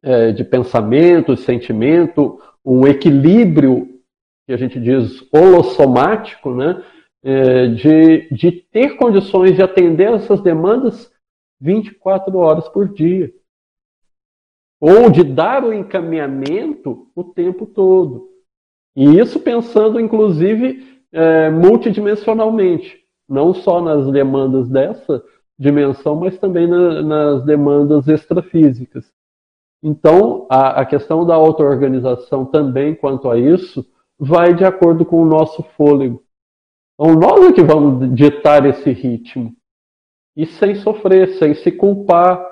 é, 0.00 0.30
de 0.30 0.44
pensamento, 0.44 1.34
de 1.34 1.40
sentimento, 1.40 2.40
um 2.64 2.86
equilíbrio 2.86 4.00
que 4.46 4.52
a 4.52 4.56
gente 4.56 4.78
diz 4.78 5.26
holossomático, 5.32 6.54
né? 6.54 6.80
É, 7.24 7.66
de, 7.66 8.28
de 8.30 8.52
ter 8.52 8.96
condições 8.96 9.56
de 9.56 9.62
atender 9.62 10.14
essas 10.14 10.40
demandas 10.40 11.12
24 11.60 12.38
horas 12.38 12.68
por 12.68 12.88
dia. 12.88 13.34
Ou 14.80 15.10
de 15.10 15.24
dar 15.24 15.64
o 15.64 15.72
encaminhamento 15.72 17.10
o 17.12 17.24
tempo 17.24 17.66
todo. 17.66 18.27
E 18.96 19.18
isso 19.18 19.40
pensando, 19.40 20.00
inclusive, 20.00 21.00
é, 21.12 21.50
multidimensionalmente. 21.50 22.98
Não 23.28 23.52
só 23.52 23.80
nas 23.80 24.10
demandas 24.10 24.68
dessa 24.68 25.22
dimensão, 25.58 26.16
mas 26.16 26.38
também 26.38 26.66
na, 26.66 27.02
nas 27.02 27.44
demandas 27.44 28.08
extrafísicas. 28.08 29.10
Então, 29.82 30.46
a, 30.50 30.80
a 30.80 30.86
questão 30.86 31.24
da 31.24 31.34
auto-organização 31.34 32.44
também 32.44 32.94
quanto 32.94 33.30
a 33.30 33.38
isso 33.38 33.86
vai 34.18 34.54
de 34.54 34.64
acordo 34.64 35.04
com 35.04 35.22
o 35.22 35.26
nosso 35.26 35.62
fôlego. 35.76 36.22
Então, 36.94 37.14
nós 37.14 37.50
é 37.50 37.52
que 37.52 37.62
vamos 37.62 38.12
ditar 38.14 38.66
esse 38.66 38.90
ritmo. 38.90 39.54
E 40.36 40.46
sem 40.46 40.74
sofrer, 40.76 41.38
sem 41.38 41.54
se 41.54 41.70
culpar. 41.70 42.44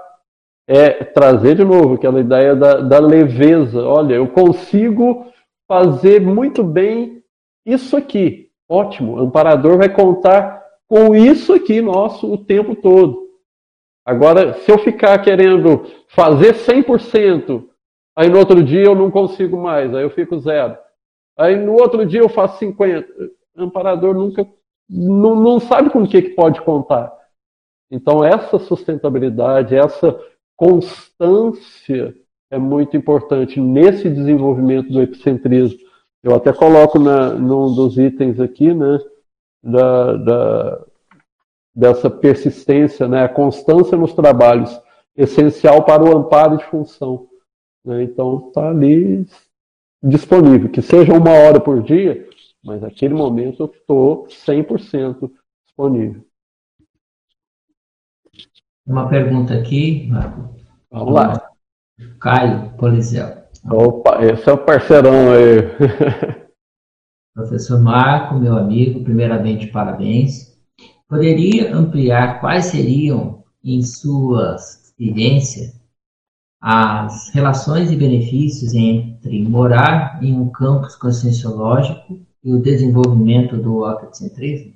É 0.69 1.05
trazer 1.05 1.55
de 1.55 1.65
novo 1.65 1.95
aquela 1.95 2.21
ideia 2.21 2.57
da, 2.57 2.81
da 2.81 2.99
leveza. 2.99 3.85
Olha, 3.85 4.15
eu 4.15 4.27
consigo 4.27 5.27
fazer 5.69 6.21
muito 6.21 6.63
bem 6.63 7.23
isso 7.65 7.97
aqui. 7.97 8.51
Ótimo, 8.69 9.15
o 9.15 9.19
amparador 9.21 9.79
vai 9.79 9.89
contar 9.89 10.65
com 10.89 11.15
isso 11.15 11.53
aqui 11.53 11.81
nosso 11.81 12.33
o 12.33 12.39
tempo 12.39 12.75
todo. 12.75 13.27
Agora, 14.05 14.55
se 14.55 14.71
eu 14.71 14.79
ficar 14.79 15.19
querendo 15.19 15.85
fazer 16.09 16.55
100%, 16.55 17.69
aí 18.17 18.29
no 18.29 18.39
outro 18.39 18.63
dia 18.63 18.85
eu 18.85 18.95
não 18.95 19.11
consigo 19.11 19.57
mais, 19.57 19.93
aí 19.95 20.03
eu 20.03 20.11
fico 20.11 20.39
zero. 20.39 20.79
Aí 21.37 21.57
no 21.57 21.73
outro 21.73 22.07
dia 22.07 22.21
eu 22.21 22.29
faço 22.29 22.59
50. 22.59 23.13
O 23.57 23.63
amparador 23.63 24.15
nunca 24.15 24.47
não, 24.89 25.35
não 25.35 25.59
sabe 25.59 25.91
com 25.91 26.03
o 26.03 26.09
que, 26.09 26.23
que 26.23 26.31
pode 26.31 26.61
contar. 26.63 27.13
Então 27.91 28.25
essa 28.25 28.59
sustentabilidade, 28.59 29.75
essa 29.75 30.19
constância 30.57 32.15
é 32.51 32.59
muito 32.59 32.97
importante 32.97 33.61
nesse 33.61 34.09
desenvolvimento 34.09 34.93
do 34.93 35.03
epicentrismo. 35.03 35.79
Eu 36.23 36.35
até 36.35 36.53
coloco 36.53 36.99
na, 36.99 37.35
num 37.35 37.75
dos 37.75 37.99
itens 37.99 38.41
aqui, 38.41 38.73
né, 38.73 38.99
da, 39.63 40.17
da, 40.17 40.87
dessa 41.75 42.11
persistência, 42.11 43.07
né, 43.09 43.25
a 43.25 43.29
constância 43.29 43.97
nos 43.97 44.13
trabalhos, 44.13 44.81
essencial 45.17 45.85
para 45.85 46.05
o 46.05 46.17
amparo 46.17 46.57
de 46.57 46.65
função. 46.65 47.29
Né? 47.85 48.03
Então, 48.05 48.49
está 48.49 48.69
ali 48.69 49.27
disponível, 50.03 50.69
que 50.69 50.83
seja 50.83 51.13
uma 51.13 51.31
hora 51.31 51.61
por 51.61 51.83
dia, 51.83 52.29
mas 52.65 52.83
naquele 52.83 53.15
momento 53.15 53.63
eu 53.63 53.67
estou 53.67 54.27
100% 54.27 55.31
disponível. 55.65 56.25
Uma 58.87 59.09
pergunta 59.09 59.55
aqui, 59.55 60.07
Marco. 60.09 60.55
Vamos 60.91 61.15
lá. 61.15 61.56
Caio 62.21 62.71
Polizel. 62.77 63.47
Opa, 63.71 64.25
esse 64.25 64.49
é 64.49 64.53
o 64.53 64.59
parceirão 64.59 65.33
aí. 65.33 66.47
Professor 67.35 67.81
Marco, 67.81 68.37
meu 68.37 68.57
amigo, 68.57 69.03
primeiramente 69.03 69.67
parabéns. 69.69 70.57
Poderia 71.09 71.75
ampliar 71.75 72.41
quais 72.41 72.67
seriam, 72.67 73.45
em 73.63 73.83
sua 73.83 74.57
experiência, 74.57 75.73
as 76.61 77.31
relações 77.31 77.91
e 77.91 77.97
benefícios 77.97 78.75
entre 78.75 79.43
morar 79.43 80.23
em 80.23 80.39
um 80.39 80.49
campus 80.51 80.97
conscienciológico 80.97 82.19
e 82.43 82.53
o 82.53 82.61
desenvolvimento 82.61 83.57
do 83.57 83.85
autocentrismo? 83.85 84.75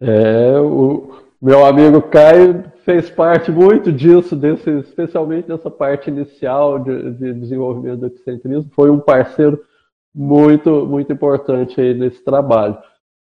É, 0.00 0.58
o 0.60 1.22
meu 1.40 1.64
amigo 1.64 2.02
Caio 2.02 2.70
fez 2.84 3.10
parte 3.10 3.50
muito 3.50 3.90
disso, 3.90 4.36
desse, 4.36 4.70
especialmente 4.80 5.48
dessa 5.48 5.70
parte 5.70 6.10
inicial 6.10 6.78
de, 6.78 7.12
de 7.12 7.32
desenvolvimento 7.32 8.00
do 8.00 8.06
epicentrismo, 8.06 8.70
foi 8.74 8.90
um 8.90 9.00
parceiro 9.00 9.58
muito, 10.14 10.86
muito 10.86 11.12
importante 11.12 11.80
aí 11.80 11.94
nesse 11.94 12.22
trabalho. 12.22 12.76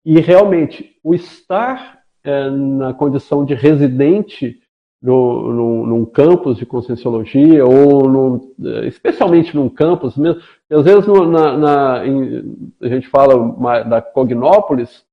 E 0.04 0.20
realmente, 0.20 0.96
o 1.02 1.14
estar 1.14 2.00
é, 2.22 2.50
na 2.50 2.92
condição 2.92 3.44
de 3.44 3.54
residente 3.54 4.60
no, 5.00 5.52
no, 5.52 5.86
num 5.86 6.04
campus 6.04 6.56
de 6.58 6.66
conscienciologia, 6.66 7.64
ou 7.64 8.08
num, 8.08 8.54
especialmente 8.86 9.54
num 9.54 9.68
campus 9.68 10.16
mesmo, 10.16 10.40
às 10.70 10.84
vezes 10.84 11.06
no, 11.06 11.26
na, 11.26 11.56
na 11.56 12.06
em, 12.06 12.70
a 12.82 12.88
gente 12.88 13.06
fala 13.08 13.84
da 13.84 14.02
Cognópolis, 14.02 15.04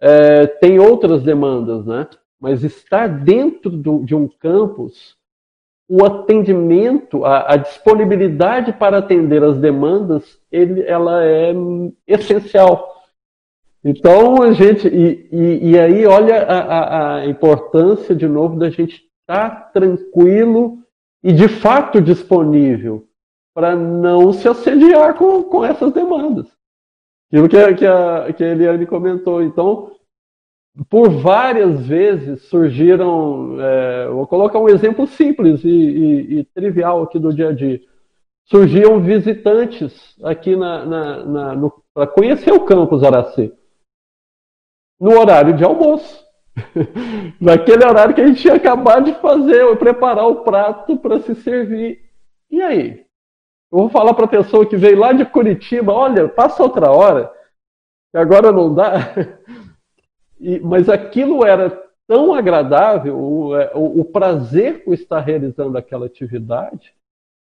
é, 0.00 0.46
tem 0.46 0.78
outras 0.78 1.22
demandas, 1.22 1.86
né? 1.86 2.08
Mas 2.40 2.62
estar 2.62 3.06
dentro 3.06 3.70
do, 3.70 4.04
de 4.04 4.14
um 4.14 4.28
campus, 4.28 5.16
o 5.88 6.04
atendimento, 6.04 7.24
a, 7.24 7.54
a, 7.54 7.56
disponibilidade 7.56 8.72
para 8.72 8.98
atender 8.98 9.42
as 9.42 9.58
demandas, 9.58 10.40
ele, 10.50 10.82
ela 10.82 11.22
é 11.24 11.52
essencial. 12.06 12.94
Então, 13.84 14.42
a 14.42 14.52
gente, 14.52 14.88
e, 14.88 15.28
e, 15.30 15.70
e 15.70 15.78
aí 15.78 16.06
olha 16.06 16.42
a, 16.42 16.58
a, 16.58 17.16
a, 17.16 17.26
importância, 17.26 18.14
de 18.14 18.26
novo, 18.26 18.58
da 18.58 18.70
gente 18.70 19.06
estar 19.20 19.72
tranquilo 19.72 20.78
e 21.22 21.32
de 21.32 21.48
fato 21.48 22.00
disponível 22.00 23.06
para 23.54 23.76
não 23.76 24.32
se 24.32 24.48
assediar 24.48 25.14
com, 25.14 25.42
com 25.44 25.64
essas 25.64 25.92
demandas. 25.92 26.46
Aquilo 27.30 27.48
que, 27.48 27.74
que, 27.74 27.86
a, 27.86 28.32
que 28.32 28.42
a 28.42 28.48
Eliane 28.48 28.86
comentou. 28.86 29.42
Então, 29.42 29.92
por 30.88 31.08
várias 31.08 31.86
vezes 31.86 32.42
surgiram, 32.48 33.56
é, 33.60 34.08
vou 34.08 34.26
colocar 34.26 34.58
um 34.58 34.68
exemplo 34.68 35.06
simples 35.06 35.62
e, 35.62 35.68
e, 35.68 36.38
e, 36.40 36.44
trivial 36.46 37.02
aqui 37.02 37.18
do 37.18 37.32
dia 37.32 37.50
a 37.50 37.52
dia. 37.52 37.80
Surgiam 38.46 39.00
visitantes 39.00 40.16
aqui 40.22 40.56
na, 40.56 40.84
na, 40.84 41.24
na 41.24 41.70
para 41.94 42.06
conhecer 42.08 42.52
o 42.52 42.64
campus 42.64 43.04
Aracê 43.04 43.52
no 45.00 45.18
horário 45.18 45.54
de 45.54 45.64
almoço. 45.64 46.24
Naquele 47.40 47.84
horário 47.84 48.14
que 48.14 48.20
a 48.20 48.26
gente 48.26 48.40
tinha 48.40 48.54
acabado 48.54 49.04
de 49.04 49.14
fazer, 49.20 49.76
preparar 49.76 50.26
o 50.26 50.42
prato 50.42 50.96
para 50.98 51.20
se 51.20 51.34
servir. 51.36 52.00
E 52.50 52.62
aí? 52.62 53.04
Eu 53.72 53.78
vou 53.78 53.88
falar 53.88 54.14
para 54.14 54.24
a 54.24 54.28
pessoa 54.28 54.66
que 54.66 54.76
veio 54.76 54.98
lá 54.98 55.12
de 55.12 55.24
Curitiba: 55.24 55.92
olha, 55.92 56.28
passa 56.28 56.62
outra 56.62 56.90
hora, 56.90 57.32
que 58.12 58.18
agora 58.18 58.52
não 58.52 58.74
dá. 58.74 58.94
E, 60.44 60.60
mas 60.60 60.90
aquilo 60.90 61.42
era 61.42 61.70
tão 62.06 62.34
agradável, 62.34 63.18
o, 63.18 63.56
é, 63.56 63.72
o, 63.74 64.00
o 64.00 64.04
prazer 64.04 64.84
por 64.84 64.92
estar 64.92 65.20
realizando 65.20 65.78
aquela 65.78 66.04
atividade 66.04 66.92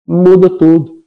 muda 0.05 0.49
tudo. 0.49 1.01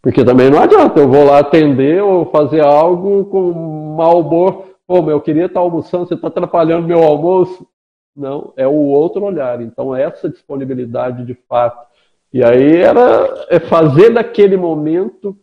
Porque 0.00 0.24
também 0.24 0.48
não 0.48 0.60
adianta, 0.60 1.00
eu 1.00 1.08
vou 1.08 1.24
lá 1.24 1.40
atender 1.40 2.00
ou 2.00 2.26
fazer 2.26 2.64
algo 2.64 3.24
com 3.24 3.52
mau 3.96 4.20
humor. 4.20 4.68
Pô, 4.86 4.98
eu 5.10 5.20
queria 5.20 5.46
estar 5.46 5.58
almoçando, 5.58 6.06
você 6.06 6.14
está 6.14 6.28
atrapalhando 6.28 6.86
meu 6.86 7.02
almoço. 7.02 7.66
Não, 8.14 8.52
é 8.56 8.66
o 8.66 8.72
outro 8.72 9.24
olhar. 9.24 9.60
Então, 9.60 9.94
essa 9.94 10.28
disponibilidade 10.28 11.26
de 11.26 11.34
fato. 11.48 11.84
E 12.32 12.44
aí 12.44 12.76
era 12.76 13.46
é 13.48 13.58
fazer 13.58 14.10
daquele 14.10 14.56
momento 14.56 15.36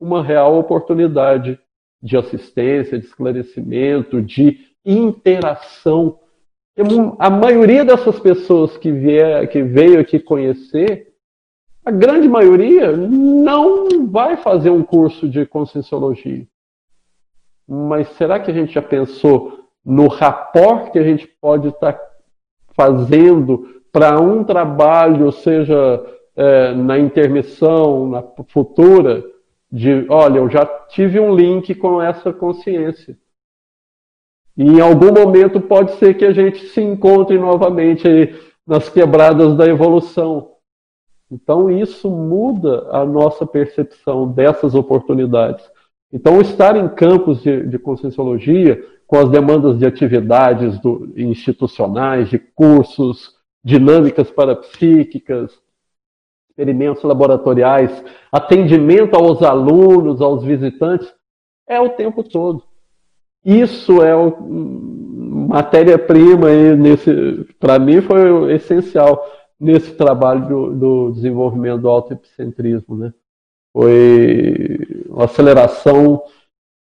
uma 0.00 0.22
real 0.22 0.58
oportunidade 0.58 1.60
de 2.02 2.16
assistência, 2.16 2.98
de 2.98 3.04
esclarecimento, 3.04 4.22
de 4.22 4.67
interação. 4.90 6.18
A 7.18 7.28
maioria 7.28 7.84
dessas 7.84 8.18
pessoas 8.20 8.76
que, 8.76 8.90
vier, 8.90 9.48
que 9.48 9.62
veio 9.62 10.00
aqui 10.00 10.18
conhecer, 10.18 11.12
a 11.84 11.90
grande 11.90 12.28
maioria 12.28 12.96
não 12.96 14.06
vai 14.06 14.36
fazer 14.36 14.70
um 14.70 14.82
curso 14.82 15.28
de 15.28 15.44
conscienciologia. 15.46 16.46
Mas 17.66 18.08
será 18.10 18.38
que 18.40 18.50
a 18.50 18.54
gente 18.54 18.72
já 18.72 18.82
pensou 18.82 19.64
no 19.84 20.06
rapport 20.06 20.90
que 20.90 20.98
a 20.98 21.02
gente 21.02 21.26
pode 21.26 21.68
estar 21.68 21.94
tá 21.94 22.08
fazendo 22.74 23.82
para 23.90 24.20
um 24.20 24.44
trabalho, 24.44 25.32
seja 25.32 26.04
é, 26.36 26.74
na 26.74 26.98
intermissão, 26.98 28.08
na 28.08 28.22
futura, 28.48 29.24
de, 29.70 30.06
olha, 30.08 30.38
eu 30.38 30.48
já 30.48 30.64
tive 30.88 31.18
um 31.18 31.34
link 31.34 31.74
com 31.74 32.00
essa 32.00 32.32
consciência. 32.32 33.18
E 34.58 34.64
em 34.64 34.80
algum 34.80 35.12
momento 35.12 35.60
pode 35.60 35.92
ser 35.98 36.14
que 36.14 36.24
a 36.24 36.32
gente 36.32 36.66
se 36.70 36.80
encontre 36.82 37.38
novamente 37.38 38.34
nas 38.66 38.88
quebradas 38.88 39.56
da 39.56 39.64
evolução. 39.66 40.50
Então 41.30 41.70
isso 41.70 42.10
muda 42.10 42.88
a 42.90 43.04
nossa 43.04 43.46
percepção 43.46 44.26
dessas 44.32 44.74
oportunidades. 44.74 45.64
Então 46.12 46.40
estar 46.40 46.74
em 46.76 46.88
campos 46.88 47.40
de, 47.40 47.68
de 47.68 47.78
conscienciologia, 47.78 48.84
com 49.06 49.18
as 49.18 49.30
demandas 49.30 49.78
de 49.78 49.86
atividades 49.86 50.78
do, 50.80 51.12
institucionais, 51.16 52.28
de 52.28 52.38
cursos, 52.38 53.36
dinâmicas 53.62 54.28
parapsíquicas, 54.28 55.56
experimentos 56.50 57.04
laboratoriais, 57.04 58.04
atendimento 58.32 59.14
aos 59.14 59.40
alunos, 59.40 60.20
aos 60.20 60.42
visitantes, 60.42 61.14
é 61.68 61.80
o 61.80 61.90
tempo 61.90 62.24
todo. 62.24 62.67
Isso 63.44 64.02
é 64.02 64.12
matéria-prima 65.48 66.48
nesse, 66.76 67.44
para 67.58 67.78
mim 67.78 68.00
foi 68.00 68.54
essencial 68.54 69.24
nesse 69.58 69.94
trabalho 69.94 70.46
do, 70.46 70.74
do 70.74 71.12
desenvolvimento 71.12 71.82
do 71.82 71.88
autoepicentrismo, 71.88 72.96
né? 72.96 73.12
Foi 73.72 74.78
uma 75.08 75.24
aceleração 75.24 76.22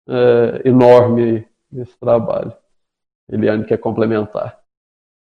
é, 0.08 0.68
enorme 0.68 1.46
nesse 1.70 1.96
trabalho. 1.98 2.52
Eliane 3.28 3.64
quer 3.64 3.78
complementar. 3.78 4.60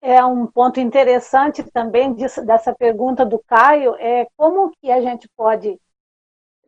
É 0.02 0.24
um 0.24 0.46
ponto 0.46 0.80
interessante 0.80 1.62
também 1.62 2.14
disso, 2.14 2.44
dessa 2.44 2.74
pergunta 2.74 3.24
do 3.24 3.38
Caio 3.38 3.94
é 3.96 4.26
como 4.36 4.72
que 4.80 4.90
a 4.90 5.00
gente 5.00 5.28
pode 5.36 5.78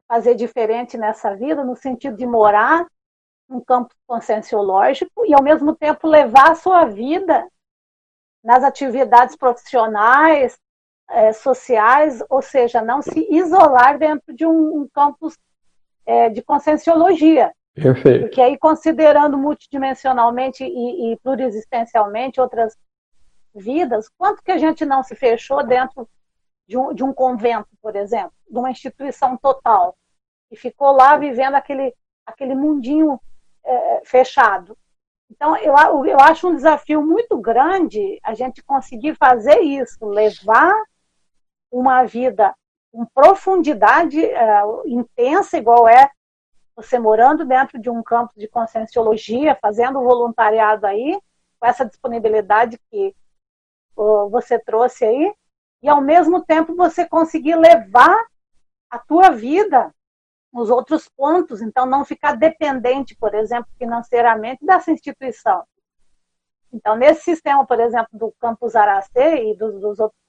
fazer 0.07 0.35
diferente 0.35 0.99
nessa 0.99 1.35
vida 1.35 1.65
no 1.65 1.75
sentido 1.75 2.17
de 2.17 2.27
morar 2.27 2.87
um 3.57 3.61
campo 3.61 3.95
conscienciológico 4.07 5.27
e, 5.27 5.35
ao 5.35 5.43
mesmo 5.43 5.75
tempo, 5.75 6.07
levar 6.07 6.51
a 6.51 6.55
sua 6.55 6.85
vida 6.85 7.47
nas 8.43 8.65
atividades 8.65 9.37
profissionais, 9.37 10.59
é, 11.09 11.33
sociais, 11.33 12.23
ou 12.29 12.43
seja, 12.43 12.81
não 12.81 13.03
se 13.03 13.27
isolar 13.31 13.99
dentro 13.99 14.35
de 14.35 14.47
um, 14.47 14.83
um 14.83 14.89
campus 14.93 15.39
é, 16.07 16.29
de 16.29 16.43
conscienciologia. 16.43 17.53
Perfeito. 17.75 18.23
Porque 18.23 18.41
aí, 18.41 18.59
considerando 18.59 19.39
multidimensionalmente 19.39 20.65
e, 20.65 21.13
e 21.13 21.17
pluriexistencialmente 21.19 22.41
outras 22.41 22.77
vidas, 23.55 24.09
quanto 24.17 24.43
que 24.43 24.53
a 24.53 24.59
gente 24.59 24.85
não 24.85 25.03
se 25.03 25.15
fechou 25.15 25.65
dentro 25.65 26.09
de 26.67 26.77
um, 26.77 26.93
de 26.93 27.05
um 27.05 27.13
convento, 27.13 27.69
por 27.81 27.95
exemplo, 27.97 28.33
de 28.49 28.59
uma 28.59 28.71
instituição 28.71 29.37
total, 29.37 29.97
e 30.51 30.57
ficou 30.57 30.93
lá 30.93 31.17
vivendo 31.17 31.55
aquele, 31.55 31.95
aquele 32.27 32.55
mundinho 32.55 33.21
é, 33.65 34.03
fechado. 34.05 34.77
Então, 35.31 35.57
eu, 35.57 35.75
eu 36.05 36.19
acho 36.21 36.49
um 36.49 36.55
desafio 36.55 37.03
muito 37.03 37.39
grande 37.39 38.21
a 38.23 38.35
gente 38.35 38.63
conseguir 38.63 39.15
fazer 39.15 39.61
isso, 39.61 40.05
levar 40.05 40.75
uma 41.71 42.05
vida 42.05 42.55
com 42.93 43.07
profundidade 43.07 44.23
é, 44.23 44.63
intensa, 44.87 45.57
igual 45.57 45.89
é 45.89 46.11
você 46.77 46.99
morando 46.99 47.45
dentro 47.45 47.79
de 47.79 47.89
um 47.89 48.03
campo 48.03 48.33
de 48.37 48.49
conscienciologia, 48.49 49.59
fazendo 49.61 50.03
voluntariado 50.03 50.87
aí, 50.87 51.19
com 51.59 51.67
essa 51.67 51.85
disponibilidade 51.85 52.79
que 52.91 53.15
você 54.31 54.59
trouxe 54.59 55.05
aí, 55.05 55.35
e 55.83 55.89
ao 55.89 56.01
mesmo 56.01 56.43
tempo 56.45 56.75
você 56.75 57.07
conseguir 57.07 57.57
levar 57.57 58.27
a 58.91 58.99
tua 58.99 59.31
vida 59.31 59.95
nos 60.53 60.69
outros 60.71 61.09
pontos, 61.09 61.63
então 61.63 61.87
não 61.87 62.05
ficar 62.05 62.37
dependente, 62.37 63.17
por 63.17 63.35
exemplo, 63.35 63.71
financeiramente 63.79 64.65
dessa 64.65 64.91
instituição. 64.91 65.65
Então, 66.73 66.97
nesse 66.97 67.23
sistema, 67.23 67.67
por 67.67 67.81
exemplo, 67.81 68.19
do 68.19 68.33
campus 68.41 68.75
Aracê 68.77 69.51
e 69.51 69.57
dos, 69.57 69.81
dos 69.81 69.99
outros 69.99 70.21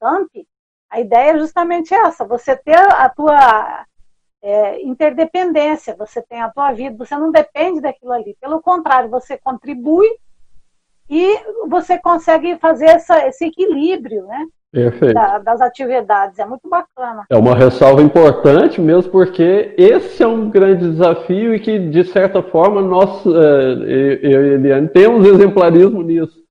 campi, 0.00 0.46
a 0.90 1.00
ideia 1.00 1.32
é 1.32 1.38
justamente 1.38 1.94
essa, 1.94 2.24
você 2.24 2.56
ter 2.56 2.78
a 2.78 3.08
tua 3.08 3.86
é, 4.42 4.82
interdependência, 4.82 5.96
você 5.96 6.20
tem 6.22 6.42
a 6.42 6.50
tua 6.50 6.72
vida, 6.72 6.96
você 6.96 7.16
não 7.16 7.30
depende 7.30 7.80
daquilo 7.80 8.12
ali. 8.12 8.36
Pelo 8.40 8.60
contrário, 8.60 9.08
você 9.08 9.38
contribui 9.38 10.08
e 11.08 11.38
você 11.66 11.98
consegue 11.98 12.58
fazer 12.58 12.86
essa, 12.86 13.26
esse 13.26 13.46
equilíbrio, 13.46 14.26
né? 14.26 14.46
Da, 15.14 15.38
das 15.38 15.60
atividades. 15.60 16.38
É 16.38 16.44
muito 16.44 16.68
bacana. 16.68 17.24
É 17.30 17.36
uma 17.36 17.54
ressalva 17.54 18.02
importante 18.02 18.80
mesmo, 18.80 19.10
porque 19.10 19.74
esse 19.78 20.22
é 20.22 20.26
um 20.26 20.50
grande 20.50 20.90
desafio 20.90 21.54
e 21.54 21.60
que, 21.60 21.78
de 21.78 22.04
certa 22.04 22.42
forma, 22.42 22.82
nós, 22.82 23.24
é, 23.24 23.30
eu 24.22 24.46
e 24.46 24.54
Eliane, 24.54 24.88
temos 24.88 25.26
exemplarismo 25.26 26.02
nisso. 26.02 26.42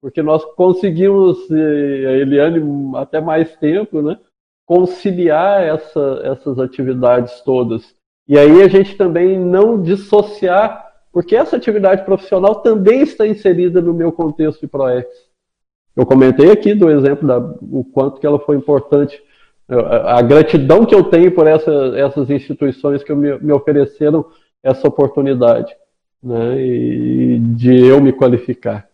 Porque 0.00 0.22
nós 0.22 0.44
conseguimos, 0.54 1.38
a 1.50 2.12
Eliane 2.12 2.62
até 2.96 3.20
mais 3.20 3.56
tempo, 3.56 4.00
né, 4.02 4.18
conciliar 4.66 5.62
essa, 5.62 6.20
essas 6.24 6.58
atividades 6.58 7.40
todas. 7.40 7.94
E 8.28 8.38
aí 8.38 8.62
a 8.62 8.68
gente 8.68 8.94
também 8.96 9.38
não 9.38 9.80
dissociar, 9.80 10.86
porque 11.10 11.34
essa 11.34 11.56
atividade 11.56 12.04
profissional 12.04 12.56
também 12.56 13.00
está 13.00 13.26
inserida 13.26 13.80
no 13.80 13.94
meu 13.94 14.12
contexto 14.12 14.60
de 14.60 14.66
ProEx. 14.66 15.27
Eu 15.98 16.06
comentei 16.06 16.48
aqui 16.52 16.74
do 16.74 16.88
exemplo 16.88 17.26
da 17.26 17.38
o 17.38 17.82
quanto 17.82 18.20
que 18.20 18.26
ela 18.26 18.38
foi 18.38 18.54
importante, 18.54 19.20
a, 19.68 20.18
a 20.18 20.22
gratidão 20.22 20.86
que 20.86 20.94
eu 20.94 21.02
tenho 21.02 21.32
por 21.32 21.44
essa, 21.48 21.72
essas 21.96 22.30
instituições 22.30 23.02
que 23.02 23.12
me, 23.12 23.36
me 23.40 23.52
ofereceram 23.52 24.24
essa 24.62 24.86
oportunidade, 24.86 25.74
né, 26.22 26.56
e 26.56 27.40
de 27.40 27.84
eu 27.84 28.00
me 28.00 28.12
qualificar. 28.12 28.86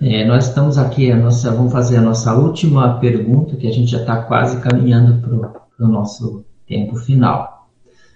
É, 0.00 0.24
nós 0.24 0.46
estamos 0.46 0.78
aqui, 0.78 1.10
a 1.10 1.16
nossa, 1.16 1.50
vamos 1.50 1.72
fazer 1.72 1.96
a 1.96 2.00
nossa 2.00 2.32
última 2.36 3.00
pergunta, 3.00 3.56
que 3.56 3.66
a 3.66 3.72
gente 3.72 3.90
já 3.90 3.98
está 3.98 4.22
quase 4.22 4.60
caminhando 4.60 5.20
para 5.20 5.84
o 5.84 5.88
nosso 5.88 6.44
tempo 6.64 6.94
final. 6.94 7.68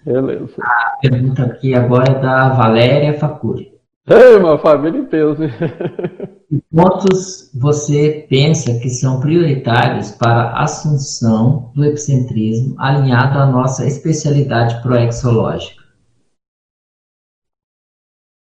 Beleza. 0.05 0.55
A 0.61 0.99
pergunta 1.01 1.43
aqui 1.47 1.75
agora 1.75 2.13
é 2.13 2.21
da 2.21 2.51
Valéria 2.51 3.13
Facuri. 3.15 3.73
Ei, 4.09 4.37
uma 4.37 4.57
família 4.57 5.01
em 5.01 5.05
peso. 5.05 5.43
Que 6.49 6.63
pontos 6.73 7.51
você 7.53 8.25
pensa 8.31 8.79
que 8.79 8.89
são 8.89 9.19
prioritários 9.19 10.13
para 10.13 10.51
a 10.51 10.63
assunção 10.63 11.73
do 11.75 11.85
epicentrismo 11.85 12.77
alinhado 12.79 13.39
à 13.39 13.47
nossa 13.47 13.85
especialidade 13.85 14.81
proexológica? 14.81 15.83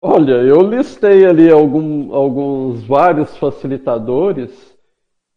Olha, 0.01 0.33
eu 0.33 0.61
listei 0.61 1.25
ali 1.25 1.49
algum, 1.49 2.13
alguns 2.13 2.83
vários 2.83 3.37
facilitadores 3.37 4.51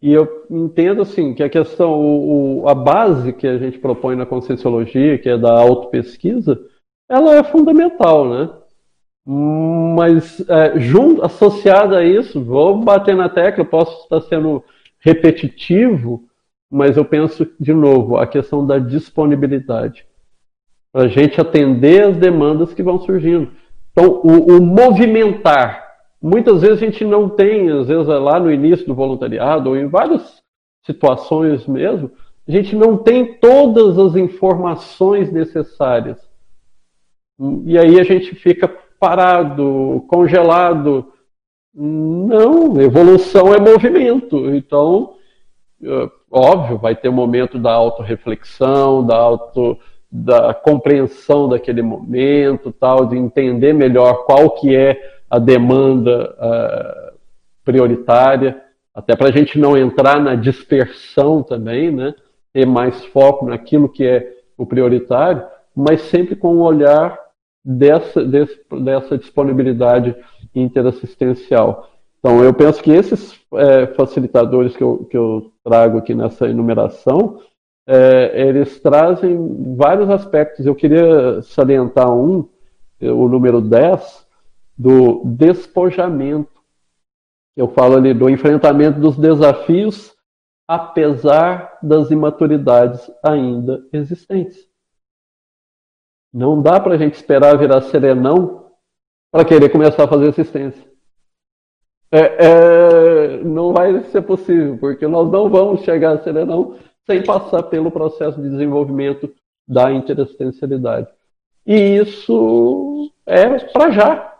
e 0.02 0.12
eu 0.12 0.44
entendo 0.50 1.02
assim 1.02 1.34
que 1.34 1.44
a 1.44 1.48
questão, 1.48 1.92
o, 1.92 2.62
o, 2.62 2.68
a 2.68 2.74
base 2.74 3.32
que 3.32 3.46
a 3.46 3.58
gente 3.58 3.78
propõe 3.78 4.16
na 4.16 4.26
conscienciologia, 4.26 5.18
que 5.18 5.28
é 5.28 5.38
da 5.38 5.56
autopesquisa, 5.56 6.60
ela 7.08 7.36
é 7.36 7.44
fundamental, 7.44 8.28
né? 8.28 8.50
Mas 9.26 10.48
é, 10.48 10.78
junto, 10.78 11.24
associada 11.24 11.98
a 11.98 12.04
isso, 12.04 12.40
vou 12.40 12.78
bater 12.78 13.16
na 13.16 13.28
tecla, 13.28 13.64
posso 13.64 14.04
estar 14.04 14.20
sendo 14.20 14.62
repetitivo, 15.00 16.24
mas 16.70 16.96
eu 16.96 17.04
penso 17.04 17.46
de 17.58 17.74
novo 17.74 18.16
a 18.16 18.26
questão 18.26 18.64
da 18.64 18.78
disponibilidade 18.78 20.06
para 20.92 21.04
a 21.04 21.08
gente 21.08 21.40
atender 21.40 22.04
as 22.04 22.16
demandas 22.16 22.72
que 22.72 22.82
vão 22.82 23.00
surgindo. 23.00 23.50
Então, 23.90 24.20
o, 24.22 24.56
o, 24.56 24.62
movimentar, 24.62 25.84
muitas 26.22 26.62
vezes 26.62 26.80
a 26.80 26.86
gente 26.86 27.04
não 27.04 27.28
tem, 27.28 27.68
às 27.70 27.88
vezes 27.88 28.08
é 28.08 28.18
lá 28.18 28.38
no 28.38 28.50
início 28.50 28.86
do 28.86 28.94
voluntariado, 28.94 29.70
ou 29.70 29.76
em 29.76 29.88
várias 29.88 30.40
situações 30.84 31.66
mesmo, 31.66 32.12
a 32.46 32.50
gente 32.52 32.76
não 32.76 32.96
tem 32.96 33.34
todas 33.34 33.98
as 33.98 34.14
informações 34.14 35.32
necessárias. 35.32 36.18
E 37.64 37.76
aí 37.76 37.98
a 38.00 38.04
gente 38.04 38.34
fica 38.34 38.72
parado, 38.98 40.04
congelado. 40.08 41.12
Não, 41.74 42.80
evolução 42.80 43.52
é 43.54 43.60
movimento. 43.60 44.54
Então, 44.54 45.14
é, 45.82 46.10
óbvio, 46.30 46.78
vai 46.78 46.96
ter 46.96 47.08
o 47.08 47.12
um 47.12 47.14
momento 47.14 47.58
da 47.58 47.72
autorreflexão, 47.72 49.04
da 49.04 49.16
auto 49.16 49.78
da 50.10 50.54
compreensão 50.54 51.48
daquele 51.48 51.82
momento, 51.82 52.72
tal, 52.72 53.06
de 53.06 53.16
entender 53.16 53.72
melhor 53.72 54.24
qual 54.24 54.50
que 54.50 54.74
é 54.74 54.98
a 55.28 55.38
demanda 55.38 56.34
uh, 56.38 57.18
prioritária, 57.64 58.62
até 58.94 59.14
para 59.14 59.28
a 59.28 59.32
gente 59.32 59.58
não 59.58 59.76
entrar 59.76 60.20
na 60.20 60.34
dispersão 60.34 61.42
também, 61.42 61.90
né? 61.90 62.14
Ter 62.52 62.64
mais 62.64 63.04
foco 63.06 63.44
naquilo 63.44 63.88
que 63.88 64.06
é 64.06 64.32
o 64.56 64.64
prioritário, 64.64 65.44
mas 65.74 66.00
sempre 66.02 66.34
com 66.34 66.54
um 66.54 66.62
olhar 66.62 67.18
dessa, 67.66 68.24
desse, 68.24 68.60
dessa 68.84 69.18
disponibilidade 69.18 70.14
interassistencial. 70.54 71.90
Então, 72.20 72.44
eu 72.44 72.54
penso 72.54 72.80
que 72.80 72.92
esses 72.92 73.38
é, 73.54 73.88
facilitadores 73.88 74.76
que 74.76 74.82
eu, 74.84 75.04
que 75.10 75.16
eu 75.16 75.52
trago 75.64 75.98
aqui 75.98 76.14
nessa 76.14 76.48
enumeração, 76.48 77.40
é, 77.88 78.48
eles 78.48 78.80
trazem 78.80 79.74
vários 79.76 80.08
aspectos. 80.08 80.64
Eu 80.64 80.76
queria 80.76 81.42
salientar 81.42 82.12
um, 82.12 82.48
o 83.00 83.28
número 83.28 83.60
10, 83.60 84.26
do 84.78 85.22
despojamento. 85.24 86.50
Eu 87.56 87.68
falo 87.68 87.96
ali 87.96 88.14
do 88.14 88.30
enfrentamento 88.30 89.00
dos 89.00 89.16
desafios, 89.16 90.14
apesar 90.68 91.78
das 91.82 92.10
imaturidades 92.10 93.10
ainda 93.24 93.84
existentes. 93.92 94.68
Não 96.36 96.60
dá 96.60 96.78
para 96.78 96.96
a 96.96 96.98
gente 96.98 97.14
esperar 97.14 97.56
virar 97.56 97.80
serenão 97.80 98.66
para 99.32 99.42
querer 99.42 99.70
começar 99.70 100.04
a 100.04 100.08
fazer 100.08 100.28
assistência. 100.28 100.84
É, 102.12 102.18
é, 102.20 103.36
não 103.42 103.72
vai 103.72 104.02
ser 104.02 104.20
possível, 104.20 104.76
porque 104.76 105.06
nós 105.06 105.32
não 105.32 105.48
vamos 105.48 105.80
chegar 105.80 106.12
a 106.12 106.22
serenão 106.22 106.76
sem 107.06 107.24
passar 107.24 107.62
pelo 107.62 107.90
processo 107.90 108.38
de 108.38 108.50
desenvolvimento 108.50 109.32
da 109.66 109.90
interassistencialidade. 109.90 111.08
E 111.64 111.96
isso 111.96 113.10
é 113.24 113.58
para 113.72 113.90
já. 113.90 114.38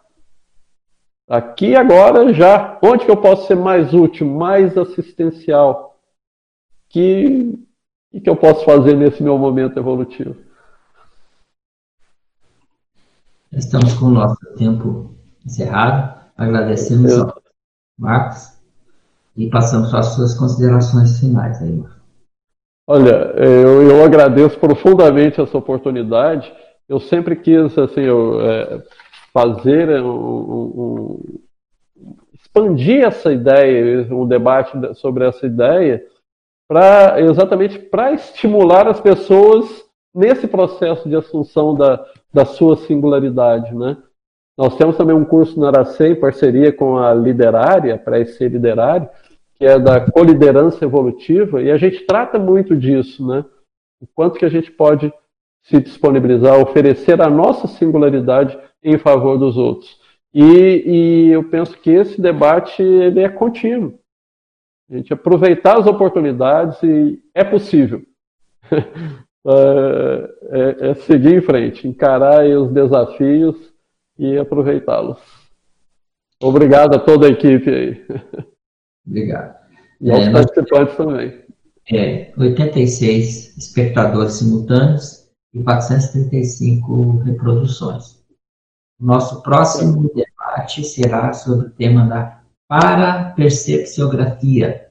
Aqui 1.27 1.75
agora 1.75 2.31
já. 2.35 2.79
Onde 2.83 3.07
que 3.07 3.11
eu 3.11 3.17
posso 3.17 3.47
ser 3.47 3.57
mais 3.57 3.95
útil, 3.95 4.27
mais 4.27 4.77
assistencial? 4.77 5.99
Que 6.91 7.59
que 8.23 8.29
eu 8.29 8.37
posso 8.37 8.67
fazer 8.67 8.95
nesse 8.95 9.23
meu 9.23 9.39
momento 9.39 9.79
evolutivo? 9.79 10.46
Estamos 13.53 13.95
com 13.95 14.07
o 14.07 14.11
nosso 14.11 14.39
tempo 14.57 15.15
encerrado. 15.45 16.17
Agradecemos 16.37 17.19
ao 17.19 17.43
Marcos 17.99 18.59
e 19.37 19.49
passamos 19.49 19.91
para 19.91 20.01
as 20.01 20.15
suas 20.15 20.35
considerações 20.35 21.19
finais 21.19 21.61
aí, 21.63 21.73
Marcos. 21.73 21.97
Olha, 22.89 23.33
eu, 23.37 23.83
eu 23.83 24.05
agradeço 24.05 24.59
profundamente 24.59 25.41
essa 25.41 25.59
oportunidade. 25.59 26.53
Eu 26.89 27.01
sempre 27.01 27.35
quis 27.37 27.77
assim, 27.77 28.03
eu, 28.03 28.41
é, 28.41 28.83
fazer 29.33 30.01
um, 30.03 30.11
um, 30.11 31.41
expandir 32.33 33.05
essa 33.05 33.33
ideia, 33.33 34.07
um 34.15 34.27
debate 34.27 34.73
sobre 34.95 35.27
essa 35.27 35.47
ideia, 35.47 36.05
para 36.69 37.21
exatamente 37.21 37.79
para 37.79 38.13
estimular 38.13 38.87
as 38.87 39.01
pessoas 39.01 39.86
nesse 40.17 40.49
processo 40.49 41.07
de 41.07 41.15
assunção 41.15 41.75
da, 41.75 42.05
da 42.33 42.47
sua 42.47 42.77
singularidade, 42.79 43.75
né? 43.75 43.99
Nós 44.57 44.75
temos 44.77 44.97
também 44.97 45.15
um 45.15 45.27
curso 45.27 45.61
na 45.61 45.69
Aracê, 45.69 46.09
em 46.09 46.19
parceria 46.19 46.73
com 46.73 46.97
a 46.97 47.13
Liderária, 47.13 47.99
para 47.99 48.19
esse 48.19 48.49
Liderário, 48.49 49.07
que 49.55 49.67
é 49.67 49.79
da 49.79 50.11
coliderança 50.11 50.83
evolutiva, 50.83 51.61
e 51.61 51.71
a 51.71 51.77
gente 51.77 52.07
trata 52.07 52.39
muito 52.39 52.75
disso, 52.75 53.27
né? 53.27 53.45
O 54.01 54.07
quanto 54.15 54.39
que 54.39 54.47
a 54.47 54.49
gente 54.49 54.71
pode 54.71 55.13
se 55.65 55.81
disponibilizar, 55.81 56.59
oferecer 56.59 57.21
a 57.21 57.29
nossa 57.29 57.67
singularidade 57.67 58.59
em 58.83 58.97
favor 58.97 59.37
dos 59.37 59.59
outros. 59.59 60.01
E, 60.33 60.45
e 60.87 61.33
eu 61.33 61.45
penso 61.45 61.79
que 61.79 61.91
esse 61.91 62.21
debate 62.21 62.83
ele 62.83 63.21
é 63.21 63.29
contínuo. 63.29 63.99
A 64.91 64.97
gente 64.97 65.13
aproveitar 65.13 65.79
as 65.79 65.87
oportunidades 65.87 66.81
e 66.83 67.21
é 67.35 67.43
possível. 67.45 68.03
É, 69.49 70.29
é, 70.51 70.91
é, 70.91 70.95
seguir 70.95 71.37
em 71.37 71.41
frente, 71.41 71.87
encarar 71.87 72.45
os 72.45 72.73
desafios 72.73 73.73
e 74.19 74.37
aproveitá-los. 74.37 75.21
Obrigado 76.43 76.97
a 76.97 76.99
toda 76.99 77.29
a 77.29 77.31
equipe 77.31 77.71
aí. 77.71 78.05
Obrigado. 79.07 79.55
E 80.01 80.11
aos 80.11 80.27
é, 80.27 80.33
participantes 80.33 80.99
nós, 80.99 81.07
também. 81.07 81.45
É, 81.93 82.33
86 82.37 83.57
espectadores 83.57 84.33
simultâneos 84.33 85.29
e 85.55 85.63
435 85.63 87.19
reproduções. 87.19 88.21
Nosso 88.99 89.43
próximo 89.43 90.11
debate 90.13 90.83
será 90.83 91.33
sobre 91.33 91.69
o 91.69 91.71
tema 91.71 92.05
da 92.07 92.43
parapercepciografia, 92.69 94.89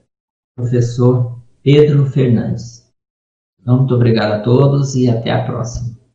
professor 0.56 1.38
Pedro 1.62 2.06
Fernandes. 2.06 2.75
Então, 3.66 3.78
muito 3.78 3.96
obrigado 3.96 4.30
a 4.30 4.38
todos 4.38 4.94
e 4.94 5.08
até 5.08 5.32
a 5.32 5.42
próxima. 5.42 6.05